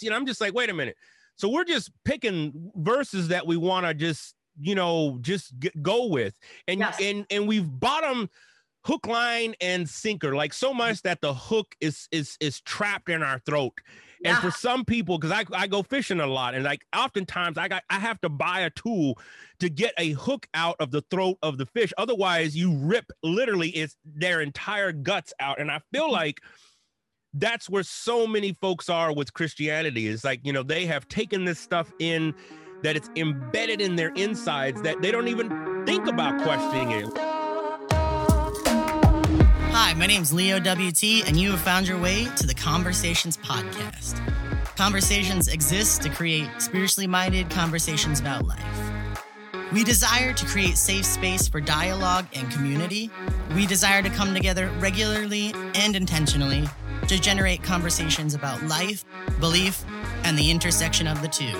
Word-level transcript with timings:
you 0.00 0.10
know, 0.10 0.16
I'm 0.16 0.26
just 0.26 0.40
like, 0.40 0.54
wait 0.54 0.70
a 0.70 0.74
minute. 0.74 0.96
So 1.36 1.48
we're 1.48 1.64
just 1.64 1.90
picking 2.04 2.70
verses 2.76 3.28
that 3.28 3.46
we 3.46 3.56
want 3.56 3.86
to 3.86 3.94
just, 3.94 4.34
you 4.60 4.74
know, 4.74 5.18
just 5.20 5.58
get, 5.58 5.82
go 5.82 6.06
with. 6.06 6.38
And 6.68 6.80
Yes. 6.80 6.98
and 7.00 7.26
and 7.30 7.48
we've 7.48 7.66
bottom 7.66 8.28
hook 8.84 9.06
line 9.06 9.54
and 9.60 9.88
sinker 9.88 10.34
like 10.34 10.52
so 10.54 10.72
much 10.72 11.02
that 11.02 11.20
the 11.20 11.34
hook 11.34 11.74
is 11.80 12.08
is 12.12 12.36
is 12.40 12.60
trapped 12.62 13.10
in 13.10 13.22
our 13.22 13.38
throat 13.40 13.74
and 14.24 14.34
Yeah. 14.34 14.40
for 14.40 14.50
some 14.50 14.86
people 14.86 15.18
because 15.18 15.32
I, 15.32 15.44
I 15.54 15.66
go 15.66 15.82
fishing 15.82 16.18
a 16.18 16.26
lot 16.26 16.54
and 16.54 16.64
like 16.64 16.80
oftentimes 16.96 17.58
i 17.58 17.68
got 17.68 17.82
i 17.90 17.98
have 17.98 18.18
to 18.22 18.30
buy 18.30 18.60
a 18.60 18.70
tool 18.70 19.18
to 19.58 19.68
get 19.68 19.92
a 19.98 20.12
hook 20.12 20.46
out 20.54 20.76
of 20.80 20.90
the 20.92 21.02
throat 21.10 21.36
of 21.42 21.58
the 21.58 21.66
fish 21.66 21.92
otherwise 21.98 22.56
you 22.56 22.74
rip 22.74 23.04
literally 23.22 23.68
it's 23.68 23.96
their 24.04 24.40
entire 24.40 24.92
guts 24.92 25.34
out 25.40 25.60
and 25.60 25.70
i 25.70 25.80
feel 25.92 26.04
mm-hmm. 26.04 26.12
like 26.12 26.40
that's 27.34 27.70
where 27.70 27.82
so 27.82 28.26
many 28.26 28.52
folks 28.60 28.88
are 28.88 29.12
with 29.14 29.32
christianity 29.32 30.06
is 30.06 30.24
like 30.24 30.40
you 30.42 30.52
know 30.52 30.62
they 30.62 30.86
have 30.86 31.06
taken 31.08 31.44
this 31.44 31.58
stuff 31.58 31.92
in 31.98 32.34
that 32.82 32.96
it's 32.96 33.10
embedded 33.16 33.80
in 33.80 33.94
their 33.96 34.10
insides 34.14 34.82
that 34.82 35.00
they 35.00 35.10
don't 35.10 35.28
even 35.28 35.84
think 35.86 36.06
about 36.06 36.40
questioning 36.42 36.90
it 36.90 37.40
Hi, 39.72 39.94
my 39.94 40.06
name's 40.06 40.32
Leo 40.32 40.58
WT, 40.58 41.28
and 41.28 41.36
you 41.36 41.52
have 41.52 41.60
found 41.60 41.86
your 41.86 41.98
way 41.98 42.26
to 42.36 42.46
the 42.46 42.52
Conversations 42.52 43.36
Podcast. 43.36 44.20
Conversations 44.76 45.46
exist 45.46 46.02
to 46.02 46.10
create 46.10 46.48
spiritually 46.58 47.06
minded 47.06 47.48
conversations 47.50 48.18
about 48.18 48.44
life. 48.44 48.92
We 49.72 49.84
desire 49.84 50.32
to 50.32 50.46
create 50.46 50.76
safe 50.76 51.04
space 51.04 51.46
for 51.46 51.60
dialogue 51.60 52.26
and 52.34 52.50
community. 52.50 53.10
We 53.54 53.64
desire 53.64 54.02
to 54.02 54.10
come 54.10 54.34
together 54.34 54.70
regularly 54.80 55.54
and 55.74 55.94
intentionally 55.94 56.68
to 57.08 57.18
generate 57.18 57.62
conversations 57.62 58.34
about 58.34 58.62
life, 58.64 59.04
belief, 59.40 59.84
and 60.24 60.38
the 60.38 60.50
intersection 60.50 61.06
of 61.06 61.20
the 61.22 61.28
two. 61.28 61.52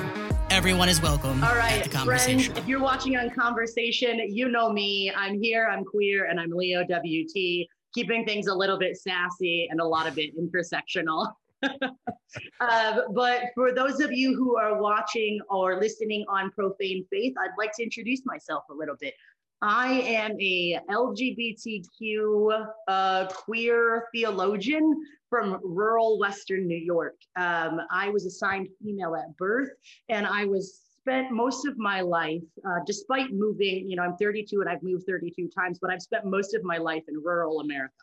Everyone 0.51 0.89
is 0.89 1.01
welcome 1.01 1.43
All 1.45 1.55
right, 1.55 1.73
at 1.73 1.81
right, 1.81 1.85
the 1.85 1.91
friends, 1.91 2.27
conversation. 2.27 2.57
if 2.57 2.67
you're 2.67 2.81
watching 2.81 3.17
on 3.17 3.31
Conversation, 3.31 4.21
you 4.29 4.49
know 4.49 4.73
me. 4.73 5.13
I'm 5.17 5.41
here, 5.41 5.69
I'm 5.71 5.85
queer, 5.85 6.27
and 6.27 6.41
I'm 6.41 6.51
Leo 6.51 6.85
WT, 6.85 7.69
keeping 7.95 8.25
things 8.25 8.49
a 8.49 8.55
little 8.55 8.79
bit 8.79 8.97
sassy 8.97 9.69
and 9.71 9.81
a 9.81 9.85
lot 9.85 10.09
of 10.09 10.17
bit 10.17 10.33
intersectional. 10.37 11.33
uh, 11.63 13.01
but 13.15 13.43
for 13.55 13.73
those 13.73 14.01
of 14.01 14.13
you 14.13 14.35
who 14.35 14.57
are 14.57 14.81
watching 14.83 15.41
or 15.49 15.79
listening 15.79 16.25
on 16.29 16.51
Profane 16.51 17.05
Faith, 17.11 17.35
I'd 17.41 17.51
like 17.57 17.71
to 17.77 17.83
introduce 17.85 18.23
myself 18.27 18.65
a 18.71 18.75
little 18.75 18.97
bit. 19.01 19.15
I 19.63 19.93
am 20.01 20.33
a 20.41 20.79
LGBTQ 20.91 22.67
uh, 22.89 23.27
queer 23.27 24.07
theologian 24.15 24.95
from 25.31 25.61
rural 25.63 26.19
Western 26.19 26.67
New 26.67 26.77
York. 26.77 27.15
Um, 27.37 27.81
I 27.91 28.11
was 28.11 28.27
assigned 28.27 28.69
female 28.83 29.15
at 29.15 29.35
birth, 29.37 29.71
and 30.09 30.27
I 30.27 30.45
was 30.45 30.83
spent 31.01 31.31
most 31.31 31.67
of 31.67 31.79
my 31.79 32.03
life, 32.03 32.43
uh, 32.67 32.81
despite 32.85 33.33
moving, 33.33 33.89
you 33.89 33.97
know, 33.97 34.03
I'm 34.03 34.17
32 34.17 34.61
and 34.61 34.69
I've 34.69 34.83
moved 34.83 35.07
32 35.07 35.49
times, 35.49 35.79
but 35.81 35.91
I've 35.91 36.03
spent 36.03 36.27
most 36.27 36.55
of 36.55 36.63
my 36.63 36.77
life 36.77 37.05
in 37.09 37.23
rural 37.23 37.61
America. 37.61 37.95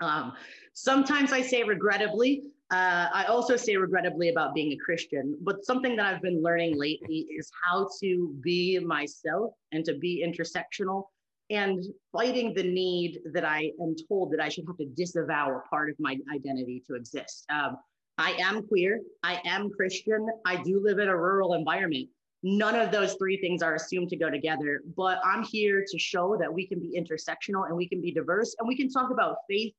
Um, 0.00 0.34
sometimes 0.72 1.32
I 1.32 1.42
say 1.42 1.62
regrettably. 1.62 2.44
Uh, 2.70 3.08
I 3.12 3.24
also 3.24 3.56
say 3.56 3.76
regrettably 3.76 4.30
about 4.30 4.54
being 4.54 4.72
a 4.72 4.76
Christian, 4.76 5.36
but 5.42 5.64
something 5.64 5.96
that 5.96 6.06
I've 6.06 6.22
been 6.22 6.42
learning 6.42 6.78
lately 6.78 7.26
is 7.36 7.50
how 7.64 7.88
to 8.00 8.34
be 8.40 8.78
myself 8.78 9.52
and 9.72 9.84
to 9.84 9.94
be 9.94 10.24
intersectional 10.26 11.04
and 11.52 11.84
fighting 12.12 12.54
the 12.54 12.62
need 12.62 13.20
that 13.32 13.44
I 13.44 13.70
am 13.80 13.94
told 14.08 14.32
that 14.32 14.40
I 14.40 14.48
should 14.48 14.64
have 14.66 14.78
to 14.78 14.86
disavow 14.86 15.54
a 15.54 15.68
part 15.68 15.90
of 15.90 15.96
my 16.00 16.16
identity 16.34 16.82
to 16.88 16.94
exist. 16.94 17.44
Um, 17.50 17.76
I 18.16 18.32
am 18.40 18.66
queer, 18.66 19.00
I 19.22 19.40
am 19.44 19.70
Christian, 19.70 20.26
I 20.46 20.62
do 20.62 20.82
live 20.82 20.98
in 20.98 21.08
a 21.08 21.16
rural 21.16 21.54
environment. 21.54 22.08
None 22.42 22.74
of 22.74 22.90
those 22.90 23.14
three 23.14 23.36
things 23.36 23.62
are 23.62 23.74
assumed 23.74 24.08
to 24.10 24.16
go 24.16 24.30
together, 24.30 24.80
but 24.96 25.20
I'm 25.24 25.44
here 25.44 25.84
to 25.86 25.98
show 25.98 26.36
that 26.38 26.52
we 26.52 26.66
can 26.66 26.80
be 26.80 26.98
intersectional 26.98 27.68
and 27.68 27.76
we 27.76 27.88
can 27.88 28.00
be 28.00 28.12
diverse 28.12 28.56
and 28.58 28.66
we 28.66 28.76
can 28.76 28.90
talk 28.90 29.10
about 29.10 29.36
faith 29.48 29.74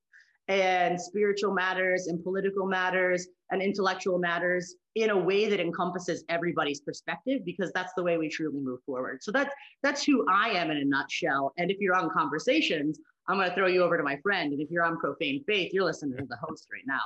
and 0.47 0.99
spiritual 0.99 1.53
matters 1.53 2.07
and 2.07 2.23
political 2.23 2.65
matters 2.65 3.27
and 3.51 3.61
intellectual 3.61 4.19
matters 4.19 4.75
in 4.95 5.09
a 5.09 5.17
way 5.17 5.49
that 5.49 5.59
encompasses 5.59 6.23
everybody's 6.29 6.81
perspective 6.81 7.41
because 7.45 7.71
that's 7.73 7.93
the 7.95 8.03
way 8.03 8.17
we 8.17 8.29
truly 8.29 8.59
move 8.59 8.79
forward. 8.85 9.23
So 9.23 9.31
that's 9.31 9.53
that's 9.81 10.03
who 10.03 10.25
I 10.29 10.49
am 10.49 10.69
in 10.69 10.77
a 10.77 10.85
nutshell. 10.85 11.53
And 11.57 11.71
if 11.71 11.77
you're 11.79 11.95
on 11.95 12.09
conversations, 12.09 12.99
I'm 13.27 13.37
going 13.37 13.49
to 13.49 13.55
throw 13.55 13.67
you 13.67 13.83
over 13.83 13.97
to 13.97 14.03
my 14.03 14.17
friend. 14.17 14.51
And 14.51 14.61
if 14.61 14.69
you're 14.69 14.83
on 14.83 14.97
profane 14.97 15.43
faith, 15.47 15.71
you're 15.73 15.85
listening 15.85 16.17
to 16.17 16.25
the 16.25 16.37
host 16.37 16.67
right 16.71 16.83
now. 16.85 16.99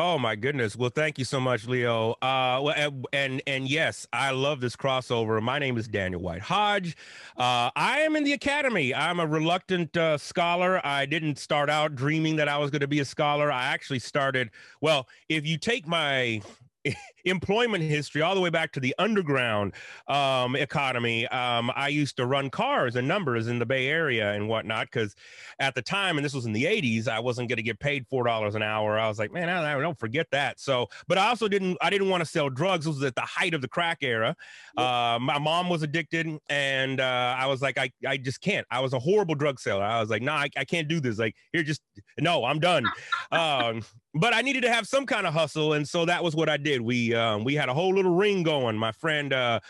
Oh 0.00 0.16
my 0.16 0.36
goodness! 0.36 0.76
Well, 0.76 0.90
thank 0.94 1.18
you 1.18 1.24
so 1.24 1.40
much, 1.40 1.66
Leo. 1.66 2.14
Uh, 2.22 2.92
and 3.12 3.42
and 3.48 3.68
yes, 3.68 4.06
I 4.12 4.30
love 4.30 4.60
this 4.60 4.76
crossover. 4.76 5.42
My 5.42 5.58
name 5.58 5.76
is 5.76 5.88
Daniel 5.88 6.20
White 6.20 6.40
Hodge. 6.40 6.96
Uh, 7.36 7.70
I 7.74 8.02
am 8.02 8.14
in 8.14 8.22
the 8.22 8.32
academy. 8.32 8.94
I'm 8.94 9.18
a 9.18 9.26
reluctant 9.26 9.96
uh, 9.96 10.16
scholar. 10.16 10.80
I 10.86 11.04
didn't 11.04 11.36
start 11.40 11.68
out 11.68 11.96
dreaming 11.96 12.36
that 12.36 12.46
I 12.48 12.58
was 12.58 12.70
going 12.70 12.80
to 12.82 12.86
be 12.86 13.00
a 13.00 13.04
scholar. 13.04 13.50
I 13.50 13.64
actually 13.64 13.98
started. 13.98 14.50
Well, 14.80 15.08
if 15.28 15.44
you 15.44 15.58
take 15.58 15.84
my 15.88 16.42
employment 17.24 17.84
history 17.84 18.22
all 18.22 18.34
the 18.34 18.40
way 18.40 18.50
back 18.50 18.72
to 18.72 18.80
the 18.80 18.94
underground 18.98 19.74
um, 20.08 20.56
economy. 20.56 21.26
Um, 21.28 21.70
I 21.74 21.88
used 21.88 22.16
to 22.16 22.26
run 22.26 22.50
cars 22.50 22.96
and 22.96 23.06
numbers 23.06 23.48
in 23.48 23.58
the 23.58 23.66
Bay 23.66 23.88
Area 23.88 24.32
and 24.32 24.48
whatnot 24.48 24.86
because 24.86 25.14
at 25.58 25.74
the 25.74 25.82
time, 25.82 26.18
and 26.18 26.24
this 26.24 26.34
was 26.34 26.46
in 26.46 26.52
the 26.52 26.64
80s, 26.64 27.08
I 27.08 27.20
wasn't 27.20 27.48
going 27.48 27.56
to 27.56 27.62
get 27.62 27.78
paid 27.78 28.06
$4 28.08 28.54
an 28.54 28.62
hour. 28.62 28.98
I 28.98 29.08
was 29.08 29.18
like, 29.18 29.32
man, 29.32 29.48
I, 29.48 29.76
I 29.76 29.80
don't 29.80 29.98
forget 29.98 30.26
that. 30.32 30.60
So, 30.60 30.88
but 31.06 31.18
I 31.18 31.28
also 31.28 31.48
didn't, 31.48 31.76
I 31.80 31.90
didn't 31.90 32.08
want 32.08 32.20
to 32.22 32.26
sell 32.26 32.48
drugs. 32.48 32.84
This 32.84 32.94
was 32.94 33.04
at 33.04 33.14
the 33.14 33.20
height 33.22 33.54
of 33.54 33.60
the 33.60 33.68
crack 33.68 33.98
era. 34.02 34.36
Uh, 34.76 35.18
my 35.20 35.38
mom 35.38 35.68
was 35.68 35.82
addicted 35.82 36.38
and 36.48 37.00
uh, 37.00 37.36
I 37.38 37.46
was 37.46 37.62
like, 37.62 37.78
I, 37.78 37.90
I 38.06 38.16
just 38.16 38.40
can't. 38.40 38.66
I 38.70 38.80
was 38.80 38.92
a 38.92 38.98
horrible 38.98 39.34
drug 39.34 39.60
seller. 39.60 39.84
I 39.84 40.00
was 40.00 40.10
like, 40.10 40.22
no, 40.22 40.32
nah, 40.32 40.42
I, 40.42 40.50
I 40.56 40.64
can't 40.64 40.88
do 40.88 41.00
this. 41.00 41.18
Like, 41.18 41.34
here, 41.52 41.62
just, 41.62 41.82
no, 42.18 42.44
I'm 42.44 42.58
done. 42.58 42.84
um, 43.32 43.82
but 44.14 44.34
I 44.34 44.40
needed 44.40 44.62
to 44.62 44.72
have 44.72 44.86
some 44.86 45.06
kind 45.06 45.26
of 45.26 45.34
hustle, 45.34 45.74
and 45.74 45.86
so 45.86 46.04
that 46.06 46.24
was 46.24 46.34
what 46.34 46.48
I 46.48 46.56
did. 46.56 46.80
We 46.80 47.07
um, 47.14 47.44
we 47.44 47.54
had 47.54 47.68
a 47.68 47.74
whole 47.74 47.94
little 47.94 48.14
ring 48.14 48.42
going. 48.42 48.76
My 48.76 48.92
friend 48.92 49.32
uh, 49.32 49.60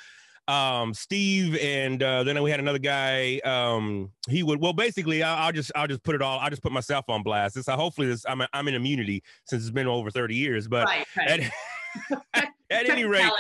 um, 0.49 0.95
Steve, 0.95 1.57
and 1.59 2.03
uh, 2.03 2.25
then 2.25 2.43
we 2.43 2.51
had 2.51 2.59
another 2.59 2.79
guy. 2.79 3.39
Um, 3.45 4.11
he 4.29 4.43
would 4.43 4.61
well, 4.61 4.73
basically, 4.73 5.23
I'll, 5.23 5.47
I'll 5.47 5.53
just 5.53 5.71
I'll 5.77 5.87
just 5.87 6.03
put 6.03 6.15
it 6.15 6.23
all. 6.23 6.39
I'll 6.39 6.51
just 6.51 6.63
put 6.63 6.73
myself 6.73 7.05
on 7.09 7.23
blast. 7.23 7.55
This, 7.55 7.67
hopefully, 7.67 8.07
this 8.07 8.25
I'm 8.27 8.43
I'm 8.53 8.67
in 8.69 8.75
immunity 8.75 9.23
since 9.45 9.63
it's 9.63 9.71
been 9.71 9.87
over 9.87 10.11
30 10.11 10.35
years. 10.35 10.67
But 10.67 10.87
right, 10.87 11.07
right. 11.17 11.29
at, 11.31 12.23
at, 12.35 12.49
at 12.71 12.89
any 12.89 13.05
rate. 13.05 13.31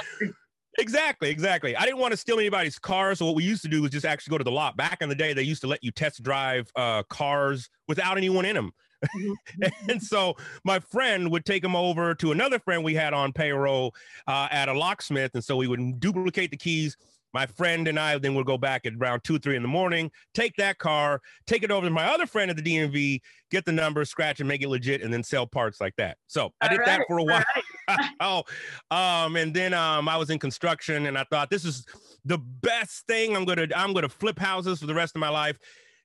Exactly, 0.78 1.28
exactly. 1.28 1.75
I 1.75 1.84
didn't 1.84 1.98
want 1.98 2.12
to 2.12 2.16
steal 2.16 2.38
anybody's 2.38 2.78
car, 2.78 3.15
so 3.16 3.26
what 3.26 3.34
we 3.34 3.42
used 3.42 3.62
to 3.62 3.69
do 3.69 3.82
was 3.82 3.91
just 3.91 4.06
actually 4.06 4.30
go 4.30 4.38
to 4.38 4.44
the 4.44 4.53
lot. 4.53 4.76
Back 4.76 5.03
in 5.03 5.09
the 5.09 5.15
day, 5.15 5.32
they 5.32 5.42
used 5.42 5.60
to 5.62 5.66
let 5.66 5.82
you 5.82 5.91
test 5.91 6.22
drive 6.22 6.70
uh, 6.76 7.03
cars 7.04 7.69
without 7.88 8.16
anyone 8.16 8.44
in 8.44 8.54
them. 8.54 8.70
and 9.88 10.03
so 10.03 10.36
my 10.64 10.78
friend 10.78 11.31
would 11.31 11.44
take 11.44 11.64
him 11.64 11.76
over 11.76 12.14
to 12.16 12.32
another 12.32 12.59
friend 12.59 12.82
we 12.82 12.94
had 12.94 13.14
on 13.14 13.32
payroll 13.32 13.94
uh, 14.26 14.48
at 14.50 14.69
a 14.69 14.72
locksmith, 14.72 15.32
and 15.34 15.44
so 15.44 15.56
we 15.56 15.69
would 15.69 16.00
duplicate 16.00 16.50
the 16.50 16.56
keys. 16.56 16.97
My 17.34 17.44
friend 17.44 17.86
and 17.88 17.98
I 17.98 18.16
then 18.19 18.34
would 18.34 18.47
go 18.47 18.56
back 18.56 18.86
at 18.86 18.94
around 18.94 19.22
two, 19.22 19.38
three 19.38 19.54
in 19.54 19.62
the 19.62 19.69
morning, 19.69 20.10
take 20.32 20.56
that 20.56 20.78
car, 20.78 21.20
take 21.47 21.62
it 21.62 21.70
over 21.70 21.86
to 21.86 21.92
my 21.92 22.06
other 22.06 22.26
friend 22.26 22.50
at 22.50 22.56
the 22.56 22.62
DMV, 22.62 23.20
get 23.50 23.66
the 23.66 23.72
number, 23.72 24.04
scratch 24.06 24.41
and 24.41 24.48
make 24.48 24.62
it 24.62 24.69
legit, 24.69 25.03
and 25.03 25.12
then 25.12 25.22
sell 25.22 25.47
parts 25.47 25.78
like 25.80 25.94
that. 25.97 26.16
So 26.26 26.53
I 26.60 26.69
did 26.69 26.80
All 26.80 26.86
that 26.86 27.03
for 27.06 27.19
a 27.19 27.25
while. 27.25 27.44
right. 27.88 28.10
oh, 28.20 28.44
um, 28.91 29.36
and 29.36 29.53
then 29.53 29.75
um, 29.75 30.09
I 30.09 30.16
was 30.16 30.30
in 30.30 30.38
construction, 30.38 31.06
and 31.06 31.19
I 31.19 31.25
thought 31.25 31.50
this 31.50 31.66
is 31.66 31.84
the 32.25 32.38
best 32.38 33.06
thing. 33.06 33.36
I'm 33.36 33.44
gonna 33.44 33.69
I'm 33.76 33.92
gonna 33.92 34.09
flip 34.09 34.38
houses 34.38 34.80
for 34.80 34.86
the 34.86 34.94
rest 34.94 35.15
of 35.15 35.20
my 35.20 35.28
life. 35.28 35.59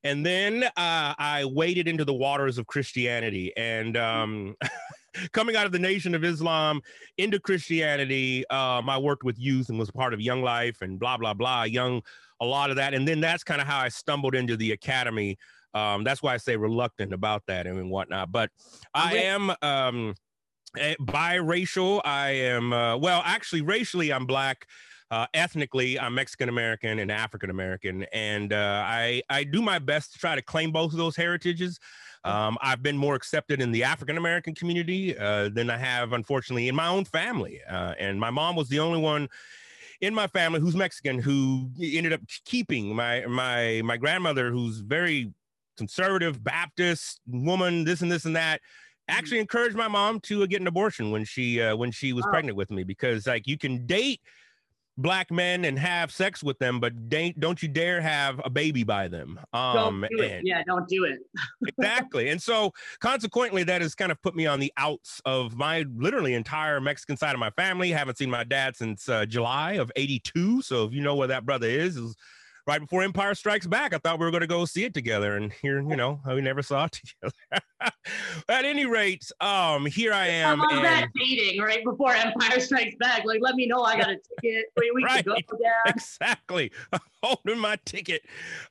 And 0.03 0.25
then 0.25 0.63
uh, 0.63 0.69
I 0.75 1.45
waded 1.45 1.87
into 1.87 2.03
the 2.03 2.13
waters 2.13 2.57
of 2.57 2.67
Christianity, 2.67 3.53
and 3.55 3.95
um, 3.95 4.55
coming 5.31 5.55
out 5.55 5.65
of 5.65 5.71
the 5.71 5.79
Nation 5.79 6.13
of 6.13 6.23
Islam 6.23 6.81
into 7.17 7.39
Christianity, 7.39 8.47
um, 8.49 8.89
I 8.89 8.97
worked 8.97 9.23
with 9.23 9.39
youth 9.39 9.69
and 9.69 9.79
was 9.79 9.91
part 9.91 10.13
of 10.13 10.19
Young 10.19 10.41
Life 10.41 10.81
and 10.81 10.99
blah 10.99 11.17
blah 11.17 11.33
blah, 11.33 11.63
Young, 11.63 12.01
a 12.41 12.45
lot 12.45 12.69
of 12.69 12.75
that, 12.75 12.93
and 12.93 13.07
then 13.07 13.21
that's 13.21 13.43
kind 13.43 13.61
of 13.61 13.67
how 13.67 13.79
I 13.79 13.89
stumbled 13.89 14.35
into 14.35 14.57
the 14.57 14.71
academy. 14.71 15.37
Um, 15.73 16.03
that's 16.03 16.21
why 16.21 16.33
I 16.33 16.37
say 16.37 16.55
reluctant 16.55 17.13
about 17.13 17.43
that 17.47 17.65
and 17.65 17.89
whatnot. 17.89 18.31
But 18.31 18.51
I 18.93 19.15
am 19.17 19.51
um, 19.61 20.13
eh, 20.77 20.95
biracial. 21.01 22.01
I 22.03 22.29
am 22.31 22.73
uh, 22.73 22.97
well, 22.97 23.21
actually, 23.25 23.61
racially, 23.61 24.11
I'm 24.11 24.25
black. 24.25 24.67
Uh, 25.13 25.27
ethnically, 25.35 25.99
I'm 25.99 26.15
Mexican 26.15 26.49
American 26.49 26.97
and 26.97 27.11
African 27.11 27.51
American, 27.51 28.01
and 28.13 28.51
uh, 28.51 28.83
I 28.83 29.21
I 29.29 29.43
do 29.43 29.61
my 29.61 29.77
best 29.77 30.13
to 30.13 30.17
try 30.17 30.33
to 30.33 30.41
claim 30.41 30.71
both 30.71 30.91
of 30.91 30.97
those 30.97 31.15
heritages. 31.15 31.79
Um, 32.23 32.57
I've 32.61 32.81
been 32.81 32.97
more 32.97 33.13
accepted 33.13 33.61
in 33.61 33.71
the 33.71 33.83
African 33.83 34.17
American 34.17 34.55
community 34.55 35.15
uh, 35.15 35.49
than 35.49 35.69
I 35.69 35.77
have, 35.77 36.13
unfortunately, 36.13 36.67
in 36.67 36.73
my 36.73 36.87
own 36.87 37.05
family. 37.05 37.61
Uh, 37.69 37.93
and 37.99 38.19
my 38.19 38.31
mom 38.31 38.55
was 38.55 38.69
the 38.69 38.79
only 38.79 38.99
one 38.99 39.29
in 40.01 40.15
my 40.15 40.25
family 40.25 40.59
who's 40.59 40.75
Mexican 40.75 41.19
who 41.19 41.69
ended 41.79 42.11
up 42.11 42.21
keeping 42.43 42.95
my 42.95 43.23
my 43.27 43.83
my 43.85 43.97
grandmother, 43.97 44.49
who's 44.49 44.79
very 44.79 45.31
conservative 45.77 46.43
Baptist 46.43 47.21
woman, 47.27 47.83
this 47.83 48.01
and 48.01 48.11
this 48.11 48.25
and 48.25 48.35
that 48.35 48.61
actually 49.07 49.39
encouraged 49.39 49.75
my 49.75 49.87
mom 49.87 50.19
to 50.21 50.41
uh, 50.41 50.47
get 50.47 50.59
an 50.59 50.65
abortion 50.65 51.11
when 51.11 51.23
she 51.23 51.61
uh, 51.61 51.75
when 51.75 51.91
she 51.91 52.13
was 52.13 52.25
Oh. 52.25 52.31
pregnant 52.31 52.57
with 52.57 52.71
me 52.71 52.83
because 52.83 53.27
like 53.27 53.45
you 53.45 53.59
can 53.59 53.85
date 53.85 54.19
black 54.97 55.31
men 55.31 55.65
and 55.65 55.77
have 55.79 56.11
sex 56.11 56.43
with 56.43 56.59
them, 56.59 56.79
but 56.79 57.09
don't 57.09 57.39
don't 57.39 57.61
you 57.63 57.67
dare 57.69 58.01
have 58.01 58.39
a 58.43 58.49
baby 58.49 58.83
by 58.83 59.07
them. 59.07 59.39
Um, 59.53 60.01
don't 60.01 60.17
do 60.17 60.23
and- 60.23 60.47
Yeah, 60.47 60.61
don't 60.65 60.87
do 60.87 61.05
it. 61.05 61.19
exactly. 61.77 62.29
And 62.29 62.41
so 62.41 62.73
consequently, 62.99 63.63
that 63.63 63.81
has 63.81 63.95
kind 63.95 64.11
of 64.11 64.21
put 64.21 64.35
me 64.35 64.45
on 64.45 64.59
the 64.59 64.71
outs 64.77 65.21
of 65.25 65.55
my 65.55 65.85
literally 65.95 66.33
entire 66.33 66.79
Mexican 66.79 67.17
side 67.17 67.33
of 67.33 67.39
my 67.39 67.49
family. 67.51 67.91
Haven't 67.91 68.17
seen 68.17 68.29
my 68.29 68.43
dad 68.43 68.75
since 68.75 69.09
uh, 69.09 69.25
July 69.25 69.73
of 69.73 69.91
82. 69.95 70.61
So 70.61 70.85
if 70.85 70.93
you 70.93 71.01
know 71.01 71.15
where 71.15 71.27
that 71.27 71.45
brother 71.45 71.67
is, 71.67 71.97
is 71.97 72.15
right 72.65 72.79
before 72.79 73.03
Empire 73.03 73.35
Strikes 73.35 73.67
Back. 73.67 73.93
I 73.93 73.97
thought 73.97 74.19
we 74.19 74.25
were 74.25 74.31
going 74.31 74.41
to 74.41 74.47
go 74.47 74.65
see 74.65 74.83
it 74.85 74.93
together. 74.93 75.35
And 75.35 75.51
here, 75.61 75.81
you 75.81 75.95
know, 75.95 76.19
we 76.27 76.41
never 76.41 76.61
saw 76.61 76.85
it 76.85 76.91
together. 77.21 77.33
At 78.49 78.65
any 78.65 78.85
rate, 78.85 79.29
um, 79.41 79.85
here 79.85 80.13
I 80.13 80.27
am. 80.27 80.61
I 80.61 80.63
love 80.65 80.71
and- 80.73 80.85
that 80.85 81.07
dating 81.15 81.61
right 81.61 81.83
before 81.83 82.13
Empire 82.13 82.59
Strikes 82.59 82.95
Back. 82.99 83.25
Like, 83.25 83.39
let 83.41 83.55
me 83.55 83.67
know 83.67 83.81
I 83.83 83.97
got 83.97 84.09
a 84.11 84.17
ticket. 84.41 84.65
We, 84.77 84.91
we 84.95 85.03
Right. 85.03 85.23
can 85.25 85.33
go, 85.33 85.57
Dad. 85.57 85.93
exactly 85.95 86.71
holding 87.23 87.57
my 87.59 87.77
ticket 87.85 88.21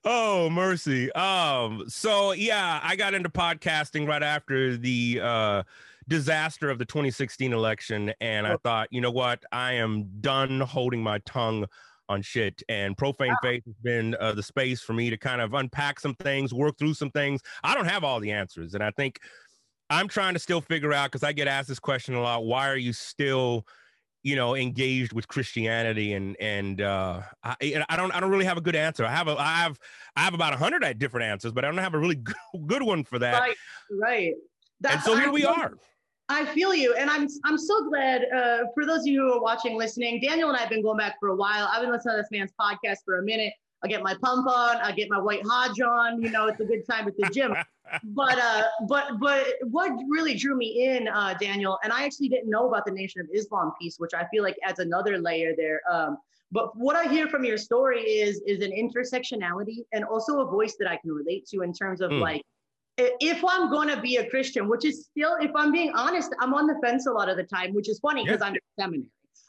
oh 0.04 0.50
mercy 0.50 1.10
um 1.12 1.84
so 1.88 2.32
yeah 2.32 2.80
i 2.82 2.94
got 2.96 3.14
into 3.14 3.30
podcasting 3.30 4.06
right 4.06 4.22
after 4.22 4.76
the 4.76 5.18
uh 5.22 5.62
disaster 6.08 6.68
of 6.68 6.78
the 6.78 6.84
2016 6.84 7.50
election 7.52 8.12
and 8.20 8.46
i 8.46 8.52
Oh. 8.52 8.58
thought 8.62 8.88
you 8.90 9.00
know 9.00 9.10
what 9.10 9.42
i 9.52 9.72
am 9.72 10.10
done 10.20 10.60
holding 10.60 11.02
my 11.02 11.18
tongue 11.20 11.64
on 12.12 12.22
shit 12.22 12.62
and 12.68 12.96
profane 12.96 13.34
faith 13.42 13.64
has 13.64 13.74
been 13.82 14.14
uh, 14.20 14.32
the 14.32 14.42
space 14.42 14.80
for 14.82 14.92
me 14.92 15.08
to 15.10 15.16
kind 15.16 15.40
of 15.40 15.54
unpack 15.54 15.98
some 15.98 16.14
things 16.16 16.52
work 16.52 16.76
through 16.78 16.94
some 16.94 17.10
things. 17.10 17.40
I 17.64 17.74
don't 17.74 17.86
have 17.86 18.04
all 18.04 18.20
the 18.20 18.30
answers 18.30 18.74
and 18.74 18.82
i 18.84 18.90
think 18.90 19.18
i'm 19.90 20.08
trying 20.08 20.34
to 20.34 20.38
still 20.38 20.60
figure 20.60 20.92
out 20.92 21.10
because 21.10 21.22
i 21.24 21.32
get 21.32 21.48
asked 21.48 21.68
this 21.68 21.78
question 21.80 22.14
a 22.14 22.20
lot 22.20 22.44
why 22.44 22.68
are 22.68 22.76
you 22.76 22.92
still 22.92 23.66
you 24.22 24.36
know 24.36 24.54
engaged 24.54 25.12
with 25.12 25.26
christianity? 25.26 26.12
And 26.12 26.36
and 26.40 26.80
uh 26.80 27.22
I, 27.42 27.56
and 27.60 27.84
I 27.88 27.96
don't 27.96 28.12
i 28.14 28.20
don't 28.20 28.30
really 28.30 28.44
have 28.44 28.58
a 28.58 28.60
good 28.68 28.76
answer. 28.76 29.04
I 29.04 29.10
have 29.10 29.28
a 29.28 29.36
i 29.38 29.56
have 29.62 29.78
i 30.16 30.20
have 30.20 30.34
about 30.34 30.52
a 30.52 30.56
hundred 30.56 30.82
different 30.98 31.24
answers 31.26 31.52
but 31.52 31.64
i 31.64 31.68
don't 31.68 31.78
have 31.78 31.94
a 31.94 31.98
really 31.98 32.14
good, 32.28 32.36
good 32.66 32.82
one 32.82 33.02
for 33.04 33.18
that. 33.18 33.40
Right, 33.40 33.56
right. 33.90 34.32
and 34.88 35.00
so 35.02 35.16
here 35.16 35.28
I 35.28 35.30
we 35.30 35.40
feel- 35.42 35.50
are 35.50 35.72
I 36.32 36.46
feel 36.46 36.74
you, 36.74 36.94
and 36.94 37.10
I'm 37.10 37.28
I'm 37.44 37.58
so 37.58 37.88
glad. 37.88 38.24
Uh, 38.34 38.64
for 38.74 38.86
those 38.86 39.00
of 39.00 39.06
you 39.06 39.22
who 39.22 39.32
are 39.34 39.40
watching, 39.40 39.76
listening, 39.76 40.20
Daniel 40.20 40.48
and 40.48 40.56
I 40.56 40.60
have 40.60 40.70
been 40.70 40.82
going 40.82 40.98
back 40.98 41.16
for 41.20 41.28
a 41.28 41.36
while. 41.36 41.68
I've 41.70 41.82
been 41.82 41.90
listening 41.90 42.16
to 42.16 42.22
this 42.22 42.30
man's 42.30 42.52
podcast 42.60 42.98
for 43.04 43.18
a 43.18 43.22
minute. 43.22 43.52
I 43.84 43.88
get 43.88 44.02
my 44.02 44.14
pump 44.22 44.46
on, 44.46 44.76
I 44.76 44.92
get 44.92 45.10
my 45.10 45.18
white 45.18 45.42
hodge 45.44 45.80
on. 45.80 46.22
You 46.22 46.30
know, 46.30 46.46
it's 46.46 46.60
a 46.60 46.64
good 46.64 46.86
time 46.88 47.08
at 47.08 47.16
the 47.16 47.28
gym. 47.32 47.54
but 48.04 48.38
uh, 48.38 48.62
but 48.88 49.18
but 49.18 49.46
what 49.70 49.90
really 50.08 50.34
drew 50.34 50.56
me 50.56 50.86
in, 50.86 51.08
uh, 51.08 51.34
Daniel, 51.40 51.78
and 51.82 51.92
I 51.92 52.04
actually 52.04 52.28
didn't 52.28 52.48
know 52.48 52.68
about 52.68 52.86
the 52.86 52.92
Nation 52.92 53.20
of 53.20 53.26
Islam 53.34 53.72
piece, 53.80 53.96
which 53.98 54.14
I 54.14 54.24
feel 54.28 54.42
like 54.42 54.56
adds 54.64 54.78
another 54.78 55.18
layer 55.18 55.52
there. 55.56 55.80
Um, 55.90 56.18
but 56.52 56.76
what 56.76 56.96
I 56.96 57.04
hear 57.08 57.28
from 57.28 57.44
your 57.44 57.56
story 57.58 58.02
is 58.02 58.40
is 58.46 58.62
an 58.62 58.70
intersectionality 58.70 59.84
and 59.92 60.04
also 60.04 60.40
a 60.40 60.46
voice 60.46 60.76
that 60.78 60.88
I 60.88 60.96
can 60.96 61.10
relate 61.10 61.46
to 61.46 61.62
in 61.62 61.72
terms 61.72 62.00
of 62.00 62.10
Mm. 62.10 62.20
like 62.20 62.42
if 62.98 63.42
I'm 63.46 63.70
going 63.70 63.88
to 63.88 64.00
be 64.00 64.16
a 64.16 64.28
Christian, 64.28 64.68
which 64.68 64.84
is 64.84 65.06
still, 65.06 65.36
if 65.40 65.50
I'm 65.54 65.72
being 65.72 65.92
honest, 65.94 66.34
I'm 66.40 66.54
on 66.54 66.66
the 66.66 66.78
fence 66.84 67.06
a 67.06 67.12
lot 67.12 67.28
of 67.28 67.36
the 67.36 67.44
time, 67.44 67.74
which 67.74 67.88
is 67.88 67.98
funny 68.00 68.24
because 68.24 68.42
I'm 68.42 68.54
in 68.54 68.60
seminary. 68.78 69.08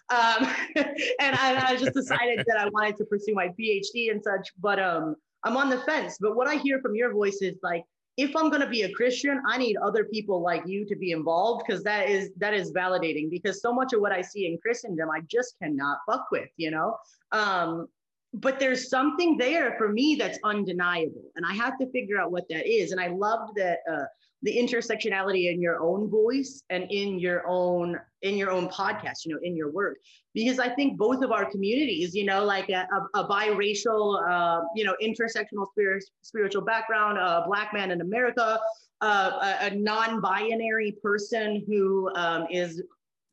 Um, 0.10 0.48
and 0.76 1.36
I, 1.36 1.72
I 1.72 1.76
just 1.76 1.94
decided 1.94 2.44
that 2.48 2.58
I 2.58 2.70
wanted 2.70 2.98
to 2.98 3.06
pursue 3.06 3.34
my 3.34 3.50
PhD 3.60 4.12
and 4.12 4.24
such, 4.24 4.50
but 4.60 4.80
um, 4.80 5.16
I'm 5.44 5.58
on 5.58 5.70
the 5.70 5.80
fence. 5.80 6.18
But 6.20 6.36
what 6.36 6.48
I 6.48 6.56
hear 6.56 6.80
from 6.82 6.96
your 6.96 7.12
voice 7.12 7.42
is 7.42 7.58
like, 7.64 7.84
if 8.16 8.36
I'm 8.36 8.50
going 8.50 8.62
to 8.62 8.70
be 8.70 8.84
a 8.84 8.92
Christian, 8.92 9.42
I 9.48 9.58
need 9.58 9.76
other 9.78 10.06
people 10.06 10.42
like 10.42 10.62
you 10.68 10.86
to 10.86 10.96
be 10.96 11.12
involved 11.12 11.64
because 11.66 11.84
that 11.84 12.10
is 12.10 12.30
that 12.38 12.54
is 12.54 12.72
validating. 12.72 13.32
Because 13.32 13.60
so 13.60 13.74
much 13.74 13.92
of 13.94 14.02
what 14.02 14.12
I 14.12 14.22
see 14.22 14.46
in 14.46 14.60
Christendom, 14.60 15.10
I 15.10 15.22
just 15.22 15.56
cannot 15.60 15.98
fuck 16.08 16.28
with, 16.32 16.50
you 16.58 16.70
know. 16.70 16.96
Um, 17.32 17.88
but 18.34 18.60
there's 18.60 18.90
something 18.90 19.38
there 19.38 19.76
for 19.78 19.90
me 19.90 20.16
that's 20.16 20.40
undeniable 20.44 21.32
and 21.36 21.46
i 21.46 21.54
have 21.54 21.78
to 21.78 21.90
figure 21.92 22.20
out 22.20 22.32
what 22.32 22.48
that 22.50 22.68
is 22.68 22.92
and 22.92 23.00
i 23.00 23.08
loved 23.08 23.56
that 23.56 23.80
uh, 23.92 24.06
the 24.42 24.56
intersectionality 24.58 25.52
in 25.52 25.62
your 25.62 25.80
own 25.80 26.10
voice 26.10 26.64
and 26.70 26.86
in 26.92 27.18
your 27.20 27.48
own 27.48 27.98
in 28.22 28.36
your 28.36 28.52
own 28.52 28.68
podcast 28.70 29.26
you 29.26 29.34
know 29.34 29.40
in 29.44 29.56
your 29.56 29.72
work 29.72 29.98
because 30.34 30.60
i 30.60 30.68
think 30.68 30.98
both 30.98 31.24
of 31.24 31.32
our 31.32 31.50
communities 31.50 32.14
you 32.16 32.26
know 32.26 32.44
like 32.44 32.70
a, 32.70 32.88
a, 33.14 33.20
a 33.20 33.28
biracial 33.28 34.20
uh, 34.30 34.62
you 34.76 34.84
know 34.84 34.96
intersectional 35.02 35.68
spirit, 35.72 36.04
spiritual 36.22 36.62
background 36.62 37.18
a 37.18 37.44
black 37.48 37.74
man 37.74 37.92
in 37.92 38.02
america 38.02 38.60
uh, 39.02 39.58
a, 39.62 39.68
a 39.68 39.76
non-binary 39.76 40.96
person 41.04 41.62
who 41.68 42.10
um, 42.16 42.48
is 42.50 42.82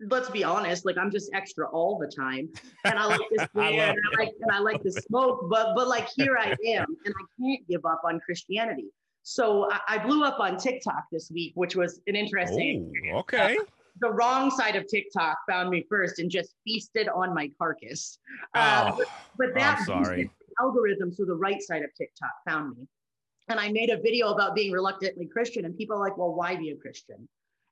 let's 0.08 0.30
be 0.30 0.44
honest, 0.44 0.84
like 0.84 0.96
I'm 0.98 1.10
just 1.10 1.30
extra 1.34 1.68
all 1.68 1.98
the 1.98 2.06
time. 2.06 2.48
And 2.84 2.98
I 2.98 3.06
like 3.06 3.20
this 3.30 3.46
swear 3.52 3.90
and 3.90 3.98
I 4.12 4.18
like 4.18 4.32
and 4.40 4.50
I 4.50 4.58
like 4.58 4.82
to 4.82 4.92
smoke, 4.92 5.48
but 5.50 5.74
but 5.74 5.88
like 5.88 6.08
here 6.16 6.36
I 6.38 6.50
am 6.66 6.86
and 7.04 7.14
I 7.14 7.42
can't 7.42 7.66
give 7.68 7.84
up 7.84 8.02
on 8.04 8.20
Christianity. 8.20 8.88
So 9.22 9.70
I, 9.70 9.80
I 9.88 9.98
blew 9.98 10.24
up 10.24 10.40
on 10.40 10.56
TikTok 10.56 11.04
this 11.12 11.30
week, 11.30 11.52
which 11.54 11.76
was 11.76 12.00
an 12.06 12.16
interesting 12.16 12.92
oh 13.12 13.18
okay 13.18 13.56
the 14.00 14.10
wrong 14.10 14.50
side 14.50 14.76
of 14.76 14.86
TikTok 14.86 15.36
found 15.46 15.68
me 15.68 15.84
first 15.86 16.20
and 16.20 16.30
just 16.30 16.54
feasted 16.64 17.08
on 17.08 17.34
my 17.34 17.50
carcass. 17.58 18.18
Uh, 18.54 18.92
oh, 18.94 19.04
but 19.36 19.52
that 19.54 19.80
i'm 19.80 19.84
sorry 19.84 20.30
algorithm, 20.60 21.12
so 21.12 21.24
the 21.24 21.34
right 21.34 21.62
side 21.62 21.82
of 21.82 21.90
TikTok 21.94 22.30
found 22.48 22.76
me. 22.76 22.86
And 23.48 23.58
I 23.58 23.70
made 23.72 23.90
a 23.90 24.00
video 24.00 24.28
about 24.32 24.54
being 24.54 24.72
reluctantly 24.72 25.26
Christian, 25.26 25.64
and 25.64 25.76
people 25.76 25.96
are 25.96 26.00
like, 26.00 26.16
well, 26.16 26.34
why 26.34 26.56
be 26.56 26.70
a 26.70 26.76
Christian? 26.76 27.28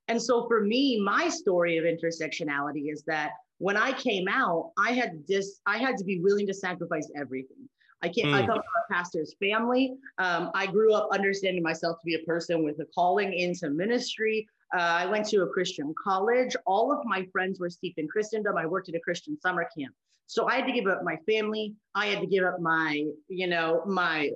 And 0.09 0.21
so 0.21 0.47
for 0.49 0.63
me, 0.63 1.01
my 1.01 1.29
story 1.29 1.77
of 1.77 1.85
intersectionality 1.85 2.91
is 2.93 3.03
that 3.07 3.33
when 3.59 3.77
I 3.77 3.93
came 3.93 4.27
out, 4.29 4.73
I 4.79 4.93
had 4.93 5.23
this, 5.27 5.61
I 5.67 5.79
had 5.79 5.97
to 5.99 6.05
be 6.05 6.21
willing 6.21 6.47
to 6.47 6.55
sacrifice 6.55 7.11
everything. 7.17 7.69
I 8.01 8.09
can't, 8.09 8.33
I 8.33 8.43
Mm. 8.43 8.47
come 8.47 8.57
from 8.57 8.83
a 8.89 8.95
pastor's 8.95 9.35
family. 9.41 9.97
Um, 10.19 10.51
I 10.55 10.67
grew 10.67 10.95
up 10.95 11.09
understanding 11.13 11.63
myself 11.63 11.99
to 11.99 12.05
be 12.05 12.15
a 12.15 12.21
person 12.21 12.63
with 12.63 12.79
a 12.81 12.87
calling 12.95 13.33
into 13.33 13.71
ministry. 13.71 14.49
Uh, 14.75 14.81
I 14.81 15.07
went 15.07 15.27
to 15.29 15.43
a 15.43 15.49
Christian 15.49 15.93
college. 16.03 16.55
All 16.65 16.93
of 16.93 17.05
my 17.05 17.27
friends 17.33 17.59
were 17.59 17.71
steeped 17.71 17.99
in 17.99 18.07
Christendom. 18.07 18.57
I 18.57 18.67
worked 18.67 18.89
at 18.89 18.95
a 18.95 19.01
Christian 19.01 19.39
summer 19.41 19.69
camp. 19.77 19.95
So 20.27 20.47
I 20.47 20.57
had 20.57 20.67
to 20.67 20.73
give 20.73 20.87
up 20.87 21.03
my 21.03 21.17
family. 21.27 21.75
I 21.95 22.07
had 22.07 22.21
to 22.21 22.27
give 22.27 22.45
up 22.45 22.61
my, 22.61 23.05
you 23.29 23.47
know, 23.47 23.83
my 23.87 24.31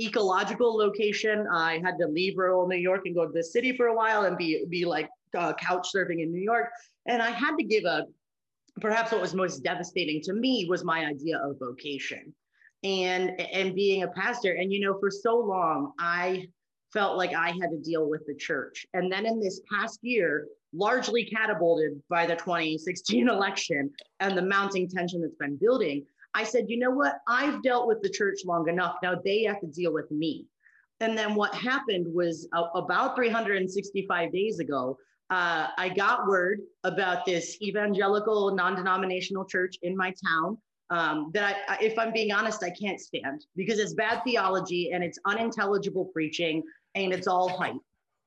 ecological 0.00 0.76
location. 0.76 1.46
I 1.52 1.80
had 1.84 1.98
to 2.00 2.06
leave 2.06 2.36
rural 2.36 2.66
New 2.66 2.76
York 2.76 3.02
and 3.04 3.14
go 3.14 3.26
to 3.26 3.32
the 3.32 3.44
city 3.44 3.76
for 3.76 3.86
a 3.86 3.94
while 3.94 4.24
and 4.24 4.36
be 4.36 4.64
be 4.68 4.84
like 4.84 5.08
uh, 5.36 5.52
couch 5.54 5.88
surfing 5.94 6.22
in 6.22 6.32
New 6.32 6.40
York. 6.40 6.68
And 7.06 7.22
I 7.22 7.30
had 7.30 7.56
to 7.56 7.64
give 7.64 7.84
up. 7.84 8.08
Perhaps 8.80 9.12
what 9.12 9.20
was 9.20 9.34
most 9.34 9.62
devastating 9.62 10.20
to 10.22 10.32
me 10.32 10.66
was 10.68 10.84
my 10.84 11.06
idea 11.06 11.38
of 11.38 11.58
vocation, 11.60 12.34
and 12.82 13.40
and 13.40 13.74
being 13.74 14.02
a 14.02 14.08
pastor. 14.08 14.54
And 14.54 14.72
you 14.72 14.80
know, 14.80 14.98
for 14.98 15.10
so 15.10 15.36
long, 15.36 15.92
I 15.98 16.48
felt 16.92 17.16
like 17.16 17.34
I 17.34 17.48
had 17.48 17.70
to 17.70 17.78
deal 17.78 18.08
with 18.08 18.24
the 18.26 18.34
church. 18.34 18.86
And 18.94 19.12
then 19.12 19.26
in 19.26 19.40
this 19.40 19.60
past 19.70 19.98
year, 20.02 20.46
largely 20.72 21.24
catapulted 21.24 22.00
by 22.08 22.24
the 22.24 22.36
2016 22.36 23.28
election 23.28 23.90
and 24.20 24.38
the 24.38 24.42
mounting 24.42 24.88
tension 24.88 25.20
that's 25.20 25.34
been 25.34 25.56
building, 25.56 26.06
I 26.34 26.44
said, 26.44 26.64
you 26.68 26.78
know 26.78 26.90
what? 26.90 27.20
I've 27.28 27.62
dealt 27.62 27.86
with 27.86 28.02
the 28.02 28.08
church 28.08 28.40
long 28.44 28.68
enough. 28.68 28.96
Now 29.02 29.20
they 29.24 29.44
have 29.44 29.60
to 29.60 29.66
deal 29.66 29.92
with 29.92 30.10
me. 30.10 30.46
And 31.00 31.16
then 31.16 31.34
what 31.34 31.54
happened 31.54 32.06
was 32.12 32.48
uh, 32.52 32.64
about 32.74 33.16
365 33.16 34.32
days 34.32 34.58
ago, 34.58 34.98
uh, 35.30 35.68
I 35.76 35.88
got 35.88 36.26
word 36.26 36.60
about 36.84 37.24
this 37.24 37.56
evangelical 37.62 38.54
non 38.54 38.76
denominational 38.76 39.44
church 39.44 39.76
in 39.82 39.96
my 39.96 40.14
town 40.24 40.58
um, 40.90 41.30
that, 41.34 41.58
I, 41.68 41.78
if 41.80 41.98
I'm 41.98 42.12
being 42.12 42.32
honest, 42.32 42.62
I 42.62 42.70
can't 42.70 43.00
stand 43.00 43.44
because 43.56 43.78
it's 43.78 43.94
bad 43.94 44.22
theology 44.24 44.92
and 44.92 45.02
it's 45.02 45.18
unintelligible 45.24 46.06
preaching 46.06 46.62
and 46.94 47.12
it's 47.12 47.26
all 47.26 47.48
hype. 47.48 47.76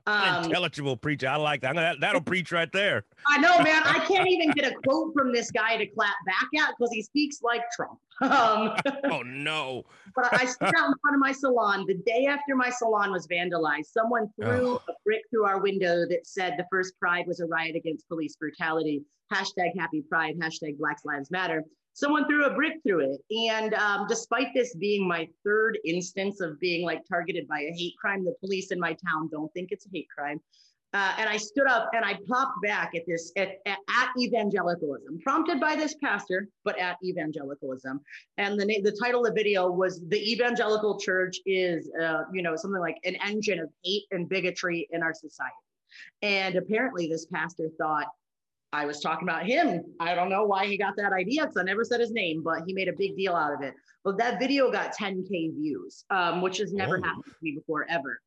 Um, 0.07 0.45
intelligible 0.45 0.95
preacher 0.95 1.27
i 1.27 1.35
like 1.35 1.61
that 1.61 1.75
that 1.75 1.99
that'll 1.99 2.21
preach 2.21 2.51
right 2.51 2.71
there 2.71 3.03
I 3.29 3.37
know, 3.39 3.57
man. 3.59 3.81
I 3.85 3.99
can't 4.07 4.27
even 4.27 4.51
get 4.51 4.71
a 4.71 4.75
quote 4.85 5.13
from 5.13 5.33
this 5.33 5.51
guy 5.51 5.77
to 5.77 5.85
clap 5.85 6.15
back 6.25 6.61
at 6.61 6.73
because 6.77 6.91
he 6.91 7.01
speaks 7.01 7.41
like 7.41 7.61
Trump. 7.75 7.99
Um, 8.19 8.73
oh 9.11 9.21
no 9.21 9.83
but 10.15 10.33
I 10.33 10.45
stood 10.45 10.73
out 10.75 10.87
in 10.87 10.93
front 11.01 11.13
of 11.13 11.19
my 11.19 11.31
salon 11.31 11.85
the 11.87 11.93
day 12.03 12.25
after 12.25 12.55
my 12.55 12.71
salon 12.71 13.11
was 13.11 13.27
vandalized. 13.27 13.91
Someone 13.91 14.27
threw 14.41 14.77
a 14.77 14.93
brick 15.05 15.21
through 15.29 15.45
our 15.45 15.61
window 15.61 16.03
that 16.09 16.25
said 16.25 16.55
the 16.57 16.65
first 16.71 16.99
Pride 16.99 17.27
was 17.27 17.41
a 17.41 17.45
riot 17.45 17.75
against 17.75 18.07
police 18.07 18.35
brutality. 18.35 19.03
Hashtag 19.31 19.77
Happy 19.77 20.01
Pride. 20.09 20.35
Hashtag 20.39 20.79
Black 20.79 20.97
Lives 21.05 21.29
Matter. 21.29 21.63
Someone 21.97 22.27
threw 22.27 22.45
a 22.45 22.53
brick 22.53 22.73
through 22.83 23.11
it, 23.11 23.21
and 23.49 23.73
um, 23.73 24.05
despite 24.07 24.49
this 24.53 24.75
being 24.75 25.07
my 25.07 25.27
third 25.43 25.79
instance 25.83 26.41
of 26.41 26.59
being 26.59 26.85
like 26.85 27.01
targeted 27.09 27.47
by 27.47 27.61
a 27.61 27.73
hate 27.75 27.95
crime, 27.99 28.23
the 28.23 28.35
police 28.39 28.71
in 28.71 28.79
my 28.79 28.95
town 29.03 29.29
don't 29.31 29.51
think 29.55 29.69
it's 29.71 29.87
a 29.87 29.89
hate 29.91 30.07
crime. 30.15 30.39
Uh, 30.93 31.15
and 31.17 31.27
I 31.27 31.37
stood 31.37 31.65
up 31.65 31.89
and 31.93 32.05
I 32.05 32.19
popped 32.27 32.61
back 32.61 32.93
at 32.95 33.01
this 33.07 33.31
at, 33.35 33.57
at, 33.65 33.79
at 33.89 34.09
evangelicalism, 34.15 35.21
prompted 35.23 35.59
by 35.59 35.75
this 35.75 35.95
pastor, 35.95 36.47
but 36.63 36.77
at 36.77 36.97
evangelicalism. 37.03 37.99
And 38.37 38.59
the 38.59 38.81
the 38.83 38.95
title 39.03 39.25
of 39.25 39.33
the 39.33 39.33
video 39.33 39.67
was 39.67 39.99
"The 40.07 40.21
Evangelical 40.31 40.99
Church 40.99 41.37
is, 41.47 41.89
uh, 41.99 42.25
you 42.31 42.43
know, 42.43 42.55
something 42.55 42.79
like 42.79 42.97
an 43.05 43.17
engine 43.25 43.57
of 43.57 43.69
hate 43.83 44.03
and 44.11 44.29
bigotry 44.29 44.87
in 44.91 45.01
our 45.01 45.15
society." 45.15 45.55
And 46.21 46.57
apparently, 46.57 47.07
this 47.07 47.25
pastor 47.25 47.69
thought 47.79 48.05
I 48.73 48.85
was 48.85 48.99
talking 48.99 49.27
about 49.27 49.45
him. 49.45 49.83
I 49.99 50.13
don't 50.13 50.29
know 50.29 50.45
why 50.45 50.65
he 50.65 50.77
got 50.77 50.95
that 50.97 51.13
idea 51.13 51.43
because 51.43 51.57
I 51.57 51.63
never 51.63 51.83
said 51.83 51.99
his 51.99 52.11
name, 52.11 52.43
but 52.43 52.63
he 52.65 52.73
made 52.73 52.89
a 52.89 52.93
big 52.97 53.15
deal 53.15 53.33
out 53.33 53.53
of 53.53 53.61
it. 53.61 53.73
But 54.03 54.17
that 54.17 54.39
video 54.39 54.71
got 54.71 54.95
10K 54.95 55.55
views, 55.55 56.03
um, 56.09 56.41
which 56.41 56.57
has 56.57 56.73
never 56.73 56.97
oh. 56.97 57.03
happened 57.03 57.25
to 57.25 57.35
me 57.41 57.53
before, 57.55 57.85
ever. 57.89 58.19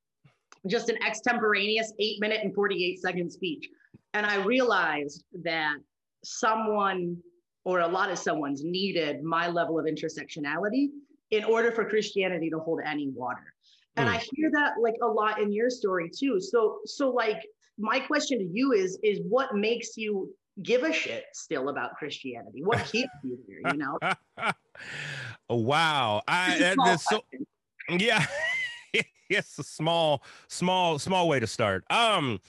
Just 0.67 0.89
an 0.89 1.03
extemporaneous 1.07 1.93
eight 1.99 2.21
minute 2.21 2.41
and 2.43 2.55
48 2.55 3.01
second 3.01 3.31
speech. 3.31 3.69
And 4.15 4.27
I 4.27 4.37
realized 4.37 5.25
that 5.43 5.77
someone 6.25 7.17
or 7.65 7.81
a 7.81 7.89
lot 7.89 8.11
of 8.11 8.19
someone's 8.19 8.65
needed 8.65 9.23
my 9.23 9.49
level 9.49 9.79
of 9.79 9.85
intersectionality 9.85 10.89
in 11.31 11.45
order 11.45 11.71
for 11.71 11.85
Christianity 11.85 12.51
to 12.51 12.59
hold 12.59 12.81
any 12.85 13.09
water. 13.11 13.55
And 13.97 14.09
mm. 14.09 14.13
I 14.13 14.23
hear 14.35 14.51
that 14.53 14.75
like 14.81 14.97
a 15.03 15.07
lot 15.07 15.41
in 15.41 15.53
your 15.53 15.71
story 15.71 16.11
too. 16.11 16.41
So 16.41 16.79
so 16.87 17.11
like 17.11 17.47
my 17.81 18.01
question 18.01 18.39
to 18.39 18.45
you 18.45 18.73
is 18.73 18.99
is 19.03 19.21
what 19.29 19.55
makes 19.55 19.97
you 19.97 20.33
give 20.63 20.83
a 20.83 20.93
shit 20.93 21.25
still 21.33 21.69
about 21.69 21.97
Christianity? 21.97 22.63
What 22.63 22.79
keeps 22.87 23.11
you 23.25 23.39
here, 23.47 23.73
you 23.73 23.79
know? 23.79 23.99
wow. 25.49 26.23
I 26.29 26.75
that's 26.77 27.09
so 27.09 27.23
yeah. 27.89 28.25
it's 29.31 29.59
a 29.59 29.65
small 29.65 30.23
small 30.49 30.99
small 30.99 31.29
way 31.29 31.41
to 31.41 31.47
start. 31.47 31.85
Um 31.91 32.41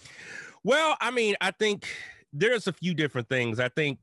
well, 0.63 0.95
I 1.01 1.09
mean, 1.09 1.35
I 1.41 1.51
think 1.51 1.87
there's 2.33 2.67
a 2.67 2.73
few 2.73 2.93
different 2.93 3.27
things. 3.29 3.59
I 3.59 3.69
think 3.69 3.99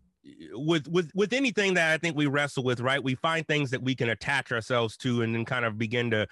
with 0.53 0.89
with 0.89 1.11
with 1.15 1.33
anything 1.33 1.75
that 1.75 1.93
I 1.93 1.99
think 1.99 2.17
we 2.17 2.27
wrestle 2.27 2.65
with, 2.65 2.81
right? 2.81 3.03
We 3.03 3.15
find 3.15 3.47
things 3.47 3.71
that 3.71 3.83
we 3.83 3.95
can 3.95 4.11
attach 4.11 4.53
ourselves 4.53 4.97
to 4.99 5.23
and 5.23 5.35
then 5.35 5.45
kind 5.45 5.65
of 5.65 5.79
begin 5.79 6.11
to 6.11 6.27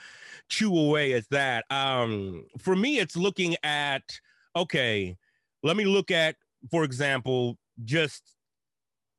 chew 0.49 0.77
away 0.77 1.15
at 1.15 1.29
that. 1.31 1.65
Um, 1.71 2.47
for 2.59 2.77
me, 2.77 2.99
it's 2.99 3.17
looking 3.17 3.57
at 3.63 4.21
okay, 4.57 5.17
let 5.63 5.77
me 5.77 5.85
look 5.85 6.11
at, 6.11 6.37
for 6.71 6.83
example, 6.83 7.57
just 7.85 8.23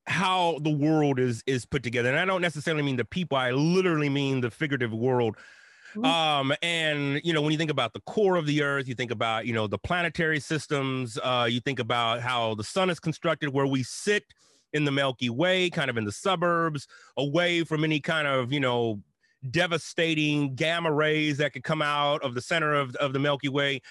how 0.07 0.57
the 0.61 0.69
world 0.69 1.19
is 1.19 1.43
is 1.45 1.65
put 1.65 1.83
together. 1.83 2.09
And 2.09 2.17
I 2.17 2.25
don't 2.25 2.41
necessarily 2.41 2.83
mean 2.83 2.95
the 2.95 3.05
people, 3.05 3.37
I 3.37 3.51
literally 3.51 4.09
mean 4.09 4.41
the 4.41 4.49
figurative 4.49 4.93
world. 4.93 5.37
Mm-hmm. 5.95 6.05
Um, 6.05 6.53
and 6.61 7.21
you 7.23 7.33
know, 7.33 7.41
when 7.41 7.51
you 7.51 7.57
think 7.57 7.71
about 7.71 7.93
the 7.93 8.01
core 8.01 8.35
of 8.35 8.45
the 8.45 8.63
earth, 8.63 8.87
you 8.87 8.95
think 8.95 9.11
about, 9.11 9.45
you 9.45 9.53
know, 9.53 9.67
the 9.67 9.77
planetary 9.77 10.39
systems, 10.39 11.17
uh, 11.23 11.47
you 11.49 11.59
think 11.59 11.79
about 11.79 12.21
how 12.21 12.55
the 12.55 12.63
sun 12.63 12.89
is 12.89 12.99
constructed, 12.99 13.49
where 13.49 13.67
we 13.67 13.83
sit 13.83 14.23
in 14.73 14.85
the 14.85 14.91
Milky 14.91 15.29
Way, 15.29 15.69
kind 15.69 15.89
of 15.89 15.97
in 15.97 16.05
the 16.05 16.11
suburbs, 16.11 16.87
away 17.17 17.63
from 17.63 17.83
any 17.83 17.99
kind 17.99 18.27
of, 18.27 18.51
you 18.51 18.59
know, 18.59 19.01
devastating 19.49 20.55
gamma 20.55 20.91
rays 20.91 21.37
that 21.37 21.53
could 21.53 21.63
come 21.63 21.81
out 21.81 22.21
of 22.23 22.33
the 22.33 22.41
center 22.41 22.73
of, 22.73 22.95
of 22.95 23.13
the 23.13 23.19
Milky 23.19 23.49
Way. 23.49 23.81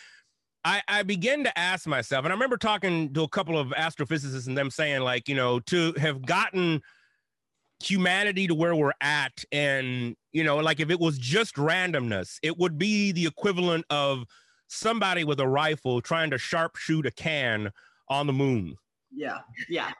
I, 0.67 0.83
I 0.89 1.03
begin 1.05 1.45
to 1.45 1.57
ask 1.57 1.87
myself, 1.87 2.25
and 2.25 2.33
I 2.33 2.35
remember 2.35 2.57
talking 2.57 3.13
to 3.13 3.23
a 3.23 3.29
couple 3.29 3.57
of 3.57 3.69
astrophysicists 3.69 4.49
and 4.49 4.59
them 4.59 4.69
saying, 4.69 5.03
like, 5.03 5.29
you 5.29 5.37
know, 5.37 5.61
to 5.61 5.93
have 5.93 6.27
gotten 6.27 6.83
humanity 7.81 8.49
to 8.49 8.55
where 8.57 8.75
we're 8.75 8.93
at, 9.01 9.45
and, 9.53 10.17
you 10.33 10.43
know, 10.43 10.57
like 10.57 10.81
if 10.81 10.91
it 10.91 10.99
was 10.99 11.19
just 11.19 11.55
randomness, 11.55 12.41
it 12.43 12.59
would 12.59 12.79
be 12.79 13.13
the 13.13 13.27
equivalent 13.27 13.87
of 13.91 14.25
somebody 14.67 15.23
with 15.23 15.39
a 15.39 15.47
rifle 15.47 16.01
trying 16.01 16.31
to 16.31 16.37
sharpshoot 16.37 17.07
a 17.07 17.13
can 17.13 17.71
on 18.09 18.27
the 18.27 18.33
moon. 18.33 18.75
Yeah. 19.13 19.39
Yeah 19.69 19.93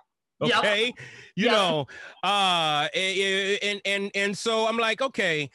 okay 0.43 0.87
yep. 0.87 0.95
you 1.35 1.45
yep. 1.47 1.53
know 1.53 1.87
uh 2.23 2.87
and 2.95 3.81
and 3.87 4.11
and 4.15 4.37
so 4.37 4.67
i'm 4.67 4.77
like 4.77 5.01
okay 5.01 5.49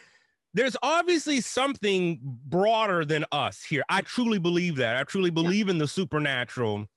there's 0.53 0.75
obviously 0.83 1.41
something 1.41 2.19
broader 2.23 3.05
than 3.05 3.25
us 3.31 3.63
here. 3.63 3.83
I 3.89 4.01
truly 4.01 4.39
believe 4.39 4.75
that. 4.77 4.97
I 4.97 5.03
truly 5.03 5.29
believe 5.29 5.69
in 5.69 5.77
the 5.77 5.87
supernatural. 5.87 6.87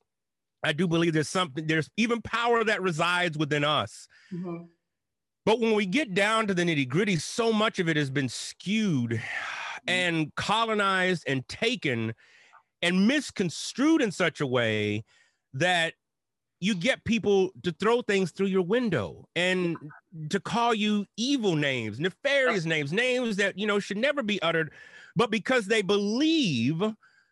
I 0.65 0.73
do 0.73 0.89
believe 0.89 1.13
there's 1.13 1.29
something 1.29 1.67
there's 1.67 1.91
even 1.97 2.23
power 2.23 2.65
that 2.65 2.83
resides 2.83 3.37
within 3.39 3.65
us. 3.65 4.09
Mm-hmm. 4.33 4.65
but 5.45 5.61
when 5.61 5.75
we 5.75 5.87
get 5.87 6.15
down 6.15 6.47
to 6.47 6.55
the 6.55 6.63
nitty 6.63 6.89
gritty 6.89 7.17
so 7.17 7.53
much 7.53 7.79
of 7.79 7.89
it 7.89 7.97
has 7.97 8.11
been 8.11 8.29
skewed 8.29 9.11
mm-hmm. 9.11 9.89
and 9.89 10.35
colonized 10.35 11.25
and 11.27 11.47
taken 11.49 12.15
and 12.83 13.07
misconstrued 13.07 14.03
in 14.03 14.11
such 14.11 14.41
a 14.41 14.47
way 14.47 15.05
that 15.53 15.95
you 16.65 16.75
get 16.75 17.05
people 17.05 17.51
to 17.63 17.73
throw 17.73 18.01
things 18.01 18.31
through 18.31 18.47
your 18.47 18.63
window 18.63 19.29
and 19.37 19.77
to 20.31 20.41
call 20.41 20.73
you 20.73 21.05
evil 21.19 21.57
names, 21.57 22.01
nefarious 22.01 22.65
names, 22.65 22.91
names 22.91 23.37
that 23.37 23.59
you 23.59 23.67
know 23.67 23.79
should 23.79 23.99
never 23.99 24.23
be 24.23 24.41
uttered, 24.41 24.71
but 25.15 25.31
because 25.31 25.67
they 25.67 25.83
believe 25.83 26.83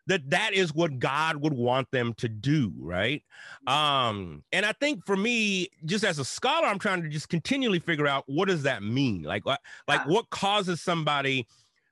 that 0.06 0.28
that 0.28 0.52
is 0.52 0.74
what 0.74 0.98
God 0.98 1.36
would 1.36 1.54
want 1.54 1.90
them 1.92 2.12
to 2.14 2.28
do, 2.28 2.74
right? 2.78 3.22
Um, 3.66 4.42
and 4.52 4.66
I 4.66 4.72
think 4.72 5.06
for 5.06 5.16
me, 5.16 5.70
just 5.86 6.04
as 6.04 6.18
a 6.18 6.26
scholar, 6.26 6.66
I'm 6.66 6.78
trying 6.78 7.02
to 7.02 7.08
just 7.08 7.30
continually 7.30 7.78
figure 7.78 8.06
out 8.06 8.24
what 8.26 8.48
does 8.48 8.64
that 8.64 8.82
mean? 8.82 9.22
Like, 9.22 9.46
what, 9.46 9.60
like 9.88 10.06
what 10.06 10.28
causes 10.28 10.82
somebody, 10.82 11.46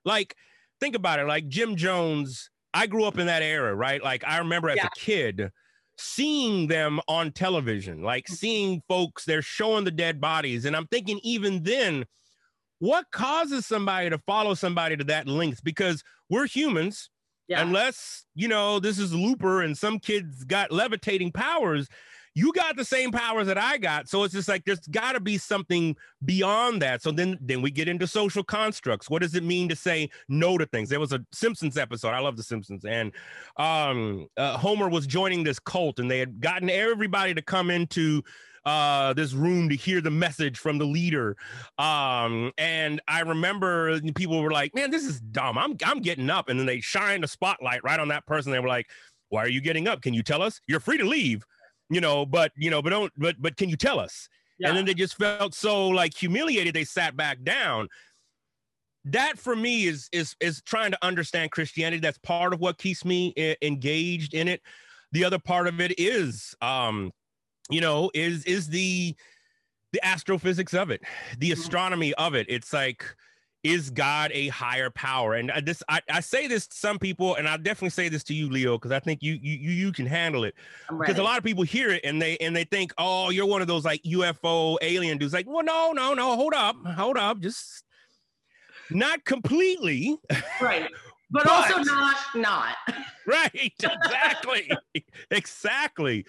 like, 0.05 0.35
think 0.79 0.93
about 0.93 1.19
it, 1.19 1.25
like 1.25 1.47
Jim 1.47 1.75
Jones. 1.75 2.51
I 2.73 2.85
grew 2.85 3.05
up 3.05 3.17
in 3.17 3.25
that 3.25 3.41
era, 3.41 3.73
right? 3.73 4.03
Like, 4.03 4.23
I 4.27 4.37
remember 4.37 4.69
as 4.69 4.77
yeah. 4.77 4.87
a 4.87 4.99
kid 4.99 5.51
seeing 6.01 6.67
them 6.67 6.99
on 7.07 7.31
television, 7.31 8.01
like 8.01 8.25
mm. 8.25 8.33
seeing 8.33 8.81
folks, 8.87 9.25
they're 9.25 9.41
showing 9.41 9.83
the 9.83 9.91
dead 9.91 10.19
bodies. 10.19 10.65
And 10.65 10.75
I'm 10.75 10.87
thinking, 10.87 11.19
even 11.23 11.63
then, 11.63 12.05
what 12.79 13.05
causes 13.11 13.65
somebody 13.65 14.09
to 14.09 14.17
follow 14.19 14.53
somebody 14.53 14.97
to 14.97 15.03
that 15.05 15.27
length? 15.27 15.63
Because 15.63 16.03
we're 16.29 16.47
humans. 16.47 17.09
Yeah. 17.47 17.61
Unless, 17.61 18.25
you 18.33 18.47
know, 18.47 18.79
this 18.79 18.97
is 18.97 19.13
Looper 19.13 19.61
and 19.61 19.77
some 19.77 19.99
kids 19.99 20.45
got 20.45 20.71
levitating 20.71 21.33
powers, 21.33 21.89
you 22.33 22.53
got 22.53 22.77
the 22.77 22.85
same 22.85 23.11
powers 23.11 23.47
that 23.47 23.57
I 23.57 23.77
got. 23.77 24.07
So 24.07 24.23
it's 24.23 24.33
just 24.33 24.47
like 24.47 24.63
there's 24.65 24.79
got 24.87 25.13
to 25.13 25.19
be 25.19 25.37
something 25.37 25.95
beyond 26.23 26.81
that. 26.81 27.01
So 27.01 27.11
then 27.11 27.37
then 27.41 27.61
we 27.61 27.71
get 27.71 27.87
into 27.87 28.07
social 28.07 28.43
constructs. 28.43 29.09
What 29.09 29.21
does 29.21 29.35
it 29.35 29.43
mean 29.43 29.67
to 29.69 29.75
say 29.75 30.09
no 30.29 30.57
to 30.57 30.65
things? 30.65 30.89
There 30.89 30.99
was 30.99 31.13
a 31.13 31.25
Simpsons 31.33 31.77
episode. 31.77 32.09
I 32.09 32.19
love 32.19 32.37
the 32.37 32.43
Simpsons, 32.43 32.85
and 32.85 33.11
um, 33.57 34.27
uh, 34.37 34.57
Homer 34.57 34.89
was 34.89 35.07
joining 35.07 35.43
this 35.43 35.59
cult, 35.59 35.99
and 35.99 36.09
they 36.09 36.19
had 36.19 36.39
gotten 36.39 36.69
everybody 36.69 37.33
to 37.33 37.41
come 37.41 37.69
into 37.69 38.23
uh 38.63 39.11
this 39.13 39.33
room 39.33 39.69
to 39.69 39.75
hear 39.75 40.01
the 40.01 40.11
message 40.11 40.59
from 40.59 40.77
the 40.77 40.85
leader 40.85 41.35
um 41.79 42.51
and 42.59 43.01
i 43.07 43.21
remember 43.21 43.99
people 44.11 44.39
were 44.39 44.51
like 44.51 44.75
man 44.75 44.91
this 44.91 45.03
is 45.03 45.19
dumb 45.19 45.57
i'm 45.57 45.75
i'm 45.83 45.99
getting 45.99 46.29
up 46.29 46.47
and 46.47 46.59
then 46.59 46.67
they 46.67 46.79
shine 46.79 47.23
a 47.23 47.27
spotlight 47.27 47.83
right 47.83 47.99
on 47.99 48.07
that 48.07 48.23
person 48.27 48.51
they 48.51 48.59
were 48.59 48.67
like 48.67 48.87
why 49.29 49.43
are 49.43 49.49
you 49.49 49.61
getting 49.61 49.87
up 49.87 50.03
can 50.03 50.13
you 50.13 50.21
tell 50.21 50.43
us 50.43 50.61
you're 50.67 50.79
free 50.79 50.99
to 50.99 51.05
leave 51.05 51.43
you 51.91 51.99
know, 51.99 52.25
but 52.25 52.53
you 52.55 52.71
know, 52.71 52.81
but 52.81 52.89
don't, 52.89 53.11
but 53.17 53.35
but 53.39 53.57
can 53.57 53.69
you 53.69 53.75
tell 53.75 53.99
us? 53.99 54.29
Yeah. 54.57 54.69
And 54.69 54.77
then 54.77 54.85
they 54.85 54.93
just 54.93 55.17
felt 55.17 55.53
so 55.53 55.89
like 55.89 56.15
humiliated, 56.17 56.73
they 56.73 56.85
sat 56.85 57.17
back 57.17 57.43
down. 57.43 57.89
That 59.05 59.37
for 59.37 59.55
me 59.55 59.85
is 59.85 60.07
is 60.13 60.35
is 60.39 60.61
trying 60.61 60.91
to 60.91 60.97
understand 61.01 61.51
Christianity. 61.51 61.99
That's 61.99 62.17
part 62.19 62.53
of 62.53 62.61
what 62.61 62.77
keeps 62.77 63.03
me 63.03 63.33
I- 63.37 63.57
engaged 63.61 64.33
in 64.33 64.47
it. 64.47 64.61
The 65.11 65.25
other 65.25 65.39
part 65.39 65.67
of 65.67 65.81
it 65.81 65.99
is, 65.99 66.55
um, 66.61 67.11
you 67.69 67.81
know, 67.81 68.09
is 68.13 68.45
is 68.45 68.69
the 68.69 69.13
the 69.91 70.05
astrophysics 70.05 70.73
of 70.73 70.91
it, 70.91 71.01
the 71.39 71.51
mm-hmm. 71.51 71.59
astronomy 71.59 72.13
of 72.13 72.35
it. 72.35 72.45
It's 72.47 72.71
like 72.71 73.03
is 73.63 73.89
God 73.89 74.31
a 74.33 74.47
higher 74.47 74.89
power? 74.89 75.35
And 75.35 75.51
I, 75.51 75.61
this, 75.61 75.83
I, 75.87 76.01
I 76.09 76.19
say 76.19 76.47
this 76.47 76.67
to 76.67 76.75
some 76.75 76.97
people, 76.97 77.35
and 77.35 77.47
I 77.47 77.57
definitely 77.57 77.91
say 77.91 78.09
this 78.09 78.23
to 78.25 78.33
you, 78.33 78.49
Leo, 78.49 78.77
because 78.77 78.91
I 78.91 78.99
think 78.99 79.21
you 79.21 79.37
you 79.41 79.71
you 79.71 79.91
can 79.91 80.05
handle 80.05 80.43
it. 80.43 80.55
Because 80.89 81.17
a 81.17 81.23
lot 81.23 81.37
of 81.37 81.43
people 81.43 81.63
hear 81.63 81.91
it 81.91 82.01
and 82.03 82.21
they 82.21 82.37
and 82.37 82.55
they 82.55 82.63
think, 82.63 82.93
oh, 82.97 83.29
you're 83.29 83.45
one 83.45 83.61
of 83.61 83.67
those 83.67 83.85
like 83.85 84.01
UFO 84.03 84.77
alien 84.81 85.17
dudes. 85.17 85.33
Like, 85.33 85.47
well, 85.47 85.63
no, 85.63 85.91
no, 85.93 86.13
no, 86.13 86.35
hold 86.35 86.53
up, 86.53 86.75
hold 86.85 87.17
up, 87.17 87.39
just 87.39 87.83
not 88.89 89.23
completely. 89.25 90.17
Right. 90.59 90.87
But, 91.29 91.43
but 91.45 91.47
also 91.47 91.83
not 91.83 92.15
not. 92.35 92.75
right. 93.27 93.51
Exactly. 93.53 94.71
exactly. 95.31 96.25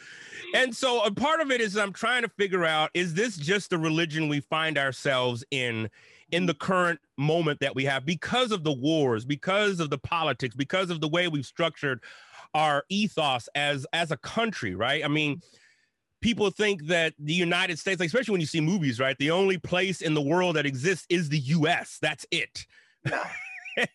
And 0.54 0.74
so 0.74 1.02
a 1.04 1.10
part 1.10 1.40
of 1.40 1.50
it 1.50 1.60
is 1.60 1.76
I'm 1.76 1.92
trying 1.92 2.22
to 2.22 2.28
figure 2.28 2.64
out 2.64 2.90
is 2.94 3.14
this 3.14 3.36
just 3.36 3.70
the 3.70 3.78
religion 3.78 4.28
we 4.28 4.40
find 4.40 4.76
ourselves 4.76 5.44
in? 5.50 5.90
In 6.32 6.46
the 6.46 6.54
current 6.54 6.98
moment 7.16 7.60
that 7.60 7.74
we 7.74 7.84
have 7.84 8.04
because 8.04 8.50
of 8.50 8.64
the 8.64 8.72
wars, 8.72 9.24
because 9.24 9.78
of 9.78 9.90
the 9.90 9.98
politics, 9.98 10.56
because 10.56 10.90
of 10.90 11.00
the 11.00 11.08
way 11.08 11.28
we've 11.28 11.46
structured 11.46 12.02
our 12.54 12.84
ethos 12.88 13.48
as 13.54 13.86
as 13.92 14.10
a 14.10 14.16
country, 14.16 14.74
right? 14.74 15.04
I 15.04 15.08
mean, 15.08 15.40
people 16.22 16.50
think 16.50 16.86
that 16.86 17.14
the 17.18 17.34
United 17.34 17.78
States, 17.78 18.00
like 18.00 18.08
especially 18.08 18.32
when 18.32 18.40
you 18.40 18.46
see 18.46 18.60
movies, 18.60 18.98
right? 18.98 19.16
The 19.18 19.30
only 19.30 19.58
place 19.58 20.00
in 20.00 20.14
the 20.14 20.22
world 20.22 20.56
that 20.56 20.66
exists 20.66 21.06
is 21.08 21.28
the 21.28 21.38
US. 21.38 21.98
That's 22.00 22.26
it. 22.30 22.66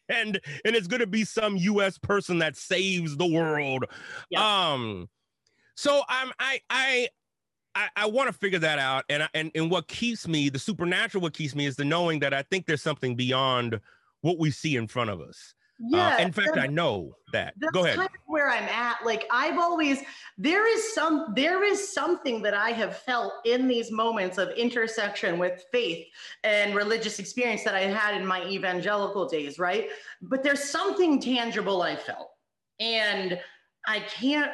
And 0.09 0.39
and 0.65 0.75
it's 0.75 0.87
going 0.87 1.01
to 1.01 1.05
be 1.07 1.23
some 1.23 1.55
US 1.55 1.99
person 1.99 2.39
that 2.39 2.57
saves 2.57 3.15
the 3.15 3.27
world. 3.27 3.85
Yeah. 4.31 4.71
Um 4.71 5.07
so 5.75 6.01
I'm 6.09 6.31
I 6.39 6.61
I 6.67 7.09
I, 7.77 7.89
I 7.95 8.05
want 8.07 8.27
to 8.27 8.33
figure 8.33 8.57
that 8.59 8.79
out, 8.79 9.05
and 9.07 9.29
and 9.35 9.51
and 9.53 9.69
what 9.69 9.87
keeps 9.87 10.27
me, 10.27 10.49
the 10.49 10.57
supernatural, 10.57 11.21
what 11.21 11.33
keeps 11.33 11.53
me 11.53 11.67
is 11.67 11.75
the 11.75 11.85
knowing 11.85 12.19
that 12.19 12.33
I 12.33 12.41
think 12.41 12.65
there's 12.65 12.81
something 12.81 13.15
beyond 13.15 13.79
what 14.21 14.39
we 14.39 14.49
see 14.49 14.75
in 14.77 14.87
front 14.87 15.11
of 15.11 15.21
us. 15.21 15.53
Yeah. 15.79 16.15
Uh, 16.15 16.21
in 16.21 16.31
fact, 16.31 16.57
I 16.57 16.65
know 16.65 17.15
that. 17.33 17.53
That's 17.57 17.71
Go 17.71 17.85
ahead. 17.85 17.97
kind 17.97 18.09
of 18.09 18.21
where 18.25 18.49
I'm 18.49 18.63
at. 18.63 19.05
Like 19.05 19.27
I've 19.31 19.59
always 19.59 20.01
there 20.39 20.67
is 20.67 20.95
some 20.95 21.33
there 21.35 21.63
is 21.63 21.93
something 21.93 22.41
that 22.41 22.55
I 22.55 22.71
have 22.71 22.97
felt 22.97 23.31
in 23.45 23.67
these 23.67 23.91
moments 23.91 24.39
of 24.39 24.49
intersection 24.57 25.37
with 25.37 25.63
faith 25.71 26.07
and 26.43 26.73
religious 26.73 27.19
experience 27.19 27.63
that 27.63 27.75
I 27.75 27.81
had 27.81 28.19
in 28.19 28.25
my 28.25 28.43
evangelical 28.47 29.27
days, 29.27 29.59
right? 29.59 29.89
But 30.23 30.41
there's 30.41 30.63
something 30.63 31.21
tangible 31.21 31.83
I 31.83 31.95
felt. 31.95 32.31
And 32.79 33.39
I 33.85 33.99
can't 33.99 34.51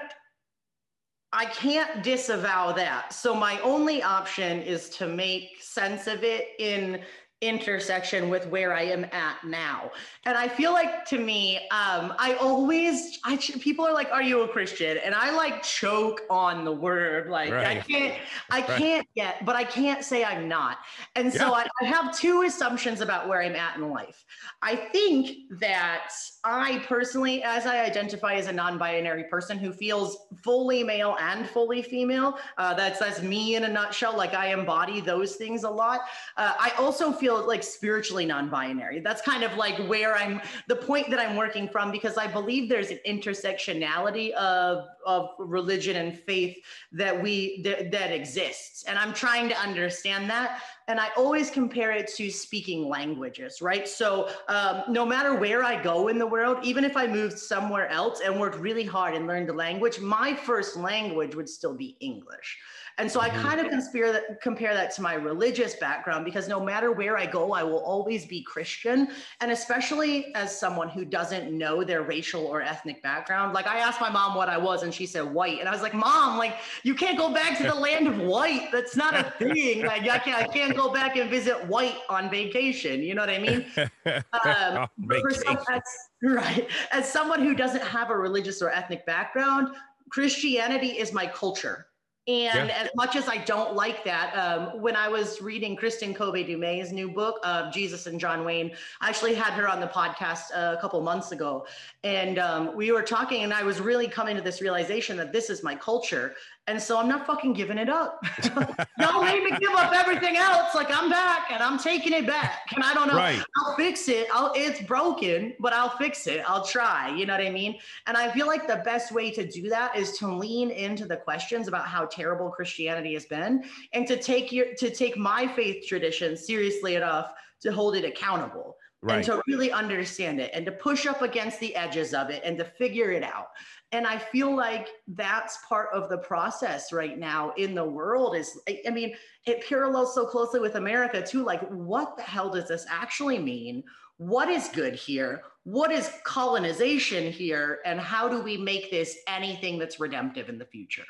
I 1.34 1.46
can't 1.46 2.04
disavow 2.04 2.74
that. 2.74 3.12
So 3.12 3.34
my 3.34 3.60
only 3.62 4.04
option 4.04 4.62
is 4.62 4.88
to 4.92 5.08
make 5.08 5.62
sense 5.62 6.06
of 6.06 6.24
it 6.24 6.50
in 6.60 7.02
intersection 7.42 8.30
with 8.30 8.48
where 8.48 8.74
I 8.74 8.84
am 8.84 9.04
at 9.12 9.44
now. 9.44 9.92
And 10.26 10.38
I 10.38 10.48
feel 10.48 10.72
like 10.72 11.06
to 11.06 11.20
me, 11.20 11.58
um, 11.72 12.14
I 12.18 12.38
always, 12.40 13.20
I 13.26 13.36
people 13.36 13.86
are 13.86 13.94
like, 13.94 14.10
"Are 14.12 14.22
you 14.22 14.42
a 14.42 14.48
Christian?" 14.48 14.98
And 14.98 15.14
I 15.14 15.32
like 15.32 15.62
choke 15.62 16.22
on 16.30 16.64
the 16.64 16.72
word, 16.72 17.30
like 17.30 17.52
right. 17.52 17.78
I 17.78 17.82
can't, 17.82 18.18
I 18.50 18.60
right. 18.60 18.68
can't 18.78 19.08
yet, 19.16 19.44
but 19.44 19.56
I 19.56 19.66
can't 19.66 20.06
say 20.06 20.24
I'm 20.24 20.48
not. 20.48 20.78
And 21.16 21.34
so 21.34 21.48
yeah. 21.48 21.66
I, 21.66 21.68
I 21.82 21.86
have 21.86 22.18
two 22.18 22.44
assumptions 22.44 23.02
about 23.02 23.28
where 23.28 23.42
I'm 23.42 23.56
at 23.56 23.76
in 23.76 23.90
life. 23.90 24.24
I 24.62 24.76
think 24.76 25.60
that 25.60 26.12
I 26.46 26.84
personally, 26.88 27.42
as 27.42 27.66
I 27.66 27.86
identify 27.86 28.34
as 28.34 28.48
a 28.48 28.52
non-binary 28.52 29.26
person 29.26 29.58
who 29.58 29.72
feels 29.72 30.18
fully 30.44 30.84
male 30.84 31.16
and 31.22 31.48
fully 31.48 31.82
female, 31.82 32.38
uh, 32.58 32.74
that's 32.74 33.00
that's 33.00 33.22
me 33.22 33.56
in 33.56 33.64
a 33.64 33.70
nutshell. 33.70 34.18
Like 34.18 34.34
I 34.34 34.48
embody 34.48 35.00
those 35.00 35.36
things 35.36 35.64
a 35.64 35.70
lot. 35.70 36.02
Uh, 36.36 36.54
I 36.60 36.72
also 36.78 37.14
feel 37.14 37.48
like 37.48 37.64
spiritually 37.64 38.26
non-binary. 38.26 39.00
That's 39.00 39.22
kind 39.22 39.44
of 39.44 39.56
like 39.56 39.78
where 39.88 40.16
I'm 40.16 40.42
the 40.68 40.76
point 40.76 41.10
that 41.12 41.20
I'm 41.20 41.38
working 41.38 41.70
from 41.70 41.92
because 41.92 42.18
I 42.18 42.28
believe 42.28 42.68
there's 42.68 42.90
an 42.90 43.00
intersectionality 43.08 44.32
of 44.32 44.88
of 45.06 45.30
religion 45.38 45.96
and 45.98 46.18
faith 46.18 46.58
that 46.92 47.22
we 47.22 47.62
that, 47.64 47.92
that 47.92 48.12
exists 48.12 48.84
and 48.86 48.98
I'm 48.98 49.14
trying 49.14 49.50
to 49.50 49.58
understand 49.58 50.30
that 50.30 50.62
and 50.88 51.00
I 51.00 51.10
always 51.16 51.50
compare 51.50 51.92
it 51.92 52.08
to 52.16 52.30
speaking 52.30 52.88
languages, 52.88 53.62
right? 53.62 53.88
So 53.88 54.30
um, 54.50 54.84
no 54.90 55.06
matter 55.06 55.36
where 55.36 55.64
I 55.64 55.82
go 55.82 56.10
in 56.10 56.18
the 56.18 56.28
world, 56.28 56.58
even 56.64 56.84
if 56.84 56.98
I 56.98 57.08
moved 57.08 57.40
somewhere 57.40 57.88
else 57.88 58.20
and 58.20 58.40
worked 58.40 58.58
really 58.58 58.84
hard 58.84 59.14
and 59.14 59.26
learned 59.26 59.50
the 59.50 59.54
language, 59.54 60.00
my 60.00 60.34
first 60.34 60.76
language 60.76 61.36
would 61.36 61.48
still 61.48 61.76
be 61.76 61.96
English. 62.00 62.58
And 62.98 63.12
so 63.12 63.20
mm-hmm. 63.20 63.38
I 63.38 63.42
kind 63.42 63.60
of 63.60 63.72
compare 63.72 64.12
that, 64.12 64.42
compare 64.42 64.74
that 64.74 64.94
to 64.96 65.02
my 65.02 65.16
religious 65.16 65.76
background 65.76 66.26
because 66.26 66.48
no 66.48 66.64
matter 66.64 66.92
where 66.92 67.18
I 67.18 67.26
go, 67.26 67.54
I 67.54 67.64
will 67.64 67.80
always 67.80 68.26
be 68.26 68.44
Christian. 68.44 69.08
And 69.42 69.52
especially 69.52 70.34
as 70.36 70.58
someone 70.58 70.90
who 70.90 71.04
doesn't 71.04 71.52
know 71.52 71.84
their 71.84 72.04
racial 72.04 72.46
or 72.46 72.62
ethnic 72.62 73.02
background, 73.02 73.54
like 73.54 73.66
I 73.66 73.80
asked 73.80 74.00
my 74.00 74.10
mom 74.10 74.36
what 74.36 74.48
I 74.48 74.58
was 74.58 74.84
and 74.84 74.94
she 74.94 75.06
said 75.06 75.24
white. 75.24 75.60
And 75.60 75.68
I 75.68 75.72
was 75.72 75.82
like, 75.82 75.94
Mom, 75.94 76.38
like 76.38 76.56
you 76.84 76.94
can't 76.94 77.18
go 77.18 77.34
back 77.34 77.58
to 77.58 77.64
the 77.64 77.76
land 77.76 78.08
of 78.08 78.18
white. 78.20 78.70
That's 78.72 78.96
not 78.96 79.16
a 79.16 79.24
thing. 79.24 79.84
Like 79.94 80.08
I 80.08 80.18
can't, 80.18 80.42
I 80.42 80.48
can't 80.48 80.76
go 80.76 80.92
back 80.92 81.18
and 81.18 81.30
visit 81.30 81.66
white 81.68 81.96
on 82.10 82.30
vacation. 82.30 83.02
You 83.02 83.16
know 83.16 83.22
what 83.22 83.30
I 83.30 83.40
mean? 83.40 83.66
Um, 84.06 84.88
some, 85.32 85.58
as, 85.70 85.82
right. 86.22 86.68
As 86.92 87.12
someone 87.12 87.44
who 87.44 87.54
doesn't 87.54 87.84
have 87.84 88.10
a 88.10 88.18
religious 88.18 88.62
or 88.62 88.70
ethnic 88.70 89.06
background, 89.06 89.76
Christianity 90.10 91.00
is 91.00 91.12
my 91.14 91.28
culture. 91.28 91.88
And 92.26 92.70
yeah. 92.70 92.84
as 92.84 92.90
much 92.96 93.18
as 93.18 93.28
I 93.28 93.38
don't 93.38 93.76
like 93.76 94.06
that, 94.06 94.34
um, 94.38 94.82
when 94.82 94.96
I 94.96 95.10
was 95.10 95.42
reading 95.42 95.76
Kristin 95.76 96.16
Kobes 96.16 96.48
Du 96.48 96.58
Mez's 96.58 96.94
new 96.94 97.10
book, 97.10 97.38
uh, 97.44 97.70
Jesus 97.70 98.08
and 98.08 98.18
John 98.18 98.46
Wayne, 98.46 98.72
I 99.02 99.10
actually 99.10 99.34
had 99.34 99.52
her 99.54 99.68
on 99.68 99.82
the 99.82 99.88
podcast 99.88 100.52
a 100.54 100.78
couple 100.80 101.02
months 101.02 101.34
ago. 101.34 101.66
And 102.06 102.40
um, 102.40 102.78
we 102.78 102.94
were 102.94 103.02
talking, 103.02 103.44
and 103.44 103.54
I 103.54 103.64
was 103.64 103.82
really 103.82 104.08
coming 104.08 104.38
to 104.38 104.42
this 104.42 104.62
realization 104.62 105.18
that 105.18 105.34
this 105.34 105.50
is 105.50 105.64
my 105.64 105.76
culture. 105.76 106.36
And 106.68 106.82
so 106.82 106.98
I'm 106.98 107.10
not 107.10 107.28
fucking 107.28 107.54
giving 107.54 107.78
it 107.78 107.90
up. 107.90 108.24
Y'all 109.00 109.22
made 109.22 109.44
me 109.44 109.52
give 109.60 109.72
up 109.72 109.94
everything 109.94 110.38
else. 110.38 110.74
Like 110.74 110.88
I'm 110.90 111.10
back 111.10 111.52
and 111.52 111.62
I'm 111.62 111.78
taking 111.78 112.14
it 112.14 112.26
back. 112.26 112.62
And 112.74 112.84
I 112.84 112.94
don't 112.94 113.08
know. 113.08 113.16
Right. 113.16 113.44
I'll 113.58 113.76
fix 113.76 114.08
it. 114.08 114.28
I'll, 114.34 114.54
it's 114.56 114.82
broken, 114.82 115.54
but 115.60 115.74
I'll 115.74 115.98
fix 115.98 116.26
it. 116.28 116.42
I'll 116.48 116.66
try. 116.66 117.14
You 117.16 117.26
know 117.26 117.34
what 117.34 117.46
I 117.46 117.50
mean? 117.50 117.78
And 118.08 118.16
I 118.16 118.32
feel 118.32 118.48
like 118.48 118.66
the 118.66 118.82
best 118.86 119.12
way 119.12 119.30
to 119.32 119.46
do 119.46 119.68
that 119.70 119.98
is 119.98 120.18
to 120.20 120.34
lean 120.34 120.72
into 120.72 121.06
the 121.06 121.18
questions 121.18 121.68
about 121.68 121.86
how 121.86 122.06
terrible 122.06 122.50
Christianity 122.50 123.14
has 123.14 123.26
been 123.26 123.66
and 123.92 124.08
to 124.08 124.16
take 124.16 124.52
your 124.52 124.74
to 124.76 124.90
take 124.90 125.18
my 125.18 125.48
faith 125.48 125.86
tradition 125.86 126.38
seriously 126.38 126.96
enough 126.96 127.34
to 127.62 127.74
hold 127.74 127.96
it 127.96 128.06
accountable. 128.06 128.78
Right. 129.04 129.18
and 129.18 129.26
to 129.26 129.44
really 129.48 129.70
understand 129.70 130.40
it 130.40 130.52
and 130.54 130.66
to 130.66 130.72
push 130.72 131.06
up 131.06 131.22
against 131.22 131.60
the 131.60 131.76
edges 131.76 132.14
of 132.14 132.30
it 132.30 132.42
and 132.46 132.58
to 132.58 132.64
figure 132.64 133.12
it 133.12 133.22
out. 133.22 133.48
And 133.92 134.08
i 134.08 134.18
feel 134.18 134.56
like 134.56 134.88
that's 135.10 135.60
part 135.68 135.90
of 135.94 136.10
the 136.10 136.18
process 136.18 136.94
right 136.94 137.20
now 137.20 137.52
in 137.58 137.76
the 137.76 137.84
world 137.84 138.36
is 138.36 138.60
i 138.88 138.90
mean 138.90 139.14
it 139.46 139.68
parallels 139.68 140.16
so 140.16 140.26
closely 140.26 140.60
with 140.60 140.76
america 140.76 141.22
too 141.22 141.44
like 141.44 141.62
what 141.70 142.16
the 142.18 142.24
hell 142.24 142.50
does 142.50 142.68
this 142.68 142.86
actually 142.90 143.40
mean? 143.40 143.84
What 144.18 144.50
is 144.50 144.70
good 144.70 144.96
here? 144.96 145.42
What 145.64 145.92
is 145.92 146.10
colonization 146.24 147.32
here? 147.32 147.80
And 147.86 148.00
how 148.00 148.28
do 148.30 148.42
we 148.42 148.58
make 148.58 148.92
this 148.92 149.18
anything 149.28 149.78
that's 149.80 150.00
redemptive 150.00 150.50
in 150.50 150.58
the 150.58 150.66
future? 150.66 151.06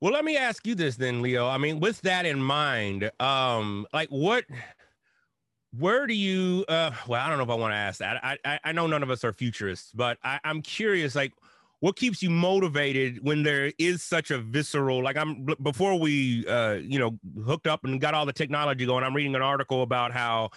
Well 0.00 0.12
let 0.12 0.24
me 0.24 0.36
ask 0.36 0.66
you 0.66 0.74
this 0.74 0.96
then 0.96 1.22
leo. 1.22 1.48
I 1.48 1.58
mean 1.58 1.80
with 1.80 2.00
that 2.02 2.26
in 2.26 2.42
mind 2.42 3.10
um 3.20 3.86
like 3.92 4.08
what 4.08 4.44
where 5.78 6.06
do 6.06 6.14
you 6.14 6.64
uh 6.68 6.90
well 7.06 7.20
i 7.20 7.28
don't 7.28 7.38
know 7.38 7.44
if 7.44 7.50
i 7.50 7.54
want 7.54 7.72
to 7.72 7.76
ask 7.76 7.98
that. 7.98 8.22
I 8.24 8.38
i, 8.44 8.60
I 8.64 8.72
know 8.72 8.86
none 8.86 9.02
of 9.02 9.10
us 9.10 9.24
are 9.24 9.32
futurists 9.32 9.92
but 9.94 10.18
I, 10.22 10.38
i'm 10.44 10.62
curious 10.62 11.14
like 11.14 11.32
what 11.80 11.96
keeps 11.96 12.22
you 12.22 12.30
motivated 12.30 13.18
when 13.22 13.42
there 13.42 13.72
is 13.78 14.02
such 14.02 14.30
a 14.30 14.38
visceral 14.38 15.02
like 15.02 15.16
i'm 15.16 15.46
before 15.62 15.98
we 15.98 16.46
uh 16.46 16.74
you 16.74 16.98
know 16.98 17.18
hooked 17.44 17.66
up 17.66 17.84
and 17.84 18.00
got 18.00 18.14
all 18.14 18.26
the 18.26 18.32
technology 18.32 18.86
going 18.86 19.02
i'm 19.04 19.16
reading 19.16 19.34
an 19.34 19.42
article 19.42 19.82
about 19.82 20.12
how 20.12 20.50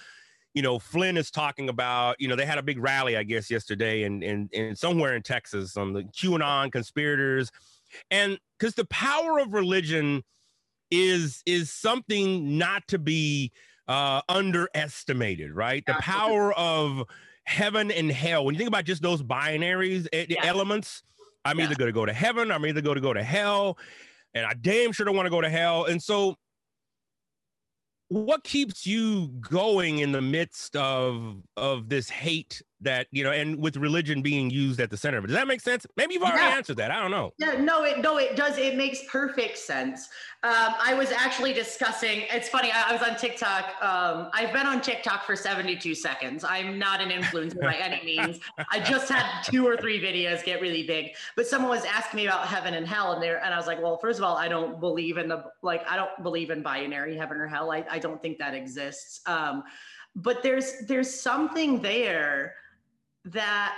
you 0.53 0.61
know 0.61 0.79
flynn 0.79 1.17
is 1.17 1.31
talking 1.31 1.69
about 1.69 2.19
you 2.19 2.27
know 2.27 2.35
they 2.35 2.45
had 2.45 2.57
a 2.57 2.63
big 2.63 2.77
rally 2.77 3.15
i 3.15 3.23
guess 3.23 3.49
yesterday 3.49 4.03
and 4.03 4.23
in, 4.23 4.49
in, 4.51 4.67
in 4.67 4.75
somewhere 4.75 5.15
in 5.15 5.21
texas 5.21 5.77
on 5.77 5.93
the 5.93 6.03
qanon 6.03 6.71
conspirators. 6.71 7.51
And 8.11 8.39
because 8.57 8.75
the 8.75 8.85
power 8.85 9.39
of 9.39 9.53
religion 9.53 10.23
is 10.91 11.41
is 11.45 11.71
something 11.71 12.57
not 12.57 12.87
to 12.89 12.99
be 12.99 13.51
uh 13.87 14.21
underestimated 14.29 15.53
right 15.53 15.85
the 15.85 15.93
power 15.93 16.53
of 16.53 17.03
heaven 17.43 17.91
and 17.91 18.11
hell 18.11 18.43
when 18.43 18.55
you 18.55 18.57
think 18.57 18.67
about 18.67 18.85
just 18.85 19.01
those 19.01 19.21
binaries 19.21 20.07
yeah. 20.11 20.43
elements 20.43 21.03
I'm 21.45 21.59
yeah. 21.59 21.65
either 21.65 21.75
going 21.75 21.89
to 21.89 21.93
go 21.93 22.05
to 22.05 22.13
heaven, 22.13 22.51
I'm 22.51 22.65
either 22.65 22.81
going 22.81 22.95
to 22.95 23.01
go 23.01 23.13
to 23.13 23.23
hell, 23.23 23.77
and 24.33 24.45
I 24.45 24.53
damn 24.55 24.91
sure 24.91 25.05
don't 25.05 25.15
want 25.15 25.27
to 25.27 25.31
go 25.31 25.41
to 25.41 25.49
hell. 25.49 25.85
And 25.85 26.01
so, 26.01 26.35
what 28.09 28.43
keeps 28.43 28.85
you 28.85 29.27
going 29.39 29.99
in 29.99 30.11
the 30.11 30.21
midst 30.21 30.75
of 30.75 31.37
of 31.55 31.87
this 31.87 32.09
hate 32.09 32.61
that 32.81 33.07
you 33.11 33.23
know 33.23 33.31
and 33.31 33.57
with 33.57 33.77
religion 33.77 34.21
being 34.21 34.49
used 34.49 34.79
at 34.79 34.89
the 34.89 34.97
center 34.97 35.17
of 35.17 35.23
it. 35.23 35.27
Does 35.27 35.35
that 35.35 35.47
make 35.47 35.61
sense? 35.61 35.85
Maybe 35.97 36.15
you've 36.15 36.23
already 36.23 36.39
yeah. 36.39 36.57
answered 36.57 36.77
that. 36.77 36.91
I 36.91 36.99
don't 36.99 37.11
know. 37.11 37.31
Yeah 37.37 37.59
no 37.59 37.83
it 37.83 37.99
no 37.99 38.17
it 38.17 38.35
does. 38.35 38.57
It 38.57 38.75
makes 38.75 38.99
perfect 39.09 39.57
sense. 39.57 40.09
Um, 40.43 40.75
i 40.79 40.93
was 40.93 41.11
actually 41.11 41.53
discussing 41.53 42.25
it's 42.29 42.49
funny 42.49 42.71
i, 42.71 42.89
I 42.89 42.93
was 42.93 43.01
on 43.01 43.17
tiktok 43.17 43.81
um, 43.81 44.29
i've 44.31 44.53
been 44.53 44.67
on 44.67 44.79
tiktok 44.79 45.25
for 45.25 45.35
72 45.35 45.95
seconds. 45.95 46.43
I'm 46.43 46.77
not 46.77 47.01
an 47.01 47.09
influencer 47.09 47.61
by 47.61 47.73
any 47.75 48.05
means. 48.05 48.39
I 48.71 48.79
just 48.79 49.09
had 49.09 49.41
two 49.41 49.65
or 49.65 49.75
three 49.75 49.99
videos 49.99 50.43
get 50.43 50.61
really 50.61 50.85
big 50.85 51.15
but 51.35 51.47
someone 51.47 51.71
was 51.71 51.83
asking 51.85 52.17
me 52.17 52.27
about 52.27 52.47
heaven 52.47 52.75
and 52.75 52.87
hell 52.87 53.13
and 53.13 53.23
there 53.23 53.43
and 53.43 53.55
i 53.55 53.57
was 53.57 53.65
like 53.65 53.81
well 53.81 53.97
first 53.97 54.19
of 54.19 54.25
all 54.25 54.37
i 54.37 54.47
don't 54.47 54.79
believe 54.79 55.17
in 55.17 55.27
the 55.27 55.45
like 55.63 55.81
i 55.89 55.95
don't 55.95 56.21
believe 56.21 56.51
in 56.51 56.61
binary 56.61 57.17
heaven 57.17 57.37
or 57.37 57.47
hell. 57.47 57.71
I, 57.71 57.85
I 57.89 57.99
don't 57.99 58.21
think 58.21 58.37
that 58.39 58.53
exists. 58.53 59.21
Um, 59.25 59.63
but 60.15 60.43
there's 60.43 60.73
there's 60.87 61.13
something 61.13 61.81
there 61.81 62.55
that 63.25 63.75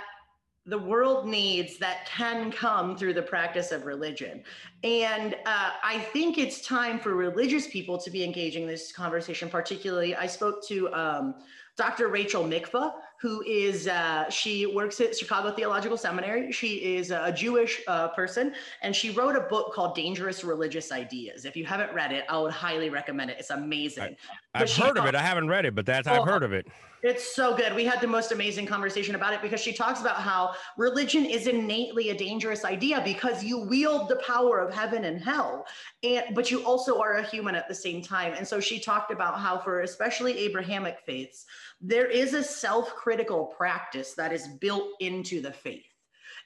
the 0.68 0.78
world 0.78 1.26
needs 1.26 1.78
that 1.78 2.06
can 2.06 2.52
come 2.52 2.94
through 2.96 3.14
the 3.14 3.22
practice 3.22 3.72
of 3.72 3.86
religion. 3.86 4.42
And 4.84 5.34
uh, 5.46 5.70
I 5.82 5.98
think 6.12 6.36
it's 6.36 6.60
time 6.60 6.98
for 6.98 7.14
religious 7.14 7.66
people 7.66 7.96
to 7.98 8.10
be 8.10 8.22
engaging 8.22 8.66
this 8.66 8.92
conversation. 8.92 9.48
Particularly, 9.48 10.14
I 10.14 10.26
spoke 10.26 10.66
to 10.66 10.92
um, 10.92 11.34
Dr. 11.78 12.08
Rachel 12.08 12.44
Mikva, 12.44 12.92
who 13.20 13.42
is, 13.42 13.88
uh, 13.88 14.28
she 14.28 14.66
works 14.66 15.00
at 15.00 15.16
Chicago 15.16 15.52
Theological 15.52 15.96
Seminary. 15.96 16.52
She 16.52 16.96
is 16.96 17.12
a 17.12 17.32
Jewish 17.32 17.80
uh, 17.86 18.08
person, 18.08 18.52
and 18.82 18.94
she 18.94 19.10
wrote 19.10 19.36
a 19.36 19.40
book 19.40 19.72
called 19.72 19.94
Dangerous 19.94 20.44
Religious 20.44 20.92
Ideas. 20.92 21.46
If 21.46 21.56
you 21.56 21.64
haven't 21.64 21.94
read 21.94 22.12
it, 22.12 22.24
I 22.28 22.38
would 22.38 22.52
highly 22.52 22.90
recommend 22.90 23.30
it. 23.30 23.38
It's 23.38 23.50
amazing. 23.50 24.16
I, 24.54 24.58
have 24.58 24.70
heard 24.72 24.98
of 24.98 25.06
it. 25.06 25.14
I 25.14 25.22
haven't 25.22 25.48
read 25.48 25.64
it, 25.64 25.74
but 25.74 25.86
that's, 25.86 26.06
I've 26.06 26.26
heard 26.26 26.42
of 26.42 26.52
it. 26.52 26.66
It's 27.02 27.34
so 27.34 27.56
good. 27.56 27.74
We 27.74 27.84
had 27.84 28.00
the 28.00 28.08
most 28.08 28.32
amazing 28.32 28.66
conversation 28.66 29.14
about 29.14 29.32
it 29.32 29.40
because 29.40 29.60
she 29.60 29.72
talks 29.72 30.00
about 30.00 30.16
how 30.16 30.54
religion 30.76 31.24
is 31.24 31.46
innately 31.46 32.10
a 32.10 32.16
dangerous 32.16 32.64
idea 32.64 33.00
because 33.04 33.44
you 33.44 33.58
wield 33.58 34.08
the 34.08 34.16
power 34.16 34.58
of 34.58 34.74
heaven 34.74 35.04
and 35.04 35.22
hell, 35.22 35.64
and 36.02 36.34
but 36.34 36.50
you 36.50 36.64
also 36.64 37.00
are 37.00 37.14
a 37.14 37.26
human 37.26 37.54
at 37.54 37.68
the 37.68 37.74
same 37.74 38.02
time. 38.02 38.34
And 38.36 38.46
so 38.46 38.58
she 38.58 38.80
talked 38.80 39.12
about 39.12 39.38
how 39.38 39.58
for 39.58 39.82
especially 39.82 40.36
Abrahamic 40.38 40.98
faiths, 41.06 41.46
there 41.80 42.06
is 42.06 42.34
a 42.34 42.42
self-critical 42.42 43.46
practice 43.46 44.14
that 44.14 44.32
is 44.32 44.48
built 44.60 44.88
into 44.98 45.40
the 45.40 45.52
faith 45.52 45.87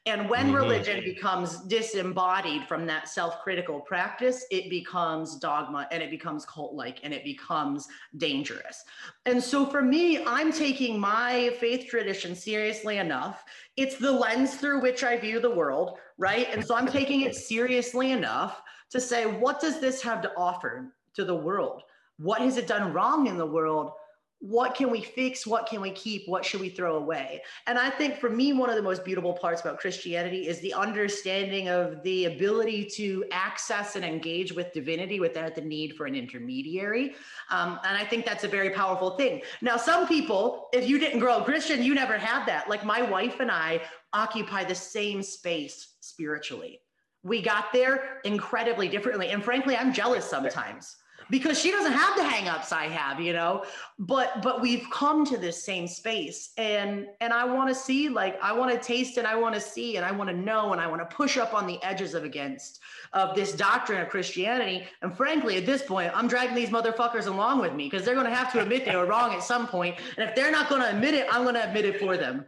and 0.04 0.28
when 0.28 0.46
mm-hmm. 0.46 0.56
religion 0.56 1.04
becomes 1.04 1.60
disembodied 1.60 2.64
from 2.66 2.86
that 2.86 3.08
self 3.08 3.40
critical 3.40 3.80
practice, 3.80 4.44
it 4.50 4.68
becomes 4.68 5.36
dogma 5.36 5.86
and 5.92 6.02
it 6.02 6.10
becomes 6.10 6.44
cult 6.44 6.74
like 6.74 6.98
and 7.04 7.14
it 7.14 7.22
becomes 7.22 7.86
dangerous. 8.16 8.84
And 9.26 9.42
so 9.42 9.64
for 9.64 9.80
me, 9.80 10.24
I'm 10.24 10.52
taking 10.52 10.98
my 10.98 11.54
faith 11.60 11.86
tradition 11.88 12.34
seriously 12.34 12.98
enough. 12.98 13.44
It's 13.76 13.96
the 13.96 14.10
lens 14.10 14.56
through 14.56 14.80
which 14.80 15.04
I 15.04 15.16
view 15.18 15.38
the 15.38 15.54
world, 15.54 15.98
right? 16.18 16.48
And 16.52 16.64
so 16.64 16.74
I'm 16.74 16.88
taking 16.88 17.20
it 17.20 17.34
seriously 17.52 18.10
enough 18.10 18.60
to 18.90 19.00
say, 19.00 19.26
what 19.26 19.60
does 19.60 19.80
this 19.80 20.02
have 20.02 20.20
to 20.22 20.32
offer 20.36 20.92
to 21.14 21.24
the 21.24 21.36
world? 21.36 21.82
What 22.18 22.40
has 22.40 22.56
it 22.56 22.66
done 22.66 22.92
wrong 22.92 23.28
in 23.28 23.38
the 23.38 23.46
world? 23.46 23.92
What 24.42 24.74
can 24.74 24.90
we 24.90 25.00
fix? 25.00 25.46
What 25.46 25.68
can 25.68 25.80
we 25.80 25.92
keep? 25.92 26.26
What 26.26 26.44
should 26.44 26.60
we 26.60 26.68
throw 26.68 26.96
away? 26.96 27.40
And 27.68 27.78
i 27.78 27.88
think 27.88 28.18
for 28.18 28.28
me 28.28 28.52
one 28.52 28.68
of 28.68 28.74
the 28.74 28.82
most 28.82 29.04
beautiful 29.04 29.32
parts 29.32 29.60
about 29.60 29.78
christianity 29.78 30.48
is 30.48 30.58
the 30.58 30.74
understanding 30.74 31.68
of 31.68 32.02
the 32.02 32.24
ability 32.24 32.84
to 32.96 33.24
access 33.30 33.94
and 33.94 34.04
engage 34.04 34.52
with 34.52 34.72
divinity 34.72 35.20
without 35.20 35.54
the 35.54 35.60
need 35.60 35.94
for 35.94 36.06
an 36.06 36.16
intermediary. 36.16 37.14
Um, 37.50 37.78
and 37.84 37.96
i 37.96 38.04
think 38.04 38.26
that's 38.26 38.42
a 38.42 38.48
very 38.48 38.70
powerful 38.70 39.16
thing. 39.16 39.42
Now 39.60 39.76
some 39.76 40.08
people 40.08 40.68
if 40.72 40.88
you 40.88 40.98
didn't 40.98 41.20
grow 41.20 41.34
up 41.34 41.44
christian 41.44 41.80
you 41.80 41.94
never 41.94 42.18
had 42.18 42.44
that. 42.46 42.68
Like 42.68 42.84
my 42.84 43.00
wife 43.00 43.38
and 43.38 43.50
i 43.50 43.80
occupy 44.12 44.64
the 44.64 44.74
same 44.74 45.22
space 45.22 45.94
spiritually. 46.00 46.80
We 47.22 47.40
got 47.40 47.72
there 47.72 48.20
incredibly 48.24 48.88
differently. 48.88 49.28
And 49.28 49.44
frankly 49.44 49.76
i'm 49.76 49.92
jealous 49.92 50.24
sometimes 50.28 50.96
because 51.32 51.58
she 51.58 51.70
doesn't 51.70 51.94
have 51.94 52.14
the 52.14 52.22
hangups 52.22 52.72
I 52.72 52.88
have, 52.88 53.18
you 53.18 53.32
know. 53.32 53.64
But 53.98 54.42
but 54.42 54.60
we've 54.60 54.86
come 54.92 55.24
to 55.24 55.38
this 55.38 55.64
same 55.64 55.88
space, 55.88 56.50
and 56.58 57.06
and 57.22 57.32
I 57.32 57.44
want 57.44 57.70
to 57.70 57.74
see, 57.74 58.10
like, 58.10 58.38
I 58.42 58.52
want 58.52 58.70
to 58.70 58.78
taste, 58.78 59.16
and 59.16 59.26
I 59.26 59.34
want 59.34 59.54
to 59.54 59.60
see, 59.60 59.96
and 59.96 60.04
I 60.04 60.12
want 60.12 60.28
to 60.28 60.36
know, 60.36 60.72
and 60.72 60.80
I 60.80 60.86
want 60.86 61.00
to 61.00 61.16
push 61.16 61.38
up 61.38 61.54
on 61.54 61.66
the 61.66 61.82
edges 61.82 62.12
of 62.12 62.24
against 62.24 62.80
of 63.14 63.34
this 63.34 63.52
doctrine 63.52 64.02
of 64.02 64.10
Christianity. 64.10 64.84
And 65.00 65.16
frankly, 65.16 65.56
at 65.56 65.64
this 65.64 65.82
point, 65.82 66.12
I'm 66.14 66.28
dragging 66.28 66.54
these 66.54 66.68
motherfuckers 66.68 67.26
along 67.26 67.62
with 67.62 67.72
me 67.72 67.88
because 67.88 68.04
they're 68.04 68.14
going 68.14 68.28
to 68.28 68.34
have 68.34 68.52
to 68.52 68.60
admit 68.60 68.84
they 68.84 68.94
were 68.94 69.06
wrong 69.06 69.32
at 69.32 69.42
some 69.42 69.66
point. 69.66 69.96
and 70.18 70.28
if 70.28 70.36
they're 70.36 70.52
not 70.52 70.68
going 70.68 70.82
to 70.82 70.90
admit 70.90 71.14
it, 71.14 71.26
I'm 71.32 71.44
going 71.44 71.54
to 71.54 71.66
admit 71.66 71.86
it 71.86 71.98
for 71.98 72.18
them. 72.18 72.44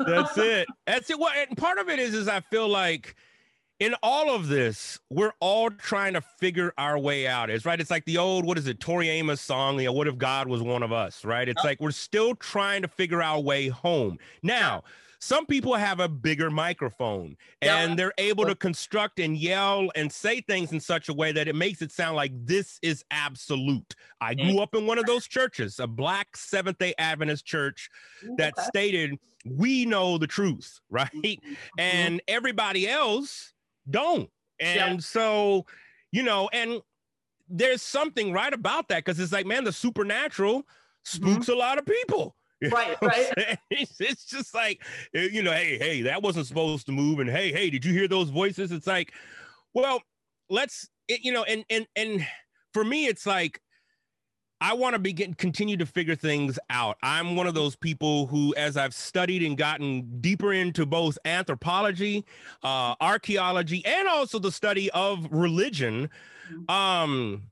That's 0.00 0.36
it. 0.38 0.66
That's 0.88 1.08
it. 1.08 1.20
Well, 1.20 1.30
and 1.36 1.56
part 1.56 1.78
of 1.78 1.88
it 1.88 2.00
is, 2.00 2.14
is 2.14 2.26
I 2.26 2.40
feel 2.40 2.68
like 2.68 3.14
in 3.84 3.94
all 4.02 4.34
of 4.34 4.48
this, 4.48 4.98
we're 5.10 5.34
all 5.40 5.70
trying 5.70 6.14
to 6.14 6.22
figure 6.22 6.72
our 6.78 6.98
way 6.98 7.26
out. 7.26 7.50
It's 7.50 7.66
right. 7.66 7.78
It's 7.78 7.90
like 7.90 8.06
the 8.06 8.16
old, 8.16 8.46
what 8.46 8.56
is 8.56 8.66
it, 8.66 8.80
Tori 8.80 9.10
Amos 9.10 9.42
song, 9.42 9.78
you 9.78 9.84
know, 9.84 9.92
what 9.92 10.08
if 10.08 10.16
God 10.16 10.48
was 10.48 10.62
one 10.62 10.82
of 10.82 10.90
us, 10.90 11.22
right? 11.22 11.46
It's 11.46 11.62
like 11.62 11.82
we're 11.82 11.90
still 11.90 12.34
trying 12.34 12.80
to 12.80 12.88
figure 12.88 13.22
our 13.22 13.38
way 13.38 13.68
home. 13.68 14.18
Now, 14.42 14.84
some 15.18 15.44
people 15.44 15.74
have 15.74 16.00
a 16.00 16.08
bigger 16.08 16.50
microphone 16.50 17.36
and 17.60 17.90
yeah. 17.90 17.94
they're 17.94 18.12
able 18.16 18.46
to 18.46 18.54
construct 18.54 19.20
and 19.20 19.36
yell 19.36 19.90
and 19.94 20.10
say 20.10 20.40
things 20.40 20.72
in 20.72 20.80
such 20.80 21.10
a 21.10 21.14
way 21.14 21.32
that 21.32 21.46
it 21.46 21.54
makes 21.54 21.82
it 21.82 21.92
sound 21.92 22.16
like 22.16 22.32
this 22.46 22.78
is 22.82 23.04
absolute. 23.10 23.94
I 24.18 24.34
grew 24.34 24.60
up 24.60 24.74
in 24.74 24.86
one 24.86 24.96
of 24.96 25.04
those 25.04 25.26
churches, 25.26 25.78
a 25.78 25.86
black 25.86 26.36
Seventh 26.36 26.78
day 26.78 26.94
Adventist 26.98 27.44
church 27.44 27.90
that 28.36 28.58
stated, 28.60 29.18
We 29.46 29.84
know 29.84 30.16
the 30.16 30.26
truth, 30.26 30.80
right? 30.90 31.10
Mm-hmm. 31.12 31.54
And 31.78 32.22
everybody 32.28 32.88
else 32.88 33.53
don't. 33.88 34.30
And 34.60 34.94
yeah. 34.94 34.98
so, 34.98 35.66
you 36.12 36.22
know, 36.22 36.48
and 36.52 36.80
there's 37.48 37.82
something 37.82 38.32
right 38.32 38.52
about 38.52 38.88
that 38.88 39.04
because 39.04 39.20
it's 39.20 39.32
like, 39.32 39.46
man, 39.46 39.64
the 39.64 39.72
supernatural 39.72 40.64
spooks 41.02 41.46
mm-hmm. 41.46 41.52
a 41.52 41.56
lot 41.56 41.78
of 41.78 41.86
people. 41.86 42.36
right, 42.72 42.96
right. 43.02 43.58
It's, 43.70 44.24
just 44.24 44.54
like, 44.54 44.80
eh, 45.14 45.28
you 45.30 45.42
know, 45.42 45.52
hey, 45.52 45.76
hey, 45.78 46.02
that 46.02 46.22
wasn't 46.22 46.46
supposed 46.46 46.86
to 46.86 46.92
move, 46.92 47.18
and 47.18 47.28
hey, 47.28 47.52
hey, 47.52 47.68
did 47.68 47.84
you 47.84 47.92
hear 47.92 48.08
those 48.08 48.30
voices? 48.30 48.72
It's 48.72 48.86
like, 48.86 49.12
well, 49.74 50.00
let's, 50.48 50.88
it, 51.08 51.20
you 51.22 51.32
know, 51.32 51.44
and 51.44 51.64
and 51.68 51.86
and 51.96 52.26
for 52.72 52.84
me, 52.84 53.06
it's 53.06 53.26
like 53.26 53.60
I 54.64 54.72
want 54.72 54.94
to 54.94 54.98
begin 54.98 55.34
continue 55.34 55.76
to 55.76 55.84
figure 55.84 56.14
things 56.14 56.58
out. 56.70 56.96
I'm 57.02 57.36
one 57.36 57.46
of 57.46 57.52
those 57.52 57.76
people 57.76 58.26
who, 58.28 58.54
as 58.56 58.78
I've 58.78 58.94
studied 58.94 59.42
and 59.42 59.58
gotten 59.58 60.22
deeper 60.22 60.54
into 60.54 60.86
both 60.86 61.18
anthropology, 61.26 62.24
uh, 62.62 62.94
archaeology, 62.98 63.84
and 63.84 64.08
also 64.08 64.38
the 64.38 64.50
study 64.50 64.90
of 64.92 65.28
religion, 65.30 66.08
mm-hmm. 66.50 66.74
um, 66.74 67.42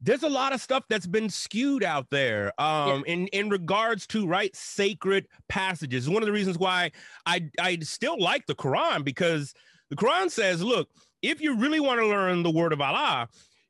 there's 0.00 0.22
a 0.22 0.28
lot 0.28 0.54
of 0.54 0.62
stuff 0.62 0.84
that's 0.88 1.06
been 1.06 1.28
skewed 1.28 1.84
out 1.84 2.08
there 2.08 2.58
um, 2.58 3.04
yeah. 3.06 3.12
in 3.12 3.26
in 3.26 3.50
regards 3.50 4.06
to 4.06 4.26
right 4.26 4.56
sacred 4.56 5.28
passages. 5.50 6.08
One 6.08 6.22
of 6.22 6.26
the 6.26 6.32
reasons 6.32 6.56
why 6.56 6.92
I 7.26 7.50
I 7.60 7.78
still 7.82 8.18
like 8.18 8.46
the 8.46 8.54
Quran 8.54 9.04
because 9.04 9.52
the 9.90 9.96
Quran 9.96 10.30
says, 10.30 10.62
look, 10.62 10.88
if 11.20 11.42
you 11.42 11.56
really 11.56 11.80
want 11.80 12.00
to 12.00 12.06
learn 12.06 12.42
the 12.42 12.50
word 12.50 12.72
of 12.72 12.80
Allah, 12.80 13.28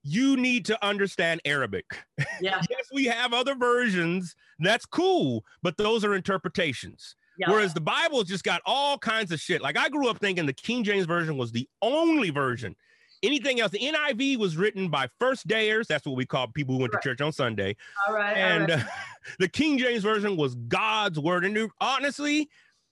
you 0.08 0.36
need 0.36 0.64
to 0.66 0.84
understand 0.84 1.40
Arabic. 1.44 1.84
Yeah. 2.40 2.62
yes, 2.70 2.86
we 2.92 3.06
have 3.06 3.32
other 3.32 3.56
versions. 3.56 4.36
That's 4.60 4.86
cool, 4.86 5.44
but 5.60 5.76
those 5.76 6.04
are 6.04 6.14
interpretations. 6.14 7.16
Yeah. 7.36 7.50
Whereas 7.50 7.74
the 7.74 7.80
Bible 7.80 8.22
just 8.22 8.44
got 8.44 8.62
all 8.64 8.96
kinds 8.96 9.32
of 9.32 9.40
shit. 9.40 9.60
Like 9.60 9.76
I 9.76 9.88
grew 9.88 10.08
up 10.08 10.18
thinking 10.18 10.46
the 10.46 10.52
King 10.52 10.84
James 10.84 11.04
version 11.04 11.36
was 11.36 11.50
the 11.50 11.68
only 11.82 12.30
version. 12.30 12.76
Anything 13.24 13.60
else, 13.60 13.72
the 13.72 13.80
NIV 13.80 14.36
was 14.36 14.56
written 14.56 14.88
by 14.88 15.08
first 15.18 15.48
dayers. 15.48 15.88
That's 15.88 16.06
what 16.06 16.16
we 16.16 16.26
call 16.26 16.46
people 16.46 16.76
who 16.76 16.82
went 16.82 16.94
right. 16.94 17.02
to 17.02 17.08
church 17.08 17.20
on 17.20 17.32
Sunday. 17.32 17.74
All 18.06 18.14
right. 18.14 18.36
And 18.36 18.70
all 18.70 18.76
right. 18.76 18.86
Uh, 18.86 18.90
the 19.40 19.48
King 19.48 19.78
James 19.78 20.04
version 20.04 20.36
was 20.36 20.54
God's 20.54 21.18
word. 21.18 21.44
And 21.44 21.70
honestly, 21.80 22.48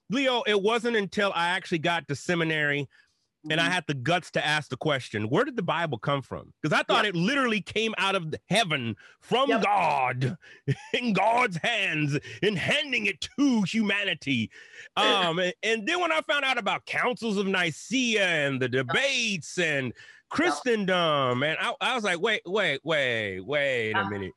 Leo, 0.09 0.43
it 0.45 0.61
wasn't 0.61 0.97
until 0.97 1.31
I 1.35 1.47
actually 1.47 1.79
got 1.79 2.07
to 2.09 2.15
seminary 2.15 2.89
and 3.49 3.59
I 3.59 3.65
mm-hmm. 3.65 3.73
had 3.73 3.83
the 3.87 3.93
guts 3.93 4.31
to 4.31 4.45
ask 4.45 4.69
the 4.69 4.77
question, 4.77 5.29
where 5.29 5.45
did 5.45 5.55
the 5.55 5.63
Bible 5.63 5.97
come 5.97 6.21
from? 6.21 6.53
Because 6.61 6.77
I 6.77 6.83
thought 6.83 7.05
yep. 7.05 7.13
it 7.13 7.17
literally 7.17 7.61
came 7.61 7.93
out 7.97 8.15
of 8.15 8.33
heaven 8.49 8.95
from 9.21 9.49
yep. 9.49 9.63
God 9.63 10.37
in 10.93 11.13
God's 11.13 11.57
hands 11.57 12.17
and 12.41 12.57
handing 12.57 13.05
it 13.05 13.27
to 13.37 13.63
humanity. 13.63 14.51
Um, 14.95 15.39
and, 15.39 15.53
and, 15.63 15.87
then 15.87 16.01
when 16.01 16.11
I 16.11 16.21
found 16.21 16.43
out 16.43 16.57
about 16.57 16.85
councils 16.85 17.37
of 17.37 17.47
Nicaea 17.47 18.25
and 18.25 18.61
the 18.61 18.69
debates 18.69 19.57
and 19.57 19.93
Christendom, 20.29 21.43
and 21.43 21.57
I, 21.59 21.73
I 21.79 21.95
was 21.95 22.03
like, 22.03 22.19
wait, 22.19 22.41
wait, 22.45 22.81
wait, 22.83 23.41
wait 23.41 23.93
a 23.93 24.09
minute. 24.09 24.33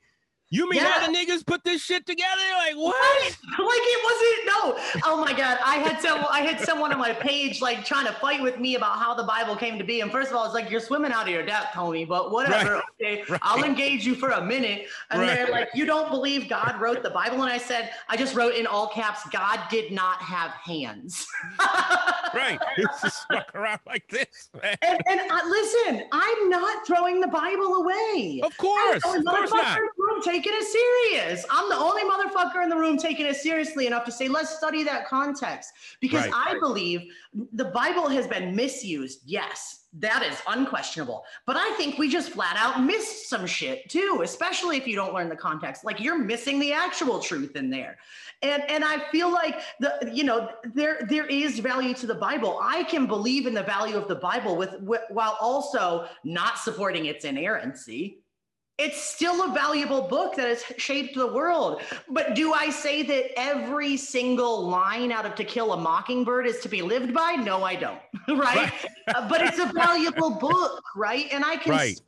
You 0.52 0.68
mean 0.68 0.80
yeah. 0.80 0.98
all 1.00 1.06
the 1.06 1.16
niggas 1.16 1.46
put 1.46 1.62
this 1.62 1.80
shit 1.80 2.06
together? 2.06 2.42
Like 2.58 2.74
what? 2.76 2.94
Right. 2.94 3.30
Like 3.60 3.82
it 3.82 4.04
wasn't 4.04 4.46
no. 4.46 5.02
Oh 5.04 5.20
my 5.20 5.32
god, 5.32 5.58
I 5.64 5.76
had 5.76 6.00
some 6.00 6.24
I 6.28 6.40
had 6.40 6.60
someone 6.60 6.92
on 6.92 6.98
my 6.98 7.12
page 7.12 7.60
like 7.60 7.84
trying 7.84 8.06
to 8.06 8.12
fight 8.14 8.42
with 8.42 8.58
me 8.58 8.74
about 8.74 8.98
how 8.98 9.14
the 9.14 9.22
Bible 9.22 9.54
came 9.54 9.78
to 9.78 9.84
be. 9.84 10.00
And 10.00 10.10
first 10.10 10.30
of 10.30 10.36
all, 10.36 10.44
it's 10.44 10.54
like 10.54 10.70
you're 10.70 10.80
swimming 10.80 11.12
out 11.12 11.24
of 11.24 11.28
your 11.28 11.44
depth, 11.44 11.74
Tony. 11.74 12.04
But 12.04 12.32
whatever. 12.32 12.74
Right. 12.74 12.82
Okay, 13.00 13.24
right. 13.28 13.40
I'll 13.42 13.62
engage 13.62 14.04
you 14.04 14.14
for 14.14 14.30
a 14.30 14.44
minute. 14.44 14.86
And 15.10 15.22
they're 15.22 15.50
like, 15.50 15.68
you 15.74 15.84
don't 15.84 16.10
believe 16.10 16.48
God 16.48 16.80
wrote 16.80 17.02
the 17.02 17.10
Bible? 17.10 17.42
And 17.42 17.52
I 17.52 17.58
said, 17.58 17.90
I 18.08 18.16
just 18.16 18.34
wrote 18.34 18.54
in 18.54 18.66
all 18.66 18.88
caps, 18.88 19.28
God 19.30 19.60
did 19.70 19.92
not 19.92 20.20
have 20.22 20.50
hands. 20.52 21.26
right. 22.34 22.58
It's 22.76 23.02
just 23.02 23.26
walk 23.30 23.54
around 23.54 23.80
like 23.86 24.08
this. 24.08 24.48
Man. 24.60 24.76
And, 24.82 25.00
and 25.06 25.20
uh, 25.30 25.40
listen, 25.48 26.04
I'm 26.12 26.48
not 26.48 26.86
throwing 26.86 27.20
the 27.20 27.28
Bible 27.28 27.74
away. 27.74 28.40
Of 28.42 28.56
course. 28.56 28.96
Of 29.04 29.24
course 29.24 29.52
not 29.52 29.78
taking 30.40 30.58
it 30.58 30.64
serious. 30.64 31.44
I'm 31.50 31.68
the 31.68 31.76
only 31.76 32.02
motherfucker 32.02 32.62
in 32.62 32.68
the 32.68 32.76
room 32.76 32.96
taking 32.96 33.26
it 33.26 33.36
seriously 33.36 33.86
enough 33.86 34.04
to 34.06 34.12
say, 34.12 34.28
let's 34.28 34.56
study 34.56 34.82
that 34.84 35.06
context. 35.06 35.72
Because 36.00 36.24
right, 36.24 36.32
I 36.34 36.52
right. 36.52 36.60
believe 36.60 37.12
the 37.52 37.66
Bible 37.66 38.08
has 38.08 38.26
been 38.26 38.54
misused. 38.56 39.20
Yes, 39.24 39.86
that 39.98 40.22
is 40.22 40.40
unquestionable. 40.48 41.24
But 41.46 41.56
I 41.56 41.72
think 41.76 41.98
we 41.98 42.08
just 42.08 42.30
flat 42.30 42.56
out 42.56 42.82
missed 42.82 43.28
some 43.28 43.46
shit 43.46 43.88
too, 43.88 44.20
especially 44.22 44.76
if 44.76 44.86
you 44.86 44.96
don't 44.96 45.12
learn 45.12 45.28
the 45.28 45.36
context. 45.36 45.84
Like 45.84 46.00
you're 46.00 46.18
missing 46.18 46.58
the 46.58 46.72
actual 46.72 47.18
truth 47.18 47.56
in 47.56 47.70
there. 47.70 47.98
And 48.42 48.62
and 48.70 48.84
I 48.84 49.00
feel 49.10 49.30
like 49.30 49.60
the 49.80 50.10
you 50.12 50.24
know 50.24 50.48
there 50.74 51.06
there 51.08 51.26
is 51.26 51.58
value 51.58 51.92
to 51.94 52.06
the 52.06 52.14
Bible. 52.14 52.58
I 52.62 52.84
can 52.84 53.06
believe 53.06 53.46
in 53.46 53.52
the 53.52 53.62
value 53.62 53.96
of 53.96 54.08
the 54.08 54.14
Bible 54.14 54.56
with, 54.56 54.80
with 54.80 55.02
while 55.10 55.36
also 55.40 56.06
not 56.24 56.58
supporting 56.58 57.06
its 57.06 57.24
inerrancy 57.24 58.20
it's 58.80 59.02
still 59.02 59.50
a 59.50 59.52
valuable 59.52 60.00
book 60.00 60.34
that 60.36 60.48
has 60.48 60.64
shaped 60.78 61.14
the 61.14 61.26
world. 61.26 61.82
But 62.08 62.34
do 62.34 62.54
I 62.54 62.70
say 62.70 63.02
that 63.02 63.38
every 63.38 63.98
single 63.98 64.66
line 64.66 65.12
out 65.12 65.26
of 65.26 65.34
To 65.34 65.44
Kill 65.44 65.74
a 65.74 65.76
Mockingbird 65.76 66.46
is 66.46 66.60
to 66.60 66.68
be 66.68 66.80
lived 66.80 67.12
by? 67.12 67.32
No, 67.32 67.62
I 67.62 67.76
don't. 67.76 68.00
right? 68.28 68.56
right. 68.56 68.86
uh, 69.14 69.28
but 69.28 69.42
it's 69.42 69.58
a 69.58 69.66
valuable 69.66 70.30
book, 70.30 70.82
right? 70.96 71.26
And 71.30 71.44
I 71.44 71.56
can 71.56 71.72
right. 71.72 72.00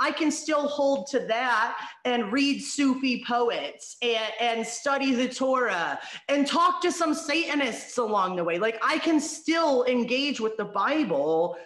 I 0.00 0.10
can 0.12 0.30
still 0.30 0.66
hold 0.66 1.06
to 1.08 1.20
that 1.20 1.90
and 2.04 2.32
read 2.32 2.60
Sufi 2.60 3.22
poets 3.26 3.96
and, 4.02 4.32
and 4.40 4.66
study 4.66 5.14
the 5.14 5.28
Torah 5.28 5.98
and 6.28 6.46
talk 6.46 6.80
to 6.82 6.92
some 6.92 7.12
Satanists 7.12 7.98
along 7.98 8.36
the 8.36 8.44
way. 8.44 8.58
Like 8.58 8.78
I 8.82 8.98
can 8.98 9.20
still 9.20 9.84
engage 9.84 10.40
with 10.40 10.56
the 10.56 10.64
Bible 10.64 11.58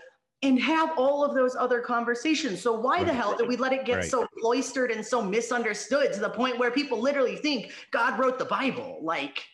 and 0.42 0.60
have 0.60 0.90
all 0.96 1.24
of 1.24 1.34
those 1.34 1.54
other 1.54 1.80
conversations. 1.80 2.60
So 2.60 2.72
why 2.72 2.98
right. 2.98 3.06
the 3.06 3.14
hell 3.14 3.36
did 3.36 3.46
we 3.48 3.56
let 3.56 3.72
it 3.72 3.84
get 3.84 3.96
right. 3.96 4.04
so 4.04 4.26
cloistered 4.40 4.90
and 4.90 5.04
so 5.04 5.22
misunderstood 5.22 6.12
to 6.12 6.20
the 6.20 6.30
point 6.30 6.58
where 6.58 6.70
people 6.70 6.98
literally 6.98 7.36
think 7.36 7.72
God 7.92 8.18
wrote 8.18 8.38
the 8.38 8.44
Bible? 8.44 8.98
Like 9.02 9.44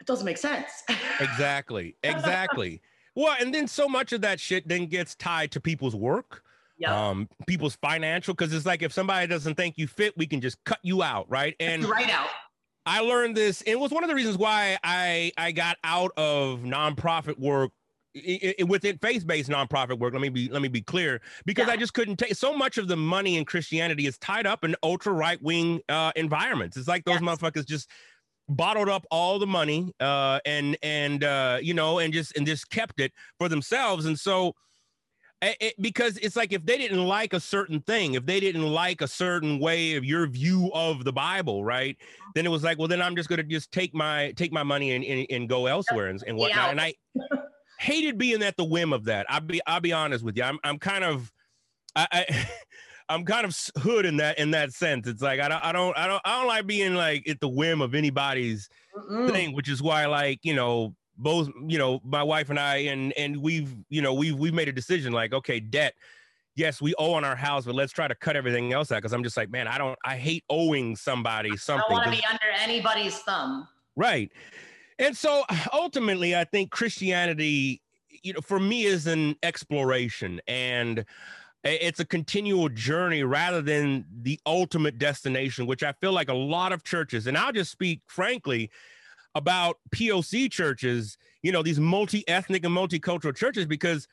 it 0.00 0.06
doesn't 0.06 0.24
make 0.24 0.38
sense. 0.38 0.70
exactly. 1.20 1.96
Exactly. 2.02 2.80
well, 3.14 3.36
and 3.40 3.52
then 3.52 3.66
so 3.66 3.88
much 3.88 4.12
of 4.12 4.20
that 4.20 4.40
shit 4.40 4.66
then 4.68 4.86
gets 4.86 5.14
tied 5.16 5.50
to 5.52 5.60
people's 5.60 5.94
work. 5.94 6.42
Yep. 6.78 6.90
Um, 6.90 7.28
people's 7.46 7.76
financial, 7.76 8.32
because 8.32 8.54
it's 8.54 8.64
like 8.64 8.82
if 8.82 8.90
somebody 8.92 9.26
doesn't 9.26 9.54
think 9.54 9.76
you 9.76 9.86
fit, 9.86 10.16
we 10.16 10.26
can 10.26 10.40
just 10.40 10.62
cut 10.64 10.78
you 10.82 11.02
out, 11.02 11.28
right? 11.28 11.54
And 11.60 11.84
right 11.84 12.08
out. 12.08 12.28
I 12.86 13.00
learned 13.00 13.36
this. 13.36 13.60
and 13.62 13.68
It 13.68 13.80
was 13.80 13.90
one 13.90 14.02
of 14.02 14.08
the 14.08 14.14
reasons 14.14 14.38
why 14.38 14.78
I 14.82 15.32
I 15.36 15.52
got 15.52 15.76
out 15.84 16.12
of 16.16 16.60
nonprofit 16.60 17.38
work 17.38 17.72
it, 18.14 18.56
it, 18.58 18.68
within 18.68 18.98
faith-based 18.98 19.48
nonprofit 19.48 19.98
work 19.98 20.12
let 20.12 20.22
me 20.22 20.28
be 20.28 20.48
let 20.48 20.62
me 20.62 20.68
be 20.68 20.82
clear 20.82 21.20
because 21.44 21.66
yeah. 21.66 21.74
i 21.74 21.76
just 21.76 21.94
couldn't 21.94 22.16
take 22.16 22.34
so 22.34 22.56
much 22.56 22.78
of 22.78 22.88
the 22.88 22.96
money 22.96 23.36
in 23.36 23.44
christianity 23.44 24.06
is 24.06 24.18
tied 24.18 24.46
up 24.46 24.64
in 24.64 24.74
ultra 24.82 25.12
right-wing 25.12 25.80
uh, 25.88 26.12
environments 26.16 26.76
it's 26.76 26.88
like 26.88 27.04
those 27.04 27.20
yes. 27.20 27.22
motherfuckers 27.22 27.66
just 27.66 27.88
bottled 28.48 28.88
up 28.88 29.06
all 29.10 29.38
the 29.38 29.46
money 29.46 29.92
uh, 30.00 30.40
and 30.44 30.76
and 30.82 31.22
uh, 31.22 31.58
you 31.62 31.72
know 31.72 32.00
and 32.00 32.12
just 32.12 32.36
and 32.36 32.46
just 32.46 32.68
kept 32.70 33.00
it 33.00 33.12
for 33.38 33.48
themselves 33.48 34.06
and 34.06 34.18
so 34.18 34.54
it, 35.42 35.74
because 35.80 36.18
it's 36.18 36.36
like 36.36 36.52
if 36.52 36.64
they 36.66 36.76
didn't 36.76 37.06
like 37.06 37.32
a 37.32 37.40
certain 37.40 37.80
thing, 37.80 38.14
if 38.14 38.26
they 38.26 38.40
didn't 38.40 38.66
like 38.66 39.00
a 39.00 39.08
certain 39.08 39.58
way 39.58 39.94
of 39.94 40.04
your 40.04 40.26
view 40.26 40.70
of 40.74 41.04
the 41.04 41.12
Bible, 41.12 41.64
right? 41.64 41.96
Then 42.34 42.44
it 42.44 42.50
was 42.50 42.62
like, 42.62 42.78
well, 42.78 42.88
then 42.88 43.00
I'm 43.00 43.16
just 43.16 43.28
gonna 43.28 43.42
just 43.42 43.72
take 43.72 43.94
my 43.94 44.32
take 44.36 44.52
my 44.52 44.62
money 44.62 44.92
and, 44.92 45.04
and, 45.04 45.26
and 45.30 45.48
go 45.48 45.66
elsewhere 45.66 46.08
and, 46.08 46.22
and 46.26 46.36
whatnot. 46.36 46.64
Yeah. 46.64 46.70
And 46.70 46.80
I 46.80 46.94
hated 47.80 48.18
being 48.18 48.42
at 48.42 48.56
the 48.56 48.64
whim 48.64 48.92
of 48.92 49.04
that. 49.04 49.26
I'll 49.28 49.40
be 49.40 49.60
I'll 49.66 49.80
be 49.80 49.92
honest 49.92 50.22
with 50.24 50.36
you. 50.36 50.42
I'm 50.42 50.58
I'm 50.62 50.78
kind 50.78 51.02
of 51.02 51.32
I, 51.96 52.06
I 52.12 52.48
I'm 53.08 53.24
kind 53.24 53.44
of 53.44 53.56
hood 53.78 54.06
in 54.06 54.18
that 54.18 54.38
in 54.38 54.52
that 54.52 54.72
sense. 54.72 55.08
It's 55.08 55.22
like 55.22 55.40
I 55.40 55.48
don't 55.48 55.64
I 55.64 55.72
don't 55.72 55.96
I 55.96 56.06
don't 56.06 56.22
I 56.24 56.38
don't 56.38 56.46
like 56.46 56.66
being 56.66 56.94
like 56.94 57.28
at 57.28 57.40
the 57.40 57.48
whim 57.48 57.80
of 57.80 57.94
anybody's 57.94 58.68
Mm-mm. 58.94 59.30
thing, 59.30 59.54
which 59.54 59.68
is 59.68 59.82
why 59.82 60.06
like 60.06 60.40
you 60.42 60.54
know 60.54 60.94
both 61.16 61.48
you 61.66 61.78
know 61.78 62.00
my 62.04 62.22
wife 62.22 62.50
and 62.50 62.58
I 62.58 62.76
and 62.76 63.12
and 63.14 63.36
we've 63.38 63.74
you 63.88 64.02
know 64.02 64.14
we've 64.14 64.36
we've 64.36 64.54
made 64.54 64.68
a 64.68 64.72
decision 64.72 65.12
like 65.12 65.32
okay 65.32 65.58
debt 65.58 65.94
yes 66.56 66.80
we 66.80 66.94
owe 66.98 67.12
on 67.12 67.24
our 67.24 67.36
house 67.36 67.64
but 67.64 67.74
let's 67.74 67.92
try 67.92 68.08
to 68.08 68.14
cut 68.14 68.36
everything 68.36 68.72
else 68.72 68.90
out 68.90 68.96
because 68.96 69.12
I'm 69.12 69.22
just 69.22 69.36
like 69.36 69.50
man 69.50 69.68
I 69.68 69.78
don't 69.78 69.98
I 70.04 70.16
hate 70.16 70.44
owing 70.50 70.96
somebody 70.96 71.56
something. 71.56 71.84
I 71.88 71.88
don't 71.88 71.98
want 71.98 72.04
to 72.04 72.20
be 72.20 72.26
under 72.26 72.58
anybody's 72.60 73.18
thumb. 73.18 73.68
Right. 73.96 74.30
And 75.00 75.16
so 75.16 75.44
ultimately, 75.72 76.36
I 76.36 76.44
think 76.44 76.70
Christianity, 76.70 77.80
you 78.22 78.34
know, 78.34 78.40
for 78.42 78.60
me 78.60 78.84
is 78.84 79.06
an 79.06 79.34
exploration 79.42 80.42
and 80.46 81.06
it's 81.64 82.00
a 82.00 82.04
continual 82.04 82.68
journey 82.68 83.22
rather 83.22 83.62
than 83.62 84.04
the 84.22 84.38
ultimate 84.44 84.98
destination, 84.98 85.66
which 85.66 85.82
I 85.82 85.92
feel 86.00 86.12
like 86.12 86.28
a 86.28 86.34
lot 86.34 86.72
of 86.72 86.84
churches, 86.84 87.26
and 87.26 87.36
I'll 87.36 87.52
just 87.52 87.72
speak 87.72 88.02
frankly 88.06 88.70
about 89.34 89.78
POC 89.94 90.50
churches, 90.50 91.16
you 91.42 91.50
know, 91.50 91.62
these 91.62 91.80
multi 91.80 92.26
ethnic 92.28 92.64
and 92.64 92.76
multicultural 92.76 93.34
churches, 93.34 93.66
because 93.66 94.06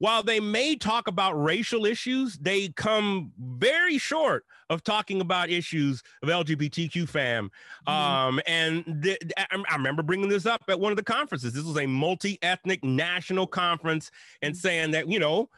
while 0.00 0.22
they 0.22 0.40
may 0.40 0.76
talk 0.76 1.08
about 1.08 1.32
racial 1.32 1.84
issues, 1.84 2.38
they 2.38 2.70
come 2.70 3.32
very 3.38 3.98
short 3.98 4.46
of 4.70 4.82
talking 4.82 5.20
about 5.20 5.50
issues 5.50 6.02
of 6.22 6.30
LGBTQ 6.30 7.06
fam. 7.06 7.50
Mm-hmm. 7.86 7.92
Um, 7.92 8.40
and 8.46 9.02
th- 9.02 9.18
I 9.36 9.76
remember 9.76 10.02
bringing 10.02 10.30
this 10.30 10.46
up 10.46 10.62
at 10.68 10.80
one 10.80 10.90
of 10.90 10.96
the 10.96 11.04
conferences. 11.04 11.52
This 11.52 11.64
was 11.64 11.76
a 11.76 11.86
multi 11.86 12.38
ethnic 12.40 12.82
national 12.82 13.46
conference 13.46 14.10
and 14.40 14.54
mm-hmm. 14.54 14.60
saying 14.60 14.90
that, 14.92 15.06
you 15.06 15.18
know, 15.18 15.50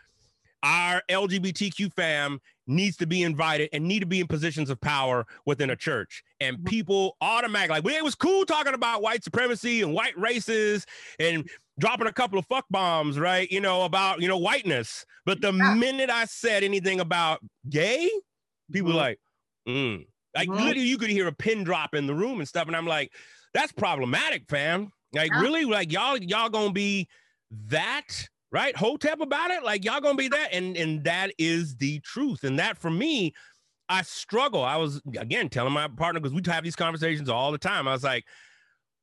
our 0.65 1.03
LGBTQ 1.09 1.93
fam 1.93 2.41
needs 2.67 2.97
to 2.99 3.07
be 3.07 3.23
invited 3.23 3.69
and 3.73 3.85
need 3.85 4.01
to 4.01 4.07
be 4.07 4.21
in 4.21 4.27
positions 4.27 4.71
of 4.71 4.81
power 4.81 5.27
within 5.47 5.71
a 5.71 5.77
church. 5.77 6.23
And 6.41 6.57
mm-hmm. 6.57 6.67
people 6.67 7.17
automatically 7.21 7.77
like, 7.77 7.85
well, 7.85 7.97
it 7.97 8.05
was 8.05 8.15
cool 8.15 8.45
talking 8.45 8.75
about 8.75 9.03
white 9.03 9.25
supremacy 9.25 9.83
and 9.83 9.93
white 9.93 10.17
races 10.19 10.87
and 11.19 11.49
dropping 11.79 12.07
a 12.07 12.13
couple 12.13 12.39
of 12.39 12.47
fuck 12.47 12.67
bombs, 12.71 13.19
right? 13.19 13.51
You 13.51 13.61
know, 13.61 13.83
about, 13.83 14.21
you 14.21 14.29
know, 14.29 14.39
whiteness. 14.39 15.05
But 15.27 15.41
the 15.41 15.53
yeah. 15.53 15.75
minute 15.75 16.11
I 16.11 16.25
said 16.27 16.63
anything 16.63 17.01
about 17.01 17.41
gay, 17.69 18.11
people 18.71 18.91
mm-hmm. 18.91 18.99
like, 18.99 19.21
mm. 19.69 20.07
Like 20.35 20.49
mm-hmm. 20.49 20.65
literally 20.65 20.89
you 20.89 20.99
could 20.99 21.11
hear 21.11 21.27
a 21.27 21.33
pin 21.33 21.65
drop 21.65 21.95
in 21.95 22.07
the 22.07 22.15
room 22.15 22.39
and 22.39 22.49
stuff. 22.49 22.67
And 22.67 22.77
I'm 22.77 22.87
like, 22.87 23.13
that's 23.55 23.73
problematic, 23.73 24.45
fam. 24.49 24.91
Like 25.13 25.31
yeah. 25.31 25.41
really, 25.41 25.65
like 25.65 25.93
y'all, 25.93 26.17
y'all 26.17 26.49
gonna 26.49 26.73
be 26.73 27.07
that 27.67 28.29
right? 28.53 28.77
Hotep 28.77 29.21
about 29.21 29.51
it. 29.51 29.65
Like 29.65 29.85
y'all 29.85 30.01
gonna 30.01 30.15
be 30.15 30.29
that. 30.29 30.53
And 30.53 30.77
and 30.77 31.03
that 31.05 31.33
is 31.39 31.77
the 31.77 32.01
truth. 32.01 32.45
And 32.45 32.59
that 32.59 32.79
for 32.79 32.91
me, 32.91 33.33
I 33.89 34.03
struggle. 34.03 34.63
I 34.63 34.77
was 34.77 35.01
again 35.19 35.49
telling 35.49 35.73
my 35.73 35.89
partner 35.89 36.21
because 36.21 36.35
we 36.35 36.43
have 36.51 36.65
these 36.65 36.77
conversations 36.77 37.29
all 37.29 37.51
the 37.51 37.59
time. 37.59 37.89
I 37.89 37.93
was 37.93 38.05
like, 38.05 38.25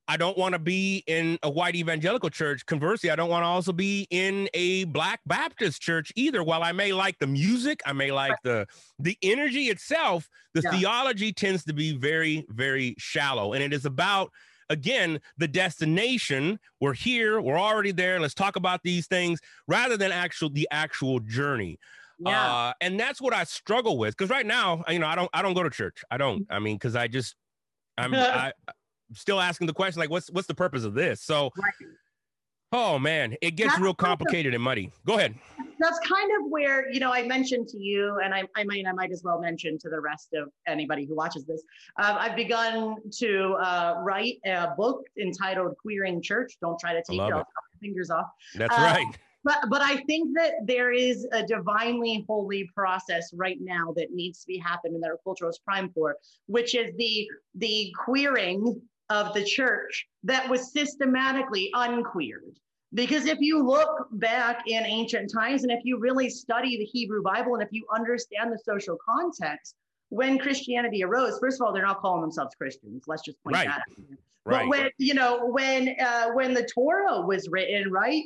I 0.07 0.17
don't 0.17 0.37
want 0.37 0.53
to 0.53 0.59
be 0.59 1.03
in 1.05 1.37
a 1.43 1.49
white 1.49 1.75
evangelical 1.75 2.31
church. 2.31 2.65
Conversely, 2.65 3.11
I 3.11 3.15
don't 3.15 3.29
want 3.29 3.43
to 3.43 3.47
also 3.47 3.71
be 3.71 4.07
in 4.09 4.49
a 4.55 4.85
black 4.85 5.19
Baptist 5.27 5.81
church 5.81 6.11
either. 6.15 6.43
While 6.43 6.63
I 6.63 6.71
may 6.71 6.93
like 6.93 7.19
the 7.19 7.27
music, 7.27 7.81
I 7.85 7.93
may 7.93 8.11
like 8.11 8.35
the 8.43 8.67
the 8.97 9.17
energy 9.21 9.65
itself, 9.65 10.27
the 10.53 10.61
yeah. 10.61 10.71
theology 10.71 11.31
tends 11.31 11.63
to 11.65 11.73
be 11.73 11.95
very, 11.95 12.45
very 12.49 12.95
shallow. 12.97 13.53
And 13.53 13.63
it 13.63 13.73
is 13.73 13.85
about 13.85 14.31
again 14.69 15.19
the 15.37 15.47
destination. 15.47 16.59
We're 16.79 16.93
here, 16.93 17.41
we're 17.41 17.59
already 17.59 17.91
there. 17.91 18.19
Let's 18.19 18.33
talk 18.33 18.55
about 18.55 18.81
these 18.83 19.07
things 19.07 19.39
rather 19.67 19.97
than 19.97 20.11
actual 20.11 20.49
the 20.49 20.67
actual 20.71 21.19
journey. 21.19 21.77
Yeah. 22.19 22.53
Uh, 22.53 22.73
and 22.81 22.99
that's 22.99 23.21
what 23.21 23.33
I 23.33 23.45
struggle 23.45 23.97
with 23.97 24.15
because 24.17 24.29
right 24.29 24.45
now, 24.45 24.83
you 24.89 24.99
know, 24.99 25.07
I 25.07 25.15
don't 25.15 25.29
I 25.33 25.41
don't 25.41 25.53
go 25.53 25.63
to 25.63 25.69
church. 25.69 26.03
I 26.11 26.17
don't. 26.17 26.45
I 26.49 26.59
mean, 26.59 26.75
because 26.75 26.95
I 26.95 27.07
just 27.07 27.35
I'm 27.97 28.13
I 28.15 28.51
still 29.13 29.39
asking 29.39 29.67
the 29.67 29.73
question 29.73 29.99
like, 29.99 30.09
what's 30.09 30.29
what's 30.31 30.47
the 30.47 30.55
purpose 30.55 30.83
of 30.83 30.93
this? 30.93 31.21
So, 31.21 31.51
right. 31.57 31.73
Oh 32.71 32.99
man, 32.99 33.35
it 33.41 33.51
gets 33.51 33.71
that's 33.71 33.81
real 33.81 33.93
complicated 33.93 34.53
and 34.53 34.63
muddy. 34.63 34.91
Go 35.05 35.17
ahead. 35.17 35.35
That's 35.79 35.99
kind 35.99 36.29
of 36.39 36.49
where 36.49 36.91
you 36.91 36.99
know 36.99 37.11
I 37.11 37.25
mentioned 37.25 37.67
to 37.69 37.77
you, 37.77 38.19
and 38.23 38.33
I, 38.33 38.43
I 38.55 38.63
mean 38.63 38.87
I 38.87 38.91
might 38.91 39.11
as 39.11 39.23
well 39.23 39.39
mention 39.39 39.77
to 39.79 39.89
the 39.89 39.99
rest 39.99 40.33
of 40.33 40.49
anybody 40.67 41.05
who 41.05 41.15
watches 41.15 41.45
this. 41.45 41.63
Um, 42.01 42.17
I've 42.19 42.35
begun 42.35 42.97
to 43.19 43.53
uh, 43.53 43.95
write 44.03 44.39
a 44.45 44.69
book 44.77 45.03
entitled 45.19 45.75
"Queering 45.77 46.21
Church." 46.21 46.57
Don't 46.61 46.79
try 46.79 46.93
to 46.93 47.03
take 47.07 47.17
your 47.17 47.45
fingers 47.81 48.09
off. 48.09 48.27
That's 48.55 48.77
uh, 48.77 48.81
right 48.81 49.17
but 49.43 49.69
but 49.69 49.81
I 49.81 49.97
think 50.03 50.35
that 50.35 50.53
there 50.63 50.91
is 50.91 51.27
a 51.31 51.45
divinely 51.45 52.25
holy 52.27 52.69
process 52.75 53.31
right 53.33 53.57
now 53.61 53.93
that 53.95 54.11
needs 54.11 54.41
to 54.41 54.47
be 54.47 54.57
happening 54.57 54.99
that 55.01 55.09
our 55.09 55.19
culture 55.23 55.47
is 55.49 55.59
prime 55.59 55.89
for, 55.89 56.17
which 56.47 56.75
is 56.75 56.93
the 56.97 57.27
the 57.55 57.93
queering 57.97 58.81
of 59.09 59.33
the 59.33 59.43
church 59.43 60.07
that 60.23 60.47
was 60.49 60.71
systematically 60.71 61.69
unqueered. 61.73 62.55
Because 62.93 63.25
if 63.25 63.39
you 63.39 63.63
look 63.63 64.07
back 64.13 64.63
in 64.67 64.83
ancient 64.83 65.31
times 65.31 65.63
and 65.63 65.71
if 65.71 65.81
you 65.83 65.99
really 65.99 66.29
study 66.29 66.77
the 66.77 66.85
Hebrew 66.85 67.21
Bible 67.21 67.53
and 67.53 67.63
if 67.63 67.69
you 67.71 67.85
understand 67.93 68.51
the 68.51 68.57
social 68.57 68.97
context, 69.07 69.75
when 70.09 70.39
Christianity 70.39 71.03
arose, 71.03 71.37
first 71.39 71.61
of 71.61 71.67
all, 71.67 71.73
they're 71.73 71.85
not 71.85 71.99
calling 71.99 72.21
themselves 72.21 72.55
Christians. 72.55 73.03
Let's 73.05 73.21
just 73.21 73.41
point 73.43 73.57
right. 73.57 73.67
that 73.67 73.77
out. 73.77 74.17
Right. 74.45 74.61
But 74.61 74.69
when 74.69 74.89
you 74.97 75.13
know 75.13 75.45
when 75.45 75.95
uh, 75.99 76.29
when 76.31 76.55
the 76.55 76.63
Torah 76.63 77.21
was 77.21 77.47
written, 77.49 77.91
right, 77.91 78.23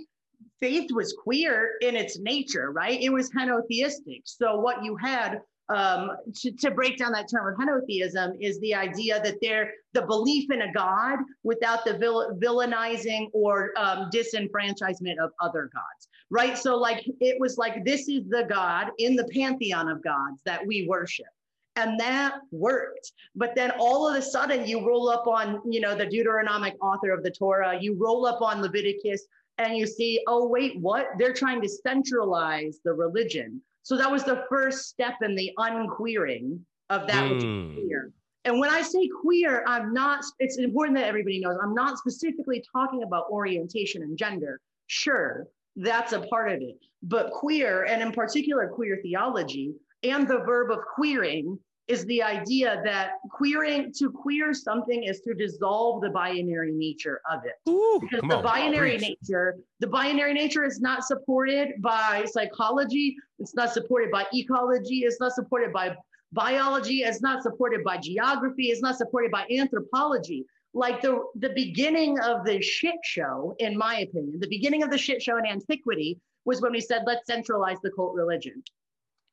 faith 0.61 0.91
was 0.93 1.13
queer 1.21 1.71
in 1.81 1.97
its 1.97 2.17
nature, 2.19 2.71
right? 2.71 3.01
It 3.01 3.11
was 3.11 3.29
henotheistic. 3.31 4.21
So 4.23 4.59
what 4.59 4.83
you 4.83 4.95
had 4.95 5.41
um, 5.69 6.11
to, 6.35 6.51
to, 6.51 6.71
break 6.71 6.97
down 6.97 7.13
that 7.13 7.29
term 7.29 7.51
of 7.51 7.57
henotheism 7.57 8.35
is 8.41 8.59
the 8.59 8.75
idea 8.75 9.21
that 9.23 9.35
they're 9.41 9.71
the 9.93 10.01
belief 10.01 10.51
in 10.51 10.63
a 10.63 10.73
god 10.73 11.19
without 11.43 11.85
the 11.85 11.97
vil- 11.97 12.37
villainizing 12.41 13.29
or 13.31 13.71
um, 13.77 14.09
disenfranchisement 14.11 15.17
of 15.23 15.31
other 15.39 15.69
gods 15.73 16.09
right? 16.33 16.57
So 16.57 16.75
like 16.75 17.05
it 17.19 17.39
was 17.39 17.57
like 17.59 17.85
this 17.85 18.09
is 18.09 18.27
the 18.27 18.45
god 18.49 18.89
in 18.97 19.15
the 19.15 19.25
pantheon 19.25 19.87
of 19.87 20.03
gods 20.03 20.41
that 20.45 20.65
we 20.65 20.87
worship. 20.87 21.27
And 21.75 21.99
that 21.99 22.39
worked. 22.51 23.11
But 23.35 23.55
then 23.55 23.71
all 23.79 24.07
of 24.07 24.15
a 24.15 24.21
sudden 24.21 24.67
you 24.67 24.85
roll 24.85 25.09
up 25.09 25.27
on 25.27 25.61
you 25.71 25.79
know 25.79 25.95
the 25.95 26.05
deuteronomic 26.05 26.73
author 26.81 27.11
of 27.11 27.23
the 27.23 27.31
torah 27.31 27.77
you 27.79 27.95
roll 27.95 28.25
up 28.25 28.41
on 28.41 28.61
leviticus 28.61 29.25
and 29.59 29.77
you 29.77 29.85
see 29.85 30.23
oh 30.27 30.47
wait 30.47 30.79
what? 30.79 31.09
They're 31.19 31.33
trying 31.33 31.61
to 31.61 31.69
centralize 31.69 32.79
the 32.83 32.93
religion 32.93 33.61
so 33.83 33.97
that 33.97 34.09
was 34.09 34.23
the 34.23 34.43
first 34.49 34.87
step 34.87 35.15
in 35.21 35.35
the 35.35 35.51
unqueering 35.57 36.65
of 36.89 37.07
that 37.07 37.23
mm. 37.23 37.29
which 37.29 37.43
is 37.43 37.43
hmm. 37.43 37.73
queer. 37.75 38.11
And 38.45 38.59
when 38.59 38.69
I 38.69 38.81
say 38.81 39.09
queer, 39.21 39.63
I'm 39.67 39.93
not, 39.93 40.23
it's 40.39 40.57
important 40.57 40.97
that 40.97 41.07
everybody 41.07 41.39
knows, 41.39 41.57
I'm 41.61 41.73
not 41.73 41.97
specifically 41.97 42.63
talking 42.73 43.03
about 43.03 43.29
orientation 43.29 44.01
and 44.01 44.17
gender. 44.17 44.59
Sure, 44.87 45.47
that's 45.77 46.11
a 46.11 46.21
part 46.21 46.51
of 46.51 46.61
it. 46.61 46.77
But 47.03 47.31
queer, 47.31 47.83
and 47.83 48.01
in 48.01 48.11
particular 48.11 48.67
queer 48.67 48.99
theology, 49.01 49.73
and 50.03 50.27
the 50.27 50.39
verb 50.39 50.71
of 50.71 50.79
queering 50.95 51.57
is 51.87 52.05
the 52.05 52.23
idea 52.23 52.81
that 52.85 53.13
queering 53.29 53.91
to 53.91 54.09
queer 54.09 54.53
something 54.53 55.03
is 55.03 55.19
to 55.21 55.33
dissolve 55.33 56.01
the 56.01 56.09
binary 56.09 56.71
nature 56.71 57.19
of 57.29 57.41
it. 57.45 57.69
Ooh, 57.69 57.99
because 58.01 58.21
the 58.21 58.37
on, 58.37 58.43
binary 58.43 58.97
preach. 58.97 59.17
nature, 59.21 59.57
the 59.79 59.87
binary 59.87 60.33
nature 60.33 60.63
is 60.63 60.79
not 60.79 61.03
supported 61.03 61.81
by 61.81 62.25
psychology, 62.31 63.15
it's 63.39 63.53
not 63.53 63.73
supported 63.73 64.11
by 64.11 64.25
ecology, 64.33 64.99
it's 64.99 65.19
not 65.19 65.33
supported 65.33 65.73
by 65.73 65.95
biology, 66.31 67.03
it's 67.03 67.21
not 67.21 67.43
supported 67.43 67.83
by 67.83 67.97
geography, 67.97 68.67
it's 68.67 68.81
not 68.81 68.97
supported 68.97 69.31
by 69.31 69.45
anthropology. 69.51 70.45
Like 70.73 71.01
the, 71.01 71.23
the 71.35 71.49
beginning 71.49 72.17
of 72.19 72.45
the 72.45 72.61
shit 72.61 72.95
show, 73.03 73.55
in 73.59 73.77
my 73.77 73.99
opinion, 73.99 74.39
the 74.39 74.47
beginning 74.47 74.83
of 74.83 74.89
the 74.89 74.97
shit 74.97 75.21
show 75.21 75.37
in 75.37 75.45
antiquity 75.45 76.19
was 76.45 76.61
when 76.61 76.71
we 76.71 76.81
said, 76.81 77.03
let's 77.05 77.27
centralize 77.27 77.77
the 77.83 77.91
cult 77.91 78.15
religion. 78.15 78.63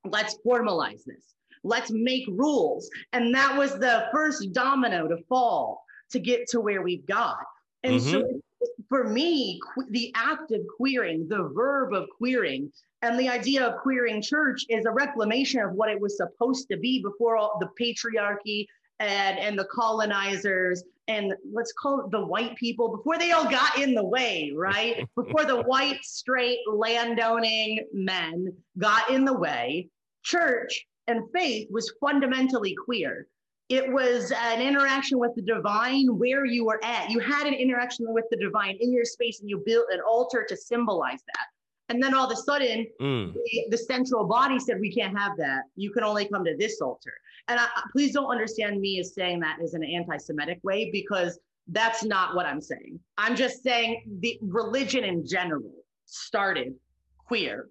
Let's 0.04 0.36
formalize 0.46 1.04
this. 1.04 1.34
Let's 1.62 1.90
make 1.90 2.26
rules. 2.28 2.88
And 3.12 3.34
that 3.34 3.56
was 3.56 3.78
the 3.78 4.08
first 4.12 4.52
domino 4.52 5.08
to 5.08 5.18
fall 5.28 5.84
to 6.10 6.18
get 6.18 6.48
to 6.48 6.60
where 6.60 6.82
we've 6.82 7.06
got. 7.06 7.38
And 7.82 8.00
so 8.00 8.22
mm-hmm. 8.22 8.82
for 8.88 9.04
me, 9.04 9.60
que- 9.74 9.86
the 9.90 10.12
act 10.14 10.52
of 10.52 10.60
queering, 10.76 11.28
the 11.28 11.50
verb 11.54 11.94
of 11.94 12.08
queering, 12.16 12.72
and 13.02 13.18
the 13.18 13.28
idea 13.28 13.66
of 13.66 13.80
queering 13.80 14.20
church 14.20 14.64
is 14.68 14.84
a 14.84 14.90
reclamation 14.90 15.60
of 15.60 15.72
what 15.72 15.88
it 15.88 16.00
was 16.00 16.16
supposed 16.16 16.68
to 16.70 16.76
be 16.76 17.02
before 17.02 17.36
all 17.36 17.58
the 17.58 17.68
patriarchy 17.80 18.66
and, 18.98 19.38
and 19.38 19.58
the 19.58 19.66
colonizers 19.72 20.84
and 21.10 21.34
let's 21.52 21.72
call 21.72 22.00
it 22.02 22.10
the 22.12 22.24
white 22.24 22.54
people 22.54 22.96
before 22.96 23.18
they 23.18 23.32
all 23.32 23.50
got 23.50 23.76
in 23.78 23.94
the 23.94 24.04
way, 24.04 24.52
right? 24.54 25.04
before 25.16 25.44
the 25.44 25.62
white, 25.62 25.98
straight, 26.02 26.60
landowning 26.72 27.84
men 27.92 28.52
got 28.78 29.10
in 29.10 29.24
the 29.24 29.32
way, 29.32 29.88
church 30.22 30.86
and 31.10 31.30
faith 31.32 31.68
was 31.70 31.92
fundamentally 32.00 32.74
queer. 32.84 33.26
It 33.68 33.92
was 33.92 34.32
an 34.32 34.60
interaction 34.60 35.18
with 35.18 35.34
the 35.36 35.42
divine 35.42 36.06
where 36.18 36.44
you 36.44 36.64
were 36.64 36.84
at. 36.84 37.10
You 37.10 37.20
had 37.20 37.46
an 37.46 37.54
interaction 37.54 38.06
with 38.08 38.24
the 38.30 38.36
divine 38.36 38.76
in 38.80 38.92
your 38.92 39.04
space 39.04 39.40
and 39.40 39.48
you 39.48 39.62
built 39.64 39.86
an 39.92 40.00
altar 40.00 40.44
to 40.48 40.56
symbolize 40.56 41.22
that. 41.34 41.46
And 41.88 42.02
then 42.02 42.14
all 42.14 42.26
of 42.30 42.32
a 42.32 42.40
sudden, 42.40 42.86
Mm. 43.00 43.34
the, 43.34 43.64
the 43.70 43.78
central 43.78 44.24
body 44.26 44.58
said, 44.60 44.80
We 44.80 44.92
can't 44.92 45.16
have 45.18 45.36
that. 45.38 45.62
You 45.76 45.90
can 45.92 46.04
only 46.04 46.26
come 46.28 46.44
to 46.44 46.56
this 46.56 46.80
altar. 46.80 47.12
And 47.48 47.58
I, 47.58 47.66
please 47.92 48.12
don't 48.12 48.30
understand 48.30 48.80
me 48.80 49.00
as 49.00 49.14
saying 49.14 49.40
that 49.40 49.58
as 49.62 49.74
an 49.74 49.84
anti 49.84 50.16
Semitic 50.16 50.60
way 50.62 50.90
because 50.92 51.38
that's 51.68 52.04
not 52.04 52.34
what 52.34 52.46
I'm 52.46 52.60
saying. 52.60 52.98
I'm 53.18 53.36
just 53.36 53.62
saying 53.62 54.02
the 54.20 54.38
religion 54.42 55.04
in 55.04 55.26
general 55.26 55.72
started 56.06 56.74
queer, 57.18 57.68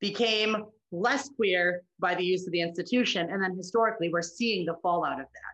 became 0.00 0.64
less 0.92 1.28
queer 1.30 1.82
by 1.98 2.14
the 2.14 2.24
use 2.24 2.46
of 2.46 2.52
the 2.52 2.60
institution. 2.60 3.30
And 3.30 3.42
then 3.42 3.56
historically, 3.56 4.08
we're 4.08 4.22
seeing 4.22 4.66
the 4.66 4.74
fallout 4.82 5.20
of 5.20 5.26
that. 5.26 5.50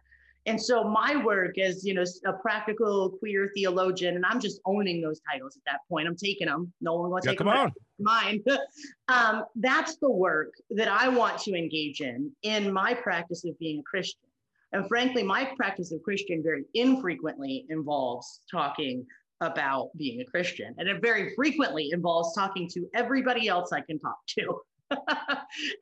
And 0.47 0.63
so 0.63 0.85
my 0.85 1.17
work 1.17 1.59
as, 1.59 1.85
you 1.85 1.93
know, 1.93 2.05
a 2.25 2.33
practical 2.35 3.11
queer 3.19 3.51
theologian, 3.55 4.15
and 4.15 4.25
I'm 4.25 4.39
just 4.39 4.61
owning 4.65 5.03
those 5.03 5.21
titles 5.29 5.57
at 5.57 5.63
that 5.67 5.81
point. 5.89 6.07
I'm 6.07 6.17
taking 6.17 6.47
them. 6.47 6.73
No 6.81 6.95
one 6.95 7.11
will 7.11 7.19
Yeah, 7.25 7.33
take 7.33 7.39
come 7.39 7.49
them 7.49 7.57
on. 7.57 7.73
mine. 7.99 8.45
um, 9.09 9.45
that's 9.57 9.97
the 9.97 10.11
work 10.11 10.53
that 10.71 10.87
I 10.87 11.09
want 11.09 11.39
to 11.43 11.55
engage 11.55 12.01
in 12.01 12.31
in 12.43 12.73
my 12.73 12.95
practice 12.95 13.45
of 13.45 13.59
being 13.59 13.81
a 13.81 13.83
Christian. 13.83 14.21
And 14.73 14.87
frankly, 14.87 15.25
my 15.25 15.51
practice 15.57 15.91
of 15.91 16.01
Christian 16.03 16.43
very 16.45 16.65
infrequently 16.75 17.67
involves 17.69 18.41
talking 18.51 19.05
about 19.41 19.91
being 19.97 20.21
a 20.21 20.25
Christian. 20.25 20.75
And 20.79 20.89
it 20.89 21.03
very 21.03 21.35
frequently 21.35 21.91
involves 21.93 22.35
talking 22.35 22.69
to 22.71 22.89
everybody 22.95 23.49
else 23.49 23.73
I 23.73 23.81
can 23.81 23.99
talk 23.99 24.19
to. 24.39 24.61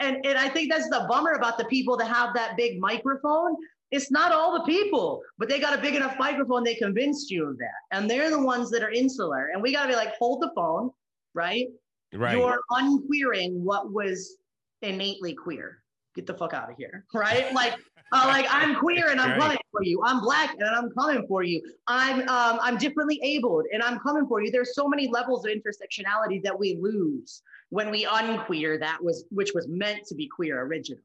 And, 0.01 0.25
and 0.25 0.39
I 0.39 0.49
think 0.49 0.71
that's 0.71 0.89
the 0.89 1.07
bummer 1.09 1.33
about 1.33 1.59
the 1.59 1.65
people 1.67 1.97
that 1.99 2.09
have 2.09 2.35
that 2.35 2.57
big 2.57 2.81
microphone. 2.81 3.57
It's 3.91 4.11
not 4.11 4.33
all 4.33 4.59
the 4.59 4.65
people, 4.65 5.23
but 5.39 5.49
they 5.49 5.61
got 5.61 5.79
a 5.79 5.81
big 5.81 5.95
enough 5.95 6.17
microphone, 6.19 6.65
they 6.65 6.75
convinced 6.75 7.31
you 7.31 7.49
of 7.49 7.59
that. 7.59 7.75
And 7.93 8.11
they're 8.11 8.31
the 8.31 8.43
ones 8.43 8.71
that 8.71 8.83
are 8.83 8.91
insular. 8.91 9.51
And 9.53 9.63
we 9.63 9.73
got 9.73 9.83
to 9.83 9.89
be 9.91 9.95
like, 9.95 10.15
hold 10.19 10.43
the 10.43 10.51
phone, 10.55 10.91
right? 11.35 11.67
Right. 12.13 12.37
You're 12.37 12.61
unqueering 12.71 13.63
what 13.65 13.93
was 13.93 14.37
innately 14.83 15.35
queer. 15.35 15.83
Get 16.15 16.27
the 16.27 16.35
fuck 16.35 16.55
out 16.55 16.71
of 16.71 16.77
here, 16.77 17.05
right? 17.15 17.53
Like, 17.53 17.75
uh, 18.13 18.25
like 18.29 18.47
I'm 18.49 18.77
queer 18.77 19.11
and 19.11 19.21
I'm 19.21 19.31
Right. 19.31 19.41
coming 19.41 19.59
for 19.73 19.83
you. 19.83 20.01
I'm 20.05 20.21
black 20.21 20.55
and 20.55 20.69
I'm 20.69 20.91
coming 20.91 21.27
for 21.27 21.43
you. 21.43 21.61
I'm 21.89 22.21
um, 22.29 22.59
I'm 22.63 22.77
differently 22.79 23.19
abled 23.23 23.65
and 23.73 23.83
I'm 23.83 23.99
coming 24.01 24.27
for 24.29 24.41
you. 24.43 24.51
There's 24.53 24.75
so 24.75 24.87
many 24.87 25.09
levels 25.09 25.45
of 25.45 25.51
intersectionality 25.51 26.43
that 26.45 26.57
we 26.57 26.79
lose 26.81 27.43
when 27.75 27.91
we 27.91 28.07
unqueer 28.09 28.79
that 28.79 29.03
was 29.03 29.25
which 29.31 29.51
was 29.53 29.67
meant 29.67 30.07
to 30.07 30.15
be 30.15 30.29
queer 30.29 30.63
originally. 30.63 31.03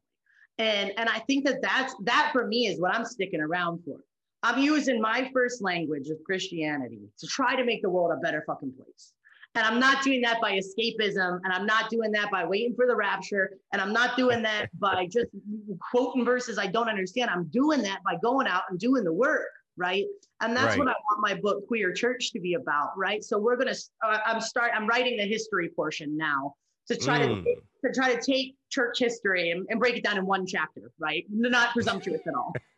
And 0.59 0.91
and 0.97 1.09
I 1.09 1.17
think 1.19 1.43
that 1.45 1.63
that's 1.63 1.95
that 2.03 2.29
for 2.31 2.45
me 2.45 2.67
is 2.67 2.79
what 2.79 2.93
I'm 2.93 3.05
sticking 3.05 3.41
around 3.41 3.79
for. 3.83 3.97
I'm 4.43 4.61
using 4.61 5.01
my 5.01 5.31
first 5.33 5.63
language 5.63 6.09
of 6.09 6.17
Christianity 6.23 7.09
to 7.17 7.25
try 7.25 7.55
to 7.55 7.65
make 7.65 7.81
the 7.81 7.89
world 7.89 8.11
a 8.11 8.17
better 8.17 8.43
fucking 8.45 8.73
place. 8.73 9.13
And 9.55 9.65
I'm 9.65 9.79
not 9.79 10.03
doing 10.03 10.21
that 10.21 10.39
by 10.39 10.51
escapism, 10.51 11.39
and 11.43 11.51
I'm 11.51 11.65
not 11.65 11.89
doing 11.89 12.11
that 12.11 12.29
by 12.29 12.45
waiting 12.45 12.75
for 12.75 12.85
the 12.85 12.95
rapture, 12.95 13.49
and 13.73 13.81
I'm 13.81 13.91
not 13.91 14.15
doing 14.15 14.43
that 14.43 14.69
by 14.77 15.07
just 15.07 15.29
quoting 15.91 16.23
verses 16.23 16.59
I 16.59 16.67
don't 16.67 16.87
understand. 16.87 17.31
I'm 17.31 17.45
doing 17.45 17.81
that 17.81 18.03
by 18.05 18.17
going 18.21 18.45
out 18.45 18.63
and 18.69 18.77
doing 18.77 19.03
the 19.03 19.11
work, 19.11 19.49
right? 19.79 20.05
And 20.41 20.55
that's 20.55 20.77
Right. 20.77 20.79
what 20.79 20.87
I 20.89 20.91
want 21.09 21.21
my 21.21 21.33
book 21.33 21.65
Queer 21.67 21.91
Church 21.93 22.31
to 22.33 22.39
be 22.39 22.53
about, 22.53 22.95
right? 22.97 23.23
So 23.23 23.39
we're 23.39 23.55
gonna. 23.55 23.73
Uh, 24.03 24.19
I'm 24.25 24.41
start. 24.41 24.71
I'm 24.75 24.85
writing 24.85 25.17
the 25.17 25.25
history 25.25 25.69
portion 25.69 26.15
now 26.15 26.55
to 26.87 26.95
try 26.97 27.19
to 27.19 27.27
Mm. 27.27 27.45
to 27.85 27.91
try 27.93 28.13
to 28.13 28.21
take 28.21 28.55
church 28.69 28.99
history 28.99 29.51
and, 29.51 29.65
and 29.69 29.79
break 29.79 29.95
it 29.95 30.03
down 30.03 30.17
in 30.17 30.25
one 30.25 30.45
chapter, 30.45 30.91
right? 30.99 31.25
Not 31.29 31.73
presumptuous 31.73 32.21
at 32.27 32.33
all. 32.35 32.53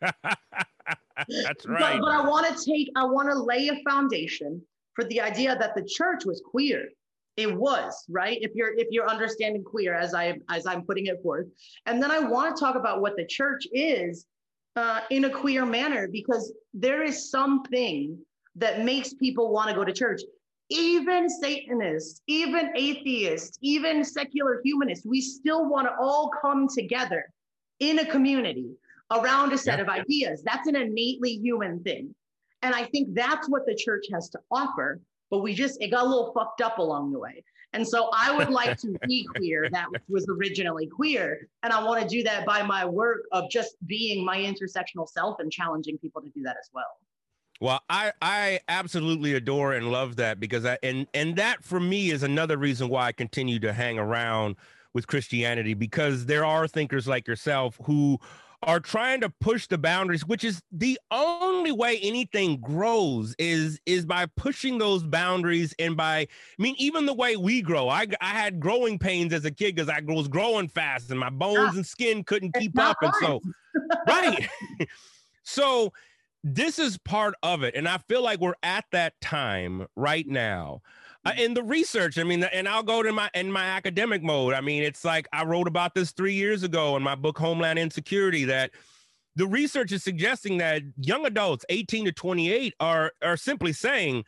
That's 1.28 1.66
But, 1.66 1.80
right. 1.80 2.00
but 2.00 2.10
I 2.10 2.26
want 2.26 2.46
to 2.56 2.64
take, 2.64 2.90
I 2.96 3.04
want 3.04 3.28
to 3.30 3.38
lay 3.38 3.68
a 3.68 3.82
foundation 3.88 4.62
for 4.94 5.04
the 5.04 5.20
idea 5.20 5.56
that 5.58 5.74
the 5.74 5.82
church 5.84 6.24
was 6.24 6.40
queer. 6.44 6.88
It 7.36 7.52
was 7.54 8.04
right. 8.10 8.38
If 8.42 8.54
you're 8.54 8.74
if 8.76 8.88
you're 8.90 9.08
understanding 9.08 9.64
queer 9.64 9.94
as 9.94 10.14
I 10.14 10.38
as 10.50 10.66
I'm 10.66 10.82
putting 10.84 11.06
it 11.06 11.22
forth, 11.22 11.46
and 11.86 12.02
then 12.02 12.10
I 12.10 12.18
want 12.18 12.54
to 12.54 12.60
talk 12.60 12.76
about 12.76 13.00
what 13.00 13.16
the 13.16 13.24
church 13.24 13.66
is 13.72 14.26
uh, 14.76 15.00
in 15.10 15.24
a 15.24 15.30
queer 15.30 15.66
manner 15.66 16.08
because 16.08 16.52
there 16.72 17.02
is 17.02 17.30
something 17.30 18.18
that 18.56 18.84
makes 18.84 19.14
people 19.14 19.52
want 19.52 19.68
to 19.68 19.74
go 19.74 19.84
to 19.84 19.92
church. 19.92 20.20
Even 20.70 21.28
Satanists, 21.28 22.22
even 22.26 22.70
atheists, 22.76 23.58
even 23.60 24.04
secular 24.04 24.60
humanists, 24.64 25.04
we 25.04 25.20
still 25.20 25.68
want 25.68 25.86
to 25.86 25.94
all 26.00 26.30
come 26.40 26.66
together 26.68 27.26
in 27.80 27.98
a 27.98 28.06
community 28.06 28.70
around 29.10 29.52
a 29.52 29.58
set 29.58 29.78
Yeah. 29.78 29.82
of 29.82 29.88
ideas. 29.88 30.42
That's 30.42 30.68
an 30.68 30.76
innately 30.76 31.36
human 31.36 31.82
thing. 31.82 32.14
And 32.62 32.74
I 32.74 32.84
think 32.86 33.14
that's 33.14 33.48
what 33.50 33.66
the 33.66 33.74
church 33.74 34.06
has 34.12 34.30
to 34.30 34.38
offer, 34.50 35.00
but 35.30 35.38
we 35.40 35.52
just, 35.52 35.82
it 35.82 35.88
got 35.88 36.06
a 36.06 36.08
little 36.08 36.32
fucked 36.32 36.62
up 36.62 36.78
along 36.78 37.12
the 37.12 37.18
way. 37.18 37.42
And 37.72 37.86
so 37.86 38.10
I 38.12 38.36
would 38.36 38.50
like 38.60 38.76
to 38.78 38.96
be 39.06 39.24
queer, 39.34 39.68
that 39.70 39.90
which 39.90 40.02
was 40.08 40.26
originally 40.28 40.86
queer. 40.86 41.48
And 41.62 41.72
I 41.72 41.82
want 41.82 42.02
to 42.02 42.08
do 42.08 42.22
that 42.24 42.44
by 42.46 42.62
my 42.62 42.84
work 42.84 43.24
of 43.32 43.50
just 43.50 43.76
being 43.86 44.24
my 44.24 44.38
intersectional 44.38 45.08
self 45.08 45.38
and 45.38 45.50
challenging 45.50 45.98
people 45.98 46.22
to 46.22 46.28
do 46.30 46.42
that 46.42 46.56
as 46.60 46.70
well. 46.72 46.98
Well, 47.60 47.80
I 47.88 48.12
I 48.20 48.60
absolutely 48.66 49.34
adore 49.34 49.72
and 49.72 49.92
love 49.92 50.16
that 50.16 50.40
because 50.40 50.64
I 50.66 50.78
and 50.82 51.06
and 51.14 51.36
that 51.36 51.62
for 51.62 51.78
me 51.78 52.10
is 52.10 52.24
another 52.24 52.56
reason 52.56 52.88
why 52.88 53.06
I 53.06 53.12
continue 53.12 53.60
to 53.60 53.72
hang 53.72 54.00
around 54.00 54.56
with 54.94 55.06
Christianity 55.06 55.74
because 55.74 56.26
there 56.26 56.44
are 56.44 56.66
thinkers 56.66 57.06
like 57.06 57.28
yourself 57.28 57.78
who 57.84 58.18
are 58.62 58.80
trying 58.80 59.20
to 59.20 59.28
push 59.40 59.66
the 59.66 59.78
boundaries 59.78 60.24
which 60.24 60.44
is 60.44 60.62
the 60.70 60.98
only 61.10 61.72
way 61.72 61.98
anything 62.02 62.60
grows 62.60 63.34
is 63.38 63.80
is 63.86 64.06
by 64.06 64.26
pushing 64.36 64.78
those 64.78 65.02
boundaries 65.02 65.74
and 65.78 65.96
by 65.96 66.18
I 66.18 66.28
mean 66.58 66.74
even 66.78 67.06
the 67.06 67.14
way 67.14 67.36
we 67.36 67.62
grow. 67.62 67.88
I 67.88 68.06
I 68.20 68.30
had 68.30 68.60
growing 68.60 68.98
pains 68.98 69.32
as 69.32 69.44
a 69.44 69.50
kid 69.50 69.74
because 69.74 69.88
I 69.88 70.00
was 70.06 70.28
growing 70.28 70.68
fast 70.68 71.10
and 71.10 71.18
my 71.18 71.30
bones 71.30 71.76
and 71.76 71.86
skin 71.86 72.24
couldn't 72.24 72.54
keep 72.54 72.78
up 72.78 72.96
and 73.02 73.12
so 73.20 73.40
right. 74.06 74.48
So 75.44 75.92
this 76.44 76.78
is 76.78 76.98
part 76.98 77.34
of 77.42 77.62
it 77.62 77.74
and 77.74 77.88
i 77.88 77.98
feel 78.08 78.22
like 78.22 78.40
we're 78.40 78.54
at 78.62 78.84
that 78.90 79.20
time 79.20 79.86
right 79.96 80.26
now 80.26 80.80
uh, 81.24 81.32
in 81.36 81.54
the 81.54 81.62
research 81.62 82.18
i 82.18 82.24
mean 82.24 82.42
and 82.44 82.68
i'll 82.68 82.82
go 82.82 83.02
to 83.02 83.12
my 83.12 83.30
in 83.34 83.50
my 83.50 83.64
academic 83.64 84.22
mode 84.22 84.54
i 84.54 84.60
mean 84.60 84.82
it's 84.82 85.04
like 85.04 85.28
i 85.32 85.44
wrote 85.44 85.68
about 85.68 85.94
this 85.94 86.10
three 86.12 86.34
years 86.34 86.62
ago 86.62 86.96
in 86.96 87.02
my 87.02 87.14
book 87.14 87.38
homeland 87.38 87.78
insecurity 87.78 88.44
that 88.44 88.70
the 89.36 89.46
research 89.46 89.92
is 89.92 90.02
suggesting 90.02 90.58
that 90.58 90.82
young 90.98 91.24
adults 91.26 91.64
18 91.68 92.06
to 92.06 92.12
28 92.12 92.74
are 92.80 93.12
are 93.22 93.36
simply 93.36 93.72
saying 93.72 94.24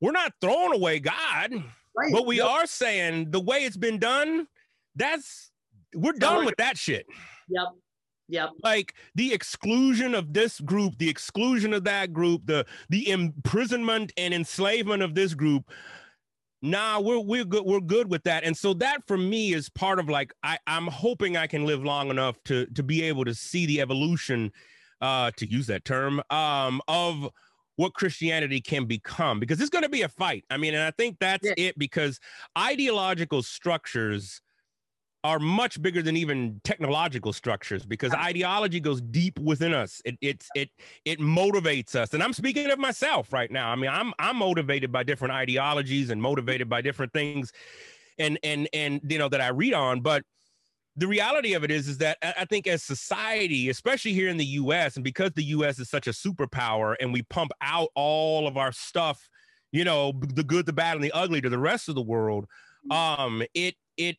we're 0.00 0.12
not 0.12 0.32
throwing 0.40 0.74
away 0.74 0.98
god 0.98 1.52
Right. 1.96 2.12
but 2.12 2.26
we 2.26 2.36
Yep. 2.36 2.46
are 2.46 2.66
saying 2.66 3.30
the 3.32 3.40
way 3.40 3.64
it's 3.64 3.76
been 3.76 3.98
done 3.98 4.46
that's 4.94 5.50
we're 5.94 6.12
done 6.12 6.44
with 6.44 6.56
that 6.58 6.76
shit 6.78 7.06
Yep. 7.48 7.64
Yep. 8.28 8.50
like 8.62 8.94
the 9.14 9.32
exclusion 9.32 10.14
of 10.14 10.32
this 10.34 10.60
group 10.60 10.98
the 10.98 11.08
exclusion 11.08 11.72
of 11.72 11.82
that 11.84 12.12
group 12.12 12.42
the 12.44 12.66
the 12.90 13.08
imprisonment 13.10 14.12
and 14.16 14.32
enslavement 14.34 15.02
of 15.02 15.14
this 15.16 15.34
group 15.34 15.70
nah, 16.62 17.00
we're 17.00 17.20
we're 17.20 17.44
good, 17.44 17.64
we're 17.64 17.80
good 17.80 18.10
with 18.10 18.24
that. 18.24 18.44
And 18.44 18.56
so 18.56 18.74
that 18.74 19.06
for 19.06 19.16
me 19.16 19.52
is 19.52 19.68
part 19.68 19.98
of 19.98 20.08
like 20.08 20.32
I, 20.42 20.58
I'm 20.66 20.86
hoping 20.86 21.36
I 21.36 21.46
can 21.46 21.66
live 21.66 21.84
long 21.84 22.10
enough 22.10 22.36
to 22.44 22.66
to 22.66 22.82
be 22.82 23.02
able 23.02 23.24
to 23.24 23.34
see 23.34 23.66
the 23.66 23.80
evolution, 23.80 24.52
uh, 25.00 25.30
to 25.36 25.50
use 25.50 25.66
that 25.68 25.84
term, 25.84 26.22
um, 26.30 26.80
of 26.88 27.28
what 27.76 27.94
Christianity 27.94 28.60
can 28.60 28.86
become 28.86 29.38
because 29.38 29.60
it's 29.60 29.70
going 29.70 29.84
to 29.84 29.88
be 29.88 30.02
a 30.02 30.08
fight. 30.08 30.44
I 30.50 30.56
mean, 30.56 30.74
and 30.74 30.82
I 30.82 30.90
think 30.90 31.18
that's 31.20 31.46
yeah. 31.46 31.54
it 31.56 31.78
because 31.78 32.18
ideological 32.58 33.42
structures 33.42 34.40
are 35.24 35.38
much 35.38 35.82
bigger 35.82 36.00
than 36.02 36.16
even 36.16 36.60
technological 36.62 37.32
structures 37.32 37.84
because 37.84 38.14
ideology 38.14 38.80
goes 38.80 39.00
deep 39.00 39.38
within 39.38 39.74
us. 39.74 40.00
It 40.04 40.16
it's 40.20 40.48
it 40.54 40.70
it 41.04 41.18
motivates 41.18 41.94
us. 41.94 42.14
And 42.14 42.22
I'm 42.22 42.32
speaking 42.32 42.70
of 42.70 42.78
myself 42.78 43.32
right 43.32 43.50
now. 43.50 43.70
I 43.70 43.76
mean, 43.76 43.90
I'm 43.90 44.12
I'm 44.18 44.36
motivated 44.36 44.92
by 44.92 45.02
different 45.02 45.34
ideologies 45.34 46.10
and 46.10 46.22
motivated 46.22 46.68
by 46.68 46.82
different 46.82 47.12
things 47.12 47.52
and 48.18 48.38
and 48.42 48.68
and 48.72 49.00
you 49.08 49.18
know 49.18 49.28
that 49.28 49.40
I 49.40 49.48
read 49.48 49.74
on, 49.74 50.00
but 50.00 50.22
the 50.96 51.06
reality 51.06 51.54
of 51.54 51.62
it 51.62 51.70
is 51.70 51.88
is 51.88 51.98
that 51.98 52.18
I 52.22 52.44
think 52.44 52.66
as 52.66 52.82
society, 52.82 53.68
especially 53.68 54.12
here 54.12 54.28
in 54.28 54.36
the 54.36 54.46
US 54.46 54.96
and 54.96 55.04
because 55.04 55.32
the 55.34 55.44
US 55.44 55.78
is 55.78 55.88
such 55.88 56.06
a 56.06 56.10
superpower 56.10 56.96
and 57.00 57.12
we 57.12 57.22
pump 57.22 57.52
out 57.60 57.88
all 57.94 58.48
of 58.48 58.56
our 58.56 58.72
stuff, 58.72 59.28
you 59.70 59.84
know, 59.84 60.12
the 60.12 60.42
good, 60.42 60.66
the 60.66 60.72
bad 60.72 60.96
and 60.96 61.04
the 61.04 61.12
ugly 61.12 61.40
to 61.40 61.48
the 61.48 61.58
rest 61.58 61.88
of 61.88 61.94
the 61.94 62.02
world, 62.02 62.46
mm-hmm. 62.90 63.22
um 63.22 63.42
it 63.54 63.74
it 63.96 64.16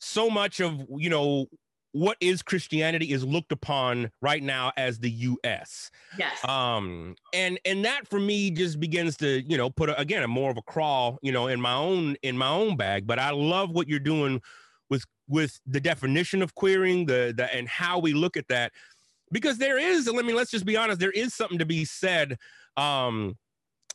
so 0.00 0.28
much 0.28 0.60
of 0.60 0.84
you 0.96 1.10
know 1.10 1.46
what 1.92 2.16
is 2.20 2.42
Christianity 2.42 3.12
is 3.12 3.24
looked 3.24 3.52
upon 3.52 4.10
right 4.22 4.42
now 4.42 4.72
as 4.76 4.98
the 4.98 5.10
U.S. 5.10 5.90
Yes. 6.18 6.44
Um, 6.44 7.16
and 7.34 7.58
and 7.64 7.84
that 7.84 8.06
for 8.06 8.20
me 8.20 8.50
just 8.50 8.78
begins 8.80 9.16
to 9.18 9.42
you 9.48 9.56
know 9.56 9.70
put 9.70 9.88
a, 9.88 9.98
again 9.98 10.22
a 10.22 10.28
more 10.28 10.50
of 10.50 10.56
a 10.56 10.62
crawl 10.62 11.18
you 11.22 11.32
know 11.32 11.46
in 11.46 11.60
my 11.60 11.74
own 11.74 12.16
in 12.22 12.36
my 12.36 12.48
own 12.48 12.76
bag. 12.76 13.06
But 13.06 13.18
I 13.18 13.30
love 13.30 13.70
what 13.70 13.88
you're 13.88 13.98
doing 13.98 14.40
with 14.88 15.04
with 15.28 15.60
the 15.66 15.80
definition 15.80 16.42
of 16.42 16.54
queering 16.54 17.06
the 17.06 17.32
the 17.36 17.52
and 17.54 17.68
how 17.68 17.98
we 17.98 18.12
look 18.12 18.36
at 18.36 18.48
that 18.48 18.72
because 19.32 19.58
there 19.58 19.78
is. 19.78 20.08
I 20.08 20.12
mean, 20.22 20.36
let's 20.36 20.50
just 20.50 20.66
be 20.66 20.76
honest. 20.76 21.00
There 21.00 21.10
is 21.10 21.34
something 21.34 21.58
to 21.58 21.66
be 21.66 21.84
said. 21.84 22.36
Um, 22.76 23.36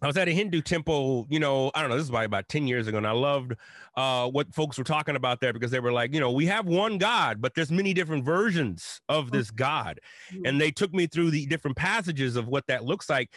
I 0.01 0.07
was 0.07 0.17
at 0.17 0.27
a 0.27 0.31
Hindu 0.31 0.61
temple, 0.61 1.25
you 1.29 1.39
know, 1.39 1.71
I 1.73 1.81
don't 1.81 1.89
know, 1.89 1.95
this 1.95 2.05
is 2.05 2.09
probably 2.09 2.25
about 2.25 2.49
10 2.49 2.67
years 2.67 2.87
ago, 2.87 2.97
and 2.97 3.07
I 3.07 3.11
loved 3.11 3.53
uh, 3.95 4.29
what 4.29 4.53
folks 4.53 4.77
were 4.77 4.83
talking 4.83 5.15
about 5.15 5.39
there 5.39 5.53
because 5.53 5.71
they 5.71 5.79
were 5.79 5.93
like, 5.93 6.13
you 6.13 6.19
know, 6.19 6.31
we 6.31 6.45
have 6.47 6.65
one 6.65 6.97
God, 6.97 7.41
but 7.41 7.55
there's 7.55 7.71
many 7.71 7.93
different 7.93 8.25
versions 8.25 8.99
of 9.07 9.31
this 9.31 9.51
God. 9.51 9.99
Mm-hmm. 10.31 10.45
And 10.45 10.59
they 10.59 10.71
took 10.71 10.93
me 10.93 11.07
through 11.07 11.31
the 11.31 11.45
different 11.45 11.77
passages 11.77 12.35
of 12.35 12.47
what 12.47 12.67
that 12.67 12.83
looks 12.83 13.09
like. 13.09 13.33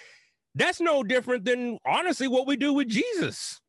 That's 0.57 0.81
no 0.81 1.05
different 1.05 1.45
than 1.45 1.79
honestly 1.87 2.27
what 2.27 2.47
we 2.49 2.57
do 2.57 2.73
with 2.73 2.89
Jesus 2.89 3.61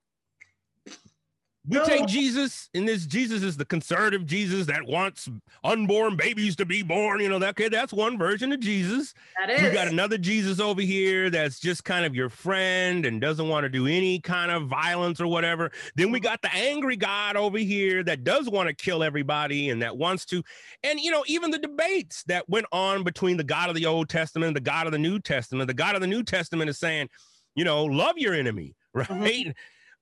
we 1.69 1.77
no. 1.77 1.85
take 1.85 2.07
Jesus, 2.07 2.67
and 2.73 2.87
this 2.87 3.05
Jesus 3.05 3.43
is 3.43 3.55
the 3.55 3.63
conservative 3.63 4.25
Jesus 4.25 4.65
that 4.65 4.87
wants 4.87 5.29
unborn 5.63 6.15
babies 6.15 6.55
to 6.55 6.65
be 6.65 6.81
born. 6.81 7.19
You 7.19 7.29
know 7.29 7.37
that 7.37 7.51
okay, 7.51 7.69
that's 7.69 7.93
one 7.93 8.17
version 8.17 8.51
of 8.51 8.59
Jesus. 8.59 9.13
That 9.39 9.51
is. 9.51 9.61
You 9.61 9.71
got 9.71 9.87
another 9.87 10.17
Jesus 10.17 10.59
over 10.59 10.81
here 10.81 11.29
that's 11.29 11.59
just 11.59 11.83
kind 11.83 12.05
of 12.05 12.15
your 12.15 12.29
friend 12.29 13.05
and 13.05 13.21
doesn't 13.21 13.47
want 13.47 13.65
to 13.65 13.69
do 13.69 13.85
any 13.85 14.19
kind 14.19 14.49
of 14.49 14.67
violence 14.67 15.21
or 15.21 15.27
whatever. 15.27 15.71
Then 15.95 16.11
we 16.11 16.19
got 16.19 16.41
the 16.41 16.51
angry 16.55 16.95
God 16.95 17.35
over 17.35 17.59
here 17.59 18.03
that 18.03 18.23
does 18.23 18.49
want 18.49 18.67
to 18.67 18.73
kill 18.73 19.03
everybody 19.03 19.69
and 19.69 19.83
that 19.83 19.95
wants 19.95 20.25
to, 20.25 20.41
and 20.83 20.99
you 20.99 21.11
know 21.11 21.23
even 21.27 21.51
the 21.51 21.59
debates 21.59 22.23
that 22.23 22.49
went 22.49 22.65
on 22.71 23.03
between 23.03 23.37
the 23.37 23.43
God 23.43 23.69
of 23.69 23.75
the 23.75 23.85
Old 23.85 24.09
Testament 24.09 24.47
and 24.47 24.55
the 24.55 24.61
God 24.61 24.87
of 24.87 24.91
the 24.91 24.97
New 24.97 25.19
Testament. 25.19 25.67
The 25.67 25.75
God 25.75 25.93
of 25.93 26.01
the 26.01 26.07
New 26.07 26.23
Testament 26.23 26.67
is 26.67 26.79
saying, 26.79 27.09
you 27.53 27.63
know, 27.63 27.85
love 27.85 28.17
your 28.17 28.33
enemy, 28.33 28.75
right? 28.95 29.07
Mm-hmm 29.07 29.51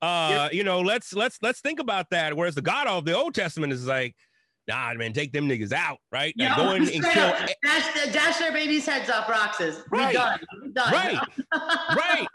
uh, 0.02 0.48
you 0.52 0.64
know, 0.64 0.80
let's 0.80 1.12
let's 1.12 1.38
let's 1.42 1.60
think 1.60 1.80
about 1.80 2.10
that. 2.10 2.36
Whereas 2.36 2.54
the 2.54 2.62
God 2.62 2.86
of 2.86 3.04
the 3.04 3.16
Old 3.16 3.34
Testament 3.34 3.72
is 3.72 3.86
like, 3.86 4.14
nah, 4.68 4.94
man, 4.94 5.12
take 5.12 5.32
them 5.32 5.48
niggas 5.48 5.72
out, 5.72 5.98
right? 6.12 6.32
Yeah, 6.36 6.56
go 6.56 6.72
in 6.74 6.82
and 6.82 6.90
kill. 6.90 7.02
Dash, 7.64 8.12
dash, 8.12 8.38
their 8.38 8.52
babies' 8.52 8.86
heads 8.86 9.10
off 9.10 9.28
Roxas. 9.28 9.82
Right. 9.90 10.14
Done. 10.14 10.40
Done. 10.72 10.92
Right. 10.92 11.18
right. 11.52 12.26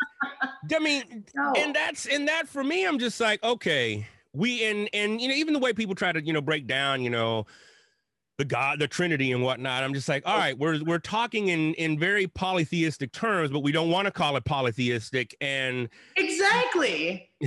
I 0.75 0.79
mean, 0.79 1.25
no. 1.35 1.53
and 1.55 1.75
that's 1.75 2.05
and 2.05 2.27
that 2.27 2.47
for 2.47 2.63
me, 2.63 2.85
I'm 2.85 2.99
just 2.99 3.19
like, 3.19 3.41
okay, 3.43 4.05
we 4.33 4.65
and 4.65 4.89
and 4.93 5.21
you 5.21 5.27
know, 5.27 5.35
even 5.35 5.53
the 5.53 5.59
way 5.59 5.73
people 5.73 5.95
try 5.95 6.11
to 6.11 6.23
you 6.23 6.33
know 6.33 6.41
break 6.41 6.67
down, 6.67 7.01
you 7.01 7.09
know, 7.09 7.45
the 8.43 8.49
God, 8.49 8.79
the 8.79 8.87
Trinity, 8.87 9.31
and 9.31 9.41
whatnot. 9.41 9.83
I'm 9.83 9.93
just 9.93 10.09
like, 10.09 10.23
all 10.25 10.37
right, 10.37 10.57
we're 10.57 10.83
we're 10.83 10.99
talking 10.99 11.47
in 11.47 11.73
in 11.75 11.97
very 11.97 12.27
polytheistic 12.27 13.11
terms, 13.11 13.51
but 13.51 13.61
we 13.61 13.71
don't 13.71 13.89
want 13.89 14.05
to 14.05 14.11
call 14.11 14.35
it 14.35 14.43
polytheistic. 14.43 15.35
And 15.39 15.89
exactly. 16.17 17.29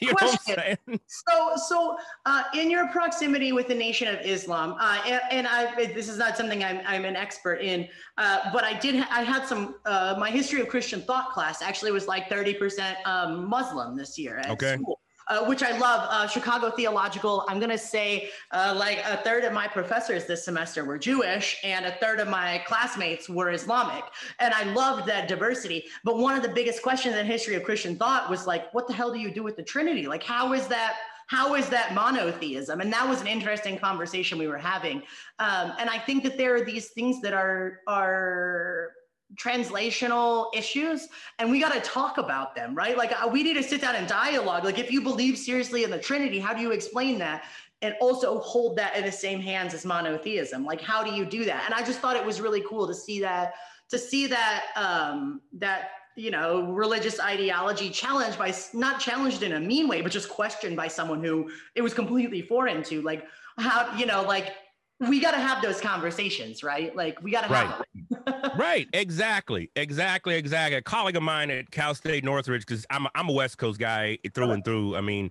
you 0.00 0.14
Question. 0.14 0.76
So, 1.06 1.52
so 1.56 1.96
uh, 2.26 2.44
in 2.54 2.70
your 2.70 2.88
proximity 2.88 3.52
with 3.52 3.68
the 3.68 3.74
Nation 3.74 4.08
of 4.08 4.20
Islam, 4.24 4.76
uh, 4.78 5.00
and, 5.06 5.20
and, 5.30 5.46
I, 5.46 5.92
this 5.92 6.08
is 6.08 6.18
not 6.18 6.36
something 6.36 6.62
I'm, 6.62 6.80
I'm 6.86 7.04
an 7.04 7.16
expert 7.16 7.56
in, 7.62 7.88
uh, 8.16 8.52
but 8.52 8.62
I 8.62 8.78
did, 8.78 8.94
I 9.10 9.22
had 9.22 9.44
some, 9.44 9.74
uh, 9.86 10.14
my 10.16 10.30
history 10.30 10.60
of 10.60 10.68
Christian 10.68 11.00
thought 11.00 11.32
class 11.32 11.62
actually 11.62 11.90
was 11.90 12.06
like 12.06 12.28
30% 12.30 12.94
um, 13.06 13.48
Muslim 13.48 13.96
this 13.96 14.16
year 14.16 14.38
at 14.38 14.50
okay. 14.50 14.76
school 14.76 15.00
uh, 15.28 15.44
which 15.44 15.62
I 15.62 15.76
love. 15.78 16.06
Uh, 16.10 16.26
Chicago 16.26 16.70
Theological. 16.70 17.44
I'm 17.48 17.58
going 17.58 17.70
to 17.70 17.78
say 17.78 18.30
uh, 18.50 18.74
like 18.76 18.98
a 18.98 19.18
third 19.18 19.44
of 19.44 19.52
my 19.52 19.66
professors 19.68 20.26
this 20.26 20.44
semester 20.44 20.84
were 20.84 20.98
Jewish, 20.98 21.58
and 21.62 21.86
a 21.86 21.92
third 21.92 22.20
of 22.20 22.28
my 22.28 22.62
classmates 22.66 23.28
were 23.28 23.50
Islamic. 23.50 24.04
And 24.38 24.54
I 24.54 24.64
loved 24.72 25.06
that 25.08 25.28
diversity. 25.28 25.84
But 26.04 26.18
one 26.18 26.36
of 26.36 26.42
the 26.42 26.48
biggest 26.48 26.82
questions 26.82 27.16
in 27.16 27.26
history 27.26 27.54
of 27.54 27.64
Christian 27.64 27.96
thought 27.96 28.30
was 28.30 28.46
like, 28.46 28.72
what 28.74 28.86
the 28.86 28.92
hell 28.92 29.12
do 29.12 29.18
you 29.18 29.30
do 29.30 29.42
with 29.42 29.56
the 29.56 29.62
Trinity? 29.62 30.06
Like, 30.06 30.22
how 30.22 30.52
is 30.52 30.66
that? 30.68 30.96
how 31.28 31.56
is 31.56 31.68
that 31.68 31.94
monotheism? 31.94 32.80
And 32.80 32.90
that 32.90 33.06
was 33.06 33.20
an 33.20 33.26
interesting 33.26 33.78
conversation 33.78 34.38
we 34.38 34.48
were 34.48 34.56
having. 34.56 35.02
Um, 35.38 35.74
and 35.78 35.90
I 35.90 35.98
think 35.98 36.22
that 36.22 36.38
there 36.38 36.54
are 36.54 36.64
these 36.64 36.88
things 36.88 37.20
that 37.20 37.34
are 37.34 37.80
are 37.86 38.92
translational 39.36 40.46
issues 40.54 41.08
and 41.38 41.50
we 41.50 41.60
got 41.60 41.72
to 41.72 41.80
talk 41.80 42.18
about 42.18 42.54
them 42.54 42.74
right? 42.74 42.96
Like 42.96 43.12
uh, 43.12 43.28
we 43.28 43.42
need 43.42 43.54
to 43.54 43.62
sit 43.62 43.80
down 43.80 43.94
and 43.94 44.08
dialogue. 44.08 44.64
Like 44.64 44.78
if 44.78 44.90
you 44.90 45.02
believe 45.02 45.36
seriously 45.36 45.84
in 45.84 45.90
the 45.90 45.98
trinity 45.98 46.38
how 46.38 46.54
do 46.54 46.62
you 46.62 46.72
explain 46.72 47.18
that 47.18 47.44
and 47.82 47.94
also 48.00 48.40
hold 48.40 48.76
that 48.76 48.96
in 48.96 49.04
the 49.04 49.12
same 49.12 49.40
hands 49.40 49.74
as 49.74 49.84
monotheism? 49.84 50.64
Like 50.64 50.80
how 50.80 51.04
do 51.04 51.12
you 51.12 51.24
do 51.26 51.44
that? 51.44 51.64
And 51.66 51.74
i 51.74 51.84
just 51.84 52.00
thought 52.00 52.16
it 52.16 52.24
was 52.24 52.40
really 52.40 52.62
cool 52.68 52.86
to 52.86 52.94
see 52.94 53.20
that 53.20 53.54
to 53.90 53.98
see 53.98 54.26
that 54.26 54.64
um 54.76 55.40
that 55.52 55.90
you 56.16 56.30
know 56.30 56.72
religious 56.72 57.20
ideology 57.20 57.90
challenged 57.90 58.38
by 58.38 58.52
not 58.72 58.98
challenged 58.98 59.42
in 59.42 59.52
a 59.52 59.60
mean 59.60 59.88
way 59.88 60.00
but 60.02 60.10
just 60.10 60.28
questioned 60.28 60.76
by 60.76 60.88
someone 60.88 61.22
who 61.22 61.50
it 61.74 61.82
was 61.82 61.92
completely 61.92 62.42
foreign 62.42 62.82
to. 62.82 63.02
Like 63.02 63.26
how 63.58 63.94
you 63.96 64.06
know 64.06 64.22
like 64.22 64.54
we 65.00 65.20
got 65.20 65.30
to 65.30 65.38
have 65.38 65.62
those 65.62 65.80
conversations, 65.80 66.64
right? 66.64 66.94
Like 66.94 67.22
we 67.22 67.30
got 67.30 67.42
to 67.42 67.52
right. 67.52 67.66
have 67.66 68.54
right. 68.58 68.88
Exactly. 68.92 69.70
Exactly. 69.76 70.34
Exactly. 70.34 70.76
A 70.76 70.82
colleague 70.82 71.16
of 71.16 71.22
mine 71.22 71.50
at 71.50 71.70
Cal 71.70 71.94
State 71.94 72.24
Northridge, 72.24 72.66
because 72.66 72.84
I'm 72.90 73.06
a, 73.06 73.10
I'm 73.14 73.28
a 73.28 73.32
West 73.32 73.58
Coast 73.58 73.78
guy 73.78 74.18
through 74.34 74.50
and 74.50 74.64
through. 74.64 74.96
I 74.96 75.00
mean, 75.00 75.30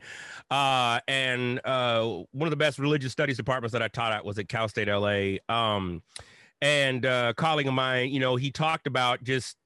uh, 0.50 1.02
and 1.08 1.60
uh, 1.66 2.24
one 2.32 2.48
of 2.48 2.52
the 2.52 2.58
best 2.58 2.80
religious 2.80 3.12
studies 3.12 3.36
departments 3.36 3.74
that 3.74 3.82
I 3.82 3.90
taught 3.90 4.14
at 4.14 4.24
was 4.24 4.40
at 4.40 4.48
Cal 4.48 4.70
State 4.70 4.88
LA. 4.88 5.38
Um, 5.54 6.02
and 6.62 7.06
uh, 7.06 7.34
colleague 7.34 7.68
of 7.68 7.74
mine, 7.74 8.10
you 8.10 8.20
know, 8.20 8.36
he 8.36 8.52
talked 8.52 8.88
about 8.88 9.24
just 9.24 9.58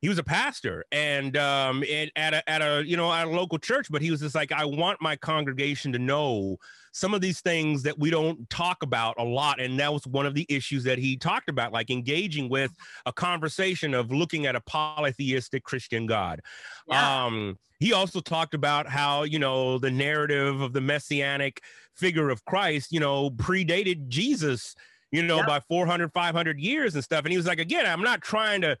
he 0.00 0.08
was 0.08 0.18
a 0.18 0.24
pastor 0.24 0.84
and 0.92 1.36
um 1.36 1.84
and 1.88 2.10
at 2.16 2.34
a 2.34 2.48
at 2.48 2.62
a 2.62 2.82
you 2.86 2.96
know 2.96 3.12
at 3.12 3.26
a 3.26 3.30
local 3.30 3.58
church 3.58 3.88
but 3.90 4.02
he 4.02 4.10
was 4.10 4.20
just 4.20 4.34
like 4.34 4.52
i 4.52 4.64
want 4.64 5.00
my 5.00 5.16
congregation 5.16 5.92
to 5.92 5.98
know 5.98 6.56
some 6.92 7.14
of 7.14 7.20
these 7.20 7.40
things 7.40 7.82
that 7.84 7.98
we 7.98 8.10
don't 8.10 8.48
talk 8.50 8.82
about 8.82 9.14
a 9.18 9.22
lot. 9.22 9.60
And 9.60 9.78
that 9.78 9.92
was 9.92 10.06
one 10.06 10.26
of 10.26 10.34
the 10.34 10.46
issues 10.48 10.84
that 10.84 10.98
he 10.98 11.16
talked 11.16 11.48
about, 11.48 11.72
like 11.72 11.90
engaging 11.90 12.48
with 12.48 12.74
a 13.06 13.12
conversation 13.12 13.94
of 13.94 14.10
looking 14.10 14.46
at 14.46 14.56
a 14.56 14.60
polytheistic 14.60 15.62
Christian 15.62 16.06
God. 16.06 16.40
Yeah. 16.88 17.24
Um, 17.24 17.58
he 17.78 17.92
also 17.92 18.20
talked 18.20 18.54
about 18.54 18.88
how, 18.88 19.22
you 19.22 19.38
know, 19.38 19.78
the 19.78 19.90
narrative 19.90 20.60
of 20.60 20.72
the 20.72 20.80
messianic 20.80 21.62
figure 21.94 22.28
of 22.28 22.44
Christ, 22.44 22.92
you 22.92 23.00
know, 23.00 23.30
predated 23.30 24.08
Jesus, 24.08 24.74
you 25.12 25.22
know, 25.22 25.38
yeah. 25.38 25.46
by 25.46 25.60
400, 25.60 26.12
500 26.12 26.58
years 26.58 26.94
and 26.94 27.04
stuff. 27.04 27.24
And 27.24 27.30
he 27.30 27.36
was 27.36 27.46
like, 27.46 27.60
again, 27.60 27.86
I'm 27.86 28.02
not 28.02 28.20
trying 28.20 28.62
to 28.62 28.76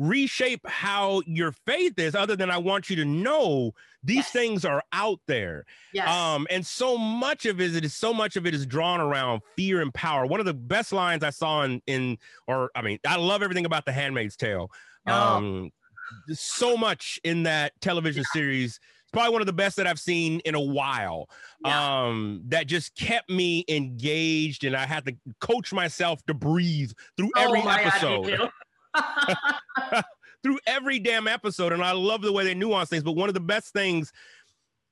reshape 0.00 0.66
how 0.66 1.20
your 1.26 1.52
faith 1.66 1.98
is 1.98 2.14
other 2.14 2.34
than 2.34 2.50
i 2.50 2.56
want 2.56 2.88
you 2.88 2.96
to 2.96 3.04
know 3.04 3.70
these 4.02 4.16
yes. 4.16 4.30
things 4.30 4.64
are 4.64 4.82
out 4.94 5.20
there 5.26 5.66
yes. 5.92 6.08
um 6.08 6.46
and 6.48 6.66
so 6.66 6.96
much 6.96 7.44
of 7.44 7.60
it 7.60 7.84
is 7.84 7.94
so 7.94 8.14
much 8.14 8.34
of 8.36 8.46
it 8.46 8.54
is 8.54 8.64
drawn 8.64 8.98
around 8.98 9.42
fear 9.56 9.82
and 9.82 9.92
power 9.92 10.24
one 10.24 10.40
of 10.40 10.46
the 10.46 10.54
best 10.54 10.90
lines 10.90 11.22
i 11.22 11.28
saw 11.28 11.64
in 11.64 11.82
in 11.86 12.16
or 12.48 12.70
i 12.74 12.80
mean 12.80 12.98
i 13.06 13.14
love 13.14 13.42
everything 13.42 13.66
about 13.66 13.84
the 13.84 13.92
handmaid's 13.92 14.36
tale 14.36 14.70
oh. 15.06 15.12
um 15.12 15.70
so 16.32 16.78
much 16.78 17.20
in 17.22 17.42
that 17.42 17.78
television 17.82 18.22
yeah. 18.22 18.40
series 18.40 18.80
it's 19.10 19.12
probably 19.12 19.32
one 19.32 19.42
of 19.42 19.46
the 19.46 19.52
best 19.52 19.76
that 19.76 19.88
I've 19.88 19.98
seen 19.98 20.38
in 20.44 20.54
a 20.54 20.60
while. 20.60 21.28
Yeah. 21.64 22.04
Um, 22.04 22.42
that 22.46 22.68
just 22.68 22.94
kept 22.94 23.28
me 23.28 23.64
engaged, 23.68 24.62
and 24.62 24.76
I 24.76 24.86
had 24.86 25.04
to 25.06 25.16
coach 25.40 25.72
myself 25.72 26.24
to 26.26 26.34
breathe 26.34 26.92
through 27.16 27.32
oh 27.36 27.42
every 27.42 27.60
episode. 27.60 28.38
God, 28.38 28.50
through 30.42 30.58
every 30.66 30.98
damn 30.98 31.28
episode. 31.28 31.72
And 31.72 31.82
I 31.82 31.92
love 31.92 32.22
the 32.22 32.32
way 32.32 32.44
they 32.44 32.54
nuance 32.54 32.88
things. 32.88 33.02
But 33.02 33.12
one 33.12 33.28
of 33.28 33.34
the 33.34 33.40
best 33.40 33.72
things 33.72 34.12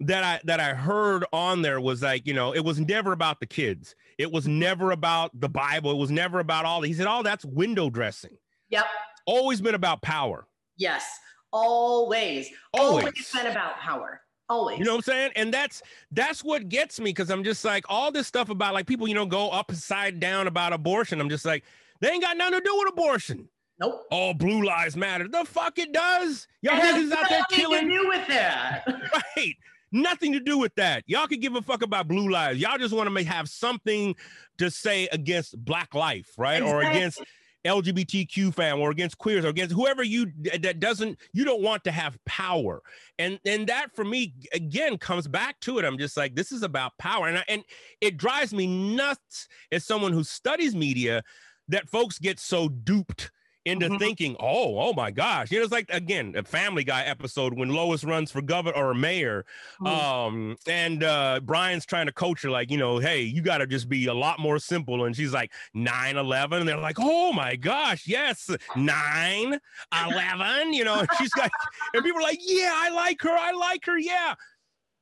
that 0.01 0.23
I 0.23 0.41
that 0.45 0.61
I 0.61 0.75
heard 0.75 1.25
on 1.33 1.63
there 1.63 1.81
was 1.81 2.03
like, 2.03 2.27
you 2.27 2.35
know, 2.35 2.53
it 2.55 2.65
was 2.65 2.79
never 2.79 3.13
about 3.13 3.41
the 3.41 3.47
kids. 3.47 3.95
It 4.17 4.31
was 4.31 4.47
never 4.47 4.93
about 4.93 5.39
the 5.39 5.49
Bible. 5.49 5.91
It 5.91 5.97
was 5.97 6.11
never 6.11 6.41
about 6.41 6.65
all. 6.65 6.83
He 6.83 6.93
said, 6.93 7.07
"Oh, 7.09 7.23
that's 7.23 7.45
window 7.45 7.91
dressing." 7.91 8.37
Yep. 8.71 8.85
Always 9.27 9.61
been 9.61 9.75
about 9.75 10.03
power. 10.03 10.47
Yes. 10.77 11.05
Always. 11.53 12.51
Always. 12.73 13.05
Always 13.05 13.33
been 13.33 13.47
about 13.47 13.79
power. 13.79 14.21
Always. 14.49 14.79
You 14.79 14.85
know 14.85 14.93
what 14.93 14.99
I'm 14.99 15.03
saying? 15.03 15.31
And 15.37 15.53
that's 15.53 15.83
that's 16.11 16.43
what 16.45 16.69
gets 16.69 17.01
me 17.01 17.11
because 17.11 17.31
I'm 17.31 17.45
just 17.45 17.65
like 17.65 17.85
all 17.89 18.13
this 18.13 18.27
stuff 18.27 18.49
about 18.51 18.75
like 18.75 18.87
people, 18.87 19.09
you 19.09 19.15
know, 19.15 19.27
go 19.27 19.51
upside 19.51 20.21
down 20.21 20.47
about 20.47 20.73
abortion. 20.73 21.21
I'm 21.21 21.29
just 21.29 21.45
like, 21.45 21.65
they 22.01 22.11
ain't 22.11 22.23
got 22.23 22.37
nothing 22.37 22.61
to 22.61 22.65
do 22.65 22.77
with 22.79 22.89
abortion. 22.93 23.49
Nope. 23.81 24.07
All 24.11 24.35
blue 24.35 24.65
lives 24.65 24.97
matter. 24.97 25.29
The 25.29 25.45
fuck 25.45 25.79
it 25.79 25.93
does. 25.93 26.47
Y'all 26.63 26.75
niggas 26.75 27.13
out 27.13 27.29
there 27.29 27.41
nothing 27.41 27.57
killing. 27.57 27.89
to 27.89 27.99
do 27.99 28.09
with 28.09 28.27
that. 28.29 28.85
Right. 29.37 29.55
Nothing 29.91 30.33
to 30.35 30.41
do 30.41 30.59
with 30.59 30.75
that. 30.75 31.05
Y'all 31.07 31.27
could 31.27 31.41
give 31.41 31.55
a 31.55 31.63
fuck 31.63 31.83
about 31.83 32.09
blue 32.09 32.31
lives. 32.31 32.61
Y'all 32.61 32.77
just 32.77 32.93
want 32.93 33.15
to 33.15 33.25
have 33.25 33.49
something 33.49 34.15
to 34.59 34.71
say 34.71 35.09
against 35.13 35.57
black 35.65 35.95
life, 35.95 36.31
right? 36.37 36.61
Or 36.63 36.83
against 36.83 37.23
LGBTQ 37.65 38.55
fam 38.55 38.81
or 38.81 38.91
against 38.91 39.19
queers 39.19 39.45
or 39.45 39.49
against 39.49 39.75
whoever 39.75 40.03
you 40.03 40.31
that 40.61 40.79
doesn't 40.79 41.19
you 41.33 41.45
don't 41.45 41.63
want 41.63 41.85
to 41.85 41.91
have 41.91 42.23
power. 42.25 42.83
And 43.19 43.39
and 43.45 43.67
that 43.69 43.95
for 43.95 44.05
me 44.05 44.35
again 44.53 44.99
comes 44.99 45.27
back 45.27 45.59
to 45.61 45.79
it. 45.79 45.85
I'm 45.85 45.99
just 45.99 46.17
like 46.17 46.35
this 46.35 46.53
is 46.53 46.63
about 46.63 46.97
power 46.99 47.27
and 47.29 47.39
I, 47.39 47.45
and 47.49 47.65
it 48.01 48.17
drives 48.17 48.53
me 48.53 48.67
nuts 48.67 49.49
as 49.73 49.85
someone 49.85 50.13
who 50.13 50.23
studies 50.25 50.75
media 50.75 51.23
that 51.69 51.89
folks 51.89 52.19
get 52.19 52.39
so 52.39 52.69
duped 52.69 53.31
into 53.69 53.89
Mhm. 53.89 53.99
thinking, 53.99 54.37
oh, 54.41 54.79
oh 54.81 54.93
my 54.93 55.11
gosh. 55.11 55.51
You 55.51 55.59
know, 55.59 55.65
it's 55.65 55.73
like 55.73 55.89
again, 55.91 56.35
a 56.37 56.43
family 56.43 56.85
guy 56.85 57.03
episode 57.05 57.57
when 57.57 57.69
Lois 57.69 58.03
runs 58.05 58.31
for 58.33 58.43
governor 58.43 58.77
or 58.77 58.95
mayor. 58.95 59.45
Mhm. 59.81 59.87
Um, 59.89 60.57
and 60.67 61.05
uh 61.05 61.41
Brian's 61.43 61.87
trying 61.87 62.07
to 62.07 62.13
coach 62.13 62.43
her, 62.43 62.51
like, 62.51 62.71
you 62.71 62.79
know, 62.79 62.99
hey, 62.99 63.23
you 63.23 63.43
gotta 63.43 63.67
just 63.67 63.89
be 63.89 64.07
a 64.07 64.15
lot 64.15 64.39
more 64.39 64.59
simple. 64.59 65.05
And 65.05 65.15
she's 65.15 65.33
like 65.33 65.53
9 65.75 66.17
11. 66.17 66.61
And 66.61 66.69
they're 66.69 66.79
like, 66.79 66.97
oh 66.99 67.33
my 67.33 67.57
gosh, 67.57 68.07
yes, 68.07 68.51
9 68.77 69.59
11. 69.93 70.73
You 70.73 70.85
know, 70.85 70.99
and 71.01 71.09
she's 71.19 71.31
got 71.31 71.51
and 71.95 72.05
people 72.05 72.21
are 72.21 72.23
like, 72.23 72.41
yeah, 72.43 72.73
I 72.75 72.91
like 72.91 73.21
her, 73.23 73.31
I 73.31 73.53
like 73.53 73.85
her, 73.87 73.99
yeah. 73.99 74.35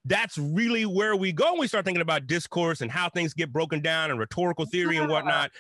That's 0.09 0.39
really 0.39 0.87
where 0.87 1.17
we 1.17 1.33
go 1.33 1.55
we 1.59 1.67
start 1.67 1.85
thinking 1.85 2.01
about 2.01 2.29
discourse 2.29 2.81
and 2.81 2.93
how 2.93 3.09
things 3.09 3.35
get 3.35 3.53
broken 3.53 3.81
down 3.81 4.11
and 4.13 4.21
rhetorical 4.21 4.65
theory 4.65 4.99
and 4.99 5.09
whatnot 5.11 5.51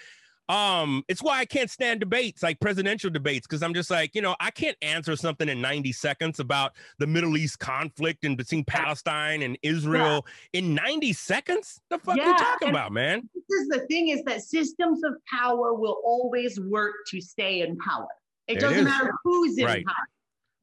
um 0.48 1.04
it's 1.08 1.22
why 1.22 1.38
i 1.40 1.44
can't 1.44 1.70
stand 1.70 1.98
debates 1.98 2.42
like 2.42 2.60
presidential 2.60 3.10
debates 3.10 3.46
because 3.46 3.62
i'm 3.62 3.74
just 3.74 3.90
like 3.90 4.14
you 4.14 4.22
know 4.22 4.36
i 4.38 4.50
can't 4.50 4.76
answer 4.80 5.16
something 5.16 5.48
in 5.48 5.60
90 5.60 5.90
seconds 5.92 6.38
about 6.38 6.72
the 6.98 7.06
middle 7.06 7.36
east 7.36 7.58
conflict 7.58 8.24
and 8.24 8.36
between 8.36 8.64
palestine 8.64 9.42
and 9.42 9.58
israel 9.62 10.24
in 10.52 10.74
90 10.74 11.12
seconds 11.12 11.80
the 11.90 11.98
fuck 11.98 12.16
you 12.16 12.22
Yeah, 12.22 12.36
talking 12.38 12.68
and- 12.68 12.76
about 12.76 12.92
man 12.92 13.28
this 13.48 13.60
is 13.60 13.68
the 13.68 13.80
thing 13.86 14.08
is 14.08 14.22
that 14.24 14.42
systems 14.42 15.02
of 15.04 15.14
power 15.32 15.74
will 15.74 16.00
always 16.04 16.58
work 16.60 16.94
to 17.08 17.20
stay 17.20 17.60
in 17.60 17.76
power. 17.78 18.08
It 18.48 18.56
it 18.56 18.60
doesn't 18.60 18.78
is. 18.78 18.84
matter 18.84 19.14
who's 19.22 19.56
in 19.58 19.64
Right. 19.64 19.84
power. 19.86 19.94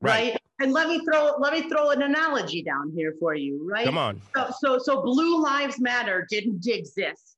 Right. 0.01 0.31
Right. 0.31 0.37
And 0.59 0.73
let 0.73 0.89
me 0.89 0.99
throw 1.05 1.35
let 1.39 1.53
me 1.53 1.69
throw 1.69 1.91
an 1.91 2.01
analogy 2.01 2.61
down 2.61 2.91
here 2.95 3.13
for 3.19 3.35
you, 3.35 3.65
right? 3.69 3.85
come 3.85 3.97
on 3.97 4.21
So, 4.35 4.49
so, 4.59 4.77
so 4.79 5.01
blue 5.01 5.41
lives 5.41 5.79
matter 5.79 6.27
didn't 6.29 6.67
exist 6.67 7.32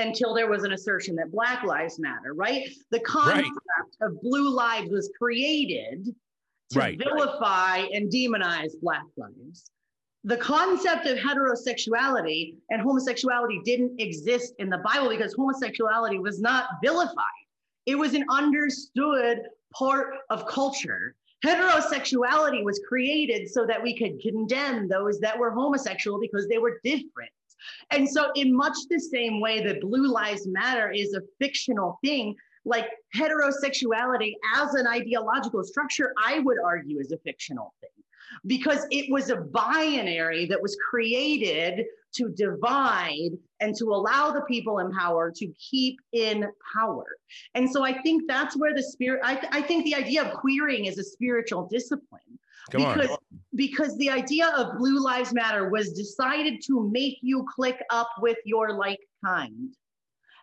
until 0.00 0.34
there 0.34 0.48
was 0.48 0.64
an 0.64 0.72
assertion 0.72 1.14
that 1.16 1.30
black 1.30 1.62
lives 1.62 1.98
matter, 1.98 2.34
right? 2.34 2.68
The 2.90 3.00
concept 3.00 3.96
of 4.00 4.20
blue 4.22 4.50
lives 4.50 4.90
was 4.90 5.10
created 5.18 6.14
to 6.70 6.78
Right. 6.78 6.98
vilify 6.98 7.78
and 7.92 8.10
demonize 8.10 8.72
black 8.80 9.04
lives. 9.16 9.70
The 10.24 10.36
concept 10.36 11.06
of 11.06 11.16
heterosexuality 11.18 12.56
and 12.70 12.82
homosexuality 12.82 13.60
didn't 13.64 14.00
exist 14.00 14.54
in 14.58 14.68
the 14.68 14.78
Bible 14.78 15.08
because 15.08 15.32
homosexuality 15.34 16.18
was 16.18 16.40
not 16.40 16.66
vilified. 16.82 17.14
It 17.86 17.94
was 17.94 18.14
an 18.14 18.24
understood 18.30 19.42
part 19.74 20.14
of 20.28 20.46
culture. 20.46 21.14
Heterosexuality 21.44 22.62
was 22.62 22.80
created 22.86 23.48
so 23.48 23.66
that 23.66 23.82
we 23.82 23.96
could 23.96 24.20
condemn 24.20 24.88
those 24.88 25.18
that 25.20 25.38
were 25.38 25.50
homosexual 25.50 26.20
because 26.20 26.46
they 26.48 26.58
were 26.58 26.80
different. 26.84 27.30
And 27.90 28.08
so, 28.08 28.30
in 28.34 28.54
much 28.54 28.76
the 28.88 28.98
same 28.98 29.40
way 29.40 29.62
that 29.64 29.80
Blue 29.80 30.06
Lives 30.06 30.46
Matter 30.46 30.90
is 30.90 31.14
a 31.14 31.22
fictional 31.38 31.98
thing, 32.04 32.34
like 32.64 32.88
heterosexuality 33.16 34.34
as 34.56 34.74
an 34.74 34.86
ideological 34.86 35.64
structure, 35.64 36.12
I 36.22 36.40
would 36.40 36.58
argue 36.64 36.98
is 36.98 37.12
a 37.12 37.18
fictional 37.18 37.74
thing 37.80 37.90
because 38.46 38.86
it 38.90 39.10
was 39.10 39.30
a 39.30 39.36
binary 39.36 40.46
that 40.46 40.60
was 40.62 40.76
created 40.88 41.84
to 42.12 42.28
divide 42.30 43.30
and 43.60 43.74
to 43.76 43.86
allow 43.86 44.30
the 44.30 44.42
people 44.42 44.78
in 44.78 44.90
power 44.92 45.32
to 45.34 45.46
keep 45.58 45.98
in 46.12 46.46
power. 46.76 47.06
And 47.54 47.70
so 47.70 47.84
I 47.84 48.00
think 48.02 48.24
that's 48.26 48.56
where 48.56 48.74
the 48.74 48.82
spirit, 48.82 49.20
I, 49.24 49.46
I 49.52 49.62
think 49.62 49.84
the 49.84 49.94
idea 49.94 50.24
of 50.24 50.34
queering 50.34 50.86
is 50.86 50.98
a 50.98 51.04
spiritual 51.04 51.68
discipline 51.70 52.29
come 52.70 52.84
on. 52.84 52.98
Because 52.98 53.18
because 53.54 53.96
the 53.98 54.10
idea 54.10 54.48
of 54.56 54.78
blue 54.78 55.02
lives 55.02 55.32
matter 55.32 55.68
was 55.70 55.92
decided 55.92 56.62
to 56.66 56.88
make 56.92 57.18
you 57.20 57.44
click 57.54 57.82
up 57.90 58.08
with 58.20 58.38
your 58.44 58.72
like 58.72 59.00
kind 59.24 59.74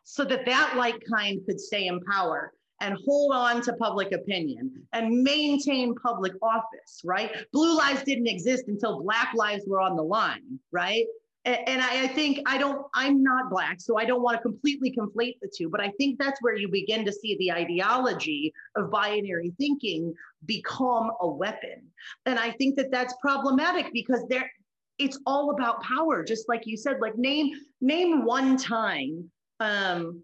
so 0.04 0.24
that 0.26 0.46
that 0.46 0.74
like 0.78 1.02
kind 1.12 1.42
could 1.46 1.60
stay 1.60 1.88
in 1.88 2.00
power 2.02 2.54
and 2.80 2.98
hold 3.06 3.34
on 3.34 3.62
to 3.62 3.74
public 3.74 4.12
opinion 4.12 4.72
and 4.94 5.24
maintain 5.24 5.96
public 5.96 6.34
office 6.42 7.02
right? 7.04 7.32
Blue 7.54 7.78
lives 7.78 8.04
didn't 8.04 8.28
exist 8.28 8.66
until 8.68 9.02
black 9.02 9.34
lives 9.36 9.64
were 9.68 9.82
on 9.82 9.96
the 9.96 10.04
line 10.04 10.60
right? 10.72 11.06
And 11.46 11.82
I 11.82 12.08
think 12.08 12.40
i 12.46 12.58
don't 12.58 12.86
i'm 12.94 13.24
not 13.24 13.50
black 13.50 13.80
so 13.80 13.98
i 13.98 14.04
don't 14.04 14.22
want 14.22 14.36
to 14.36 14.42
completely 14.42 14.94
conflate 14.94 15.36
the 15.42 15.50
two 15.56 15.70
but 15.70 15.80
i 15.80 15.90
think 15.98 16.20
that's 16.20 16.42
where 16.42 16.58
you 16.58 16.68
begin 16.68 17.06
to 17.06 17.12
see 17.14 17.38
the 17.40 17.54
ideology 17.54 18.54
of 18.76 18.92
binary 18.92 19.54
thinking 19.58 20.14
become 20.48 21.12
a 21.22 21.28
weapon. 21.28 21.84
And 22.26 22.40
i 22.40 22.52
think 22.52 22.76
that 22.78 22.92
that's 22.92 23.14
problematic 23.22 23.92
because 23.94 24.26
there 24.30 24.50
it's 24.98 25.20
all 25.26 25.52
about 25.52 25.82
power 25.84 26.24
just 26.24 26.50
like 26.50 26.66
you 26.66 26.76
said 26.76 26.98
like 27.00 27.16
name 27.18 27.52
name 27.82 28.26
one 28.26 28.58
time 28.58 29.30
um 29.60 30.24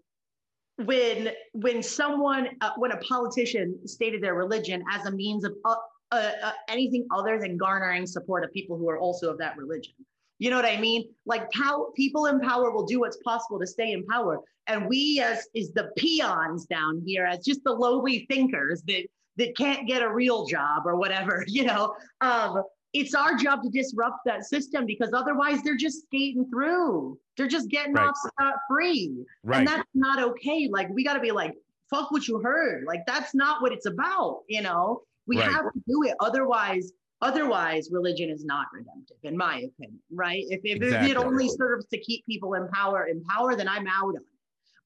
when 0.78 1.30
when 1.52 1.82
someone 1.82 2.48
uh, 2.60 2.72
when 2.76 2.92
a 2.92 2.96
politician 2.98 3.78
stated 3.86 4.22
their 4.22 4.34
religion 4.34 4.82
as 4.90 5.06
a 5.06 5.10
means 5.10 5.44
of 5.44 5.54
uh, 5.64 5.76
uh, 6.10 6.32
uh, 6.42 6.52
anything 6.68 7.06
other 7.14 7.38
than 7.38 7.56
garnering 7.56 8.06
support 8.06 8.44
of 8.44 8.52
people 8.52 8.76
who 8.76 8.88
are 8.88 8.98
also 8.98 9.30
of 9.30 9.38
that 9.38 9.56
religion. 9.56 9.94
You 10.40 10.50
know 10.50 10.56
what 10.56 10.64
i 10.64 10.80
mean? 10.80 11.08
Like 11.26 11.50
power 11.52 11.86
people 11.94 12.26
in 12.26 12.40
power 12.40 12.72
will 12.72 12.84
do 12.84 13.00
what's 13.00 13.18
possible 13.18 13.60
to 13.60 13.66
stay 13.66 13.92
in 13.92 14.04
power. 14.06 14.40
And 14.66 14.88
we 14.88 15.20
as 15.20 15.46
is 15.54 15.72
the 15.72 15.90
peons 15.96 16.66
down 16.66 17.02
here 17.06 17.24
as 17.24 17.44
just 17.44 17.62
the 17.64 17.72
lowly 17.72 18.26
thinkers 18.28 18.82
that 18.88 19.06
that 19.36 19.56
can't 19.56 19.86
get 19.86 20.02
a 20.02 20.08
real 20.12 20.46
job 20.46 20.82
or 20.86 20.96
whatever 20.96 21.44
you 21.48 21.64
know? 21.64 21.94
Um 22.20 22.62
it's 22.92 23.12
our 23.12 23.34
job 23.36 23.60
to 23.64 23.68
disrupt 23.70 24.18
that 24.24 24.44
system 24.44 24.86
because 24.86 25.12
otherwise 25.12 25.60
they're 25.64 25.76
just 25.76 26.02
skating 26.02 26.48
through. 26.48 27.18
They're 27.36 27.48
just 27.48 27.68
getting 27.68 27.92
Right. 27.94 28.06
off 28.06 28.14
scot 28.16 28.54
free 28.68 29.12
right. 29.42 29.58
and 29.58 29.66
that's 29.66 29.88
not 29.94 30.22
okay. 30.22 30.68
Like 30.70 30.88
we 30.90 31.02
got 31.04 31.14
to 31.14 31.20
be 31.20 31.32
like 31.32 31.54
fuck 31.90 32.10
what 32.12 32.26
you 32.28 32.40
heard. 32.40 32.84
Like 32.86 33.00
that's 33.06 33.34
not 33.34 33.62
what 33.62 33.72
it's 33.72 33.86
about 33.86 34.42
you 34.48 34.62
know? 34.62 35.02
We 35.26 35.38
Right. 35.38 35.50
have 35.50 35.64
to 35.72 35.82
do 35.88 36.02
it. 36.04 36.14
Otherwise 36.20 36.92
otherwise 37.20 37.88
religion 37.90 38.28
is 38.28 38.44
not 38.44 38.66
redemptive 38.72 39.16
in 39.22 39.36
my 39.36 39.56
opinion 39.56 39.98
right? 40.12 40.44
If, 40.48 40.60
if 40.64 40.82
Exactly. 40.82 41.10
it 41.10 41.16
only 41.16 41.48
serves 41.48 41.86
to 41.86 41.98
keep 41.98 42.24
people 42.26 42.54
in 42.54 42.68
power 42.68 43.06
in 43.06 43.22
power 43.24 43.56
then 43.56 43.66
i'm 43.68 43.86
out 43.86 44.08
on 44.08 44.16
it 44.16 44.22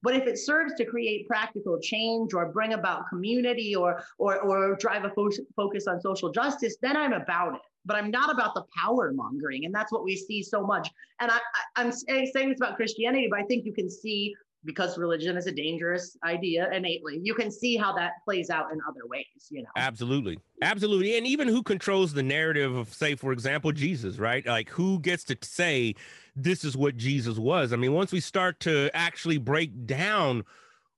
but 0.01 0.15
if 0.15 0.27
it 0.27 0.37
serves 0.37 0.73
to 0.75 0.85
create 0.85 1.27
practical 1.27 1.79
change 1.79 2.33
or 2.33 2.51
bring 2.51 2.73
about 2.73 3.07
community 3.09 3.75
or 3.75 4.03
or, 4.17 4.39
or 4.39 4.75
drive 4.75 5.05
a 5.05 5.09
fo- 5.11 5.29
focus 5.55 5.87
on 5.87 6.01
social 6.01 6.31
justice 6.31 6.77
then 6.81 6.95
i'm 6.95 7.13
about 7.13 7.55
it. 7.55 7.61
But 7.85 7.97
i'm 7.97 8.11
not 8.11 8.33
about 8.33 8.53
the 8.53 8.63
power 8.77 9.11
mongering 9.13 9.65
and 9.65 9.73
that's 9.73 9.91
what 9.91 10.03
we 10.03 10.15
see 10.15 10.43
so 10.43 10.61
much. 10.61 10.89
And 11.19 11.31
I, 11.31 11.35
I, 11.35 11.81
i'm 11.81 11.91
saying 11.91 12.49
this 12.49 12.57
about 12.57 12.75
christianity 12.75 13.27
but 13.29 13.39
i 13.39 13.43
think 13.43 13.65
you 13.65 13.73
can 13.73 13.89
see 13.89 14.35
because 14.65 14.97
religion 14.97 15.37
is 15.37 15.47
a 15.47 15.51
dangerous 15.51 16.17
idea 16.25 16.69
innately 16.71 17.19
you 17.23 17.33
can 17.33 17.49
see 17.49 17.77
how 17.77 17.93
that 17.93 18.11
plays 18.25 18.49
out 18.49 18.71
in 18.71 18.79
other 18.87 19.01
ways 19.07 19.25
you 19.49 19.61
know 19.61 19.69
Absolutely. 19.75 20.37
Absolutely. 20.61 21.17
And 21.17 21.25
even 21.25 21.47
who 21.47 21.63
controls 21.63 22.13
the 22.13 22.23
narrative 22.23 22.75
of, 22.75 22.93
say, 22.93 23.15
for 23.15 23.31
example, 23.31 23.71
Jesus, 23.71 24.17
right? 24.17 24.45
Like 24.45 24.69
who 24.69 24.99
gets 24.99 25.23
to 25.25 25.37
say 25.41 25.95
this 26.35 26.63
is 26.63 26.75
what 26.75 26.97
Jesus 26.97 27.37
was? 27.37 27.71
I 27.71 27.77
mean, 27.77 27.93
once 27.93 28.11
we 28.11 28.19
start 28.19 28.59
to 28.61 28.89
actually 28.93 29.37
break 29.37 29.85
down 29.85 30.43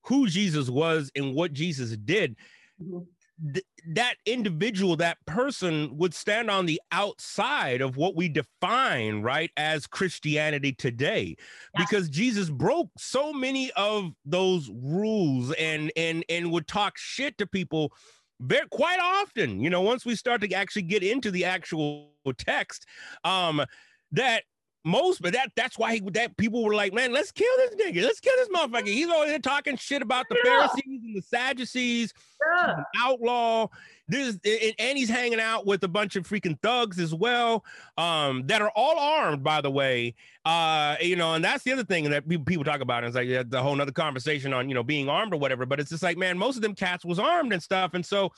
who 0.01 0.28
Jesus 0.28 0.70
was 0.70 1.12
and 1.16 1.36
what 1.36 1.53
Jesus 1.53 1.95
did, 1.97 2.36
Mhm. 2.82 3.05
Th- 3.53 3.65
that 3.93 4.15
individual, 4.25 4.95
that 4.97 5.17
person 5.25 5.97
would 5.97 6.13
stand 6.13 6.49
on 6.49 6.65
the 6.65 6.81
outside 6.91 7.81
of 7.81 7.97
what 7.97 8.15
we 8.15 8.29
define, 8.29 9.21
right, 9.21 9.51
as 9.57 9.87
Christianity 9.87 10.73
today, 10.73 11.35
because 11.77 12.09
Jesus 12.09 12.49
broke 12.49 12.89
so 12.97 13.33
many 13.33 13.71
of 13.71 14.11
those 14.25 14.69
rules 14.73 15.51
and 15.53 15.91
and 15.95 16.23
and 16.29 16.51
would 16.51 16.67
talk 16.67 16.97
shit 16.97 17.37
to 17.39 17.47
people 17.47 17.91
very 18.39 18.67
quite 18.69 18.99
often. 18.99 19.59
You 19.59 19.69
know, 19.69 19.81
once 19.81 20.05
we 20.05 20.15
start 20.15 20.41
to 20.41 20.53
actually 20.53 20.83
get 20.83 21.03
into 21.03 21.31
the 21.31 21.45
actual 21.45 22.11
text, 22.37 22.85
um, 23.23 23.63
that 24.11 24.43
most, 24.83 25.21
but 25.21 25.33
that 25.33 25.51
that's 25.55 25.77
why 25.77 25.93
he 25.93 26.01
that 26.11 26.37
people 26.37 26.63
were 26.63 26.73
like, 26.75 26.93
man, 26.93 27.13
let's 27.13 27.31
kill 27.31 27.51
this 27.57 27.75
nigga, 27.75 28.03
let's 28.03 28.19
kill 28.19 28.35
this 28.37 28.49
motherfucker. 28.49 28.87
He's 28.87 29.07
over 29.07 29.27
here 29.27 29.39
talking 29.39 29.77
shit 29.77 30.01
about 30.01 30.27
the. 30.29 30.35
Pharisees 30.43 31.01
and 31.03 31.15
the 31.15 31.21
Sadducees, 31.21 32.13
outlaw. 32.97 33.68
This 34.08 34.38
and 34.43 34.97
he's 34.97 35.10
hanging 35.10 35.39
out 35.39 35.66
with 35.66 35.84
a 35.84 35.88
bunch 35.88 36.16
of 36.18 36.28
freaking 36.28 36.60
thugs 36.62 36.99
as 36.99 37.14
well, 37.14 37.64
um, 37.97 38.45
that 38.47 38.62
are 38.62 38.72
all 38.76 38.99
armed, 38.99 39.43
by 39.43 39.62
the 39.62 39.72
way. 39.72 40.16
Uh, 40.43 40.95
you 40.99 41.16
know, 41.16 41.34
and 41.36 41.43
that's 41.43 41.64
the 41.64 41.72
other 41.72 41.84
thing 41.84 42.10
that 42.10 42.28
people 42.28 42.64
talk 42.64 42.82
about. 42.82 43.04
It's 43.04 43.16
like 43.16 43.28
yeah, 43.28 43.43
the 43.47 43.62
whole 43.62 43.80
other 43.80 43.91
conversation 43.91 44.54
on 44.54 44.68
you 44.68 44.76
know 44.76 44.84
being 44.84 45.08
armed 45.08 45.34
or 45.34 45.38
whatever. 45.38 45.66
But 45.66 45.80
it's 45.80 45.89
just 45.89 46.04
like, 46.04 46.18
man, 46.18 46.38
most 46.38 46.58
of 46.58 46.62
them 46.62 46.76
cats 46.76 47.06
was 47.06 47.20
armed 47.20 47.54
and 47.54 47.64
stuff, 47.64 47.93
and 47.93 48.06
so 48.06 48.32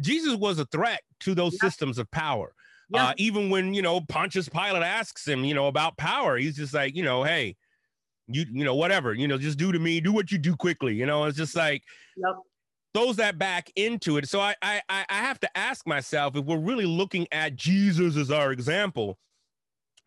Jesus 0.00 0.34
was 0.36 0.58
a 0.58 0.64
threat 0.66 1.02
to 1.20 1.34
those 1.34 1.52
yeah. 1.54 1.68
systems 1.68 1.98
of 1.98 2.10
power. 2.10 2.54
Yeah. 2.90 3.08
Uh, 3.08 3.14
even 3.16 3.50
when 3.50 3.74
you 3.74 3.82
know 3.82 4.00
Pontius 4.00 4.48
Pilate 4.48 4.82
asks 4.82 5.26
him, 5.26 5.44
you 5.44 5.54
know, 5.54 5.66
about 5.66 5.96
power, 5.96 6.36
he's 6.36 6.56
just 6.56 6.74
like, 6.74 6.94
you 6.94 7.02
know, 7.02 7.22
hey, 7.22 7.56
you 8.28 8.44
you 8.50 8.64
know, 8.64 8.74
whatever, 8.74 9.14
you 9.14 9.28
know, 9.28 9.38
just 9.38 9.58
do 9.58 9.72
to 9.72 9.78
me, 9.78 10.00
do 10.00 10.12
what 10.12 10.30
you 10.30 10.38
do 10.38 10.56
quickly. 10.56 10.94
You 10.94 11.06
know, 11.06 11.24
it's 11.24 11.36
just 11.36 11.56
like 11.56 11.82
yep. 12.16 12.34
Throws 12.94 13.16
that 13.16 13.38
back 13.38 13.70
into 13.76 14.16
it. 14.16 14.28
So 14.28 14.40
I 14.40 14.54
I 14.62 14.82
I 14.88 15.04
have 15.08 15.40
to 15.40 15.58
ask 15.58 15.86
myself 15.86 16.36
if 16.36 16.44
we're 16.44 16.58
really 16.58 16.86
looking 16.86 17.26
at 17.32 17.56
Jesus 17.56 18.16
as 18.16 18.30
our 18.30 18.52
example, 18.52 19.18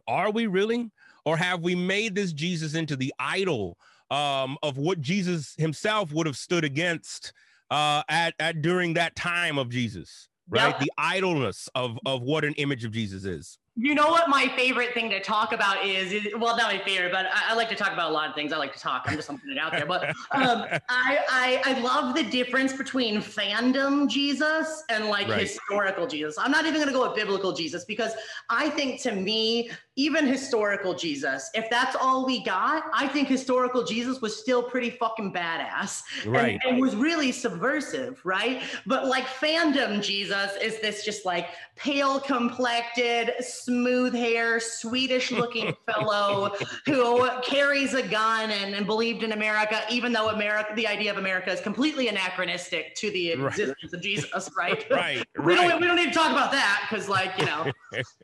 are 0.07 0.31
we 0.31 0.47
really, 0.47 0.91
or 1.25 1.37
have 1.37 1.61
we 1.61 1.75
made 1.75 2.15
this 2.15 2.33
Jesus 2.33 2.75
into 2.75 2.95
the 2.95 3.13
idol 3.19 3.77
um, 4.11 4.57
of 4.63 4.77
what 4.77 5.01
Jesus 5.01 5.55
himself 5.57 6.11
would 6.11 6.27
have 6.27 6.37
stood 6.37 6.63
against 6.63 7.33
uh, 7.71 8.03
at 8.09 8.33
at 8.39 8.61
during 8.61 8.93
that 8.93 9.15
time 9.15 9.57
of 9.57 9.69
Jesus? 9.69 10.29
right? 10.49 10.69
Yep. 10.69 10.79
The 10.79 10.91
idleness 10.97 11.69
of 11.75 11.97
of 12.05 12.21
what 12.21 12.45
an 12.45 12.53
image 12.53 12.85
of 12.85 12.91
Jesus 12.91 13.25
is. 13.25 13.57
You 13.77 13.93
know 13.93 14.07
what 14.07 14.29
my 14.29 14.47
favorite 14.55 14.93
thing 14.93 15.09
to 15.09 15.19
talk 15.19 15.51
about 15.51 15.85
is, 15.85 16.13
is 16.13 16.27
well, 16.37 16.55
not 16.55 16.71
my 16.71 16.81
favorite, 16.85 17.11
but 17.11 17.25
I, 17.25 17.51
I, 17.51 17.55
like 17.55 17.67
to 17.69 17.75
talk 17.75 17.91
about 17.91 18.09
a 18.09 18.13
lot 18.13 18.29
of 18.29 18.35
things. 18.35 18.53
I 18.53 18.57
like 18.57 18.73
to 18.73 18.79
talk. 18.79 19.03
I'm 19.05 19.17
just 19.17 19.27
putting 19.27 19.51
it 19.51 19.57
out 19.57 19.73
there. 19.73 19.85
But 19.85 20.07
um, 20.31 20.65
I, 20.89 21.19
I, 21.29 21.61
I 21.65 21.79
love 21.81 22.15
the 22.15 22.23
difference 22.23 22.71
between 22.71 23.17
fandom 23.17 24.09
Jesus 24.09 24.83
and 24.89 25.07
like 25.07 25.27
right. 25.27 25.41
historical 25.41 26.07
Jesus. 26.07 26.37
I'm 26.37 26.51
not 26.51 26.65
even 26.65 26.75
going 26.75 26.87
to 26.87 26.93
go 26.93 27.05
with 27.05 27.17
biblical 27.17 27.51
Jesus 27.51 27.83
because 27.83 28.13
I 28.49 28.69
think 28.69 29.01
to 29.01 29.11
me, 29.11 29.71
even 29.97 30.25
historical 30.25 30.93
Jesus, 30.93 31.49
if 31.53 31.69
that's 31.69 31.95
all 31.95 32.25
we 32.25 32.43
got, 32.43 32.83
I 32.93 33.07
think 33.07 33.27
historical 33.27 33.83
Jesus 33.83 34.21
was 34.21 34.37
still 34.37 34.61
pretty 34.61 34.89
fucking 34.89 35.33
badass. 35.33 36.01
Right. 36.25 36.59
And, 36.63 36.73
and 36.73 36.81
was 36.81 36.95
really 36.95 37.31
subversive, 37.31 38.19
right? 38.25 38.61
But 38.85 39.07
like 39.07 39.25
fandom 39.25 40.01
Jesus 40.01 40.51
is 40.61 40.79
this 40.81 41.05
just 41.05 41.25
like 41.25 41.49
pale 41.75 42.19
complected, 42.19 43.33
smooth 43.65 44.13
hair, 44.13 44.59
Swedish 44.59 45.31
looking 45.31 45.75
fellow 45.91 46.51
who 46.85 47.27
carries 47.41 47.93
a 47.93 48.07
gun 48.07 48.51
and, 48.51 48.75
and, 48.75 48.85
believed 48.85 49.23
in 49.23 49.31
America, 49.31 49.81
even 49.89 50.13
though 50.13 50.29
America, 50.29 50.71
the 50.75 50.87
idea 50.87 51.11
of 51.11 51.17
America 51.17 51.51
is 51.51 51.59
completely 51.59 52.07
anachronistic 52.07 52.93
to 52.95 53.09
the 53.11 53.31
existence 53.31 53.77
right. 53.83 53.93
of 53.93 54.01
Jesus, 54.01 54.49
right? 54.55 54.85
right. 54.91 55.25
we, 55.43 55.55
right. 55.55 55.69
Don't, 55.69 55.81
we 55.81 55.87
don't 55.87 55.95
need 55.95 56.09
to 56.09 56.13
talk 56.13 56.31
about 56.31 56.51
that 56.51 56.85
because, 56.87 57.09
like, 57.09 57.31
you 57.39 57.45
know, 57.45 57.71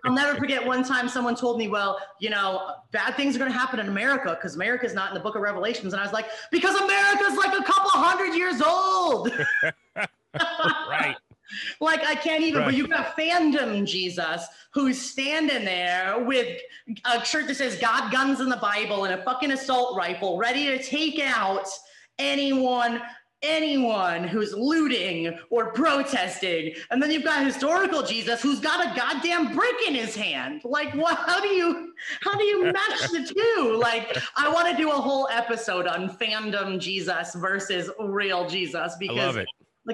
I'll 0.06 0.14
never 0.14 0.38
forget 0.38 0.66
one 0.66 0.84
time 0.84 1.10
someone 1.10 1.36
told 1.36 1.58
me, 1.58 1.68
well, 1.68 2.00
you 2.20 2.30
know, 2.30 2.76
bad 2.92 3.16
things 3.16 3.36
are 3.36 3.40
going 3.40 3.52
to 3.52 3.58
happen 3.58 3.80
in 3.80 3.88
America 3.88 4.38
because 4.40 4.56
America's 4.56 4.94
not 4.94 5.10
in 5.10 5.16
the 5.16 5.20
book 5.20 5.36
of 5.36 5.42
Revelations. 5.42 5.94
And 5.94 6.00
I 6.00 6.04
was 6.04 6.14
like, 6.14 6.28
because 6.52 6.76
America's 6.76 7.38
like 7.38 7.60
a 7.60 7.64
couple 7.64 7.90
hundred 7.92 8.36
years 8.36 8.62
old. 8.62 9.32
right 10.90 11.16
like 11.80 12.02
I 12.06 12.16
can't 12.16 12.44
even. 12.44 12.62
Right. 12.62 12.66
But 12.68 12.76
you 12.76 12.88
got 12.88 13.18
fandom 13.18 13.86
Jesus 13.86 14.46
who's 14.74 15.00
standing 15.02 15.66
there 15.66 16.24
with 16.24 16.60
a 17.06 17.24
shirt 17.26 17.48
that 17.48 17.56
says 17.56 17.78
"God 17.78 18.12
guns 18.12 18.40
in 18.40 18.50
the 18.50 18.58
Bible" 18.58 19.06
and 19.06 19.20
a 19.20 19.24
fucking 19.24 19.52
assault 19.52 19.98
rifle, 19.98 20.38
ready 20.38 20.66
to 20.66 20.84
take 20.84 21.20
out 21.20 21.68
anyone 22.20 23.02
anyone 23.44 24.24
who's 24.24 24.54
looting 24.54 25.38
or 25.50 25.72
protesting. 25.72 26.74
And 26.92 27.02
then 27.02 27.12
you've 27.12 27.24
got 27.24 27.44
historical 27.44 28.04
Jesus 28.04 28.42
who's 28.42 28.60
got 28.60 28.86
a 28.86 28.96
goddamn 28.96 29.56
brick 29.56 29.76
in 29.88 29.96
his 29.96 30.16
hand. 30.16 30.62
Like 30.64 30.94
what 30.94 31.18
how 31.18 31.42
do 31.42 31.48
you 31.50 31.94
how 32.22 32.38
do 32.38 32.44
you 32.44 32.66
match 32.66 33.02
the 33.12 33.34
two? 33.34 33.78
Like 33.80 34.18
I 34.36 34.52
want 34.52 34.70
to 34.70 34.78
do 34.78 34.92
a 34.92 34.96
whole 34.96 35.28
episode 35.32 35.88
on 35.88 36.10
fandom 36.18 36.80
Jesus 36.80 37.34
versus 37.36 37.90
real 38.00 38.48
Jesus 38.48 38.96
because 39.00 39.18
I 39.18 39.26
love 39.26 39.38
it. 39.38 39.48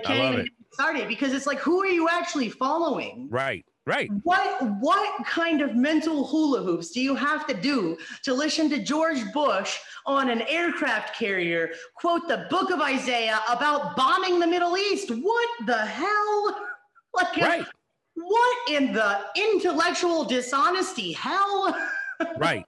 Can't 0.04 0.34
even 0.34 0.46
it 0.46 0.52
started 0.78 1.08
because 1.08 1.34
it's 1.34 1.48
like, 1.48 1.58
who 1.58 1.82
are 1.82 1.88
you 1.88 2.08
actually 2.08 2.50
following? 2.50 3.28
Right. 3.32 3.66
Right. 3.88 4.12
What 4.24 4.62
what 4.80 5.26
kind 5.26 5.62
of 5.62 5.76
mental 5.76 6.28
hula 6.28 6.62
hoops 6.62 6.92
do 6.92 7.02
you 7.02 7.16
have 7.16 7.48
to 7.48 7.56
do 7.56 7.98
to 8.24 8.34
listen 8.34 8.70
to 8.70 8.80
George 8.84 9.22
Bush 9.34 9.80
on 10.06 10.30
an 10.30 10.42
aircraft 10.42 11.18
carrier 11.18 11.72
quote 11.96 12.28
the 12.28 12.46
book 12.52 12.70
of 12.70 12.80
Isaiah 12.80 13.40
about 13.50 13.96
bombing 13.96 14.40
the 14.40 14.46
Middle 14.46 14.78
East? 14.78 15.10
What 15.10 15.50
the 15.66 15.84
hell? 15.86 16.58
Like 17.14 17.38
right. 17.38 17.66
what 18.14 18.58
in 18.70 18.94
the 18.94 19.22
intellectual 19.36 20.24
dishonesty 20.26 21.14
hell? 21.14 21.76
right. 22.38 22.64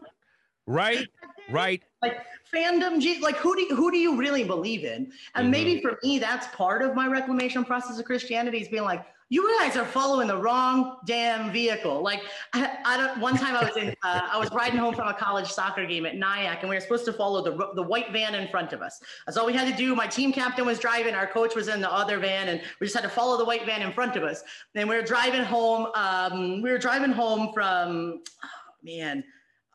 Right. 0.66 1.08
Right. 1.52 1.84
Like 2.02 2.26
fandom 2.54 3.22
like 3.22 3.38
who 3.38 3.56
do 3.56 3.62
you, 3.62 3.76
who 3.76 3.92
do 3.92 3.98
you 3.98 4.18
really 4.18 4.44
believe 4.44 4.84
in? 4.84 5.12
And 5.36 5.44
mm-hmm. 5.44 5.52
maybe 5.52 5.82
for 5.82 6.00
me 6.04 6.20
that's 6.20 6.48
part 6.56 6.82
of 6.82 6.96
my 6.96 7.08
reclamation 7.08 7.64
process 7.64 8.00
of 8.00 8.06
christianity 8.06 8.60
is 8.60 8.68
being 8.68 8.84
like 8.84 9.06
you 9.32 9.60
guys 9.60 9.78
are 9.78 9.86
following 9.86 10.28
the 10.28 10.36
wrong 10.36 10.98
damn 11.06 11.52
vehicle. 11.52 12.02
Like 12.02 12.22
i, 12.54 12.78
I 12.86 12.98
don't 12.98 13.20
one 13.20 13.38
time 13.38 13.56
i 13.56 13.64
was 13.64 13.78
in 13.78 13.90
uh, 14.04 14.22
i 14.32 14.38
was 14.38 14.50
riding 14.52 14.80
home 14.80 14.96
from 14.96 15.08
a 15.08 15.14
college 15.14 15.48
soccer 15.48 15.86
game 15.86 16.06
at 16.06 16.16
nyack 16.16 16.62
and 16.62 16.70
we 16.70 16.76
were 16.76 16.82
supposed 16.82 17.06
to 17.06 17.14
follow 17.14 17.44
the, 17.44 17.70
the 17.76 17.84
white 17.84 18.12
van 18.12 18.34
in 18.34 18.48
front 18.48 18.74
of 18.74 18.82
us. 18.82 19.00
That's 19.26 19.38
all 19.38 19.46
we 19.46 19.54
had 19.54 19.70
to 19.70 19.76
do. 19.76 19.96
My 19.96 20.08
team 20.08 20.34
captain 20.34 20.66
was 20.66 20.80
driving 20.80 21.14
our 21.14 21.28
coach 21.28 21.56
was 21.56 21.68
in 21.68 21.82
the 21.82 21.92
other 21.92 22.18
van 22.18 22.48
and 22.48 22.62
we 22.80 22.88
just 22.88 22.96
had 22.96 23.04
to 23.04 23.10
follow 23.10 23.38
the 23.38 23.46
white 23.46 23.66
van 23.66 23.82
in 23.82 23.92
front 23.92 24.16
of 24.16 24.24
us. 24.24 24.42
And 24.74 24.90
we 24.90 24.96
were 24.96 25.04
driving 25.04 25.44
home 25.44 25.92
um, 25.94 26.62
we 26.62 26.72
were 26.72 26.80
driving 26.80 27.12
home 27.12 27.52
from 27.54 28.22
oh, 28.44 28.48
man 28.84 29.24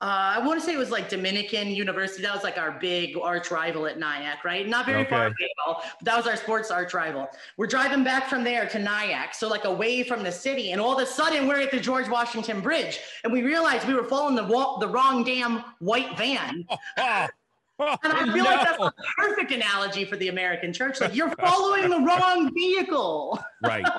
uh, 0.05 0.35
I 0.37 0.39
want 0.47 0.61
to 0.61 0.67
say 0.67 0.75
it 0.75 0.79
was 0.79 0.91
like 0.91 1.09
Dominican 1.09 1.69
University. 1.69 2.23
That 2.23 2.35
was 2.35 2.45
like 2.45 2.59
our 2.59 2.73
big 2.73 3.17
arch 3.17 3.51
rival 3.51 3.87
at 3.87 3.99
Nyack, 3.99 4.45
right? 4.45 4.69
Not 4.69 4.85
very 4.85 5.01
okay. 5.01 5.09
far 5.09 5.27
away, 5.29 5.49
but 5.67 5.83
that 6.03 6.15
was 6.15 6.27
our 6.27 6.37
sports 6.37 6.71
arch 6.71 6.93
rival. 6.93 7.27
We're 7.57 7.69
driving 7.69 8.05
back 8.05 8.29
from 8.29 8.45
there 8.45 8.69
to 8.69 8.79
Nyack, 8.79 9.35
so 9.35 9.49
like 9.49 9.65
away 9.65 10.03
from 10.03 10.23
the 10.23 10.31
city, 10.31 10.73
and 10.73 10.81
all 10.81 10.95
of 10.95 11.03
a 11.03 11.07
sudden 11.07 11.49
we're 11.49 11.59
at 11.59 11.71
the 11.71 11.81
George 11.81 12.07
Washington 12.11 12.61
Bridge, 12.61 13.01
and 13.25 13.33
we 13.33 13.43
realized 13.43 13.89
we 13.89 13.95
were 13.95 14.05
following 14.05 14.35
the 14.35 14.45
wa- 14.45 14.77
the 14.77 14.89
wrong 14.89 15.25
damn 15.25 15.65
white 15.79 16.19
van. 16.19 16.67
and 16.99 17.31
I 17.79 18.25
feel 18.27 18.45
no. 18.45 18.45
like 18.45 18.61
that's 18.61 18.83
a 18.83 18.93
perfect 19.17 19.53
analogy 19.53 20.05
for 20.05 20.17
the 20.17 20.29
American 20.29 20.75
church. 20.75 21.01
Like 21.01 21.15
you're 21.15 21.31
following 21.41 21.89
the 21.89 22.01
wrong 22.01 22.53
vehicle. 22.53 23.43
right. 23.63 23.87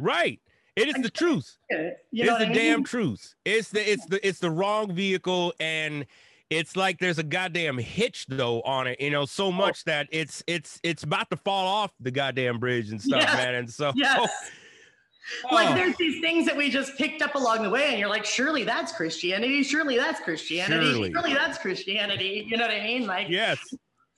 Right. 0.00 0.40
It 0.78 0.96
is 0.96 1.02
the 1.02 1.10
truth. 1.10 1.56
You 2.10 2.24
it's 2.24 2.38
the 2.38 2.46
I 2.46 2.48
mean? 2.48 2.52
damn 2.52 2.84
truth. 2.84 3.34
It's 3.44 3.68
the 3.70 3.90
it's 3.90 4.06
the 4.06 4.26
it's 4.26 4.38
the 4.38 4.50
wrong 4.50 4.94
vehicle 4.94 5.52
and 5.60 6.06
it's 6.50 6.76
like 6.76 6.98
there's 6.98 7.18
a 7.18 7.22
goddamn 7.22 7.76
hitch 7.76 8.24
though 8.28 8.62
on 8.62 8.86
it, 8.86 8.98
you 9.00 9.10
know, 9.10 9.26
so 9.26 9.46
oh. 9.46 9.52
much 9.52 9.80
oh. 9.86 9.90
that 9.90 10.08
it's 10.10 10.42
it's 10.46 10.80
it's 10.82 11.02
about 11.02 11.28
to 11.30 11.36
fall 11.36 11.66
off 11.66 11.92
the 12.00 12.10
goddamn 12.10 12.58
bridge 12.58 12.90
and 12.90 13.00
stuff, 13.00 13.20
yes. 13.20 13.36
man. 13.36 13.54
And 13.56 13.70
so 13.70 13.92
yes. 13.94 14.30
Oh. 15.50 15.54
Like 15.54 15.74
there's 15.74 15.94
these 15.96 16.22
things 16.22 16.46
that 16.46 16.56
we 16.56 16.70
just 16.70 16.96
picked 16.96 17.20
up 17.20 17.34
along 17.34 17.62
the 17.62 17.68
way, 17.68 17.90
and 17.90 17.98
you're 17.98 18.08
like, 18.08 18.24
surely 18.24 18.64
that's 18.64 18.92
Christianity, 18.92 19.62
surely 19.62 19.98
that's 19.98 20.20
Christianity, 20.20 20.90
surely, 20.90 21.12
surely 21.12 21.34
that's 21.34 21.58
Christianity. 21.58 22.46
You 22.48 22.56
know 22.56 22.66
what 22.66 22.74
I 22.74 22.82
mean? 22.82 23.06
Like, 23.06 23.28
yes, 23.28 23.58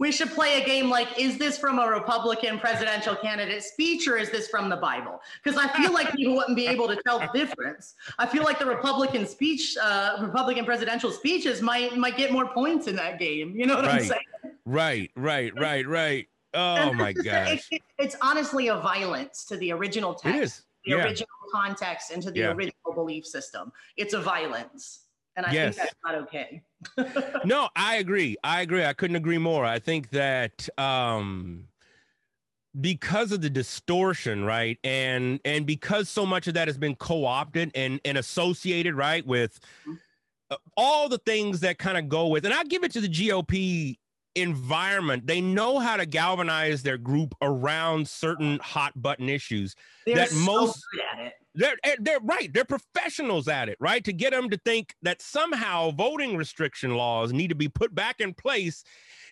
we 0.01 0.11
should 0.11 0.31
play 0.31 0.61
a 0.61 0.67
game 0.67 0.91
like 0.91 1.07
is 1.17 1.39
this 1.39 1.57
from 1.57 1.79
a 1.79 1.87
republican 1.87 2.59
presidential 2.59 3.15
candidate 3.15 3.63
speech 3.63 4.09
or 4.09 4.17
is 4.17 4.31
this 4.31 4.49
from 4.49 4.69
the 4.69 4.77
bible? 4.77 5.21
Because 5.45 5.57
i 5.57 5.69
feel 5.69 5.93
like 5.93 6.13
people 6.13 6.35
wouldn't 6.35 6.57
be 6.57 6.67
able 6.67 6.89
to 6.89 7.01
tell 7.07 7.21
the 7.21 7.31
difference. 7.33 7.95
I 8.19 8.27
feel 8.27 8.43
like 8.43 8.59
the 8.59 8.67
republican 8.67 9.27
speech 9.27 9.77
uh, 9.81 10.17
republican 10.21 10.65
presidential 10.65 11.13
speeches 11.13 11.63
might 11.63 11.97
might 11.97 12.17
get 12.17 12.33
more 12.33 12.49
points 12.49 12.89
in 12.89 12.97
that 12.97 13.21
game. 13.21 13.55
You 13.55 13.67
know 13.67 13.77
what 13.77 13.85
right. 13.85 14.01
i'm 14.01 14.05
saying? 14.05 14.57
Right 14.65 15.11
right 15.15 15.53
right 15.57 15.87
right. 15.87 16.27
Oh 16.53 16.93
my 16.93 17.13
gosh. 17.13 17.69
It, 17.71 17.83
it's 17.99 18.17
honestly 18.21 18.69
a 18.69 18.77
violence 18.77 19.45
to 19.45 19.57
the 19.59 19.71
original 19.73 20.15
text 20.15 20.65
the 20.85 20.93
yeah. 20.93 21.05
original 21.05 21.29
context 21.53 22.11
and 22.11 22.23
to 22.23 22.31
the 22.31 22.41
yeah. 22.41 22.53
original 22.53 22.95
belief 22.95 23.27
system. 23.27 23.73
It's 23.97 24.15
a 24.15 24.21
violence 24.21 25.01
and 25.37 25.47
I 25.47 25.53
yes. 25.53 25.77
think 25.77 25.89
that's 25.89 25.97
not 26.05 26.15
okay. 26.23 26.63
no, 27.45 27.69
I 27.77 27.97
agree. 27.97 28.37
I 28.43 28.63
agree. 28.63 28.85
I 28.85 28.93
couldn't 28.93 29.17
agree 29.17 29.39
more. 29.39 29.65
I 29.65 29.79
think 29.79 30.11
that 30.11 30.69
um 30.79 31.67
because 32.81 33.33
of 33.33 33.41
the 33.41 33.51
distortion, 33.51 34.45
right? 34.45 34.79
And 34.85 35.41
and 35.45 35.67
because 35.67 36.09
so 36.09 36.25
much 36.25 36.47
of 36.47 36.55
that 36.55 36.69
has 36.69 36.79
been 36.79 36.95
co-opted 36.97 37.71
and 37.75 38.01
and 38.05 38.19
associated, 38.19 38.95
right, 38.95 39.27
with 39.27 39.59
uh, 40.51 40.57
all 40.77 41.09
the 41.09 41.19
things 41.19 41.61
that 41.61 41.79
kind 41.79 41.99
of 41.99 42.09
go 42.09 42.29
with 42.29 42.45
and 42.45 42.55
I 42.55 42.65
give 42.65 42.85
it 42.85 42.93
to 42.93 43.01
the 43.01 43.09
GOP 43.09 43.99
environment. 44.35 45.27
They 45.27 45.41
know 45.41 45.79
how 45.79 45.97
to 45.97 46.07
galvanize 46.07 46.83
their 46.83 46.99
group 46.99 47.35
around 47.43 48.09
certain 48.09 48.59
hot 48.61 48.93
button 49.01 49.29
issues 49.29 49.75
They're 50.07 50.17
that 50.17 50.31
so 50.31 50.37
most 50.45 50.85
They're 50.95 51.27
eh, 51.27 51.31
they're 51.55 51.77
they're 51.99 52.21
right. 52.21 52.53
They're 52.53 52.65
professionals 52.65 53.49
at 53.49 53.69
it, 53.69 53.77
right? 53.81 54.05
To 54.05 54.13
get 54.13 54.33
them 54.33 54.51
to 54.51 54.59
think 54.59 54.95
that 55.03 55.21
somehow 55.21 55.91
voting 55.91 56.37
restriction 56.37 56.95
laws 56.95 57.33
need 57.33 57.49
to 57.49 57.55
be 57.55 57.69
put 57.69 57.95
back 57.95 58.21
in 58.21 58.35
place 58.35 58.85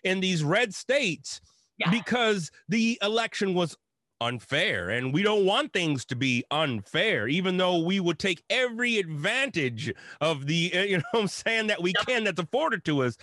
in 0.03 0.19
these 0.19 0.43
red 0.43 0.73
states 0.73 1.41
yeah. 1.77 1.89
because 1.89 2.51
the 2.67 2.99
election 3.01 3.53
was 3.53 3.75
unfair 4.21 4.89
and 4.89 5.13
we 5.13 5.23
don't 5.23 5.45
want 5.45 5.71
things 5.71 6.03
to 6.03 6.13
be 6.13 6.43
unfair 6.51 7.29
even 7.29 7.55
though 7.55 7.79
we 7.79 8.01
would 8.01 8.19
take 8.19 8.43
every 8.49 8.97
advantage 8.97 9.93
of 10.19 10.45
the 10.45 10.69
uh, 10.75 10.81
you 10.81 10.97
know 10.97 11.03
i'm 11.13 11.27
saying 11.27 11.67
that 11.67 11.81
we 11.81 11.93
yep. 11.95 12.05
can 12.05 12.23
that's 12.25 12.39
afforded 12.39 12.83
to 12.83 13.01
us 13.01 13.15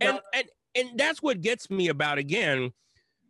and 0.00 0.14
yep. 0.14 0.24
and 0.34 0.44
and 0.74 0.98
that's 0.98 1.22
what 1.22 1.40
gets 1.40 1.70
me 1.70 1.88
about 1.88 2.18
again 2.18 2.70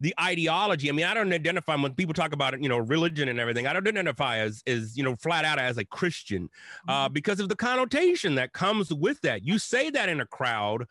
the 0.02 0.12
ideology 0.20 0.88
i 0.88 0.92
mean 0.92 1.06
i 1.06 1.14
don't 1.14 1.32
identify 1.32 1.74
when 1.76 1.94
people 1.94 2.12
talk 2.12 2.32
about 2.32 2.60
you 2.60 2.68
know 2.68 2.78
religion 2.78 3.28
and 3.28 3.38
everything 3.38 3.66
i 3.66 3.72
don't 3.72 3.86
identify 3.86 4.38
as 4.38 4.62
is 4.66 4.96
you 4.96 5.02
know 5.02 5.16
flat 5.16 5.44
out 5.44 5.58
as 5.58 5.78
a 5.78 5.84
christian 5.84 6.50
uh, 6.88 7.04
mm-hmm. 7.04 7.14
because 7.14 7.40
of 7.40 7.48
the 7.48 7.56
connotation 7.56 8.34
that 8.34 8.52
comes 8.52 8.92
with 8.92 9.20
that 9.22 9.44
you 9.44 9.58
say 9.58 9.88
that 9.90 10.08
in 10.08 10.20
a 10.20 10.26
crowd 10.26 10.84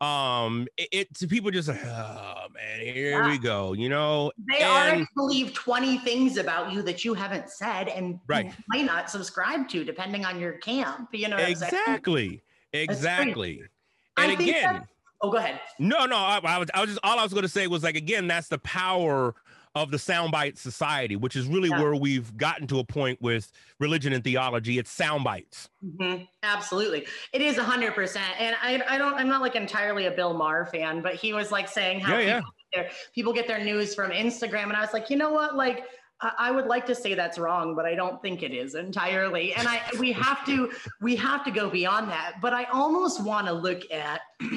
um 0.00 0.66
it, 0.76 1.08
it 1.20 1.28
people 1.28 1.50
just 1.50 1.68
like 1.68 1.84
oh 1.84 2.46
man 2.52 2.80
here 2.80 3.22
yeah. 3.22 3.30
we 3.30 3.38
go 3.38 3.74
you 3.74 3.88
know 3.88 4.32
they 4.50 4.60
and, 4.60 4.72
already 4.72 5.06
believe 5.14 5.52
20 5.52 5.98
things 5.98 6.36
about 6.36 6.72
you 6.72 6.82
that 6.82 7.04
you 7.04 7.14
haven't 7.14 7.48
said 7.48 7.88
and 7.88 8.18
right. 8.26 8.52
might 8.68 8.84
not 8.84 9.08
subscribe 9.08 9.68
to 9.68 9.84
depending 9.84 10.24
on 10.24 10.40
your 10.40 10.54
camp 10.54 11.08
you 11.12 11.28
know 11.28 11.36
exactly 11.36 12.42
exactly 12.72 13.62
and 14.16 14.32
I 14.32 14.34
again 14.34 14.88
oh 15.22 15.30
go 15.30 15.38
ahead 15.38 15.60
no 15.78 16.06
no 16.06 16.16
I, 16.16 16.40
I 16.42 16.58
was 16.58 16.68
i 16.74 16.80
was 16.80 16.90
just 16.90 17.00
all 17.02 17.18
i 17.18 17.22
was 17.22 17.32
going 17.32 17.42
to 17.42 17.48
say 17.48 17.66
was 17.66 17.82
like 17.82 17.96
again 17.96 18.26
that's 18.26 18.48
the 18.48 18.58
power 18.58 19.34
of 19.74 19.90
the 19.90 19.96
soundbite 19.96 20.56
society, 20.56 21.16
which 21.16 21.34
is 21.34 21.46
really 21.46 21.68
yeah. 21.68 21.80
where 21.80 21.96
we've 21.96 22.36
gotten 22.36 22.66
to 22.68 22.78
a 22.78 22.84
point 22.84 23.20
with 23.20 23.50
religion 23.80 24.12
and 24.12 24.22
theology. 24.22 24.78
It's 24.78 24.96
soundbites. 24.96 25.68
Mm-hmm. 25.84 26.24
Absolutely. 26.44 27.06
It 27.32 27.42
is 27.42 27.56
100%. 27.56 28.16
And 28.38 28.54
I, 28.62 28.80
I 28.88 28.98
don't, 28.98 29.14
I'm 29.14 29.28
not 29.28 29.40
like 29.40 29.56
entirely 29.56 30.06
a 30.06 30.12
Bill 30.12 30.32
Maher 30.32 30.66
fan, 30.66 31.02
but 31.02 31.16
he 31.16 31.32
was 31.32 31.50
like 31.50 31.68
saying 31.68 32.00
how 32.00 32.18
yeah, 32.18 32.36
people, 32.38 32.54
yeah. 32.72 32.82
Get 32.82 32.82
their, 32.82 32.90
people 33.14 33.32
get 33.32 33.48
their 33.48 33.64
news 33.64 33.96
from 33.96 34.12
Instagram. 34.12 34.64
And 34.64 34.74
I 34.74 34.80
was 34.80 34.92
like, 34.92 35.10
you 35.10 35.16
know 35.16 35.32
what? 35.32 35.56
Like, 35.56 35.84
I 36.38 36.50
would 36.50 36.66
like 36.66 36.86
to 36.86 36.94
say 36.94 37.14
that's 37.14 37.38
wrong, 37.38 37.74
but 37.74 37.84
I 37.84 37.94
don't 37.94 38.22
think 38.22 38.42
it 38.42 38.52
is 38.52 38.76
entirely. 38.76 39.52
And 39.52 39.66
I 39.68 39.82
we 39.98 40.12
have 40.12 40.46
to 40.46 40.70
we 41.02 41.16
have 41.16 41.44
to 41.44 41.50
go 41.50 41.68
beyond 41.68 42.08
that. 42.08 42.36
But 42.40 42.54
I 42.54 42.64
almost 42.72 43.22
want 43.22 43.46
to 43.48 43.52
look 43.52 43.82
at 43.90 44.20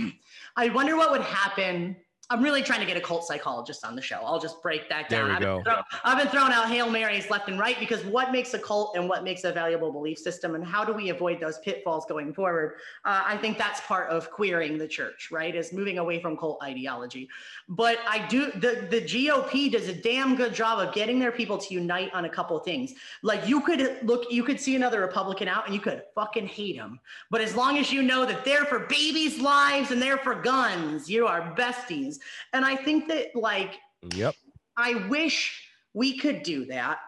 I 0.60 0.70
wonder 0.70 0.97
what 0.97 1.12
would 1.12 1.22
happen 1.22 1.95
I'm 2.30 2.43
really 2.43 2.61
trying 2.61 2.82
to 2.82 2.86
get 2.86 2.97
a 2.97 3.01
cult 3.01 3.25
psychologist 3.25 3.86
on 3.86 3.95
the 3.95 4.01
show. 4.01 4.17
I'll 4.17 4.39
just 4.39 4.61
break 4.61 4.89
that 4.89 5.07
down. 5.07 5.32
I've. 5.32 5.39
Been 5.63 5.75
I've 6.03 6.17
been 6.17 6.28
throwing 6.28 6.51
out 6.51 6.67
Hail 6.67 6.89
Marys 6.89 7.30
left 7.30 7.47
and 7.47 7.57
right 7.57 7.80
because 7.80 8.03
what 8.03 8.34
makes 8.34 8.53
a 8.53 8.59
cult 8.59 8.97
and 8.97 9.07
what 9.07 9.23
makes 9.23 9.45
a 9.45 9.53
valuable 9.53 9.93
belief 9.93 10.17
system 10.17 10.55
and 10.55 10.65
how 10.65 10.84
do 10.84 10.91
we 10.91 11.09
avoid 11.09 11.39
those 11.39 11.59
pitfalls 11.59 12.05
going 12.05 12.34
forward? 12.34 12.80
Uh, 13.05 13.23
I 13.25 13.38
think 13.38 13.57
that's 13.57 13.80
part 13.82 14.09
of 14.09 14.30
queering 14.30 14.78
the 14.78 14.88
church, 14.88 15.30
right? 15.32 15.55
Is 15.55 15.71
moving 15.71 15.99
away 15.99 16.21
from 16.21 16.36
cult 16.36 16.61
ideology. 16.61 17.30
But 17.69 17.99
I 18.05 18.28
do, 18.28 18.51
the, 18.51 18.88
the 18.89 19.01
GOP 19.01 19.71
does 19.71 19.88
a 19.88 19.93
damn 19.93 20.36
good 20.36 20.53
job 20.53 20.86
of 20.86 20.93
getting 20.93 21.19
their 21.19 21.32
people 21.32 21.57
to 21.57 21.73
unite 21.73 22.13
on 22.13 22.25
a 22.25 22.30
couple 22.30 22.59
things. 22.59 22.93
Like 23.23 23.47
you 23.47 23.61
could 23.61 23.99
look, 24.03 24.30
you 24.30 24.43
could 24.43 24.59
see 24.59 24.75
another 24.75 24.99
Republican 24.99 25.47
out 25.47 25.65
and 25.65 25.73
you 25.73 25.80
could 25.80 26.03
fucking 26.13 26.47
hate 26.47 26.75
them. 26.75 26.99
But 27.32 27.39
as 27.39 27.55
long 27.55 27.78
as 27.78 27.93
you 27.93 28.03
know 28.03 28.25
that 28.25 28.43
they're 28.43 28.65
for 28.65 28.80
babies' 28.80 29.39
lives 29.39 29.91
and 29.91 30.01
they're 30.01 30.17
for 30.17 30.36
guns, 30.36 31.09
you 31.09 31.25
are 31.25 31.55
besties 31.55 32.16
and 32.53 32.65
I 32.65 32.76
think 32.76 33.07
that, 33.07 33.36
like, 33.36 33.78
yep. 34.13 34.36
I 34.78 35.07
wish 35.07 35.63
we 35.93 36.18
could 36.18 36.43
do 36.43 36.65
that 36.65 36.99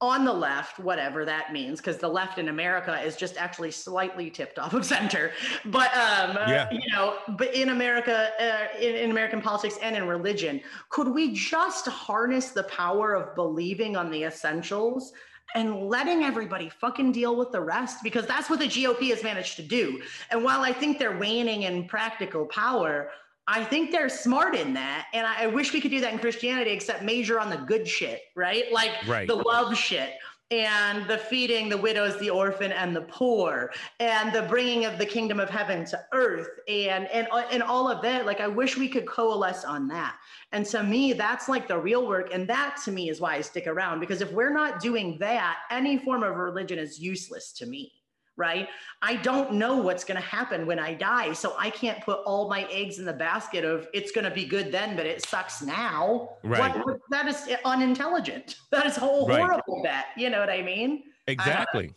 on 0.00 0.24
the 0.24 0.32
left, 0.32 0.78
whatever 0.78 1.24
that 1.24 1.52
means, 1.52 1.80
because 1.80 1.96
the 1.96 2.08
left 2.08 2.38
in 2.38 2.48
America 2.48 3.00
is 3.02 3.16
just 3.16 3.36
actually 3.36 3.70
slightly 3.70 4.28
tipped 4.28 4.58
off 4.58 4.74
of 4.74 4.84
center. 4.84 5.32
But 5.64 5.94
um, 5.96 6.36
yeah. 6.46 6.70
you 6.70 6.92
know, 6.92 7.18
but 7.38 7.54
in 7.54 7.70
America, 7.70 8.30
uh, 8.38 8.78
in, 8.78 8.96
in, 8.96 9.10
American 9.10 9.40
politics 9.40 9.78
and 9.82 9.96
in 9.96 10.06
religion, 10.06 10.60
could 10.90 11.08
we 11.08 11.32
just 11.32 11.86
harness 11.86 12.50
the 12.50 12.64
power 12.64 13.14
of 13.14 13.34
believing 13.34 13.96
on 13.96 14.10
the 14.10 14.24
essentials? 14.24 15.12
And 15.56 15.88
letting 15.88 16.24
everybody 16.24 16.68
fucking 16.68 17.12
deal 17.12 17.36
with 17.36 17.52
the 17.52 17.60
rest 17.60 18.02
because 18.02 18.26
that's 18.26 18.50
what 18.50 18.58
the 18.58 18.64
GOP 18.64 19.10
has 19.10 19.22
managed 19.22 19.54
to 19.56 19.62
do. 19.62 20.02
And 20.30 20.42
while 20.42 20.62
I 20.62 20.72
think 20.72 20.98
they're 20.98 21.16
waning 21.16 21.62
in 21.62 21.86
practical 21.86 22.44
power, 22.46 23.10
I 23.46 23.62
think 23.62 23.90
they're 23.90 24.08
smart 24.08 24.54
in 24.54 24.74
that. 24.74 25.08
And 25.12 25.26
I, 25.26 25.44
I, 25.44 25.46
wish 25.48 25.72
we 25.72 25.80
could 25.80 25.90
do 25.90 26.00
that 26.00 26.12
in 26.12 26.18
Christianity, 26.18 26.70
except 26.70 27.02
major 27.02 27.38
on 27.38 27.50
the 27.50 27.58
good 27.58 27.86
shit, 27.86 28.22
right? 28.34 28.72
Like 28.72 28.92
right. 29.06 29.28
the 29.28 29.34
love 29.34 29.76
shit 29.76 30.14
and 30.50 31.08
the 31.08 31.18
feeding 31.18 31.68
the 31.68 31.76
widows, 31.76 32.18
the 32.20 32.30
orphan, 32.30 32.70
and 32.70 32.94
the 32.94 33.02
poor, 33.02 33.72
and 33.98 34.32
the 34.32 34.42
bringing 34.42 34.84
of 34.84 34.98
the 34.98 35.06
kingdom 35.06 35.40
of 35.40 35.48
heaven 35.48 35.84
to 35.86 36.00
earth, 36.12 36.48
and 36.68 37.06
and 37.08 37.26
and 37.50 37.62
all 37.62 37.90
of 37.90 38.02
that. 38.02 38.26
Like 38.26 38.40
I 38.40 38.48
wish 38.48 38.76
we 38.76 38.88
could 38.88 39.06
coalesce 39.06 39.64
on 39.64 39.88
that. 39.88 40.16
And 40.52 40.64
to 40.66 40.82
me, 40.82 41.12
that's 41.12 41.48
like 41.48 41.66
the 41.66 41.78
real 41.78 42.06
work, 42.06 42.32
and 42.32 42.46
that 42.48 42.78
to 42.84 42.92
me 42.92 43.08
is 43.08 43.20
why 43.20 43.34
I 43.34 43.40
stick 43.40 43.66
around. 43.66 44.00
Because 44.00 44.20
if 44.20 44.30
we're 44.32 44.52
not 44.52 44.80
doing 44.80 45.16
that, 45.18 45.58
any 45.70 45.98
form 45.98 46.22
of 46.22 46.36
religion 46.36 46.78
is 46.78 47.00
useless 47.00 47.52
to 47.52 47.66
me 47.66 47.92
right? 48.36 48.68
I 49.02 49.16
don't 49.16 49.54
know 49.54 49.76
what's 49.76 50.04
going 50.04 50.20
to 50.20 50.26
happen 50.26 50.66
when 50.66 50.78
I 50.78 50.94
die. 50.94 51.32
So 51.32 51.54
I 51.58 51.70
can't 51.70 52.00
put 52.00 52.20
all 52.24 52.48
my 52.48 52.66
eggs 52.70 52.98
in 52.98 53.04
the 53.04 53.12
basket 53.12 53.64
of 53.64 53.88
it's 53.94 54.10
going 54.10 54.24
to 54.24 54.30
be 54.30 54.44
good 54.44 54.72
then, 54.72 54.96
but 54.96 55.06
it 55.06 55.24
sucks 55.24 55.62
now. 55.62 56.36
Right. 56.42 56.74
What, 56.84 56.98
that 57.10 57.28
is 57.28 57.48
unintelligent. 57.64 58.56
That 58.70 58.86
is 58.86 58.96
a 58.96 59.00
whole 59.00 59.28
right. 59.28 59.38
horrible 59.38 59.82
bet. 59.84 60.06
You 60.16 60.30
know 60.30 60.40
what 60.40 60.50
I 60.50 60.60
mean? 60.60 61.04
Exactly. 61.28 61.92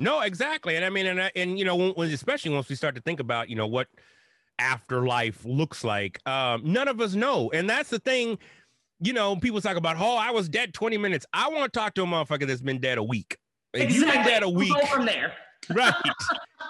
no, 0.00 0.20
exactly. 0.20 0.74
And 0.76 0.84
I 0.84 0.88
mean, 0.88 1.04
and, 1.04 1.30
and 1.36 1.58
you 1.58 1.66
know, 1.66 1.92
when, 1.92 2.10
especially 2.10 2.54
once 2.54 2.70
we 2.70 2.76
start 2.76 2.94
to 2.94 3.02
think 3.02 3.20
about, 3.20 3.50
you 3.50 3.56
know, 3.56 3.66
what 3.66 3.88
afterlife 4.58 5.44
looks 5.44 5.84
like, 5.84 6.26
um, 6.26 6.62
none 6.64 6.88
of 6.88 7.02
us 7.02 7.14
know. 7.14 7.50
And 7.50 7.68
that's 7.68 7.90
the 7.90 7.98
thing. 7.98 8.38
You 9.00 9.12
know, 9.12 9.36
people 9.36 9.60
talk 9.60 9.76
about, 9.76 9.96
oh, 9.98 10.16
I 10.16 10.30
was 10.30 10.48
dead 10.48 10.72
20 10.72 10.96
minutes. 10.96 11.26
I 11.34 11.48
want 11.48 11.70
to 11.70 11.78
talk 11.78 11.92
to 11.94 12.02
a 12.04 12.06
motherfucker 12.06 12.46
that's 12.46 12.62
been 12.62 12.80
dead 12.80 12.96
a 12.96 13.02
week. 13.02 13.36
If 13.74 13.82
exactly. 13.82 14.06
you've 14.06 14.14
been 14.14 14.24
dead 14.24 14.42
a 14.44 14.48
week, 14.48 14.72
go 14.72 14.86
from 14.86 15.04
there 15.04 15.34
right. 15.74 15.94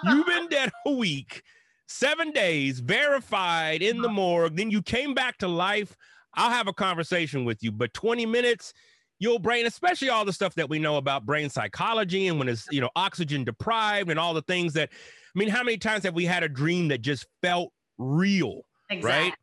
You've 0.03 0.25
been 0.25 0.47
dead 0.47 0.71
a 0.85 0.91
week, 0.91 1.43
seven 1.87 2.31
days, 2.31 2.79
verified 2.79 3.81
in 3.81 4.01
the 4.01 4.07
uh-huh. 4.07 4.15
morgue. 4.15 4.55
Then 4.55 4.71
you 4.71 4.81
came 4.81 5.13
back 5.13 5.37
to 5.39 5.47
life. 5.47 5.95
I'll 6.33 6.51
have 6.51 6.67
a 6.67 6.73
conversation 6.73 7.45
with 7.45 7.63
you, 7.63 7.71
but 7.71 7.93
20 7.93 8.25
minutes, 8.25 8.73
your 9.19 9.39
brain, 9.39 9.65
especially 9.65 10.09
all 10.09 10.25
the 10.25 10.33
stuff 10.33 10.53
that 10.55 10.69
we 10.69 10.79
know 10.79 10.97
about 10.97 11.25
brain 11.25 11.49
psychology 11.49 12.27
and 12.27 12.37
when 12.37 12.49
it's, 12.49 12.67
you 12.71 12.81
know, 12.81 12.89
oxygen 12.95 13.43
deprived 13.43 14.09
and 14.09 14.19
all 14.19 14.33
the 14.33 14.41
things 14.41 14.73
that, 14.73 14.89
I 14.91 15.39
mean, 15.39 15.47
how 15.47 15.63
many 15.63 15.77
times 15.77 16.03
have 16.03 16.13
we 16.13 16.25
had 16.25 16.43
a 16.43 16.49
dream 16.49 16.89
that 16.89 17.01
just 17.01 17.25
felt 17.41 17.71
real, 17.97 18.61
exactly. 18.89 19.09
right? 19.09 19.33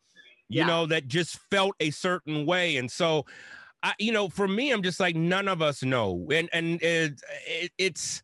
You 0.48 0.58
yeah. 0.58 0.66
know, 0.66 0.86
that 0.86 1.08
just 1.08 1.38
felt 1.50 1.74
a 1.80 1.90
certain 1.90 2.44
way. 2.44 2.76
And 2.76 2.90
so, 2.90 3.24
I, 3.82 3.94
you 3.98 4.12
know, 4.12 4.28
for 4.28 4.46
me, 4.46 4.70
I'm 4.70 4.82
just 4.82 5.00
like, 5.00 5.16
none 5.16 5.48
of 5.48 5.62
us 5.62 5.82
know. 5.82 6.28
And, 6.30 6.50
and 6.52 6.82
it, 6.82 7.22
it, 7.46 7.72
it's, 7.78 8.22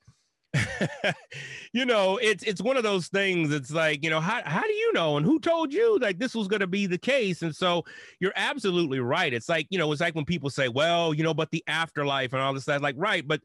you 1.72 1.84
know, 1.84 2.18
it's 2.22 2.42
it's 2.42 2.62
one 2.62 2.76
of 2.76 2.82
those 2.82 3.08
things. 3.08 3.52
It's 3.52 3.70
like, 3.70 4.02
you 4.02 4.10
know, 4.10 4.20
how 4.20 4.40
how 4.44 4.62
do 4.62 4.72
you 4.72 4.92
know, 4.92 5.16
and 5.16 5.26
who 5.26 5.38
told 5.38 5.72
you 5.72 5.98
like 5.98 6.18
this 6.18 6.34
was 6.34 6.48
going 6.48 6.60
to 6.60 6.66
be 6.66 6.86
the 6.86 6.98
case? 6.98 7.42
And 7.42 7.54
so 7.54 7.84
you're 8.20 8.32
absolutely 8.36 9.00
right. 9.00 9.32
It's 9.32 9.48
like, 9.48 9.66
you 9.70 9.78
know, 9.78 9.92
it's 9.92 10.00
like 10.00 10.14
when 10.14 10.24
people 10.24 10.50
say, 10.50 10.68
well, 10.68 11.12
you 11.12 11.22
know, 11.22 11.34
but 11.34 11.50
the 11.50 11.62
afterlife 11.66 12.32
and 12.32 12.40
all 12.40 12.54
this 12.54 12.62
stuff. 12.62 12.80
Like, 12.80 12.96
right, 12.98 13.26
but 13.26 13.42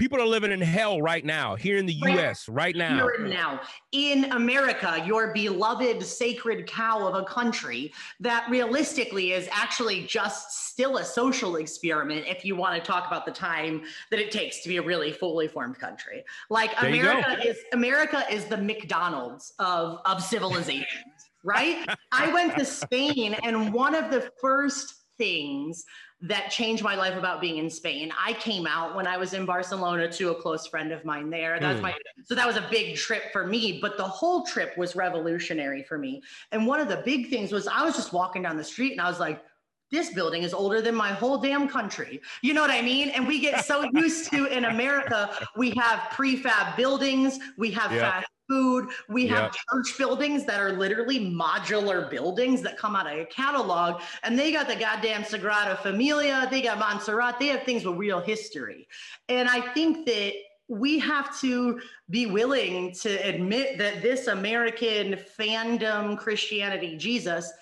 People 0.00 0.18
are 0.18 0.26
living 0.26 0.50
in 0.50 0.62
hell 0.62 1.02
right 1.02 1.26
now, 1.26 1.56
here 1.56 1.76
in 1.76 1.84
the 1.84 1.92
US, 1.92 2.48
right 2.48 2.74
now. 2.74 2.94
Here 2.94 3.16
and 3.18 3.28
now. 3.28 3.60
In 3.92 4.32
America, 4.32 5.04
your 5.06 5.34
beloved 5.34 6.02
sacred 6.02 6.66
cow 6.66 7.06
of 7.06 7.14
a 7.14 7.22
country 7.26 7.92
that 8.18 8.48
realistically 8.48 9.32
is 9.32 9.46
actually 9.52 10.06
just 10.06 10.68
still 10.68 10.96
a 10.96 11.04
social 11.04 11.56
experiment 11.56 12.24
if 12.26 12.46
you 12.46 12.56
want 12.56 12.76
to 12.76 12.80
talk 12.80 13.08
about 13.08 13.26
the 13.26 13.30
time 13.30 13.82
that 14.10 14.18
it 14.18 14.30
takes 14.30 14.62
to 14.62 14.70
be 14.70 14.78
a 14.78 14.82
really 14.82 15.12
fully 15.12 15.46
formed 15.46 15.78
country. 15.78 16.24
Like 16.48 16.70
there 16.80 16.88
America 16.88 17.46
is 17.46 17.58
America 17.74 18.24
is 18.30 18.46
the 18.46 18.56
McDonald's 18.56 19.52
of, 19.58 19.98
of 20.06 20.22
civilizations, 20.22 21.28
right? 21.44 21.86
I 22.10 22.32
went 22.32 22.56
to 22.56 22.64
Spain 22.64 23.36
and 23.42 23.70
one 23.70 23.94
of 23.94 24.10
the 24.10 24.32
first 24.40 24.94
things 25.18 25.84
that 26.22 26.50
changed 26.50 26.82
my 26.82 26.94
life 26.94 27.16
about 27.16 27.40
being 27.40 27.56
in 27.56 27.70
Spain. 27.70 28.12
I 28.18 28.34
came 28.34 28.66
out 28.66 28.94
when 28.94 29.06
I 29.06 29.16
was 29.16 29.32
in 29.32 29.46
Barcelona 29.46 30.10
to 30.12 30.30
a 30.30 30.34
close 30.34 30.66
friend 30.66 30.92
of 30.92 31.04
mine 31.04 31.30
there. 31.30 31.58
That's 31.58 31.78
mm. 31.78 31.84
my 31.84 31.94
so 32.24 32.34
that 32.34 32.46
was 32.46 32.56
a 32.56 32.66
big 32.70 32.96
trip 32.96 33.32
for 33.32 33.46
me, 33.46 33.78
but 33.80 33.96
the 33.96 34.04
whole 34.04 34.44
trip 34.44 34.76
was 34.76 34.94
revolutionary 34.94 35.82
for 35.82 35.96
me. 35.96 36.22
And 36.52 36.66
one 36.66 36.78
of 36.78 36.88
the 36.88 37.02
big 37.04 37.30
things 37.30 37.52
was 37.52 37.66
I 37.66 37.82
was 37.82 37.96
just 37.96 38.12
walking 38.12 38.42
down 38.42 38.56
the 38.58 38.64
street 38.64 38.92
and 38.92 39.00
I 39.00 39.08
was 39.08 39.18
like, 39.18 39.42
this 39.90 40.12
building 40.12 40.42
is 40.42 40.54
older 40.54 40.80
than 40.80 40.94
my 40.94 41.08
whole 41.08 41.38
damn 41.38 41.68
country. 41.68 42.20
You 42.42 42.54
know 42.54 42.60
what 42.60 42.70
I 42.70 42.82
mean? 42.82 43.08
And 43.08 43.26
we 43.26 43.40
get 43.40 43.64
so 43.64 43.88
used 43.92 44.30
to 44.30 44.46
in 44.46 44.66
America, 44.66 45.30
we 45.56 45.70
have 45.70 46.00
prefab 46.12 46.76
buildings, 46.76 47.38
we 47.56 47.70
have 47.72 47.92
yeah. 47.92 48.10
fast 48.10 48.26
food. 48.50 48.88
We 49.08 49.26
have 49.28 49.44
yep. 49.44 49.54
church 49.70 49.96
buildings 49.96 50.44
that 50.46 50.60
are 50.60 50.72
literally 50.72 51.20
modular 51.20 52.10
buildings 52.10 52.62
that 52.62 52.76
come 52.76 52.96
out 52.96 53.06
of 53.06 53.16
a 53.16 53.24
catalog, 53.26 54.02
and 54.24 54.36
they 54.38 54.50
got 54.50 54.66
the 54.66 54.74
goddamn 54.74 55.22
Sagrada 55.22 55.78
Familia, 55.78 56.48
they 56.50 56.60
got 56.60 56.78
Montserrat, 56.78 57.38
they 57.38 57.46
have 57.46 57.62
things 57.62 57.84
with 57.84 57.96
real 57.96 58.20
history. 58.20 58.88
And 59.28 59.48
I 59.48 59.60
think 59.60 60.04
that 60.06 60.32
we 60.68 60.98
have 60.98 61.38
to 61.40 61.80
be 62.10 62.26
willing 62.26 62.92
to 62.94 63.10
admit 63.28 63.78
that 63.78 64.02
this 64.02 64.26
American 64.26 65.18
fandom 65.38 66.18
Christianity, 66.18 66.96
Jesus, 66.96 67.52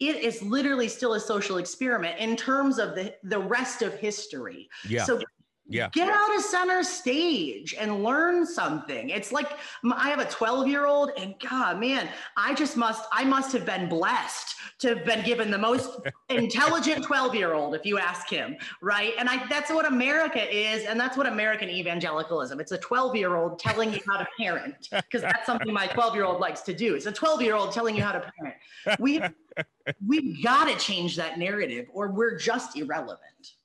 it 0.00 0.16
is 0.16 0.42
literally 0.42 0.88
still 0.88 1.14
a 1.14 1.20
social 1.20 1.56
experiment 1.58 2.18
in 2.18 2.36
terms 2.36 2.78
of 2.78 2.94
the, 2.94 3.14
the 3.22 3.38
rest 3.38 3.82
of 3.82 3.94
history. 3.94 4.68
Yeah. 4.86 5.04
So 5.04 5.20
yeah. 5.68 5.88
Get 5.92 6.08
out 6.08 6.36
of 6.36 6.42
center 6.42 6.82
stage 6.82 7.74
and 7.78 8.04
learn 8.04 8.46
something. 8.46 9.10
It's 9.10 9.32
like 9.32 9.58
I 9.84 10.10
have 10.10 10.20
a 10.20 10.24
12 10.26 10.68
year 10.68 10.86
old, 10.86 11.10
and 11.18 11.34
God, 11.40 11.80
man, 11.80 12.08
I 12.36 12.54
just 12.54 12.76
must, 12.76 13.04
I 13.12 13.24
must 13.24 13.52
have 13.52 13.66
been 13.66 13.88
blessed 13.88 14.54
to 14.78 14.88
have 14.88 15.04
been 15.04 15.24
given 15.24 15.50
the 15.50 15.58
most 15.58 15.98
intelligent 16.28 17.04
12 17.04 17.34
year 17.34 17.52
old, 17.52 17.74
if 17.74 17.84
you 17.84 17.98
ask 17.98 18.28
him, 18.28 18.56
right? 18.80 19.12
And 19.18 19.28
I, 19.28 19.46
that's 19.48 19.70
what 19.70 19.86
America 19.86 20.42
is. 20.54 20.84
And 20.84 21.00
that's 21.00 21.16
what 21.16 21.26
American 21.26 21.68
evangelicalism. 21.68 22.60
It's 22.60 22.72
a 22.72 22.78
12 22.78 23.16
year 23.16 23.34
old 23.34 23.58
telling 23.58 23.92
you 23.92 24.00
how 24.08 24.18
to 24.18 24.26
parent, 24.38 24.88
because 24.90 25.22
that's 25.22 25.46
something 25.46 25.72
my 25.72 25.88
12 25.88 26.14
year 26.14 26.24
old 26.24 26.40
likes 26.40 26.60
to 26.62 26.74
do. 26.74 26.94
It's 26.94 27.06
a 27.06 27.12
12 27.12 27.42
year 27.42 27.56
old 27.56 27.72
telling 27.72 27.96
you 27.96 28.02
how 28.02 28.12
to 28.12 28.32
parent. 28.38 28.56
We, 29.00 29.20
we've 30.06 30.42
got 30.44 30.66
to 30.66 30.76
change 30.76 31.16
that 31.16 31.38
narrative 31.38 31.86
or 31.92 32.08
we're 32.08 32.36
just 32.38 32.76
irrelevant. 32.76 33.55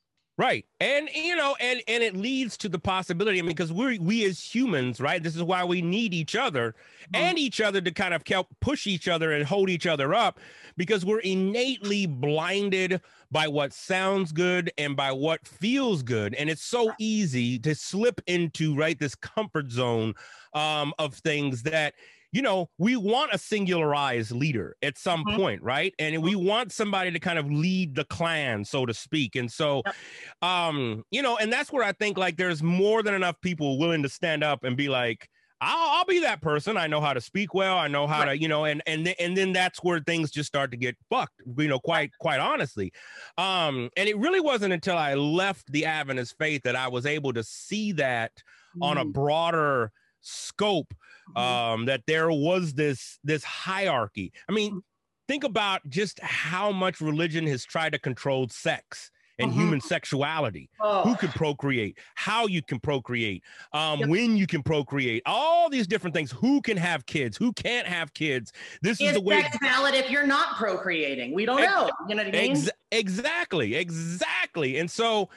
Right. 0.41 0.65
And 0.79 1.07
you 1.13 1.35
know, 1.35 1.55
and 1.59 1.83
and 1.87 2.01
it 2.01 2.15
leads 2.15 2.57
to 2.57 2.67
the 2.67 2.79
possibility, 2.79 3.37
I 3.37 3.43
mean, 3.43 3.49
because 3.49 3.71
we 3.71 3.99
we 3.99 4.25
as 4.25 4.39
humans, 4.39 4.99
right? 4.99 5.21
This 5.21 5.35
is 5.35 5.43
why 5.43 5.63
we 5.63 5.83
need 5.83 6.15
each 6.15 6.35
other 6.35 6.71
mm-hmm. 6.71 7.15
and 7.15 7.37
each 7.37 7.61
other 7.61 7.79
to 7.79 7.91
kind 7.91 8.11
of 8.11 8.23
help 8.27 8.47
push 8.59 8.87
each 8.87 9.07
other 9.07 9.33
and 9.33 9.45
hold 9.45 9.69
each 9.69 9.85
other 9.85 10.15
up 10.15 10.39
because 10.77 11.05
we're 11.05 11.19
innately 11.19 12.07
blinded 12.07 13.01
by 13.29 13.47
what 13.47 13.71
sounds 13.71 14.31
good 14.31 14.71
and 14.79 14.95
by 14.95 15.11
what 15.11 15.47
feels 15.47 16.01
good. 16.01 16.33
And 16.33 16.49
it's 16.49 16.63
so 16.63 16.91
easy 16.97 17.59
to 17.59 17.75
slip 17.75 18.19
into 18.25 18.75
right 18.75 18.97
this 18.97 19.13
comfort 19.13 19.69
zone 19.69 20.15
um, 20.55 20.91
of 20.97 21.13
things 21.13 21.61
that 21.61 21.93
you 22.31 22.41
know, 22.41 22.69
we 22.77 22.95
want 22.95 23.33
a 23.33 23.37
singularized 23.37 24.31
leader 24.31 24.75
at 24.81 24.97
some 24.97 25.25
mm-hmm. 25.25 25.37
point, 25.37 25.63
right? 25.63 25.93
And 25.99 26.23
we 26.23 26.35
want 26.35 26.71
somebody 26.71 27.11
to 27.11 27.19
kind 27.19 27.37
of 27.37 27.51
lead 27.51 27.95
the 27.95 28.05
clan, 28.05 28.63
so 28.63 28.85
to 28.85 28.93
speak. 28.93 29.35
And 29.35 29.51
so, 29.51 29.81
yep. 29.85 29.95
um, 30.41 31.03
you 31.11 31.21
know, 31.21 31.37
and 31.37 31.51
that's 31.51 31.71
where 31.71 31.83
I 31.83 31.91
think 31.91 32.17
like 32.17 32.37
there's 32.37 32.63
more 32.63 33.03
than 33.03 33.13
enough 33.13 33.39
people 33.41 33.77
willing 33.77 34.03
to 34.03 34.09
stand 34.09 34.43
up 34.43 34.63
and 34.63 34.77
be 34.77 34.87
like, 34.87 35.29
I'll, 35.63 35.97
I'll 35.97 36.05
be 36.05 36.19
that 36.21 36.41
person. 36.41 36.75
I 36.75 36.87
know 36.87 37.01
how 37.01 37.13
to 37.13 37.21
speak 37.21 37.53
well. 37.53 37.77
I 37.77 37.87
know 37.87 38.07
how 38.07 38.21
right. 38.21 38.33
to, 38.33 38.41
you 38.41 38.47
know, 38.47 38.65
and 38.65 38.81
and 38.87 39.05
th- 39.05 39.17
and 39.19 39.37
then 39.37 39.53
that's 39.53 39.83
where 39.83 39.99
things 39.99 40.31
just 40.31 40.47
start 40.47 40.71
to 40.71 40.77
get 40.77 40.97
fucked. 41.09 41.39
You 41.57 41.67
know, 41.67 41.79
quite 41.79 42.11
quite 42.19 42.39
honestly. 42.39 42.91
Um, 43.37 43.91
and 43.95 44.09
it 44.09 44.17
really 44.17 44.39
wasn't 44.39 44.73
until 44.73 44.97
I 44.97 45.13
left 45.13 45.71
the 45.71 45.85
Adventist 45.85 46.35
faith 46.39 46.63
that 46.63 46.75
I 46.75 46.87
was 46.87 47.05
able 47.05 47.31
to 47.33 47.43
see 47.43 47.91
that 47.93 48.31
mm. 48.75 48.83
on 48.83 48.97
a 48.97 49.05
mm. 49.05 49.13
broader 49.13 49.91
scope 50.21 50.93
mm-hmm. 50.93 51.10
Um, 51.35 51.85
that 51.85 52.03
there 52.07 52.31
was 52.31 52.73
this 52.73 53.19
this 53.23 53.43
hierarchy. 53.43 54.33
I 54.49 54.51
mean, 54.51 54.71
mm-hmm. 54.71 54.79
think 55.27 55.43
about 55.43 55.87
just 55.89 56.19
how 56.21 56.71
much 56.71 57.01
religion 57.01 57.47
has 57.47 57.65
tried 57.65 57.93
to 57.93 57.99
control 57.99 58.47
sex 58.49 59.11
and 59.39 59.51
uh-huh. 59.51 59.59
human 59.59 59.81
sexuality 59.81 60.69
oh. 60.79 61.03
who 61.03 61.15
can 61.15 61.29
procreate 61.29 61.97
how 62.15 62.47
you 62.47 62.61
can 62.61 62.79
procreate 62.79 63.43
um, 63.73 63.99
yep. 63.99 64.09
when 64.09 64.37
you 64.37 64.45
can 64.45 64.61
procreate 64.61 65.23
all 65.25 65.69
these 65.69 65.87
different 65.87 66.13
things 66.13 66.31
who 66.31 66.61
can 66.61 66.77
have 66.77 67.05
kids 67.05 67.37
who 67.37 67.51
can't 67.53 67.87
have 67.87 68.13
kids 68.13 68.51
this 68.81 68.99
is, 69.01 69.09
is 69.09 69.13
the 69.13 69.21
way 69.21 69.43
valid 69.61 69.95
if 69.95 70.09
you're 70.09 70.27
not 70.27 70.55
procreating 70.57 71.33
we 71.33 71.45
don't 71.45 71.61
ex- 71.61 71.71
know 71.71 71.89
you 72.07 72.15
know 72.15 72.23
what 72.23 72.35
i 72.35 72.39
mean 72.39 72.51
ex- 72.51 72.69
exactly 72.91 73.75
exactly 73.75 74.77
and 74.77 74.89
so 74.89 75.29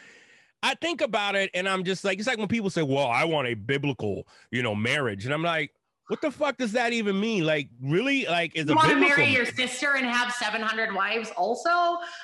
I 0.65 0.75
think 0.77 1.03
about 1.03 1.37
it 1.37 1.51
and 1.53 1.69
I'm 1.69 1.85
just 1.85 2.05
like, 2.05 2.19
it's 2.19 2.27
like 2.27 2.39
when 2.39 2.49
people 2.49 2.71
say, 2.71 2.81
well, 2.81 3.07
I 3.07 3.25
want 3.25 3.49
a 3.49 3.53
biblical, 3.53 4.27
you 4.51 4.63
know, 4.63 4.75
marriage. 4.75 5.27
And 5.27 5.35
I'm 5.35 5.43
like, 5.43 5.75
what 6.09 6.21
the 6.21 6.31
fuck 6.31 6.59
does 6.59 6.73
that 6.73 6.93
even 6.93 7.19
mean? 7.19 7.47
Like, 7.47 7.69
really? 7.83 8.27
Like, 8.27 8.55
is 8.55 8.69
you 8.69 8.75
want 8.75 8.91
to 8.91 8.97
marry 8.97 9.27
your 9.27 9.47
sister 9.47 9.95
and 9.95 10.05
have 10.05 10.33
700 10.33 10.95
wives? 10.95 11.33
Also, 11.37 11.71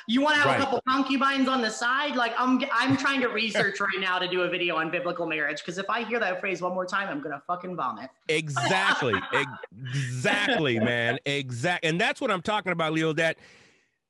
you 0.06 0.20
want 0.20 0.34
to 0.34 0.40
have 0.42 0.48
right. 0.48 0.60
a 0.60 0.64
couple 0.64 0.82
concubines 0.86 1.48
on 1.48 1.62
the 1.62 1.70
side? 1.70 2.14
Like, 2.14 2.34
I'm 2.38 2.62
I'm 2.72 2.96
trying 2.96 3.22
to 3.22 3.28
research 3.28 3.80
right 3.80 3.98
now 3.98 4.18
to 4.18 4.28
do 4.28 4.42
a 4.42 4.50
video 4.50 4.76
on 4.76 4.90
biblical 4.90 5.26
marriage 5.26 5.60
because 5.60 5.78
if 5.78 5.88
I 5.88 6.04
hear 6.04 6.20
that 6.20 6.40
phrase 6.40 6.60
one 6.60 6.74
more 6.74 6.84
time, 6.84 7.08
I'm 7.08 7.22
gonna 7.22 7.42
fucking 7.46 7.74
vomit. 7.74 8.10
Exactly, 8.28 9.14
exactly, 9.72 10.78
man, 10.78 11.18
exact. 11.24 11.84
And 11.84 11.98
that's 11.98 12.20
what 12.20 12.30
I'm 12.30 12.42
talking 12.42 12.72
about, 12.72 12.92
Leo. 12.92 13.14
That 13.14 13.38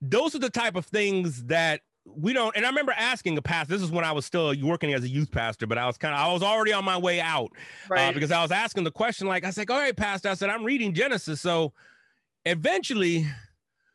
those 0.00 0.34
are 0.34 0.40
the 0.40 0.50
type 0.50 0.74
of 0.74 0.86
things 0.86 1.44
that 1.44 1.82
we 2.16 2.32
don't 2.32 2.56
and 2.56 2.64
i 2.64 2.68
remember 2.68 2.92
asking 2.96 3.36
a 3.36 3.42
pastor 3.42 3.74
this 3.74 3.82
is 3.82 3.90
when 3.90 4.04
i 4.04 4.12
was 4.12 4.26
still 4.26 4.54
working 4.62 4.92
as 4.92 5.04
a 5.04 5.08
youth 5.08 5.30
pastor 5.30 5.66
but 5.66 5.78
i 5.78 5.86
was 5.86 5.96
kind 5.96 6.14
of 6.14 6.20
i 6.20 6.32
was 6.32 6.42
already 6.42 6.72
on 6.72 6.84
my 6.84 6.96
way 6.96 7.20
out 7.20 7.50
uh, 7.54 7.94
right. 7.94 8.08
uh, 8.08 8.12
because 8.12 8.32
i 8.32 8.42
was 8.42 8.50
asking 8.50 8.84
the 8.84 8.90
question 8.90 9.26
like 9.26 9.44
i 9.44 9.50
said 9.50 9.68
like 9.68 9.70
all 9.70 9.78
right 9.78 9.96
pastor. 9.96 10.28
I 10.28 10.34
said 10.34 10.50
i'm 10.50 10.64
reading 10.64 10.94
genesis. 10.94 11.40
So 11.40 11.72
eventually 12.44 13.26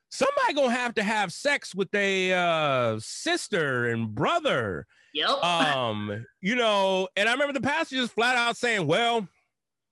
somebody 0.10 0.54
gonna 0.54 0.72
have 0.72 0.94
to 0.96 1.04
have 1.04 1.34
sex 1.34 1.74
with 1.74 1.94
a 1.94 2.34
uh, 2.34 3.00
sister 3.00 3.88
and 3.88 4.14
brother. 4.14 4.86
Yep 5.14 5.30
um 5.44 6.26
you 6.42 6.56
know 6.56 7.08
and 7.16 7.30
i 7.30 7.32
remember 7.32 7.54
the 7.54 7.62
pastor 7.62 7.96
just 7.96 8.12
flat 8.12 8.36
out 8.36 8.58
saying 8.58 8.86
well 8.86 9.26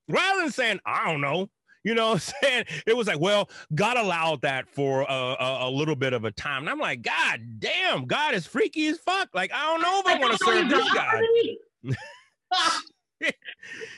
rather 0.09 0.41
than 0.41 0.51
saying 0.51 0.81
i 0.85 1.09
don't 1.09 1.21
know 1.21 1.49
you 1.83 1.93
know 1.95 2.11
what 2.11 2.13
I'm 2.13 2.19
saying? 2.41 2.65
It 2.87 2.95
was 2.95 3.07
like, 3.07 3.19
well, 3.19 3.49
God 3.75 3.97
allowed 3.97 4.41
that 4.41 4.67
for 4.67 5.01
a, 5.01 5.05
a, 5.39 5.57
a, 5.67 5.69
little 5.69 5.95
bit 5.95 6.13
of 6.13 6.25
a 6.25 6.31
time. 6.31 6.63
And 6.63 6.69
I'm 6.69 6.79
like, 6.79 7.01
God 7.01 7.59
damn, 7.59 8.05
God 8.05 8.33
is 8.33 8.45
freaky 8.45 8.87
as 8.87 8.97
fuck. 8.99 9.29
Like, 9.33 9.51
I 9.53 9.63
don't 9.63 9.81
know 9.81 9.99
if 9.99 10.07
I, 10.07 10.15
I 10.15 10.19
want 10.19 10.37
to 10.37 10.45
serve 10.45 10.69
this 10.69 10.93
guy. 10.93 11.21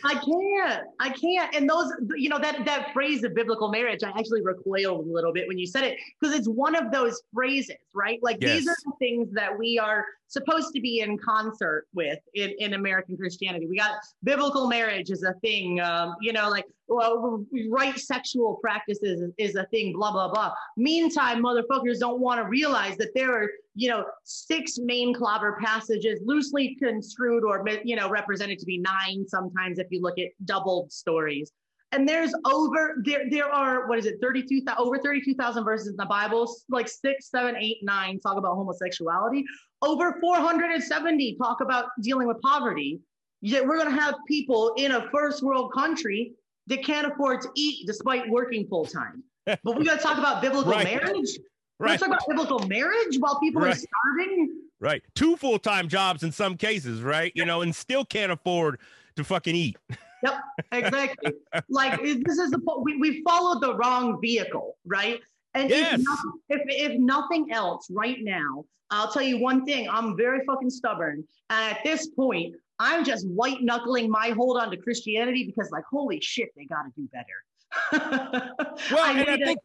I 0.03 0.13
can't. 0.13 0.83
I 0.99 1.09
can't. 1.09 1.55
And 1.55 1.69
those, 1.69 1.91
you 2.15 2.29
know, 2.29 2.39
that 2.39 2.65
that 2.65 2.93
phrase 2.93 3.23
of 3.23 3.33
biblical 3.33 3.69
marriage, 3.69 4.03
I 4.03 4.09
actually 4.09 4.41
recoiled 4.41 5.07
a 5.07 5.11
little 5.11 5.33
bit 5.33 5.47
when 5.47 5.57
you 5.57 5.65
said 5.65 5.83
it 5.83 5.97
because 6.19 6.35
it's 6.35 6.47
one 6.47 6.75
of 6.75 6.91
those 6.91 7.21
phrases, 7.33 7.77
right? 7.93 8.19
Like 8.21 8.37
yes. 8.41 8.59
these 8.59 8.67
are 8.67 8.75
the 8.85 8.91
things 8.99 9.31
that 9.33 9.57
we 9.57 9.79
are 9.79 10.05
supposed 10.27 10.73
to 10.73 10.81
be 10.81 10.99
in 10.99 11.17
concert 11.17 11.87
with 11.93 12.19
in, 12.33 12.51
in 12.59 12.73
American 12.73 13.17
Christianity. 13.17 13.67
We 13.67 13.77
got 13.77 13.93
biblical 14.23 14.67
marriage 14.67 15.09
is 15.09 15.23
a 15.23 15.33
thing, 15.41 15.79
um, 15.81 16.15
you 16.21 16.33
know, 16.33 16.49
like 16.49 16.65
well, 16.87 17.45
right 17.69 17.97
sexual 17.97 18.59
practices 18.61 19.23
is, 19.37 19.55
a 19.55 19.65
thing, 19.67 19.93
blah, 19.93 20.11
blah, 20.11 20.29
blah. 20.29 20.53
Meantime, 20.77 21.43
motherfuckers 21.43 21.99
don't 21.99 22.19
want 22.19 22.41
to 22.41 22.47
realize 22.47 22.95
that 22.97 23.09
there 23.15 23.31
are, 23.33 23.49
you 23.75 23.89
know, 23.89 24.05
six 24.23 24.77
main 24.77 25.13
clobber 25.13 25.57
passages 25.61 26.19
loosely 26.23 26.75
construed 26.75 27.43
or, 27.43 27.65
you 27.83 27.95
know, 27.95 28.09
represented 28.09 28.59
to 28.59 28.65
be 28.65 28.77
nine 28.77 29.25
sometimes 29.27 29.79
if 29.79 29.87
you 29.89 30.01
look 30.01 30.19
at 30.19 30.27
doubled 30.45 30.91
stories. 30.91 31.51
And 31.91 32.09
there's 32.09 32.33
over 32.45 32.95
there. 33.05 33.29
There 33.29 33.49
are 33.49 33.87
what 33.87 33.97
is 33.97 34.05
it? 34.05 34.15
Thirty-two 34.21 34.63
over 34.77 34.97
thirty-two 34.97 35.35
thousand 35.35 35.63
verses 35.63 35.87
in 35.89 35.95
the 35.95 36.05
Bible. 36.05 36.53
Like 36.67 36.89
six, 36.89 37.29
seven, 37.29 37.55
eight, 37.55 37.77
nine 37.83 38.19
talk 38.19 38.37
about 38.37 38.55
homosexuality. 38.55 39.45
Over 39.81 40.17
four 40.19 40.37
hundred 40.37 40.71
and 40.71 40.83
seventy 40.83 41.37
talk 41.37 41.61
about 41.61 41.85
dealing 42.01 42.27
with 42.27 42.41
poverty. 42.41 42.99
Yet 43.41 43.65
we're 43.65 43.77
going 43.77 43.95
to 43.95 44.01
have 44.01 44.15
people 44.27 44.73
in 44.77 44.93
a 44.93 45.09
first 45.09 45.41
world 45.41 45.71
country 45.73 46.33
that 46.67 46.83
can't 46.83 47.11
afford 47.11 47.41
to 47.41 47.49
eat 47.55 47.85
despite 47.87 48.29
working 48.29 48.67
full 48.67 48.85
time. 48.85 49.23
But 49.63 49.77
we 49.77 49.85
got 49.85 49.97
to 49.97 50.01
talk 50.03 50.17
about 50.17 50.41
biblical 50.41 50.71
right. 50.71 50.85
marriage. 50.85 51.37
Right. 51.79 51.91
Let's 51.91 52.01
talk 52.01 52.09
about 52.09 52.27
biblical 52.27 52.67
marriage 52.67 53.19
while 53.19 53.39
people 53.39 53.61
right. 53.61 53.75
are 53.75 53.79
starving. 53.79 54.57
Right. 54.79 55.03
Two 55.13 55.35
full 55.35 55.59
time 55.59 55.87
jobs 55.87 56.23
in 56.23 56.31
some 56.31 56.57
cases, 56.57 57.03
right? 57.03 57.31
You 57.35 57.45
know, 57.45 57.61
and 57.61 57.75
still 57.75 58.05
can't 58.05 58.31
afford 58.31 58.79
to 59.15 59.23
fucking 59.23 59.55
eat. 59.55 59.77
Yep, 60.23 60.41
exactly. 60.71 61.33
like 61.69 62.01
this 62.01 62.39
is 62.39 62.49
the 62.49 62.59
we 62.81 62.97
we 62.97 63.21
followed 63.21 63.61
the 63.61 63.75
wrong 63.75 64.19
vehicle, 64.19 64.75
right? 64.83 65.19
And 65.53 65.69
yes. 65.69 65.99
if, 65.99 66.05
nothing, 66.05 66.31
if 66.49 66.61
if 66.67 66.99
nothing 66.99 67.51
else, 67.51 67.87
right 67.91 68.17
now, 68.21 68.65
I'll 68.89 69.11
tell 69.11 69.21
you 69.21 69.39
one 69.39 69.65
thing. 69.65 69.87
I'm 69.89 70.17
very 70.17 70.43
fucking 70.45 70.69
stubborn. 70.69 71.23
And 71.49 71.75
at 71.75 71.83
this 71.83 72.07
point, 72.07 72.55
I'm 72.79 73.05
just 73.05 73.27
white 73.27 73.61
knuckling 73.61 74.09
my 74.09 74.29
hold 74.29 74.57
on 74.57 74.71
to 74.71 74.77
Christianity 74.77 75.45
because, 75.45 75.71
like, 75.71 75.83
holy 75.89 76.19
shit, 76.21 76.49
they 76.55 76.65
got 76.65 76.83
to 76.83 76.91
do 76.95 77.07
better. 77.11 78.53
well, 78.91 79.03
I, 79.03 79.21
I 79.21 79.37
think. 79.37 79.59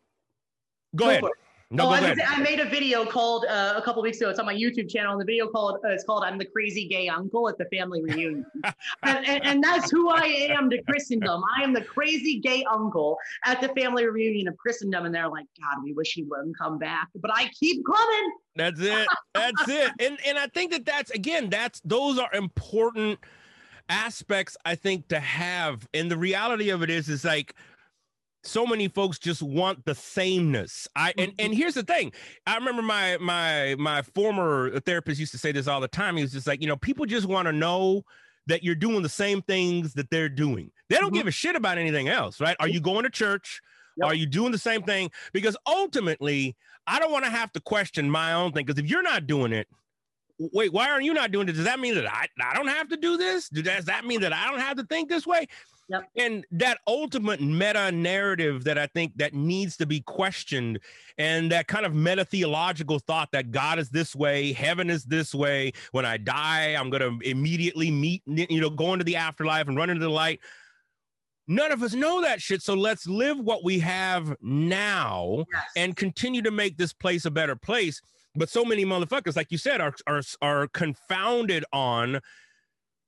Go, 0.94 1.06
go 1.06 1.10
ahead. 1.10 1.24
No, 1.72 1.88
I, 1.88 2.16
I, 2.26 2.40
made 2.40 2.58
a 2.58 2.64
video 2.64 3.04
called 3.04 3.44
uh, 3.48 3.74
a 3.76 3.82
couple 3.82 4.02
weeks 4.02 4.16
ago. 4.16 4.28
It's 4.28 4.40
on 4.40 4.46
my 4.46 4.54
YouTube 4.54 4.90
channel, 4.90 5.12
and 5.12 5.20
the 5.20 5.24
video 5.24 5.46
called 5.46 5.78
uh, 5.84 5.90
it's 5.90 6.02
called 6.02 6.24
"I'm 6.24 6.36
the 6.36 6.44
Crazy 6.44 6.88
Gay 6.88 7.08
Uncle 7.08 7.48
at 7.48 7.58
the 7.58 7.66
Family 7.66 8.02
Reunion," 8.02 8.44
and, 9.04 9.24
and, 9.24 9.46
and, 9.46 9.62
that's 9.62 9.88
who 9.88 10.10
I 10.10 10.24
am 10.50 10.68
to 10.70 10.82
Christendom. 10.82 11.42
I 11.56 11.62
am 11.62 11.72
the 11.72 11.82
crazy 11.82 12.40
gay 12.40 12.64
uncle 12.64 13.16
at 13.44 13.60
the 13.60 13.68
family 13.68 14.04
reunion 14.04 14.48
of 14.48 14.56
Christendom, 14.56 15.04
and 15.04 15.14
they're 15.14 15.28
like, 15.28 15.46
"God, 15.60 15.84
we 15.84 15.92
wish 15.92 16.12
he 16.12 16.24
wouldn't 16.24 16.58
come 16.58 16.76
back," 16.76 17.06
but 17.14 17.30
I 17.32 17.48
keep 17.60 17.86
coming. 17.86 18.32
That's 18.56 18.80
it. 18.80 19.06
That's 19.34 19.68
it. 19.68 19.92
And 20.00 20.18
and 20.26 20.38
I 20.38 20.48
think 20.48 20.72
that 20.72 20.84
that's 20.84 21.12
again, 21.12 21.50
that's 21.50 21.80
those 21.84 22.18
are 22.18 22.34
important 22.34 23.20
aspects 23.88 24.56
I 24.64 24.74
think 24.74 25.08
to 25.08 25.20
have. 25.20 25.86
And 25.94 26.10
the 26.10 26.16
reality 26.16 26.70
of 26.70 26.82
it 26.82 26.90
is, 26.90 27.08
is 27.08 27.24
like 27.24 27.54
so 28.42 28.66
many 28.66 28.88
folks 28.88 29.18
just 29.18 29.42
want 29.42 29.84
the 29.84 29.94
sameness. 29.94 30.88
I 30.96 31.12
and 31.18 31.32
and 31.38 31.54
here's 31.54 31.74
the 31.74 31.82
thing. 31.82 32.12
I 32.46 32.56
remember 32.56 32.82
my 32.82 33.18
my 33.18 33.76
my 33.78 34.02
former 34.02 34.78
therapist 34.80 35.20
used 35.20 35.32
to 35.32 35.38
say 35.38 35.52
this 35.52 35.66
all 35.68 35.80
the 35.80 35.88
time. 35.88 36.16
He 36.16 36.22
was 36.22 36.32
just 36.32 36.46
like, 36.46 36.60
you 36.60 36.66
know, 36.68 36.76
people 36.76 37.06
just 37.06 37.26
want 37.26 37.46
to 37.46 37.52
know 37.52 38.02
that 38.46 38.64
you're 38.64 38.74
doing 38.74 39.02
the 39.02 39.08
same 39.08 39.42
things 39.42 39.92
that 39.94 40.10
they're 40.10 40.28
doing. 40.28 40.70
They 40.88 40.96
don't 40.96 41.10
Mhm. 41.10 41.14
give 41.18 41.26
a 41.26 41.30
shit 41.30 41.54
about 41.54 41.78
anything 41.78 42.08
else, 42.08 42.40
right? 42.40 42.56
Are 42.58 42.68
you 42.68 42.80
going 42.80 43.04
to 43.04 43.10
church? 43.10 43.60
Yep. 43.98 44.08
Are 44.08 44.14
you 44.14 44.26
doing 44.26 44.50
the 44.52 44.58
same 44.58 44.82
thing? 44.82 45.10
Because 45.32 45.56
ultimately, 45.66 46.56
I 46.86 46.98
don't 46.98 47.12
want 47.12 47.26
to 47.26 47.30
have 47.30 47.52
to 47.52 47.60
question 47.60 48.10
my 48.10 48.32
own 48.32 48.52
thing. 48.52 48.64
Because 48.64 48.82
if 48.82 48.88
you're 48.90 49.02
not 49.02 49.26
doing 49.26 49.52
it, 49.52 49.68
wait, 50.38 50.72
why 50.72 50.90
aren't 50.90 51.04
you 51.04 51.12
not 51.12 51.30
doing 51.30 51.48
it? 51.48 51.52
Does 51.52 51.64
that 51.64 51.78
mean 51.78 51.94
that 51.96 52.06
I, 52.10 52.26
I 52.42 52.54
don't 52.54 52.68
have 52.68 52.88
to 52.88 52.96
do 52.96 53.16
this? 53.18 53.48
Does 53.50 53.84
that 53.84 54.06
mean 54.06 54.22
that 54.22 54.32
I 54.32 54.50
don't 54.50 54.60
have 54.60 54.78
to 54.78 54.84
think 54.84 55.08
this 55.10 55.26
way? 55.26 55.46
Yep. 55.90 56.08
And 56.16 56.46
that 56.52 56.78
ultimate 56.86 57.40
meta 57.40 57.90
narrative 57.90 58.62
that 58.64 58.78
I 58.78 58.86
think 58.86 59.16
that 59.16 59.34
needs 59.34 59.76
to 59.78 59.86
be 59.86 60.00
questioned, 60.00 60.78
and 61.18 61.50
that 61.50 61.66
kind 61.66 61.84
of 61.84 61.94
meta 61.94 62.24
theological 62.24 63.00
thought 63.00 63.32
that 63.32 63.50
God 63.50 63.80
is 63.80 63.90
this 63.90 64.14
way, 64.14 64.52
heaven 64.52 64.88
is 64.88 65.04
this 65.04 65.34
way. 65.34 65.72
When 65.90 66.06
I 66.06 66.16
die, 66.16 66.76
I'm 66.78 66.90
going 66.90 67.20
to 67.20 67.28
immediately 67.28 67.90
meet, 67.90 68.22
you 68.26 68.60
know, 68.60 68.70
go 68.70 68.92
into 68.92 69.04
the 69.04 69.16
afterlife 69.16 69.66
and 69.66 69.76
run 69.76 69.90
into 69.90 70.04
the 70.04 70.10
light. 70.10 70.38
None 71.48 71.72
of 71.72 71.82
us 71.82 71.94
know 71.94 72.22
that 72.22 72.40
shit. 72.40 72.62
So 72.62 72.74
let's 72.74 73.08
live 73.08 73.40
what 73.40 73.64
we 73.64 73.80
have 73.80 74.36
now 74.40 75.44
Yes. 75.52 75.64
and 75.74 75.96
continue 75.96 76.42
to 76.42 76.52
make 76.52 76.76
this 76.76 76.92
place 76.92 77.24
a 77.24 77.30
better 77.32 77.56
place. 77.56 78.00
But 78.36 78.48
so 78.48 78.64
many 78.64 78.84
motherfuckers, 78.84 79.34
like 79.34 79.50
you 79.50 79.58
said, 79.58 79.80
are 79.80 79.92
are 80.06 80.22
are 80.40 80.68
confounded 80.68 81.64
on 81.72 82.20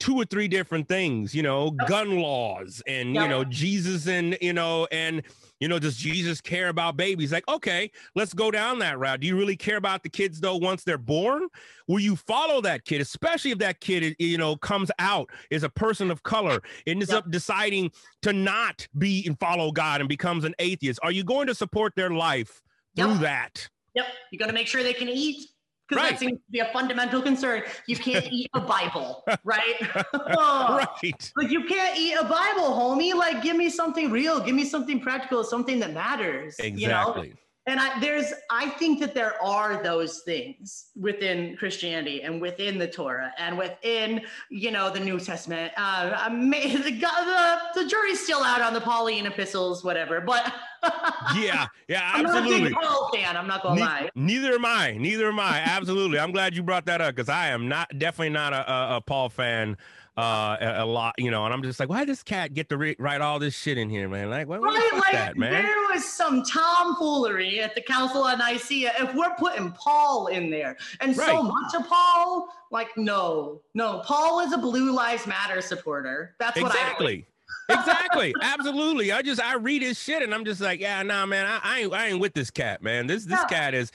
two 0.03 0.17
or 0.17 0.25
three 0.25 0.49
different 0.49 0.89
things, 0.89 1.33
you 1.33 1.45
know, 1.45 1.71
gun 1.71 2.19
laws 2.19 2.83
and 2.89 3.15
you 3.15 3.29
know, 3.29 3.45
Jesus 3.45 4.09
and 4.09 4.37
you 4.43 4.53
know, 4.53 4.89
and 4.91 5.23
you 5.61 5.69
know, 5.69 5.79
does 5.79 5.97
Jesus 5.97 6.41
care 6.41 6.71
about 6.71 6.97
babies? 6.97 7.31
Like, 7.31 7.47
okay, 7.47 7.89
let's 8.17 8.35
go 8.35 8.51
down 8.51 8.81
that 8.81 8.99
route. 8.99 9.21
Do 9.21 9.29
you 9.29 9.37
really 9.39 9.55
care 9.57 9.77
about 9.77 10.03
the 10.03 10.09
kids 10.09 10.41
though 10.41 10.57
once 10.57 10.83
they're 10.83 10.99
born? 10.99 11.47
Will 11.87 12.01
you 12.01 12.17
follow 12.17 12.61
that 12.63 12.85
kid, 12.85 13.01
especially 13.01 13.53
if 13.53 13.59
that 13.59 13.79
kid, 13.79 14.17
you 14.19 14.39
know, 14.39 14.57
comes 14.57 14.91
out 14.99 15.31
is 15.53 15.63
a 15.63 15.71
person 15.71 16.11
of 16.11 16.25
color 16.25 16.61
and 16.89 16.99
ends 16.99 17.11
Yep. 17.11 17.19
up 17.19 17.31
deciding 17.31 17.93
to 18.23 18.33
not 18.33 18.89
be 18.99 19.25
and 19.25 19.39
follow 19.39 19.71
God 19.71 20.01
and 20.01 20.09
becomes 20.09 20.43
an 20.43 20.57
atheist? 20.59 20.99
Are 21.05 21.13
you 21.13 21.23
going 21.23 21.47
to 21.47 21.55
support 21.55 21.95
their 21.95 22.11
life 22.11 22.61
through 22.97 23.13
Yep. 23.13 23.21
that? 23.21 23.69
Yep. 23.95 24.07
You 24.33 24.39
got 24.41 24.47
to 24.49 24.53
make 24.53 24.67
sure 24.67 24.83
they 24.83 24.95
can 24.95 25.09
eat 25.09 25.49
because 25.93 26.05
Right. 26.05 26.13
that 26.13 26.21
seems 26.21 26.39
to 26.39 26.51
be 26.51 26.61
a 26.61 26.73
fundamental 26.73 27.21
concern. 27.23 27.63
You 27.87 27.97
can't 27.97 28.27
eat 28.31 28.51
a 28.55 28.61
Bible, 28.61 29.25
right? 29.45 29.77
Right. 30.15 31.33
Like 31.37 31.51
you 31.51 31.65
can't 31.65 31.99
eat 31.99 32.15
a 32.15 32.25
Bible, 32.25 32.71
homie. 32.73 33.15
Like 33.15 33.43
give 33.43 33.57
me 33.57 33.69
something 33.69 34.11
real. 34.11 34.41
Give 34.41 34.55
me 34.55 34.65
something 34.65 35.01
practical, 35.01 35.45
something 35.45 35.79
that 35.81 35.93
matters. 35.93 36.57
You 36.59 36.89
know? 36.89 37.25
And 37.67 37.79
I, 37.79 38.01
there's, 38.01 38.33
I 38.51 38.71
think 38.71 38.99
that 39.01 39.15
there 39.15 39.41
are 39.41 39.81
those 39.85 40.23
things 40.23 40.87
within 40.97 41.57
Christianity 41.57 42.23
and 42.23 42.41
within 42.41 42.77
the 42.77 42.89
Torah 42.89 43.33
and 43.39 43.57
within, 43.57 44.23
you 44.51 44.73
know, 44.73 44.91
the 44.91 44.99
New 44.99 45.21
Testament. 45.21 45.73
Uh, 45.77 46.13
I 46.17 46.29
may, 46.29 46.75
the, 46.77 46.91
the, 46.91 47.59
the 47.83 47.89
jury's 47.89 48.19
still 48.19 48.43
out 48.43 48.63
on 48.63 48.73
the 48.75 48.81
Pauline 48.81 49.27
epistles, 49.27 49.85
whatever. 49.85 50.21
But 50.21 50.53
Yeah. 51.37 51.69
Yeah. 51.87 52.11
absolutely 52.15 52.27
I'm 52.27 52.33
not 52.35 52.61
a 52.61 52.65
big 52.65 52.75
Paul 52.75 53.11
fan. 53.15 53.37
I'm 53.37 53.47
not 53.47 53.63
gonna 53.63 53.77
Ne- 53.77 53.81
lie. 53.83 54.11
neither 54.17 54.55
am 54.55 54.67
I. 54.67 54.97
Neither 54.99 55.29
am 55.29 55.39
I. 55.39 55.59
Absolutely. 55.65 56.19
I'm 56.19 56.33
glad 56.33 56.57
you 56.57 56.65
brought 56.65 56.87
that 56.87 57.01
up 57.01 57.15
because 57.15 57.29
I 57.29 57.49
am 57.49 57.69
not 57.69 57.97
definitely 57.97 58.31
not 58.31 58.53
a, 58.53 58.73
a, 58.73 58.97
a 58.97 59.01
Paul 59.01 59.29
fan. 59.29 59.77
Uh, 60.15 60.57
a, 60.61 60.85
a 60.85 60.85
lot, 60.85 61.15
you 61.17 61.31
know, 61.31 61.47
and 61.47 61.55
I'm 61.55 61.63
just 61.63 61.81
like, 61.81 61.89
why 61.89 62.05
this 62.05 62.23
cat 62.23 62.53
get 62.53 62.69
to 62.69 62.77
re- 62.77 62.97
write 62.99 63.23
all 63.23 63.39
this 63.39 63.57
shit 63.57 63.79
in 63.79 63.89
here, 63.89 64.11
man? 64.11 64.29
Like, 64.29 64.47
what, 64.47 64.61
what 64.61 64.75
Right, 64.75 64.91
like 65.01 65.13
that, 65.13 65.39
man? 65.39 65.53
there 65.53 65.75
was 65.91 66.05
some 66.05 66.43
tomfoolery 66.43 67.61
at 67.61 67.75
the 67.75 67.81
Council 67.81 68.27
of 68.27 68.39
Nicaea. 68.39 68.93
If 68.99 69.15
we're 69.15 69.35
putting 69.39 69.71
Paul 69.73 70.27
in 70.27 70.51
there 70.51 70.77
and 71.01 71.17
Right. 71.17 71.29
so 71.29 71.43
much 71.43 71.75
of 71.75 71.87
Paul, 71.89 72.49
like 72.71 72.89
no, 72.99 73.63
no, 73.73 74.03
Paul 74.05 74.41
is 74.41 74.53
a 74.53 74.59
Blue 74.59 74.93
Lives 74.93 75.27
Matter 75.27 75.63
supporter. 75.63 76.35
That's 76.39 76.61
what 76.61 76.73
I 76.73 76.81
Exactly. 76.81 77.27
exactly. 77.71 78.35
Absolutely. 78.43 79.13
I 79.13 79.23
just 79.23 79.41
I 79.41 79.55
read 79.57 79.81
his 79.81 79.99
shit 79.99 80.23
and 80.23 80.35
I'm 80.35 80.45
just 80.45 80.61
like, 80.61 80.79
yeah, 80.81 81.03
nah, 81.03 81.25
man, 81.25 81.47
I, 81.47 81.61
I 81.63 81.81
ain't 81.81 81.93
I 81.95 82.07
ain't 82.09 82.21
with 82.21 82.35
this 82.35 82.51
cat, 82.51 82.83
man. 82.83 83.07
This 83.07 83.25
this 83.25 83.41
Yeah. 83.41 83.47
cat 83.47 83.73
is, 83.75 83.91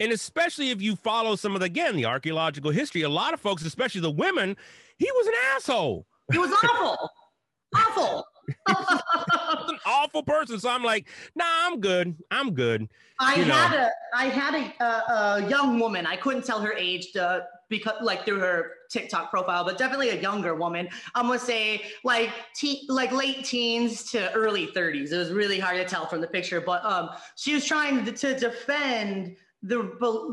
and 0.00 0.12
especially 0.12 0.70
if 0.70 0.80
you 0.82 0.96
follow 0.96 1.36
some 1.36 1.54
of 1.54 1.60
the 1.60 1.66
again 1.66 1.94
the 1.94 2.06
archaeological 2.06 2.70
history, 2.70 3.02
a 3.02 3.08
lot 3.08 3.34
of 3.34 3.40
folks, 3.40 3.64
especially 3.64 4.00
the 4.00 4.10
women, 4.10 4.56
he 4.98 5.08
was 5.12 5.26
an 5.28 5.34
asshole. 5.54 6.06
He 6.32 6.38
was 6.38 6.50
awful, 6.50 7.10
awful. 7.76 8.24
an 8.68 9.78
awful 9.86 10.22
person. 10.24 10.58
So 10.58 10.68
I'm 10.68 10.82
like, 10.82 11.06
nah, 11.36 11.44
I'm 11.46 11.80
good. 11.80 12.16
I'm 12.30 12.52
good. 12.52 12.88
I 13.20 13.36
You 13.36 13.44
know. 13.44 13.54
had 13.54 13.78
a 13.78 13.90
I 14.14 14.24
had 14.26 14.54
a, 14.54 14.84
a, 14.84 15.44
a 15.44 15.48
young 15.48 15.78
woman. 15.78 16.06
I 16.06 16.16
couldn't 16.16 16.44
tell 16.44 16.60
her 16.60 16.72
age 16.72 17.12
to, 17.12 17.46
because 17.68 17.94
like 18.02 18.24
through 18.24 18.40
her 18.40 18.72
TikTok 18.90 19.30
profile, 19.30 19.64
but 19.64 19.78
definitely 19.78 20.08
a 20.10 20.20
younger 20.20 20.54
woman. 20.54 20.88
I'm 21.14 21.26
gonna 21.26 21.38
say 21.38 21.82
like 22.02 22.30
te- 22.56 22.86
like 22.88 23.12
late 23.12 23.44
teens 23.44 24.10
to 24.12 24.32
early 24.32 24.68
30s. 24.68 25.12
It 25.12 25.16
was 25.18 25.30
really 25.30 25.60
hard 25.60 25.76
to 25.76 25.84
tell 25.84 26.06
from 26.06 26.20
the 26.20 26.26
picture, 26.26 26.60
but 26.60 26.84
um, 26.84 27.10
she 27.36 27.54
was 27.54 27.64
trying 27.64 28.04
to, 28.04 28.12
to 28.12 28.38
defend 28.38 29.36
the 29.62 29.78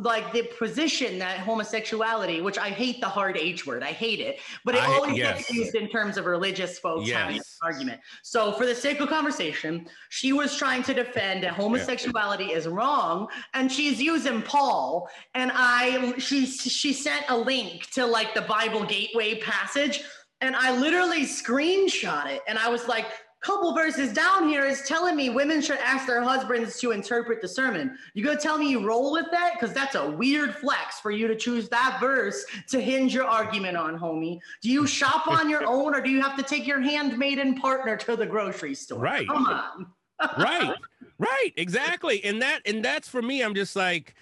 like 0.04 0.32
the 0.32 0.44
position 0.58 1.20
that 1.20 1.40
homosexuality, 1.40 2.40
which 2.40 2.58
I 2.58 2.70
hate 2.70 3.02
the 3.02 3.10
hard 3.10 3.36
H 3.36 3.68
word, 3.68 3.84
I 3.84 3.92
hate 3.92 4.22
it, 4.22 4.40
but 4.64 4.74
it 4.74 4.82
I- 4.82 4.86
always 4.86 5.18
yes. 5.18 5.38
gets 5.40 5.52
used 5.52 5.76
in 5.76 5.90
terms 5.90 6.18
of 6.18 6.26
religious 6.26 6.80
folks 6.80 7.10
having 7.10 7.36
an 7.36 7.44
argument. 7.62 8.00
So, 8.24 8.54
for 8.54 8.66
the 8.66 8.74
sake 8.74 9.02
of 9.02 9.10
conversation, 9.10 9.88
she 10.10 10.32
was 10.32 10.56
trying 10.56 10.82
to 10.84 10.94
defend 10.94 11.44
that 11.44 11.52
homosexuality 11.52 12.54
is 12.54 12.70
wrong, 12.70 13.28
and 13.54 13.70
she's 13.70 14.02
using 14.02 14.42
Paul. 14.42 15.10
And 15.36 15.52
I, 15.54 16.18
she, 16.18 16.46
she 16.46 16.94
sent 16.94 17.26
a 17.28 17.38
link 17.38 17.90
to 17.92 18.06
like 18.06 18.34
the 18.34 18.44
Bible 18.44 18.86
Gateway 18.86 19.40
passage, 19.42 20.04
and 20.40 20.56
I 20.56 20.78
literally 20.80 21.24
screenshot 21.24 22.28
it, 22.28 22.44
and 22.48 22.58
I 22.58 22.70
was 22.70 22.88
like. 22.88 23.08
Couple 23.48 23.72
verses 23.72 24.12
down 24.12 24.50
here 24.50 24.66
is 24.66 24.82
telling 24.82 25.16
me 25.16 25.30
women 25.30 25.62
should 25.62 25.78
ask 25.78 26.06
their 26.06 26.22
husbands 26.22 26.78
to 26.82 26.92
interpret 26.92 27.42
the 27.42 27.48
sermon. 27.48 27.98
You 28.14 28.22
gonna 28.22 28.38
tell 28.38 28.58
me 28.58 28.70
you 28.70 28.86
roll 28.86 29.14
with 29.14 29.28
that? 29.32 29.54
Because 29.54 29.74
that's 29.74 29.96
a 29.96 30.06
weird 30.06 30.54
flex 30.54 31.00
for 31.00 31.12
you 31.12 31.30
to 31.30 31.36
choose 31.36 31.70
that 31.70 31.98
verse 32.02 32.46
to 32.68 32.82
hinge 32.82 33.14
your 33.14 33.24
argument 33.24 33.78
on, 33.78 33.98
homie. 33.98 34.42
Do 34.62 34.70
you 34.70 34.86
shop 34.86 35.30
on 35.30 35.50
your 35.50 35.66
own 35.66 35.96
or 35.96 36.02
do 36.02 36.10
you 36.10 36.22
have 36.22 36.36
to 36.36 36.44
take 36.44 36.68
your 36.68 36.82
handmaiden 36.82 37.56
partner 37.56 37.96
to 37.96 38.18
the 38.18 38.26
grocery 38.26 38.76
store? 38.76 39.00
Right. 39.00 39.26
Come 39.26 39.46
on. 39.46 39.88
right 40.40 40.74
right 41.20 41.54
exactly 41.58 42.24
and 42.24 42.42
that 42.42 42.62
and 42.66 42.84
that's 42.84 43.08
for 43.08 43.22
me 43.22 43.44
i'm 43.44 43.54
just 43.54 43.76
like 43.76 44.16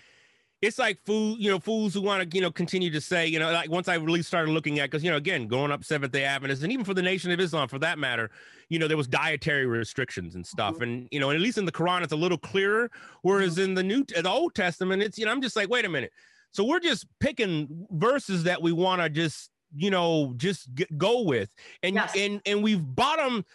it's 0.65 0.79
like 0.79 0.99
fool 1.05 1.37
you 1.37 1.49
know 1.49 1.59
fools 1.59 1.93
who 1.93 2.01
want 2.01 2.29
to 2.29 2.35
you 2.35 2.41
know 2.41 2.51
continue 2.51 2.89
to 2.89 2.99
say 2.99 3.25
you 3.27 3.39
know 3.39 3.51
like 3.51 3.69
once 3.69 3.87
i 3.87 3.95
really 3.95 4.21
started 4.21 4.51
looking 4.51 4.79
at 4.79 4.89
because 4.89 5.03
you 5.03 5.11
know 5.11 5.17
again 5.17 5.47
going 5.47 5.71
up 5.71 5.83
seventh 5.83 6.11
day 6.11 6.23
adventist 6.23 6.63
and 6.63 6.71
even 6.71 6.83
for 6.83 6.93
the 6.93 7.01
nation 7.01 7.31
of 7.31 7.39
islam 7.39 7.67
for 7.67 7.79
that 7.79 7.99
matter 7.99 8.29
you 8.69 8.79
know 8.79 8.87
there 8.87 8.97
was 8.97 9.07
dietary 9.07 9.65
restrictions 9.65 10.35
and 10.35 10.45
stuff. 10.45 10.75
Mm-hmm. 10.75 10.83
And 10.83 11.07
you 11.11 11.19
know 11.19 11.29
and 11.29 11.37
at 11.37 11.41
least 11.41 11.57
in 11.57 11.65
the 11.65 11.71
quran 11.71 12.03
it's 12.03 12.13
a 12.13 12.17
little 12.17 12.37
clearer 12.37 12.89
whereas 13.21 13.53
mm-hmm. 13.53 13.63
in 13.63 13.73
the 13.75 13.83
new 13.83 14.03
the 14.03 14.29
old 14.29 14.55
testament 14.55 15.01
it's 15.01 15.17
you 15.17 15.25
know 15.25 15.31
i'm 15.31 15.41
just 15.41 15.55
like 15.55 15.69
wait 15.69 15.85
a 15.85 15.89
minute. 15.89 16.11
So 16.51 16.63
we're 16.63 16.79
just 16.79 17.05
picking 17.19 17.85
verses 17.91 18.43
that 18.43 18.61
we 18.61 18.71
want 18.71 19.01
to 19.01 19.09
just 19.09 19.51
you 19.75 19.91
know 19.91 20.33
just 20.37 20.73
get, 20.73 20.97
go 20.97 21.21
with. 21.21 21.53
And 21.83 21.95
Yes. 21.95 22.13
and 22.15 22.41
and 22.45 22.63
we've 22.63 22.83
bottom 22.83 23.45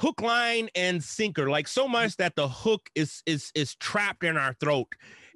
hook 0.00 0.20
line 0.20 0.68
and 0.74 1.02
sinker 1.02 1.48
like 1.50 1.68
so 1.68 1.86
much 1.86 2.12
mm-hmm. 2.12 2.22
that 2.22 2.36
the 2.36 2.48
hook 2.48 2.88
is 2.94 3.22
is 3.26 3.50
is 3.54 3.74
trapped 3.76 4.24
in 4.24 4.36
our 4.36 4.54
throat 4.54 4.88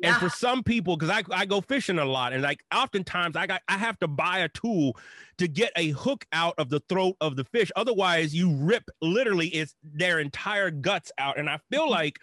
and 0.03 0.12
Yeah. 0.14 0.18
for 0.18 0.28
some 0.28 0.62
people 0.62 0.96
because 0.96 1.11
I, 1.11 1.22
I 1.30 1.44
go 1.44 1.61
fishing 1.61 1.99
a 1.99 2.05
lot 2.05 2.32
and 2.32 2.42
like 2.42 2.61
oftentimes 2.74 3.36
i 3.36 3.46
got 3.46 3.62
i 3.68 3.76
have 3.76 3.99
to 3.99 4.09
buy 4.09 4.38
a 4.40 4.49
tool 4.49 4.96
to 5.38 5.49
get 5.49 5.72
a 5.76 5.90
hook 5.90 6.24
out 6.32 6.55
of 6.59 6.68
the 6.68 6.80
throat 6.88 7.16
of 7.20 7.36
the 7.36 7.44
fish 7.44 7.70
otherwise 7.76 8.34
you 8.34 8.55
rip 8.55 8.84
literally 9.03 9.49
it's 9.49 9.74
their 9.82 10.18
entire 10.20 10.70
guts 10.70 11.11
out 11.18 11.38
and 11.38 11.51
i 11.51 11.59
feel 11.70 11.82
mm-hmm. 11.82 11.92
like 11.92 12.18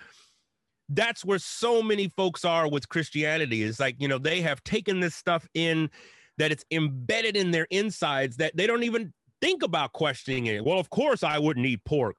that's 0.89 1.25
where 1.25 1.39
so 1.39 1.81
many 1.81 2.07
folks 2.15 2.45
are 2.45 2.69
with 2.69 2.87
christianity 2.89 3.61
is 3.61 3.79
like 3.79 3.95
you 3.99 4.07
know 4.07 4.17
they 4.17 4.41
have 4.41 4.63
taken 4.63 4.99
this 4.99 5.15
stuff 5.15 5.47
in 5.53 5.89
that 6.37 6.51
it's 6.51 6.65
embedded 6.71 7.35
in 7.35 7.51
their 7.51 7.67
insides 7.71 8.37
that 8.37 8.55
they 8.55 8.67
don't 8.67 8.83
even 8.83 9.13
think 9.41 9.63
about 9.63 9.91
questioning 9.93 10.45
it 10.45 10.63
well 10.63 10.79
of 10.79 10.89
course 10.89 11.23
i 11.23 11.37
wouldn't 11.37 11.65
eat 11.65 11.83
pork 11.83 12.15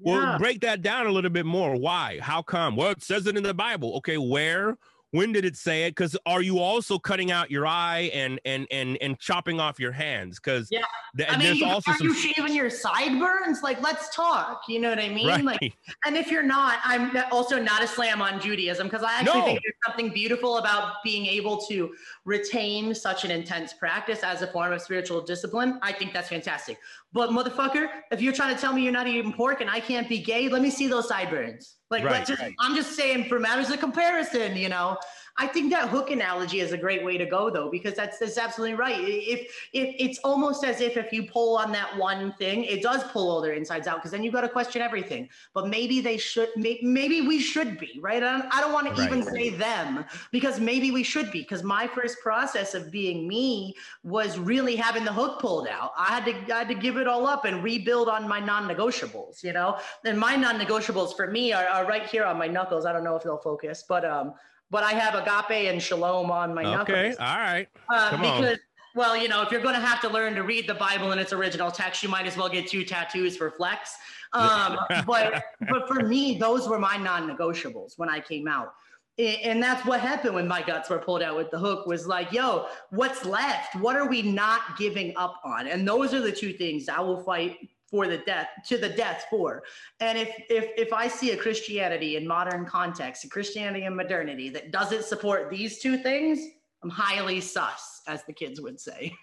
well, 0.00 0.20
Yeah. 0.20 0.38
break 0.38 0.60
that 0.60 0.82
down 0.82 1.06
a 1.06 1.10
little 1.10 1.30
bit 1.30 1.46
more. 1.46 1.74
Why? 1.74 2.18
How 2.20 2.42
come? 2.42 2.76
Well, 2.76 2.90
it 2.90 3.02
says 3.02 3.26
it 3.26 3.34
in 3.34 3.42
the 3.42 3.54
Bible. 3.54 3.96
Okay, 3.96 4.18
where? 4.18 4.76
When 5.12 5.32
did 5.32 5.44
it 5.44 5.56
say 5.56 5.84
it? 5.84 5.90
Because 5.90 6.16
are 6.26 6.42
you 6.42 6.58
also 6.58 6.98
cutting 6.98 7.30
out 7.30 7.50
your 7.50 7.66
eye 7.66 8.10
and 8.12 8.40
and 8.44 8.66
and 8.70 8.98
and 9.00 9.18
chopping 9.18 9.60
off 9.60 9.78
your 9.78 9.92
hands? 9.92 10.38
Because 10.40 10.68
Yeah. 10.70 10.82
th- 11.16 11.28
I 11.28 11.32
mean, 11.32 11.46
there's 11.46 11.60
you, 11.60 11.66
also 11.66 11.92
are 11.92 11.96
some 11.96 12.08
you 12.08 12.14
shaving 12.14 12.54
your 12.54 12.68
sideburns? 12.68 13.62
Like, 13.62 13.80
let's 13.80 14.14
talk. 14.14 14.62
You 14.68 14.80
know 14.80 14.90
what 14.90 14.98
I 14.98 15.08
mean? 15.08 15.28
right. 15.28 15.44
Like, 15.44 15.74
and 16.04 16.16
if 16.16 16.30
you're 16.30 16.42
not, 16.42 16.80
I'm 16.84 17.16
also 17.30 17.62
not 17.62 17.82
a 17.82 17.86
slam 17.86 18.20
on 18.20 18.40
Judaism 18.40 18.88
because 18.88 19.04
I 19.04 19.20
actually 19.20 19.38
No. 19.40 19.44
think 19.46 19.60
there's 19.62 19.76
something 19.86 20.10
beautiful 20.12 20.58
about 20.58 20.94
being 21.04 21.24
able 21.26 21.58
to 21.68 21.94
retain 22.24 22.94
such 22.94 23.24
an 23.24 23.30
intense 23.30 23.72
practice 23.72 24.22
as 24.24 24.42
a 24.42 24.48
form 24.48 24.72
of 24.72 24.82
spiritual 24.82 25.20
discipline. 25.22 25.78
I 25.82 25.92
think 25.92 26.12
that's 26.12 26.28
fantastic. 26.28 26.78
But 27.16 27.30
motherfucker, 27.30 27.88
if 28.10 28.20
you're 28.20 28.34
trying 28.34 28.54
to 28.54 28.60
tell 28.60 28.74
me 28.74 28.82
you're 28.82 28.92
not 28.92 29.06
eating 29.06 29.32
pork 29.32 29.62
and 29.62 29.70
I 29.70 29.80
can't 29.80 30.06
be 30.06 30.18
gay, 30.18 30.50
let 30.50 30.60
me 30.60 30.68
see 30.68 30.86
those 30.86 31.08
sideburns. 31.08 31.76
Like, 31.90 32.04
Right, 32.04 32.26
just, 32.26 32.42
right. 32.42 32.54
I'm 32.60 32.76
just 32.76 32.94
saying 32.94 33.24
for 33.24 33.40
matters 33.40 33.70
of 33.70 33.80
comparison, 33.80 34.54
you 34.54 34.68
know. 34.68 34.98
I 35.38 35.46
think 35.46 35.70
that 35.70 35.90
hook 35.90 36.10
analogy 36.10 36.60
is 36.60 36.72
a 36.72 36.78
great 36.78 37.04
way 37.04 37.18
to 37.18 37.26
go 37.26 37.50
though, 37.50 37.70
because 37.70 37.94
that's 37.94 38.18
that's 38.18 38.38
absolutely 38.38 38.74
right. 38.76 38.98
If 39.00 39.40
if 39.72 39.94
it's 39.98 40.18
almost 40.20 40.64
as 40.64 40.80
if 40.80 40.96
if 40.96 41.12
you 41.12 41.24
pull 41.24 41.58
on 41.58 41.72
that 41.72 41.96
one 41.96 42.32
thing, 42.34 42.64
it 42.64 42.82
does 42.82 43.04
pull 43.12 43.30
all 43.30 43.42
their 43.42 43.52
insides 43.52 43.86
out, 43.86 43.96
because 43.96 44.12
then 44.12 44.22
you 44.22 44.32
got 44.32 44.42
to 44.42 44.48
question 44.48 44.80
everything. 44.80 45.28
But 45.52 45.68
maybe 45.68 46.00
they 46.00 46.16
should, 46.16 46.48
maybe 46.56 47.20
we 47.20 47.38
should 47.38 47.78
be 47.78 47.98
right. 48.00 48.22
I 48.22 48.38
don't, 48.38 48.54
I 48.54 48.60
don't 48.62 48.72
want 48.72 48.86
to 48.86 48.94
right. 48.94 49.12
even 49.12 49.22
say 49.22 49.50
them 49.50 50.06
because 50.32 50.58
maybe 50.58 50.90
we 50.90 51.02
should 51.02 51.30
be. 51.30 51.40
Because 51.40 51.62
my 51.62 51.86
first 51.86 52.18
process 52.20 52.74
of 52.74 52.90
being 52.90 53.28
me 53.28 53.74
was 54.04 54.38
really 54.38 54.74
having 54.74 55.04
the 55.04 55.12
hook 55.12 55.40
pulled 55.40 55.68
out. 55.68 55.92
I 55.98 56.06
had 56.06 56.24
to 56.24 56.54
I 56.54 56.58
had 56.60 56.68
to 56.68 56.74
give 56.74 56.96
it 56.96 57.06
all 57.06 57.26
up 57.26 57.44
and 57.44 57.62
rebuild 57.62 58.08
on 58.08 58.26
my 58.26 58.40
non-negotiables. 58.40 59.44
You 59.44 59.52
know, 59.52 59.78
and 60.04 60.18
my 60.18 60.34
non-negotiables 60.34 61.14
for 61.14 61.30
me 61.30 61.52
are, 61.52 61.66
are 61.66 61.84
right 61.84 62.06
here 62.06 62.24
on 62.24 62.38
my 62.38 62.46
knuckles. 62.46 62.86
I 62.86 62.92
don't 62.94 63.04
know 63.04 63.16
if 63.16 63.22
they'll 63.22 63.36
focus, 63.36 63.84
but 63.86 64.04
um 64.04 64.32
but 64.70 64.82
I 64.82 64.92
have 64.92 65.14
agape 65.14 65.70
and 65.70 65.82
shalom 65.82 66.30
on 66.30 66.54
my 66.54 66.62
knuckles. 66.62 66.88
Okay, 66.88 67.14
all 67.18 67.38
right. 67.38 67.68
Uh, 67.88 68.10
Come 68.10 68.20
because, 68.20 68.52
on. 68.52 68.58
well, 68.94 69.16
you 69.16 69.28
know, 69.28 69.42
if 69.42 69.50
you're 69.50 69.60
going 69.60 69.74
to 69.74 69.80
have 69.80 70.00
to 70.00 70.08
learn 70.08 70.34
to 70.34 70.42
read 70.42 70.68
the 70.68 70.74
Bible 70.74 71.12
in 71.12 71.18
its 71.18 71.32
original 71.32 71.70
text, 71.70 72.02
you 72.02 72.08
might 72.08 72.26
as 72.26 72.36
well 72.36 72.48
get 72.48 72.68
two 72.68 72.84
tattoos 72.84 73.36
for 73.36 73.50
flex. 73.50 73.94
Um, 74.32 74.78
but 75.06 75.44
but 75.68 75.88
for 75.88 76.02
me, 76.02 76.38
those 76.38 76.68
were 76.68 76.78
my 76.78 76.96
non-negotiables 76.96 77.92
when 77.96 78.08
I 78.08 78.20
came 78.20 78.48
out. 78.48 78.72
And 79.18 79.62
that's 79.62 79.86
what 79.86 80.00
happened 80.00 80.34
when 80.34 80.46
my 80.46 80.60
guts 80.60 80.90
were 80.90 80.98
pulled 80.98 81.22
out 81.22 81.36
with 81.36 81.50
the 81.50 81.58
hook 81.58 81.86
was 81.86 82.06
like, 82.06 82.32
yo, 82.32 82.66
what's 82.90 83.24
left? 83.24 83.74
What 83.76 83.96
are 83.96 84.06
we 84.06 84.20
not 84.20 84.76
giving 84.76 85.14
up 85.16 85.40
on? 85.42 85.68
And 85.68 85.88
those 85.88 86.12
are 86.12 86.20
the 86.20 86.32
two 86.32 86.52
things 86.52 86.86
I 86.86 87.00
will 87.00 87.22
fight 87.24 87.56
for 87.90 88.06
the 88.06 88.18
death 88.18 88.48
to 88.66 88.78
the 88.78 88.88
death 88.88 89.26
for. 89.30 89.62
And 90.00 90.18
if 90.18 90.30
if 90.50 90.70
if 90.76 90.92
i 90.92 91.08
see 91.08 91.30
a 91.32 91.36
christianity 91.36 92.16
in 92.16 92.26
modern 92.26 92.66
context 92.66 93.24
a 93.24 93.28
christianity 93.28 93.84
and 93.84 93.96
modernity 93.96 94.48
that 94.50 94.70
doesn't 94.70 95.04
support 95.04 95.50
these 95.50 95.78
two 95.78 95.98
things 95.98 96.40
i'm 96.82 96.90
highly 96.90 97.40
sus 97.40 98.02
as 98.06 98.24
the 98.24 98.32
kids 98.32 98.60
would 98.60 98.80
say. 98.80 99.12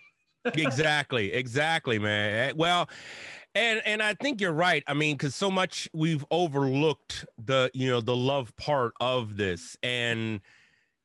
Exactly 0.56 1.32
exactly 1.32 1.98
man. 1.98 2.50
Eh, 2.50 2.54
well 2.54 2.90
and 3.56 3.82
and 3.86 4.04
i 4.04 4.14
think 4.14 4.42
you're 4.42 4.52
right. 4.52 4.84
I 4.88 4.94
mean 4.94 5.16
because 5.16 5.34
so 5.36 5.50
much 5.50 5.88
we've 5.94 6.26
overlooked 6.32 7.26
the 7.38 7.72
you 7.74 7.90
know 7.90 8.02
the 8.02 8.16
love 8.16 8.54
part 8.58 8.94
of 9.00 9.38
this. 9.38 9.78
And 9.84 10.42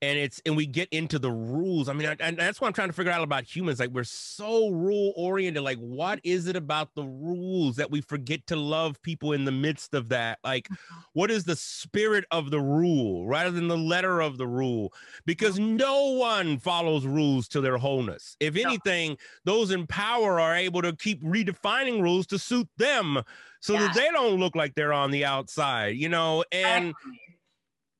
and 0.01 0.18
it's 0.18 0.40
and 0.46 0.57
we 0.57 0.66
get 0.66 0.88
into 0.90 1.18
the 1.18 1.30
rules. 1.30 1.88
I 1.88 1.92
mean 1.92 2.14
and 2.20 2.36
that's 2.36 2.61
what 2.61 2.68
i'm 2.68 2.72
trying 2.72 2.88
to 2.88 2.92
figure 2.92 3.12
out 3.12 3.22
about 3.22 3.44
humans. 3.44 3.80
Like 3.80 3.90
we're 3.90 4.05
so 4.05 4.68
rule 4.68 5.12
oriented. 5.16 5.62
Like 5.62 5.78
what 5.78 6.20
is 6.22 6.46
it 6.46 6.57
about 6.57 6.94
the 6.94 7.05
rules 7.05 7.76
that 7.76 7.90
we 7.90 8.01
forget 8.01 8.46
to 8.49 8.57
love 8.57 9.01
people 9.03 9.32
in 9.32 9.44
the 9.44 9.53
midst 9.53 9.94
of 9.94 10.09
that? 10.11 10.38
Like 10.44 10.68
mm-hmm. 10.68 11.01
what 11.14 11.30
is 11.30 11.44
the 11.44 11.57
spirit 11.57 12.24
of 12.30 12.51
the 12.51 12.61
rule 12.61 13.26
rather 13.26 13.51
than 13.51 13.68
the 13.68 13.78
letter 13.78 14.20
of 14.20 14.38
the 14.38 14.46
rule? 14.46 14.92
Because 15.26 15.59
mm-hmm. 15.59 15.76
no 15.76 16.12
one 16.12 16.59
follows 16.59 17.05
rules 17.05 17.49
to 17.49 17.61
their 17.61 17.76
wholeness. 17.76 18.36
If 18.40 18.57
anything 18.57 19.16
those 19.44 19.70
in 19.70 19.86
power 19.86 20.40
are 20.40 20.55
able 20.55 20.82
to 20.82 20.94
keep 20.94 21.22
redefining 21.22 22.03
rules 22.03 22.26
to 22.28 22.38
suit 22.38 22.68
them 22.76 23.22
so 23.61 23.72
yeah. 23.72 23.80
that 23.80 23.94
they 23.94 24.09
don't 24.11 24.38
look 24.38 24.55
like 24.55 24.74
they're 24.74 24.92
on 24.92 25.11
the 25.11 25.24
outside 25.24 25.96
you 25.96 26.09
know? 26.09 26.44
And 26.53 26.94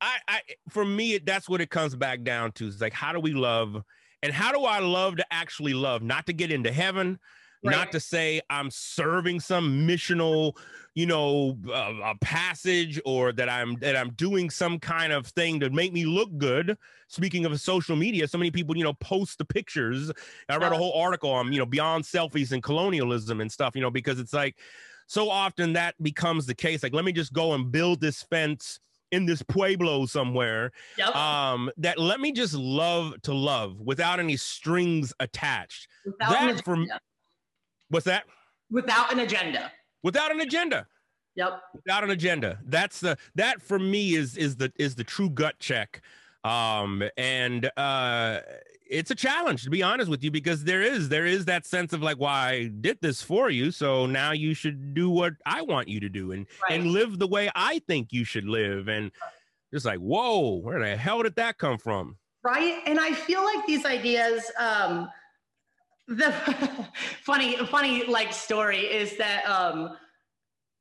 I, 0.01 0.16
I 0.28 0.40
for 0.68 0.84
me, 0.84 1.18
that's 1.18 1.49
what 1.49 1.61
it 1.61 1.70
comes 1.70 1.94
back 1.96 2.22
down 2.22 2.53
to. 2.53 2.66
Is 2.66 2.80
like, 2.80 2.92
how 2.92 3.12
do 3.12 3.20
we 3.20 3.32
love, 3.32 3.82
and 4.22 4.32
how 4.32 4.53
do 4.53 4.64
I 4.64 4.78
love 4.78 5.16
to 5.16 5.26
actually 5.30 5.74
love, 5.74 6.03
not 6.03 6.26
to 6.26 6.32
get 6.32 6.53
into 6.53 6.72
heaven, 6.72 7.18
right. 7.64 7.72
not 7.72 7.92
to 7.92 8.01
say 8.01 8.40
I'm 8.49 8.70
serving 8.70 9.40
some 9.40 9.86
missional, 9.86 10.57
you 10.94 11.07
know, 11.07 11.59
uh, 11.68 11.94
a 12.05 12.14
passage, 12.20 13.01
or 13.05 13.32
that 13.32 13.49
I'm 13.49 13.74
that 13.76 13.96
I'm 13.96 14.11
doing 14.11 14.51
some 14.51 14.78
kind 14.78 15.12
of 15.12 15.26
thing 15.26 15.61
to 15.61 15.70
make 15.70 15.92
me 15.92 16.05
look 16.05 16.36
good. 16.38 16.76
Speaking 17.09 17.46
of 17.46 17.61
social 17.61 17.96
media, 17.96 18.28
so 18.28 18.38
many 18.38 18.51
people, 18.51 18.76
you 18.76 18.84
know, 18.84 18.92
post 18.94 19.38
the 19.38 19.44
pictures. 19.44 20.12
I 20.49 20.59
read 20.59 20.72
a 20.72 20.76
whole 20.76 20.92
article 20.92 21.30
on, 21.30 21.53
you 21.53 21.59
know, 21.59 21.66
beyond 21.66 22.05
selfies 22.05 22.53
and 22.53 22.62
colonialism 22.62 23.40
and 23.40 23.51
stuff, 23.51 23.74
you 23.74 23.80
know, 23.80 23.90
because 23.90 24.20
it's 24.20 24.34
like 24.34 24.57
so 25.07 25.30
often 25.30 25.72
that 25.72 25.94
becomes 26.03 26.44
the 26.44 26.55
case. 26.55 26.82
Like, 26.82 26.92
let 26.92 27.05
me 27.07 27.12
just 27.12 27.32
go 27.32 27.55
and 27.55 27.72
build 27.72 28.01
this 28.01 28.22
fence 28.24 28.78
in 29.11 29.26
this 29.26 29.42
pueblo 29.42 30.04
somewhere 30.04 30.70
yep. 30.98 31.14
um 31.16 31.70
that 31.76 31.98
let 31.98 32.20
me 32.20 32.30
just 32.30 32.54
love 32.54 33.20
to 33.22 33.32
love 33.32 33.80
without 33.80 34.20
any 34.20 34.36
strings 34.36 35.12
attached. 35.20 35.88
Without 36.04 36.30
that 36.30 36.64
for 36.64 36.76
what's 37.88 38.06
that? 38.06 38.24
Without 38.70 39.12
an 39.12 39.20
agenda. 39.20 39.72
Without 40.02 40.30
an 40.30 40.40
agenda. 40.40 40.86
Yep 41.36 41.61
without 41.74 42.04
an 42.04 42.11
agenda. 42.11 42.59
That's 42.64 43.00
the 43.00 43.16
that 43.34 43.62
for 43.62 43.78
me 43.78 44.14
is 44.14 44.36
is 44.36 44.56
the 44.56 44.72
is 44.76 44.94
the 44.94 45.04
true 45.04 45.30
gut 45.30 45.59
check 45.59 46.02
um 46.49 47.03
and 47.16 47.70
uh 47.76 48.40
it's 48.90 49.11
a 49.11 49.14
challenge 49.14 49.64
to 49.64 49.70
be 49.70 49.82
honest 49.82 50.11
with 50.11 50.24
you 50.24 50.30
because 50.30 50.64
there 50.64 50.82
is 50.82 51.09
there 51.09 51.26
is 51.26 51.44
that 51.44 51.66
sense 51.66 51.92
of 51.92 52.03
like 52.03 52.18
why 52.18 52.28
well, 52.28 52.61
I 52.61 52.70
did 52.80 52.99
this 53.03 53.22
for 53.22 53.51
you 53.51 53.70
so 53.70 54.07
now 54.07 54.32
you 54.32 54.55
should 54.55 54.94
do 54.94 55.11
what 55.11 55.34
I 55.44 55.62
want 55.62 55.88
you 55.88 56.01
to 56.01 56.09
do 56.09 56.32
and 56.32 56.46
right. 56.62 56.80
and 56.80 56.90
live 56.90 57.18
the 57.18 57.26
way 57.26 57.51
I 57.55 57.80
think 57.80 58.12
you 58.12 58.24
should 58.24 58.46
live. 58.46 58.88
And 58.88 59.12
just 59.72 59.84
like 59.84 59.99
whoa 59.99 60.55
where 60.55 60.80
the 60.80 60.96
hell 60.96 61.22
did 61.22 61.36
that 61.36 61.59
come 61.59 61.78
from? 61.78 62.16
Right? 62.42 62.80
And 62.86 62.99
I 62.99 63.12
feel 63.12 63.44
like 63.44 63.66
these 63.66 63.84
ideas 63.84 64.51
um 64.59 65.11
the 66.07 66.32
funny 67.22 67.57
funny 67.66 68.07
like 68.07 68.32
story 68.32 68.80
is 68.80 69.18
that 69.18 69.44
um 69.44 69.96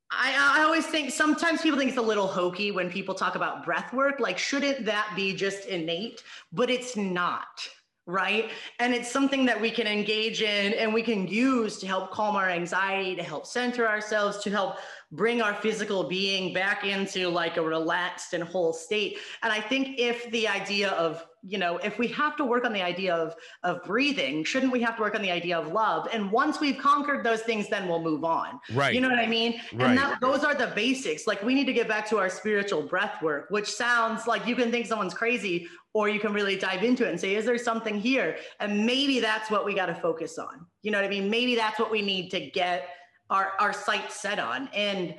I, 0.10 0.30
uh, 0.32 0.62
I 0.62 0.64
always 0.64 0.86
think 0.86 1.12
sometimes 1.12 1.62
people 1.62 1.78
think 1.78 1.90
it's 1.90 1.98
a 1.98 2.02
little 2.02 2.28
hokey 2.28 2.72
when 2.72 2.90
people 2.90 3.14
talk 3.14 3.36
about 3.36 3.66
breath 3.66 3.94
work. 3.94 4.20
Like, 4.20 4.38
shouldn't 4.38 4.86
that 4.86 5.12
be 5.16 5.36
just 5.36 5.66
innate? 5.66 6.24
But 6.52 6.70
it's 6.70 6.96
not 6.96 7.68
right? 8.08 8.52
And 8.80 8.94
it's 8.94 9.12
something 9.12 9.46
that 9.46 9.60
we 9.60 9.70
can 9.70 9.86
engage 9.86 10.42
in 10.42 10.74
and 10.74 10.94
we 10.94 11.04
can 11.04 11.28
use 11.28 11.78
to 11.80 11.88
help 11.88 12.10
calm 12.10 12.38
our 12.38 12.50
anxiety, 12.50 13.16
to 13.18 13.22
help 13.22 13.46
center 13.46 13.86
ourselves, 13.86 14.38
to 14.40 14.50
help 14.50 14.78
bring 15.12 15.42
our 15.42 15.54
physical 15.54 16.06
being 16.06 16.54
back 16.54 16.86
into 16.86 17.28
like 17.28 17.58
a 17.58 17.62
relaxed 17.62 18.34
and 18.34 18.46
whole 18.46 18.72
state. 18.72 19.18
And 19.44 19.52
I 19.52 19.60
think 19.60 20.00
if 20.00 20.32
the 20.32 20.48
idea 20.48 20.92
of 20.92 21.26
you 21.48 21.58
know, 21.58 21.78
if 21.78 21.98
we 21.98 22.08
have 22.10 22.36
to 22.36 22.46
work 22.46 22.66
on 22.66 22.74
the 22.74 22.82
idea 22.82 23.16
of 23.16 23.34
of 23.64 23.82
breathing, 23.84 24.44
shouldn't 24.44 24.72
we 24.72 24.82
have 24.82 24.98
to 24.98 25.02
work 25.02 25.16
on 25.16 25.22
the 25.22 25.32
idea 25.32 25.58
of 25.58 25.72
love? 25.72 26.08
And 26.12 26.30
once 26.32 26.60
we've 26.60 26.78
conquered 26.78 27.24
those 27.24 27.42
things, 27.42 27.70
then 27.70 27.88
we'll 27.88 28.02
move 28.02 28.24
on. 28.26 28.60
Right. 28.74 28.94
You 28.94 29.00
know 29.00 29.10
what 29.10 29.20
I 29.20 29.28
mean? 29.28 29.62
Right. 29.74 29.90
And 29.90 29.98
that, 29.98 30.20
those 30.20 30.44
are 30.44 30.54
the 30.54 30.68
basics. 30.76 31.26
Like 31.26 31.42
we 31.44 31.54
need 31.56 31.66
to 31.66 31.74
get 31.74 31.88
back 31.88 32.08
to 32.10 32.18
our 32.18 32.30
spiritual 32.30 32.84
breath 32.84 33.22
work, 33.22 33.50
which 33.50 33.70
sounds 33.72 34.28
like 34.28 34.46
you 34.46 34.56
can 34.56 34.72
think 34.72 34.88
someone's 34.88 35.14
crazy, 35.14 35.68
or 35.94 36.10
you 36.10 36.20
can 36.20 36.34
really 36.34 36.58
dive 36.58 36.84
into 36.84 37.06
it 37.06 37.12
and 37.12 37.20
say, 37.20 37.36
is 37.36 37.46
there 37.46 37.58
something 37.58 38.00
here? 38.00 38.38
And 38.60 38.86
maybe 38.86 39.20
that's 39.22 39.50
what 39.50 39.66
we 39.66 39.74
got 39.74 39.86
to 39.86 39.96
focus 39.96 40.38
on. 40.38 40.66
You 40.82 40.92
know 40.92 40.98
what 40.98 41.06
I 41.06 41.10
mean? 41.10 41.30
Maybe 41.30 41.56
that's 41.56 41.80
what 41.80 41.92
we 41.92 42.02
need 42.02 42.30
to 42.32 42.42
get 42.52 42.90
our 43.30 43.54
our 43.60 43.74
sights 43.74 44.20
set 44.20 44.40
on. 44.40 44.68
And 44.74 45.16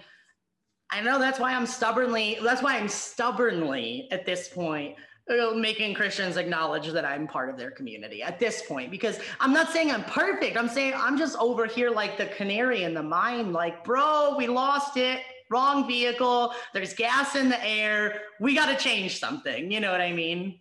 I 0.90 1.00
know 1.00 1.18
that's 1.18 1.38
why 1.38 1.54
I'm 1.54 1.66
stubbornly. 1.66 2.38
That's 2.42 2.62
why 2.62 2.76
I'm 2.76 2.88
stubbornly 2.88 4.08
at 4.10 4.24
this 4.24 4.48
point 4.48 4.96
making 5.28 5.94
Christians 5.94 6.36
acknowledge 6.36 6.88
that 6.88 7.04
I'm 7.04 7.26
part 7.26 7.50
of 7.50 7.56
their 7.56 7.70
community 7.70 8.22
at 8.22 8.38
this 8.38 8.62
point 8.66 8.90
because 8.90 9.18
I'm 9.40 9.52
not 9.52 9.70
saying 9.70 9.90
I'm 9.90 10.04
perfect. 10.04 10.56
I'm 10.56 10.68
saying 10.68 10.94
I'm 10.96 11.18
just 11.18 11.36
over 11.38 11.66
here 11.66 11.90
like 11.90 12.16
the 12.16 12.26
canary 12.26 12.84
in 12.84 12.94
the 12.94 13.02
mine, 13.02 13.52
like, 13.52 13.84
bro, 13.84 14.34
we 14.36 14.46
lost 14.46 14.96
it. 14.96 15.20
Wrong 15.50 15.86
vehicle. 15.86 16.52
There's 16.74 16.92
gas 16.92 17.34
in 17.34 17.48
the 17.48 17.64
air. 17.64 18.20
We 18.40 18.54
got 18.54 18.66
to 18.66 18.76
change 18.76 19.18
something. 19.18 19.70
You 19.70 19.80
know 19.80 19.90
what 19.90 20.00
I 20.00 20.12
mean? 20.12 20.60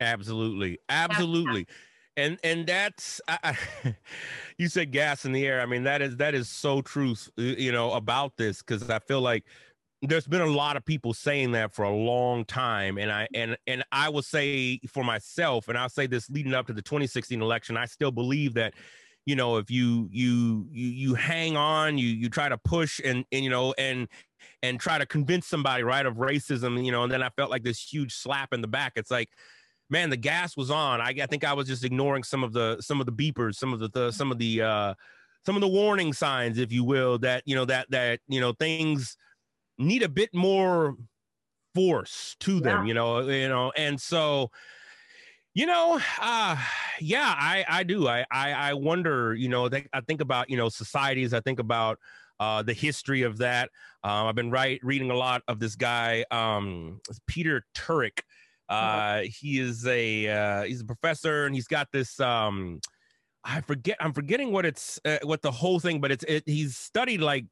Absolutely. 0.00 0.78
Absolutely. 0.88 1.66
And 2.16 2.38
and 2.44 2.66
that's 2.66 3.20
I, 3.26 3.38
I, 3.84 3.96
you 4.58 4.68
said 4.68 4.92
gas 4.92 5.24
in 5.24 5.32
the 5.32 5.46
air. 5.46 5.60
I 5.60 5.66
mean 5.66 5.84
that 5.84 6.02
is 6.02 6.16
that 6.18 6.34
is 6.34 6.48
so 6.48 6.82
truth, 6.82 7.30
you 7.36 7.72
know, 7.72 7.92
about 7.92 8.36
this 8.36 8.62
because 8.62 8.90
I 8.90 8.98
feel 8.98 9.20
like 9.20 9.44
there's 10.02 10.26
been 10.26 10.40
a 10.40 10.46
lot 10.46 10.76
of 10.76 10.84
people 10.84 11.14
saying 11.14 11.52
that 11.52 11.72
for 11.72 11.84
a 11.84 11.94
long 11.94 12.44
time 12.44 12.98
and 12.98 13.10
i 13.10 13.26
and 13.34 13.56
and 13.66 13.84
i 13.92 14.08
will 14.08 14.22
say 14.22 14.78
for 14.88 15.04
myself 15.04 15.68
and 15.68 15.78
i'll 15.78 15.88
say 15.88 16.06
this 16.06 16.28
leading 16.28 16.54
up 16.54 16.66
to 16.66 16.72
the 16.72 16.82
2016 16.82 17.40
election 17.40 17.76
i 17.76 17.84
still 17.84 18.10
believe 18.10 18.54
that 18.54 18.74
you 19.26 19.36
know 19.36 19.56
if 19.56 19.70
you 19.70 20.08
you 20.10 20.66
you, 20.70 20.88
you 20.88 21.14
hang 21.14 21.56
on 21.56 21.96
you 21.96 22.08
you 22.08 22.28
try 22.28 22.48
to 22.48 22.58
push 22.58 23.00
and 23.04 23.24
and 23.32 23.44
you 23.44 23.50
know 23.50 23.72
and 23.78 24.08
and 24.62 24.80
try 24.80 24.98
to 24.98 25.06
convince 25.06 25.46
somebody 25.46 25.84
right 25.84 26.06
of 26.06 26.16
racism 26.16 26.84
you 26.84 26.90
know 26.90 27.04
and 27.04 27.12
then 27.12 27.22
i 27.22 27.28
felt 27.30 27.50
like 27.50 27.62
this 27.62 27.80
huge 27.80 28.14
slap 28.14 28.52
in 28.52 28.60
the 28.60 28.68
back. 28.68 28.92
It's 28.96 29.10
like 29.10 29.28
man 29.88 30.10
the 30.10 30.16
gas 30.16 30.56
was 30.56 30.70
on. 30.70 31.00
I, 31.00 31.14
I 31.22 31.26
think 31.26 31.44
i 31.44 31.52
was 31.52 31.68
just 31.68 31.84
ignoring 31.84 32.24
some 32.24 32.42
of 32.42 32.52
the 32.52 32.78
some 32.80 32.98
of 32.98 33.06
the 33.06 33.12
beepers 33.12 33.54
some 33.54 33.72
of 33.72 33.78
the, 33.78 33.88
the 33.88 34.10
some 34.10 34.32
of 34.32 34.38
the 34.38 34.62
uh 34.62 34.94
some 35.46 35.54
of 35.56 35.60
the 35.60 35.68
warning 35.68 36.12
signs 36.12 36.58
if 36.58 36.72
you 36.72 36.82
will 36.84 37.18
that 37.18 37.42
you 37.46 37.54
know 37.54 37.64
that 37.64 37.88
that 37.90 38.20
you 38.28 38.40
know 38.40 38.52
things 38.52 39.16
need 39.82 40.02
a 40.02 40.08
bit 40.08 40.30
more 40.32 40.96
force 41.74 42.36
to 42.40 42.60
them, 42.60 42.82
yeah. 42.82 42.88
you 42.88 42.94
know, 42.94 43.20
you 43.20 43.48
know, 43.48 43.72
and 43.76 44.00
so 44.00 44.50
you 45.54 45.66
know, 45.66 46.00
uh, 46.18 46.56
yeah, 46.98 47.34
I, 47.36 47.64
I 47.68 47.82
do. 47.82 48.08
I, 48.08 48.24
I, 48.30 48.52
I 48.52 48.74
wonder, 48.74 49.34
you 49.34 49.48
know, 49.48 49.68
I 49.92 50.00
think 50.00 50.22
about, 50.22 50.48
you 50.48 50.56
know, 50.56 50.70
societies. 50.70 51.34
I 51.34 51.40
think 51.40 51.58
about 51.58 51.98
uh, 52.40 52.62
the 52.62 52.72
history 52.72 53.22
of 53.22 53.38
that. 53.38 53.68
Um, 54.02 54.26
I've 54.26 54.34
been 54.34 54.50
right, 54.50 54.80
reading 54.82 55.10
a 55.10 55.14
lot 55.14 55.42
of 55.48 55.58
this 55.60 55.76
guy, 55.76 56.24
um, 56.30 57.00
Peter 57.26 57.64
Turek. 57.74 58.20
Uh, 58.68 59.22
he 59.24 59.60
is 59.60 59.86
a 59.86 60.28
uh, 60.28 60.62
he's 60.62 60.80
a 60.80 60.84
professor, 60.86 61.44
and 61.44 61.54
he's 61.54 61.66
got 61.66 61.88
this. 61.92 62.18
Um, 62.18 62.80
I 63.44 63.60
forget. 63.60 63.98
I'm 64.00 64.14
forgetting 64.14 64.50
what 64.50 64.64
it's 64.64 64.98
uh, 65.04 65.18
what 65.24 65.42
the 65.42 65.50
whole 65.50 65.78
thing, 65.78 66.00
but 66.00 66.10
it's 66.10 66.24
it, 66.26 66.44
he's 66.46 66.78
studied 66.78 67.20
like 67.20 67.44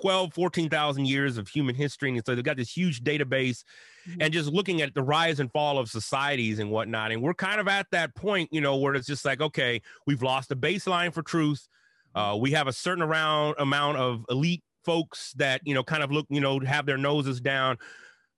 12, 0.00 0.32
14,000 0.32 1.06
years 1.06 1.38
of 1.38 1.48
human 1.48 1.74
history. 1.74 2.10
And 2.10 2.22
so 2.24 2.34
they've 2.34 2.44
got 2.44 2.56
this 2.56 2.74
huge 2.74 3.02
database 3.02 3.64
mm-hmm. 4.08 4.20
and 4.20 4.32
just 4.32 4.50
looking 4.52 4.80
at 4.82 4.94
the 4.94 5.02
rise 5.02 5.40
and 5.40 5.50
fall 5.50 5.78
of 5.78 5.90
societies 5.90 6.58
and 6.58 6.70
whatnot. 6.70 7.10
And 7.10 7.22
we're 7.22 7.34
kind 7.34 7.60
of 7.60 7.68
at 7.68 7.86
that 7.90 8.14
point, 8.14 8.48
you 8.52 8.60
know, 8.60 8.76
where 8.76 8.94
it's 8.94 9.06
just 9.06 9.24
like, 9.24 9.40
okay, 9.40 9.82
we've 10.06 10.22
lost 10.22 10.48
the 10.50 10.56
baseline 10.56 11.12
for 11.12 11.22
truth. 11.22 11.68
Uh, 12.14 12.36
we 12.40 12.52
have 12.52 12.68
a 12.68 12.72
certain 12.72 13.02
around 13.02 13.56
amount 13.58 13.98
of 13.98 14.24
elite 14.30 14.62
folks 14.84 15.32
that, 15.36 15.60
you 15.64 15.74
know, 15.74 15.82
kind 15.82 16.02
of 16.02 16.10
look, 16.10 16.26
you 16.30 16.40
know, 16.40 16.60
have 16.60 16.86
their 16.86 16.98
noses 16.98 17.40
down 17.40 17.76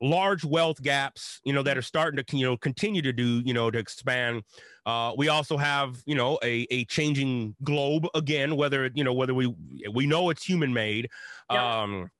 large 0.00 0.44
wealth 0.44 0.80
gaps, 0.82 1.40
you 1.44 1.52
know, 1.52 1.62
that 1.62 1.76
are 1.76 1.82
starting 1.82 2.22
to, 2.24 2.36
you 2.36 2.46
know, 2.46 2.56
continue 2.56 3.02
to 3.02 3.12
do, 3.12 3.40
you 3.44 3.52
know, 3.52 3.70
to 3.70 3.78
expand. 3.78 4.42
Uh, 4.86 5.12
we 5.16 5.28
also 5.28 5.56
have, 5.56 6.02
you 6.06 6.14
know, 6.14 6.38
a, 6.42 6.66
a 6.70 6.84
changing 6.86 7.54
globe 7.62 8.06
again, 8.14 8.56
whether, 8.56 8.90
you 8.94 9.04
know, 9.04 9.12
whether 9.12 9.34
we, 9.34 9.54
we 9.92 10.06
know 10.06 10.30
it's 10.30 10.44
human 10.44 10.72
made, 10.72 11.10
um, 11.50 12.10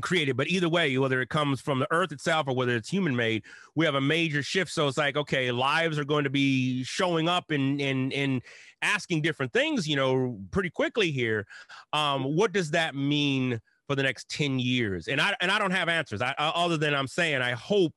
created, 0.00 0.36
but 0.36 0.48
either 0.48 0.68
way, 0.68 0.96
whether 0.98 1.20
it 1.20 1.28
comes 1.28 1.60
from 1.60 1.78
the 1.78 1.86
earth 1.92 2.12
itself 2.12 2.48
or 2.48 2.56
whether 2.56 2.74
it's 2.74 2.88
human 2.88 3.14
made, 3.14 3.44
we 3.76 3.84
have 3.84 3.94
a 3.94 4.00
major 4.00 4.42
shift. 4.42 4.72
So 4.72 4.88
it's 4.88 4.98
like, 4.98 5.16
okay, 5.16 5.52
lives 5.52 5.98
are 5.98 6.04
going 6.04 6.24
to 6.24 6.30
be 6.30 6.82
showing 6.82 7.28
up 7.28 7.50
and, 7.50 7.80
and, 7.80 8.12
and 8.12 8.42
asking 8.80 9.22
different 9.22 9.52
things, 9.52 9.86
you 9.86 9.94
know, 9.94 10.40
pretty 10.50 10.70
quickly 10.70 11.12
here. 11.12 11.46
Um, 11.92 12.24
what 12.24 12.52
does 12.52 12.70
that 12.72 12.94
mean? 12.94 13.60
For 13.92 13.96
the 13.96 14.02
next 14.02 14.28
10 14.30 14.58
years? 14.58 15.06
And 15.06 15.20
I 15.20 15.34
and 15.40 15.50
I 15.50 15.58
don't 15.58 15.70
have 15.70 15.88
answers. 15.88 16.22
I, 16.22 16.34
I, 16.38 16.48
other 16.54 16.78
than 16.78 16.94
I'm 16.94 17.06
saying 17.06 17.42
I 17.42 17.52
hope 17.52 17.92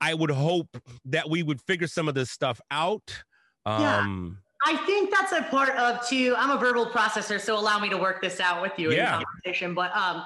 I 0.00 0.12
would 0.12 0.30
hope 0.30 0.68
that 1.06 1.28
we 1.28 1.42
would 1.42 1.60
figure 1.62 1.86
some 1.86 2.06
of 2.06 2.14
this 2.14 2.30
stuff 2.30 2.60
out. 2.70 3.22
Um 3.64 4.38
yeah. 4.66 4.74
I 4.74 4.76
think 4.84 5.10
that's 5.10 5.32
a 5.32 5.42
part 5.44 5.70
of 5.70 6.06
too. 6.06 6.34
I'm 6.36 6.50
a 6.50 6.58
verbal 6.58 6.84
processor, 6.84 7.40
so 7.40 7.58
allow 7.58 7.78
me 7.78 7.88
to 7.88 7.96
work 7.96 8.20
this 8.20 8.40
out 8.40 8.60
with 8.60 8.78
you 8.78 8.92
yeah. 8.92 9.18
in 9.18 9.24
conversation. 9.24 9.74
But 9.74 9.96
um 9.96 10.24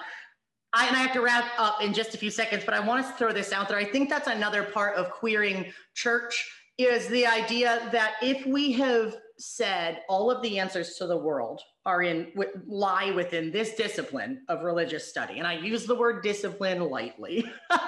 I, 0.77 0.89
and 0.89 0.97
I 0.97 1.01
have 1.01 1.13
to 1.13 1.21
wrap 1.21 1.45
up 1.57 1.81
in 1.81 1.95
just 1.95 2.15
a 2.15 2.19
few 2.19 2.31
seconds, 2.31 2.65
but 2.65 2.75
I 2.75 2.81
want 2.81 3.07
to 3.07 3.13
throw 3.13 3.33
this 3.33 3.53
out 3.53 3.69
there. 3.69 3.79
I 3.79 3.85
think 3.85 4.11
that's 4.11 4.27
another 4.27 4.65
part 4.65 4.97
of 4.97 5.09
queering 5.13 5.73
church 5.95 6.51
is 6.79 7.07
the 7.07 7.25
idea 7.25 7.89
that 7.93 8.15
if 8.21 8.45
we 8.45 8.73
have 8.73 9.15
said 9.39 10.01
all 10.09 10.33
of 10.33 10.43
the 10.43 10.59
answers 10.59 10.97
to 10.97 11.07
the 11.07 11.17
world 11.17 11.63
are 11.87 12.03
in 12.03 12.33
lie 12.67 13.11
within 13.11 13.51
this 13.51 13.75
discipline 13.75 14.43
of 14.49 14.63
religious 14.63 15.07
study. 15.07 15.39
And 15.39 15.47
i 15.47 15.53
use 15.53 15.85
the 15.85 15.95
word 15.95 16.23
discipline 16.23 16.81
lightly. 16.81 17.51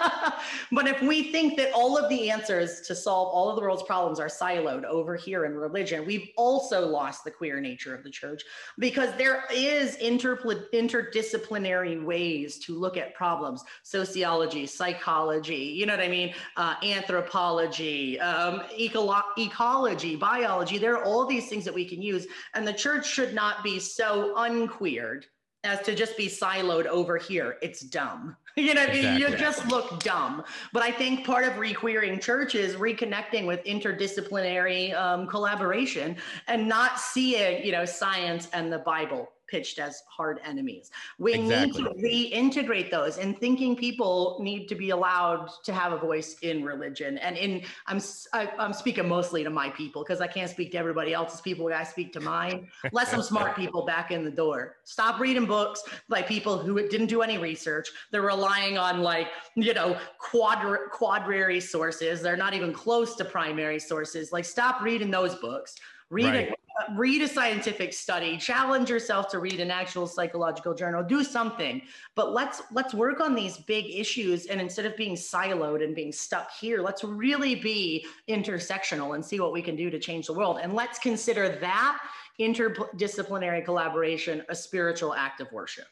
But 0.70 0.86
if 0.86 1.00
we 1.02 1.32
think 1.32 1.56
that 1.56 1.72
all 1.72 1.96
of 1.96 2.08
the 2.08 2.30
answers 2.30 2.80
to 2.82 2.94
solve 2.94 3.28
all 3.32 3.48
of 3.48 3.56
the 3.56 3.62
world's 3.62 3.82
problems 3.82 4.20
are 4.20 4.28
siloed 4.28 4.84
over 4.84 5.16
here 5.16 5.44
in 5.44 5.54
religion 5.54 6.06
we've 6.06 6.28
also 6.36 6.86
lost 6.86 7.24
the 7.24 7.30
queer 7.30 7.60
nature 7.60 7.94
of 7.94 8.02
the 8.02 8.10
church 8.10 8.42
because 8.78 9.10
there 9.16 9.44
is 9.52 9.96
inter- 9.96 10.36
interdisciplinary 10.72 12.04
ways 12.04 12.58
to 12.58 12.78
look 12.78 12.96
at 12.96 13.14
problems. 13.14 13.64
Sociology 13.82 14.66
psychology 14.66 15.54
you 15.54 15.86
know 15.86 15.96
what 15.96 16.04
i 16.04 16.08
mean? 16.08 16.34
Uh, 16.56 16.74
anthropology 16.82 18.20
um, 18.20 18.60
ecolo- 18.78 19.22
ecology 19.38 20.16
biology. 20.16 20.78
There 20.78 20.96
are 20.96 21.04
all 21.04 21.26
these 21.26 21.48
things 21.48 21.64
that 21.64 21.74
we 21.74 21.84
can 21.84 22.02
use. 22.02 22.26
And 22.54 22.66
the 22.66 22.72
church 22.72 23.06
should 23.06 23.34
not 23.34 23.62
be 23.62 23.78
so 23.94 24.34
unqueered 24.36 25.26
as 25.64 25.82
to 25.82 25.94
just 25.94 26.16
be 26.16 26.28
siloed 26.28 26.86
over 26.86 27.16
here. 27.18 27.56
It's 27.62 27.80
dumb. 27.80 28.36
You 28.58 28.72
know, 28.72 28.84
exactly. 28.84 29.20
you 29.20 29.36
just 29.36 29.66
look 29.66 30.02
dumb. 30.02 30.42
But 30.72 30.82
I 30.82 30.90
think 30.90 31.26
part 31.26 31.44
of 31.44 31.58
requeering 31.58 32.18
church 32.18 32.54
is 32.54 32.74
reconnecting 32.76 33.46
with 33.46 33.62
interdisciplinary 33.64 34.94
um, 34.94 35.26
collaboration 35.26 36.16
and 36.48 36.66
not 36.66 36.98
seeing, 36.98 37.62
you 37.66 37.72
know, 37.72 37.84
science 37.84 38.48
and 38.54 38.72
the 38.72 38.78
Bible 38.78 39.28
pitched 39.48 39.78
as 39.78 40.02
hard 40.08 40.40
enemies. 40.44 40.90
We 41.18 41.34
exactly. 41.34 41.82
need 41.82 41.88
to 41.88 42.64
reintegrate 42.64 42.90
those 42.90 43.18
and 43.18 43.38
thinking 43.38 43.76
people 43.76 44.38
need 44.40 44.66
to 44.68 44.74
be 44.74 44.90
allowed 44.90 45.50
to 45.64 45.72
have 45.72 45.92
a 45.92 45.98
voice 45.98 46.36
in 46.42 46.64
religion. 46.64 47.18
And 47.18 47.36
in 47.36 47.62
I'm 47.86 48.00
I, 48.32 48.42
am 48.42 48.48
i 48.58 48.64
am 48.64 48.72
speaking 48.72 49.08
mostly 49.08 49.44
to 49.44 49.50
my 49.50 49.70
people 49.70 50.02
because 50.02 50.20
I 50.20 50.26
can't 50.26 50.50
speak 50.50 50.72
to 50.72 50.78
everybody 50.78 51.12
else's 51.12 51.40
people. 51.40 51.66
I 51.72 51.84
speak 51.84 52.12
to 52.14 52.20
mine. 52.20 52.68
Let 52.92 53.08
some 53.08 53.22
smart 53.22 53.56
people 53.62 53.84
back 53.84 54.10
in 54.10 54.24
the 54.24 54.30
door. 54.30 54.76
Stop 54.84 55.20
reading 55.20 55.46
books 55.46 55.82
by 56.08 56.22
people 56.22 56.58
who 56.58 56.88
didn't 56.88 57.08
do 57.08 57.22
any 57.22 57.38
research. 57.38 57.88
They're 58.10 58.22
relying 58.22 58.78
on 58.78 59.02
like, 59.02 59.28
you 59.54 59.74
know, 59.74 59.98
quadri- 60.18 60.90
quadrary 60.90 61.60
sources. 61.60 62.22
They're 62.22 62.36
not 62.36 62.54
even 62.54 62.72
close 62.72 63.14
to 63.16 63.24
primary 63.24 63.78
sources. 63.78 64.32
Like 64.32 64.44
stop 64.44 64.82
reading 64.82 65.10
those 65.10 65.34
books. 65.36 65.76
Read 66.10 66.26
right. 66.26 66.48
a 66.50 66.65
read 66.94 67.22
a 67.22 67.28
scientific 67.28 67.92
study 67.92 68.36
challenge 68.36 68.90
yourself 68.90 69.28
to 69.28 69.38
read 69.38 69.60
an 69.60 69.70
actual 69.70 70.06
psychological 70.06 70.74
journal 70.74 71.02
do 71.02 71.24
something. 71.24 71.82
But 72.14 72.32
let's 72.32 72.62
let's 72.70 72.94
work 72.94 73.20
on 73.20 73.34
these 73.34 73.56
big 73.56 73.86
issues 73.86 74.46
and 74.46 74.60
instead 74.60 74.86
of 74.86 74.96
being 74.96 75.14
siloed 75.14 75.82
and 75.82 75.94
being 75.94 76.12
stuck 76.12 76.50
here 76.52 76.82
let's 76.82 77.02
really 77.02 77.54
be 77.54 78.06
intersectional 78.28 79.14
and 79.14 79.24
see 79.24 79.40
what 79.40 79.52
we 79.52 79.62
can 79.62 79.76
do 79.76 79.90
to 79.90 79.98
change 79.98 80.26
the 80.26 80.34
world. 80.34 80.58
And 80.62 80.74
let's 80.74 80.98
consider 80.98 81.48
that 81.48 81.98
interdisciplinary 82.40 83.64
collaboration 83.64 84.42
a 84.48 84.54
spiritual 84.54 85.14
act 85.14 85.40
of 85.40 85.50
worship. 85.52 85.88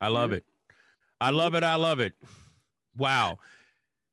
I 0.00 0.08
love 0.08 0.32
it. 0.32 0.44
I 1.20 1.30
love 1.30 1.54
it. 1.54 1.62
I 1.62 1.76
love 1.76 2.00
it. 2.00 2.12
Wow 2.96 3.38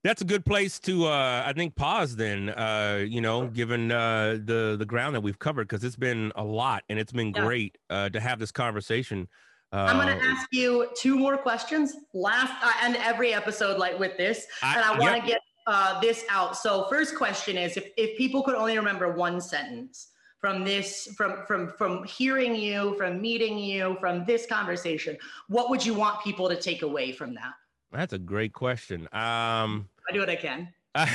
that's 0.03 0.21
a 0.21 0.25
good 0.25 0.45
place 0.45 0.79
to 0.79 1.05
uh 1.05 1.43
i 1.45 1.53
think 1.53 1.75
pause 1.75 2.15
then 2.15 2.49
uh 2.49 3.03
you 3.07 3.21
know 3.21 3.47
given 3.47 3.91
uh 3.91 4.37
the 4.43 4.75
the 4.77 4.85
ground 4.85 5.15
that 5.15 5.21
we've 5.21 5.39
covered 5.39 5.67
because 5.67 5.83
it's 5.83 5.95
been 5.95 6.31
a 6.35 6.43
lot 6.43 6.83
and 6.89 6.99
it's 6.99 7.11
been 7.11 7.31
yeah. 7.35 7.43
great 7.43 7.77
uh 7.89 8.09
to 8.09 8.19
have 8.19 8.39
this 8.39 8.51
conversation 8.51 9.27
uh, 9.73 9.87
I'm 9.89 9.95
going 9.95 10.15
to 10.19 10.23
ask 10.23 10.47
you 10.51 10.87
two 10.95 11.17
more 11.17 11.35
questions. 11.35 11.95
Last 12.13 12.53
uh, 12.63 12.71
and 12.83 12.95
every 12.97 13.33
episode, 13.33 13.79
like 13.79 13.97
with 13.97 14.15
this, 14.17 14.45
I, 14.61 14.75
and 14.75 14.85
I 14.85 14.99
want 14.99 15.15
to 15.15 15.27
yep. 15.27 15.39
get 15.39 15.41
uh, 15.65 15.99
this 15.99 16.25
out. 16.29 16.55
So, 16.55 16.85
first 16.91 17.15
question 17.15 17.57
is: 17.57 17.75
if 17.75 17.87
if 17.97 18.15
people 18.15 18.43
could 18.43 18.53
only 18.53 18.77
remember 18.77 19.11
one 19.13 19.41
sentence 19.41 20.09
from 20.39 20.63
this, 20.63 21.07
from 21.17 21.43
from 21.47 21.69
from 21.69 22.03
hearing 22.03 22.55
you, 22.55 22.95
from 22.97 23.19
meeting 23.19 23.57
you, 23.57 23.97
from 23.99 24.25
this 24.25 24.45
conversation, 24.45 25.17
what 25.47 25.71
would 25.71 25.83
you 25.83 25.95
want 25.95 26.23
people 26.23 26.47
to 26.49 26.55
take 26.55 26.83
away 26.83 27.11
from 27.11 27.33
that? 27.33 27.53
That's 27.91 28.13
a 28.13 28.19
great 28.19 28.53
question. 28.53 29.07
Um, 29.11 29.89
I 30.09 30.13
do 30.13 30.19
what 30.19 30.29
I 30.29 30.35
can. 30.35 30.73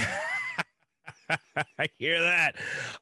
I 1.80 1.88
hear 1.98 2.20
that. 2.20 2.56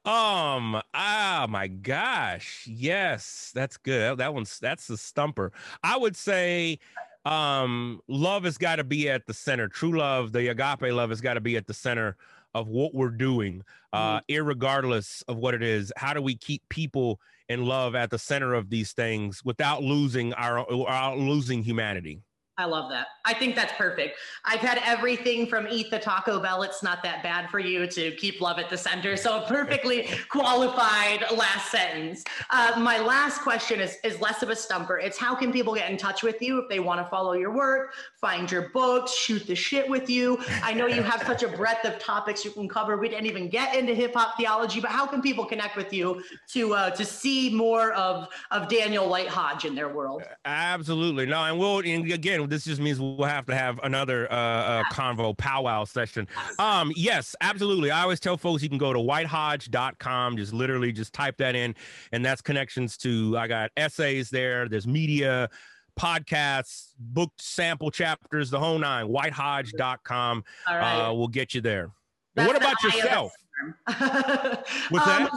Um, 0.05 0.81
oh 0.93 1.47
my 1.47 1.67
gosh. 1.67 2.67
Yes, 2.69 3.51
that's 3.53 3.77
good. 3.77 4.17
That 4.17 4.33
one's 4.33 4.59
that's 4.59 4.87
the 4.87 4.97
stumper. 4.97 5.51
I 5.83 5.97
would 5.97 6.15
say 6.15 6.79
um 7.25 8.01
love 8.07 8.43
has 8.43 8.57
got 8.57 8.77
to 8.77 8.83
be 8.83 9.09
at 9.09 9.27
the 9.27 9.33
center. 9.33 9.67
True 9.67 9.97
love, 9.97 10.31
the 10.31 10.49
agape 10.49 10.93
love 10.93 11.09
has 11.09 11.21
got 11.21 11.35
to 11.35 11.41
be 11.41 11.57
at 11.57 11.67
the 11.67 11.73
center 11.73 12.17
of 12.53 12.67
what 12.67 12.93
we're 12.93 13.09
doing, 13.09 13.63
uh, 13.93 14.21
mm-hmm. 14.21 14.45
regardless 14.45 15.23
of 15.27 15.37
what 15.37 15.53
it 15.53 15.61
is. 15.61 15.91
How 15.95 16.13
do 16.13 16.21
we 16.21 16.35
keep 16.35 16.67
people 16.69 17.19
in 17.49 17.65
love 17.65 17.95
at 17.95 18.09
the 18.09 18.19
center 18.19 18.53
of 18.53 18.69
these 18.69 18.93
things 18.93 19.43
without 19.45 19.83
losing 19.83 20.33
our, 20.33 20.65
our 20.87 21.15
losing 21.15 21.63
humanity? 21.63 22.21
I 22.59 22.65
love 22.65 22.89
that. 22.89 23.07
I 23.23 23.35
think 23.35 23.55
that's 23.55 23.73
perfect. 23.73 24.17
I've 24.43 24.61
had 24.61 24.81
everything 24.83 25.45
from 25.45 25.67
eat 25.69 25.91
the 25.91 25.99
Taco 25.99 26.39
Bell, 26.39 26.63
it's 26.63 26.81
not 26.81 27.03
that 27.03 27.21
bad 27.21 27.51
for 27.51 27.59
you, 27.59 27.85
to 27.85 28.11
keep 28.15 28.41
love 28.41 28.57
at 28.57 28.67
the 28.71 28.77
center. 28.77 29.15
So, 29.15 29.43
a 29.43 29.47
perfectly 29.47 30.09
qualified 30.29 31.23
last 31.35 31.69
sentence. 31.69 32.23
Uh, 32.49 32.73
my 32.79 32.97
last 32.97 33.41
question 33.41 33.79
is, 33.79 33.97
is 34.03 34.19
less 34.21 34.41
of 34.41 34.49
a 34.49 34.55
stumper. 34.55 34.97
It's 34.97 35.19
how 35.19 35.35
can 35.35 35.51
people 35.51 35.75
get 35.75 35.91
in 35.91 35.97
touch 35.97 36.23
with 36.23 36.41
you 36.41 36.57
if 36.57 36.67
they 36.67 36.79
want 36.79 36.99
to 36.99 37.05
follow 37.05 37.33
your 37.33 37.51
work, 37.51 37.93
find 38.19 38.51
your 38.51 38.69
books, 38.69 39.13
shoot 39.13 39.45
the 39.45 39.53
shit 39.53 39.87
with 39.87 40.09
you? 40.09 40.39
I 40.63 40.73
know 40.73 40.87
you 40.87 41.03
have 41.03 41.21
such 41.27 41.43
a 41.43 41.47
breadth 41.49 41.85
of 41.85 41.99
topics 41.99 42.43
you 42.43 42.49
can 42.49 42.67
cover. 42.67 42.97
We 42.97 43.07
didn't 43.07 43.27
even 43.27 43.49
get 43.49 43.75
into 43.75 43.93
hip 43.93 44.15
hop 44.15 44.35
theology, 44.35 44.79
but 44.81 44.89
how 44.89 45.05
can 45.05 45.21
people 45.21 45.45
connect 45.45 45.77
with 45.77 45.93
you 45.93 46.23
to 46.53 46.73
uh, 46.73 46.89
to 46.89 47.05
see 47.05 47.53
more 47.53 47.91
of, 47.91 48.29
of 48.49 48.67
Daniel 48.67 49.07
White 49.07 49.27
Hodge 49.27 49.65
in 49.65 49.75
their 49.75 49.89
world? 49.89 50.23
Absolutely. 50.43 51.27
No, 51.27 51.43
and 51.43 51.59
we'll, 51.59 51.79
and 51.85 52.11
again, 52.11 52.46
this 52.49 52.65
just 52.65 52.81
means 52.81 52.99
we'll 52.99 53.23
have 53.23 53.45
to 53.47 53.55
have 53.55 53.79
another 53.83 54.31
uh, 54.31 54.35
uh, 54.35 54.83
convo 54.91 55.37
powwow 55.37 55.83
session. 55.83 56.27
Um, 56.59 56.91
yes, 56.95 57.35
absolutely. 57.41 57.91
I 57.91 58.01
always 58.01 58.19
tell 58.19 58.37
folks 58.37 58.63
you 58.63 58.69
can 58.69 58.77
go 58.77 58.93
to 58.93 58.99
whitehodge.com, 58.99 60.37
just 60.37 60.53
literally 60.53 60.91
just 60.91 61.13
type 61.13 61.37
that 61.37 61.55
in, 61.55 61.75
and 62.11 62.25
that's 62.25 62.41
connections 62.41 62.97
to. 62.97 63.37
I 63.37 63.47
got 63.47 63.71
essays 63.77 64.29
there. 64.29 64.67
There's 64.67 64.87
media 64.87 65.49
podcasts, 65.97 66.93
book 66.99 67.31
sample 67.37 67.91
chapters, 67.91 68.49
the 68.49 68.59
whole 68.59 68.77
nine. 68.79 69.07
Whitehodge.com 69.07 70.43
All 70.67 70.77
right. 70.77 71.07
uh, 71.09 71.13
will 71.13 71.27
get 71.27 71.53
you 71.53 71.61
there. 71.61 71.91
what 72.35 72.55
about 72.55 72.81
yourself? 72.83 73.31
What's 73.85 73.97
um, 73.97 75.23
that? 75.23 75.31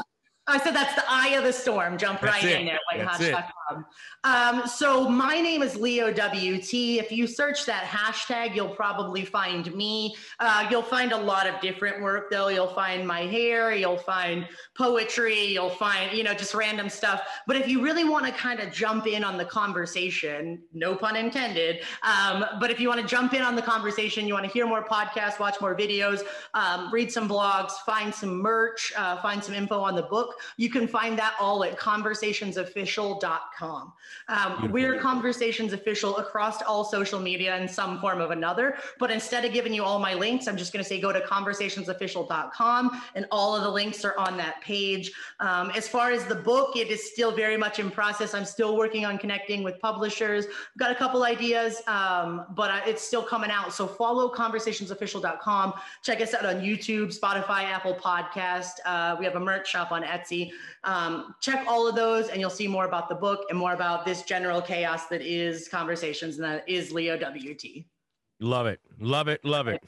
I 0.46 0.58
said 0.58 0.74
that's 0.74 0.94
the 0.94 1.04
eye 1.08 1.34
of 1.36 1.44
the 1.44 1.52
storm. 1.52 1.96
Jump 1.96 2.20
that's 2.20 2.42
right 2.42 2.44
it. 2.44 2.60
in 2.60 2.66
there, 2.66 2.78
whitehodge.com. 2.92 3.44
Um, 4.24 4.66
so 4.66 5.08
my 5.08 5.40
name 5.40 5.62
is 5.62 5.76
Leo 5.76 6.12
WT. 6.12 6.72
If 6.72 7.10
you 7.12 7.26
search 7.26 7.66
that 7.66 7.84
hashtag, 7.84 8.54
you'll 8.54 8.74
probably 8.74 9.24
find 9.24 9.74
me. 9.74 10.14
Uh, 10.38 10.66
you'll 10.70 10.82
find 10.82 11.12
a 11.12 11.16
lot 11.16 11.46
of 11.46 11.60
different 11.60 12.02
work 12.02 12.30
though. 12.30 12.48
You'll 12.48 12.74
find 12.74 13.06
my 13.06 13.20
hair, 13.20 13.74
you'll 13.74 13.96
find 13.96 14.46
poetry, 14.76 15.44
you'll 15.46 15.70
find, 15.70 16.12
you 16.16 16.24
know, 16.24 16.34
just 16.34 16.54
random 16.54 16.88
stuff. 16.88 17.22
But 17.46 17.56
if 17.56 17.68
you 17.68 17.82
really 17.82 18.04
want 18.04 18.26
to 18.26 18.32
kind 18.32 18.60
of 18.60 18.72
jump 18.72 19.06
in 19.06 19.24
on 19.24 19.36
the 19.36 19.44
conversation, 19.44 20.62
no 20.72 20.94
pun 20.94 21.16
intended, 21.16 21.82
um, 22.02 22.44
but 22.60 22.70
if 22.70 22.80
you 22.80 22.88
want 22.88 23.00
to 23.00 23.06
jump 23.06 23.34
in 23.34 23.42
on 23.42 23.56
the 23.56 23.62
conversation, 23.62 24.26
you 24.26 24.34
want 24.34 24.46
to 24.46 24.50
hear 24.50 24.66
more 24.66 24.84
podcasts, 24.84 25.38
watch 25.38 25.60
more 25.60 25.74
videos, 25.74 26.22
um, 26.54 26.90
read 26.92 27.10
some 27.10 27.28
blogs, 27.28 27.72
find 27.86 28.14
some 28.14 28.40
merch, 28.40 28.92
uh, 28.96 29.20
find 29.20 29.42
some 29.42 29.54
info 29.54 29.80
on 29.80 29.94
the 29.94 30.02
book, 30.02 30.36
you 30.56 30.70
can 30.70 30.88
find 30.88 31.18
that 31.18 31.34
all 31.40 31.64
at 31.64 31.78
conversationsofficial.com. 31.78 33.59
Um, 34.28 34.70
we're 34.70 34.98
Conversations 35.00 35.72
Official 35.72 36.16
across 36.18 36.62
all 36.62 36.84
social 36.84 37.20
media 37.20 37.56
in 37.56 37.68
some 37.68 38.00
form 38.00 38.20
of 38.20 38.30
another. 38.30 38.76
But 38.98 39.10
instead 39.10 39.44
of 39.44 39.52
giving 39.52 39.74
you 39.74 39.84
all 39.84 39.98
my 39.98 40.14
links, 40.14 40.48
I'm 40.48 40.56
just 40.56 40.72
going 40.72 40.82
to 40.82 40.88
say 40.88 41.00
go 41.00 41.12
to 41.12 41.20
conversationsofficial.com 41.20 43.02
and 43.14 43.26
all 43.30 43.56
of 43.56 43.62
the 43.62 43.70
links 43.70 44.04
are 44.04 44.16
on 44.18 44.36
that 44.36 44.60
page. 44.60 45.12
Um, 45.40 45.70
as 45.70 45.88
far 45.88 46.10
as 46.10 46.24
the 46.26 46.34
book, 46.34 46.76
it 46.76 46.88
is 46.88 47.10
still 47.10 47.32
very 47.32 47.56
much 47.56 47.78
in 47.78 47.90
process. 47.90 48.34
I'm 48.34 48.44
still 48.44 48.76
working 48.76 49.04
on 49.04 49.18
connecting 49.18 49.62
with 49.62 49.80
publishers. 49.80 50.46
I've 50.46 50.78
got 50.78 50.90
a 50.90 50.94
couple 50.94 51.24
ideas, 51.24 51.82
um, 51.86 52.46
but 52.50 52.86
it's 52.86 53.02
still 53.02 53.22
coming 53.22 53.50
out. 53.50 53.72
So 53.72 53.86
follow 53.86 54.32
conversationsofficial.com. 54.32 55.74
Check 56.02 56.20
us 56.20 56.34
out 56.34 56.46
on 56.46 56.56
YouTube, 56.56 57.18
Spotify, 57.18 57.64
Apple 57.64 57.94
Podcast. 57.94 58.72
Uh, 58.84 59.16
we 59.18 59.24
have 59.24 59.36
a 59.36 59.40
merch 59.40 59.68
shop 59.68 59.92
on 59.92 60.02
Etsy. 60.02 60.50
Um, 60.84 61.34
check 61.40 61.64
all 61.68 61.86
of 61.86 61.94
those 61.94 62.28
and 62.28 62.40
you'll 62.40 62.50
see 62.50 62.66
more 62.66 62.86
about 62.86 63.08
the 63.08 63.14
book 63.14 63.46
and 63.50 63.58
more 63.58 63.74
about 63.74 64.04
this 64.04 64.22
general 64.22 64.62
chaos 64.62 65.06
that 65.08 65.20
is 65.20 65.68
conversations 65.68 66.36
and 66.36 66.44
that 66.44 66.68
is 66.68 66.90
Leo 66.90 67.16
WT. 67.16 67.84
Love 68.40 68.66
it. 68.66 68.80
Love 68.98 69.28
it. 69.28 69.44
Love 69.44 69.68
it. 69.68 69.82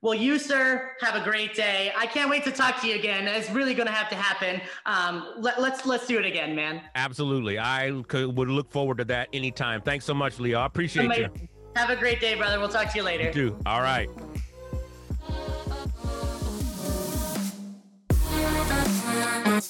Well, 0.00 0.14
you, 0.14 0.38
sir, 0.38 0.92
have 1.00 1.20
a 1.20 1.24
great 1.24 1.54
day. 1.54 1.92
I 1.96 2.06
can't 2.06 2.30
wait 2.30 2.44
to 2.44 2.52
talk 2.52 2.80
to 2.82 2.86
you 2.86 2.94
again. 2.94 3.26
It's 3.26 3.50
really 3.50 3.74
going 3.74 3.88
to 3.88 3.92
have 3.92 4.08
to 4.10 4.14
happen. 4.14 4.60
Um, 4.86 5.34
let, 5.38 5.60
let's 5.60 5.84
let's 5.84 6.06
do 6.06 6.20
it 6.20 6.24
again, 6.24 6.54
man. 6.54 6.82
Absolutely. 6.94 7.58
I 7.58 8.00
could, 8.06 8.36
would 8.36 8.48
look 8.48 8.70
forward 8.70 8.98
to 8.98 9.04
that 9.06 9.28
anytime. 9.32 9.82
Thanks 9.82 10.04
so 10.04 10.14
much, 10.14 10.38
Leo. 10.38 10.60
I 10.60 10.66
appreciate 10.66 11.06
Amazing. 11.06 11.30
you. 11.34 11.48
Have 11.74 11.90
a 11.90 11.96
great 11.96 12.20
day, 12.20 12.36
brother. 12.36 12.60
We'll 12.60 12.68
talk 12.68 12.92
to 12.92 12.96
you 12.96 13.02
later. 13.02 13.24
You 13.24 13.32
too. 13.32 13.58
All 13.66 13.80
right. 13.80 14.08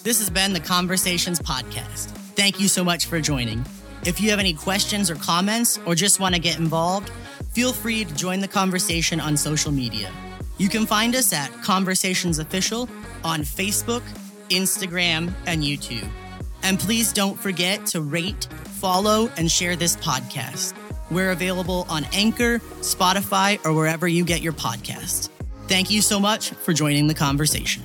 This 0.02 0.18
has 0.20 0.30
been 0.30 0.52
the 0.52 0.60
Conversations 0.60 1.39
Podcast. 1.39 2.06
Thank 2.35 2.60
you 2.60 2.68
so 2.68 2.85
much 2.85 3.06
for 3.06 3.20
joining. 3.20 3.64
If 4.05 4.20
you 4.20 4.30
have 4.30 4.39
any 4.39 4.55
questions 4.55 5.10
or 5.10 5.16
comments, 5.16 5.78
or 5.85 5.94
just 5.94 6.20
want 6.20 6.35
to 6.35 6.40
get 6.40 6.59
involved, 6.59 7.10
feel 7.52 7.72
free 7.72 8.05
to 8.05 8.14
join 8.14 8.40
the 8.40 8.48
conversation 8.48 9.20
on 9.20 9.36
social 9.36 9.72
media. 9.72 10.10
You 10.56 10.68
can 10.68 10.86
find 10.86 11.14
us 11.14 11.32
at 11.32 11.52
Conversations 11.62 12.39
Official 12.39 12.89
on 13.24 13.40
Facebook, 13.40 14.02
Instagram, 14.48 15.32
and 15.47 15.62
YouTube. 15.62 16.09
And 16.62 16.78
please 16.78 17.12
don't 17.12 17.39
forget 17.39 17.86
to 17.86 18.01
rate, 18.01 18.48
follow, 18.80 19.30
and 19.36 19.51
share 19.51 19.76
this 19.76 19.97
podcast. 19.97 20.74
We're 21.10 21.30
available 21.30 21.86
on 21.89 22.05
Anchor, 22.12 22.59
Spotify, 22.80 23.64
or 23.64 23.72
wherever 23.72 24.06
you 24.09 24.24
get 24.24 24.43
your 24.43 24.52
podcasts. 24.52 25.28
Thank 25.66 25.90
you 25.90 26.02
so 26.02 26.18
much 26.18 26.51
for 26.51 26.72
joining 26.72 27.06
the 27.09 27.14
conversation. 27.14 27.82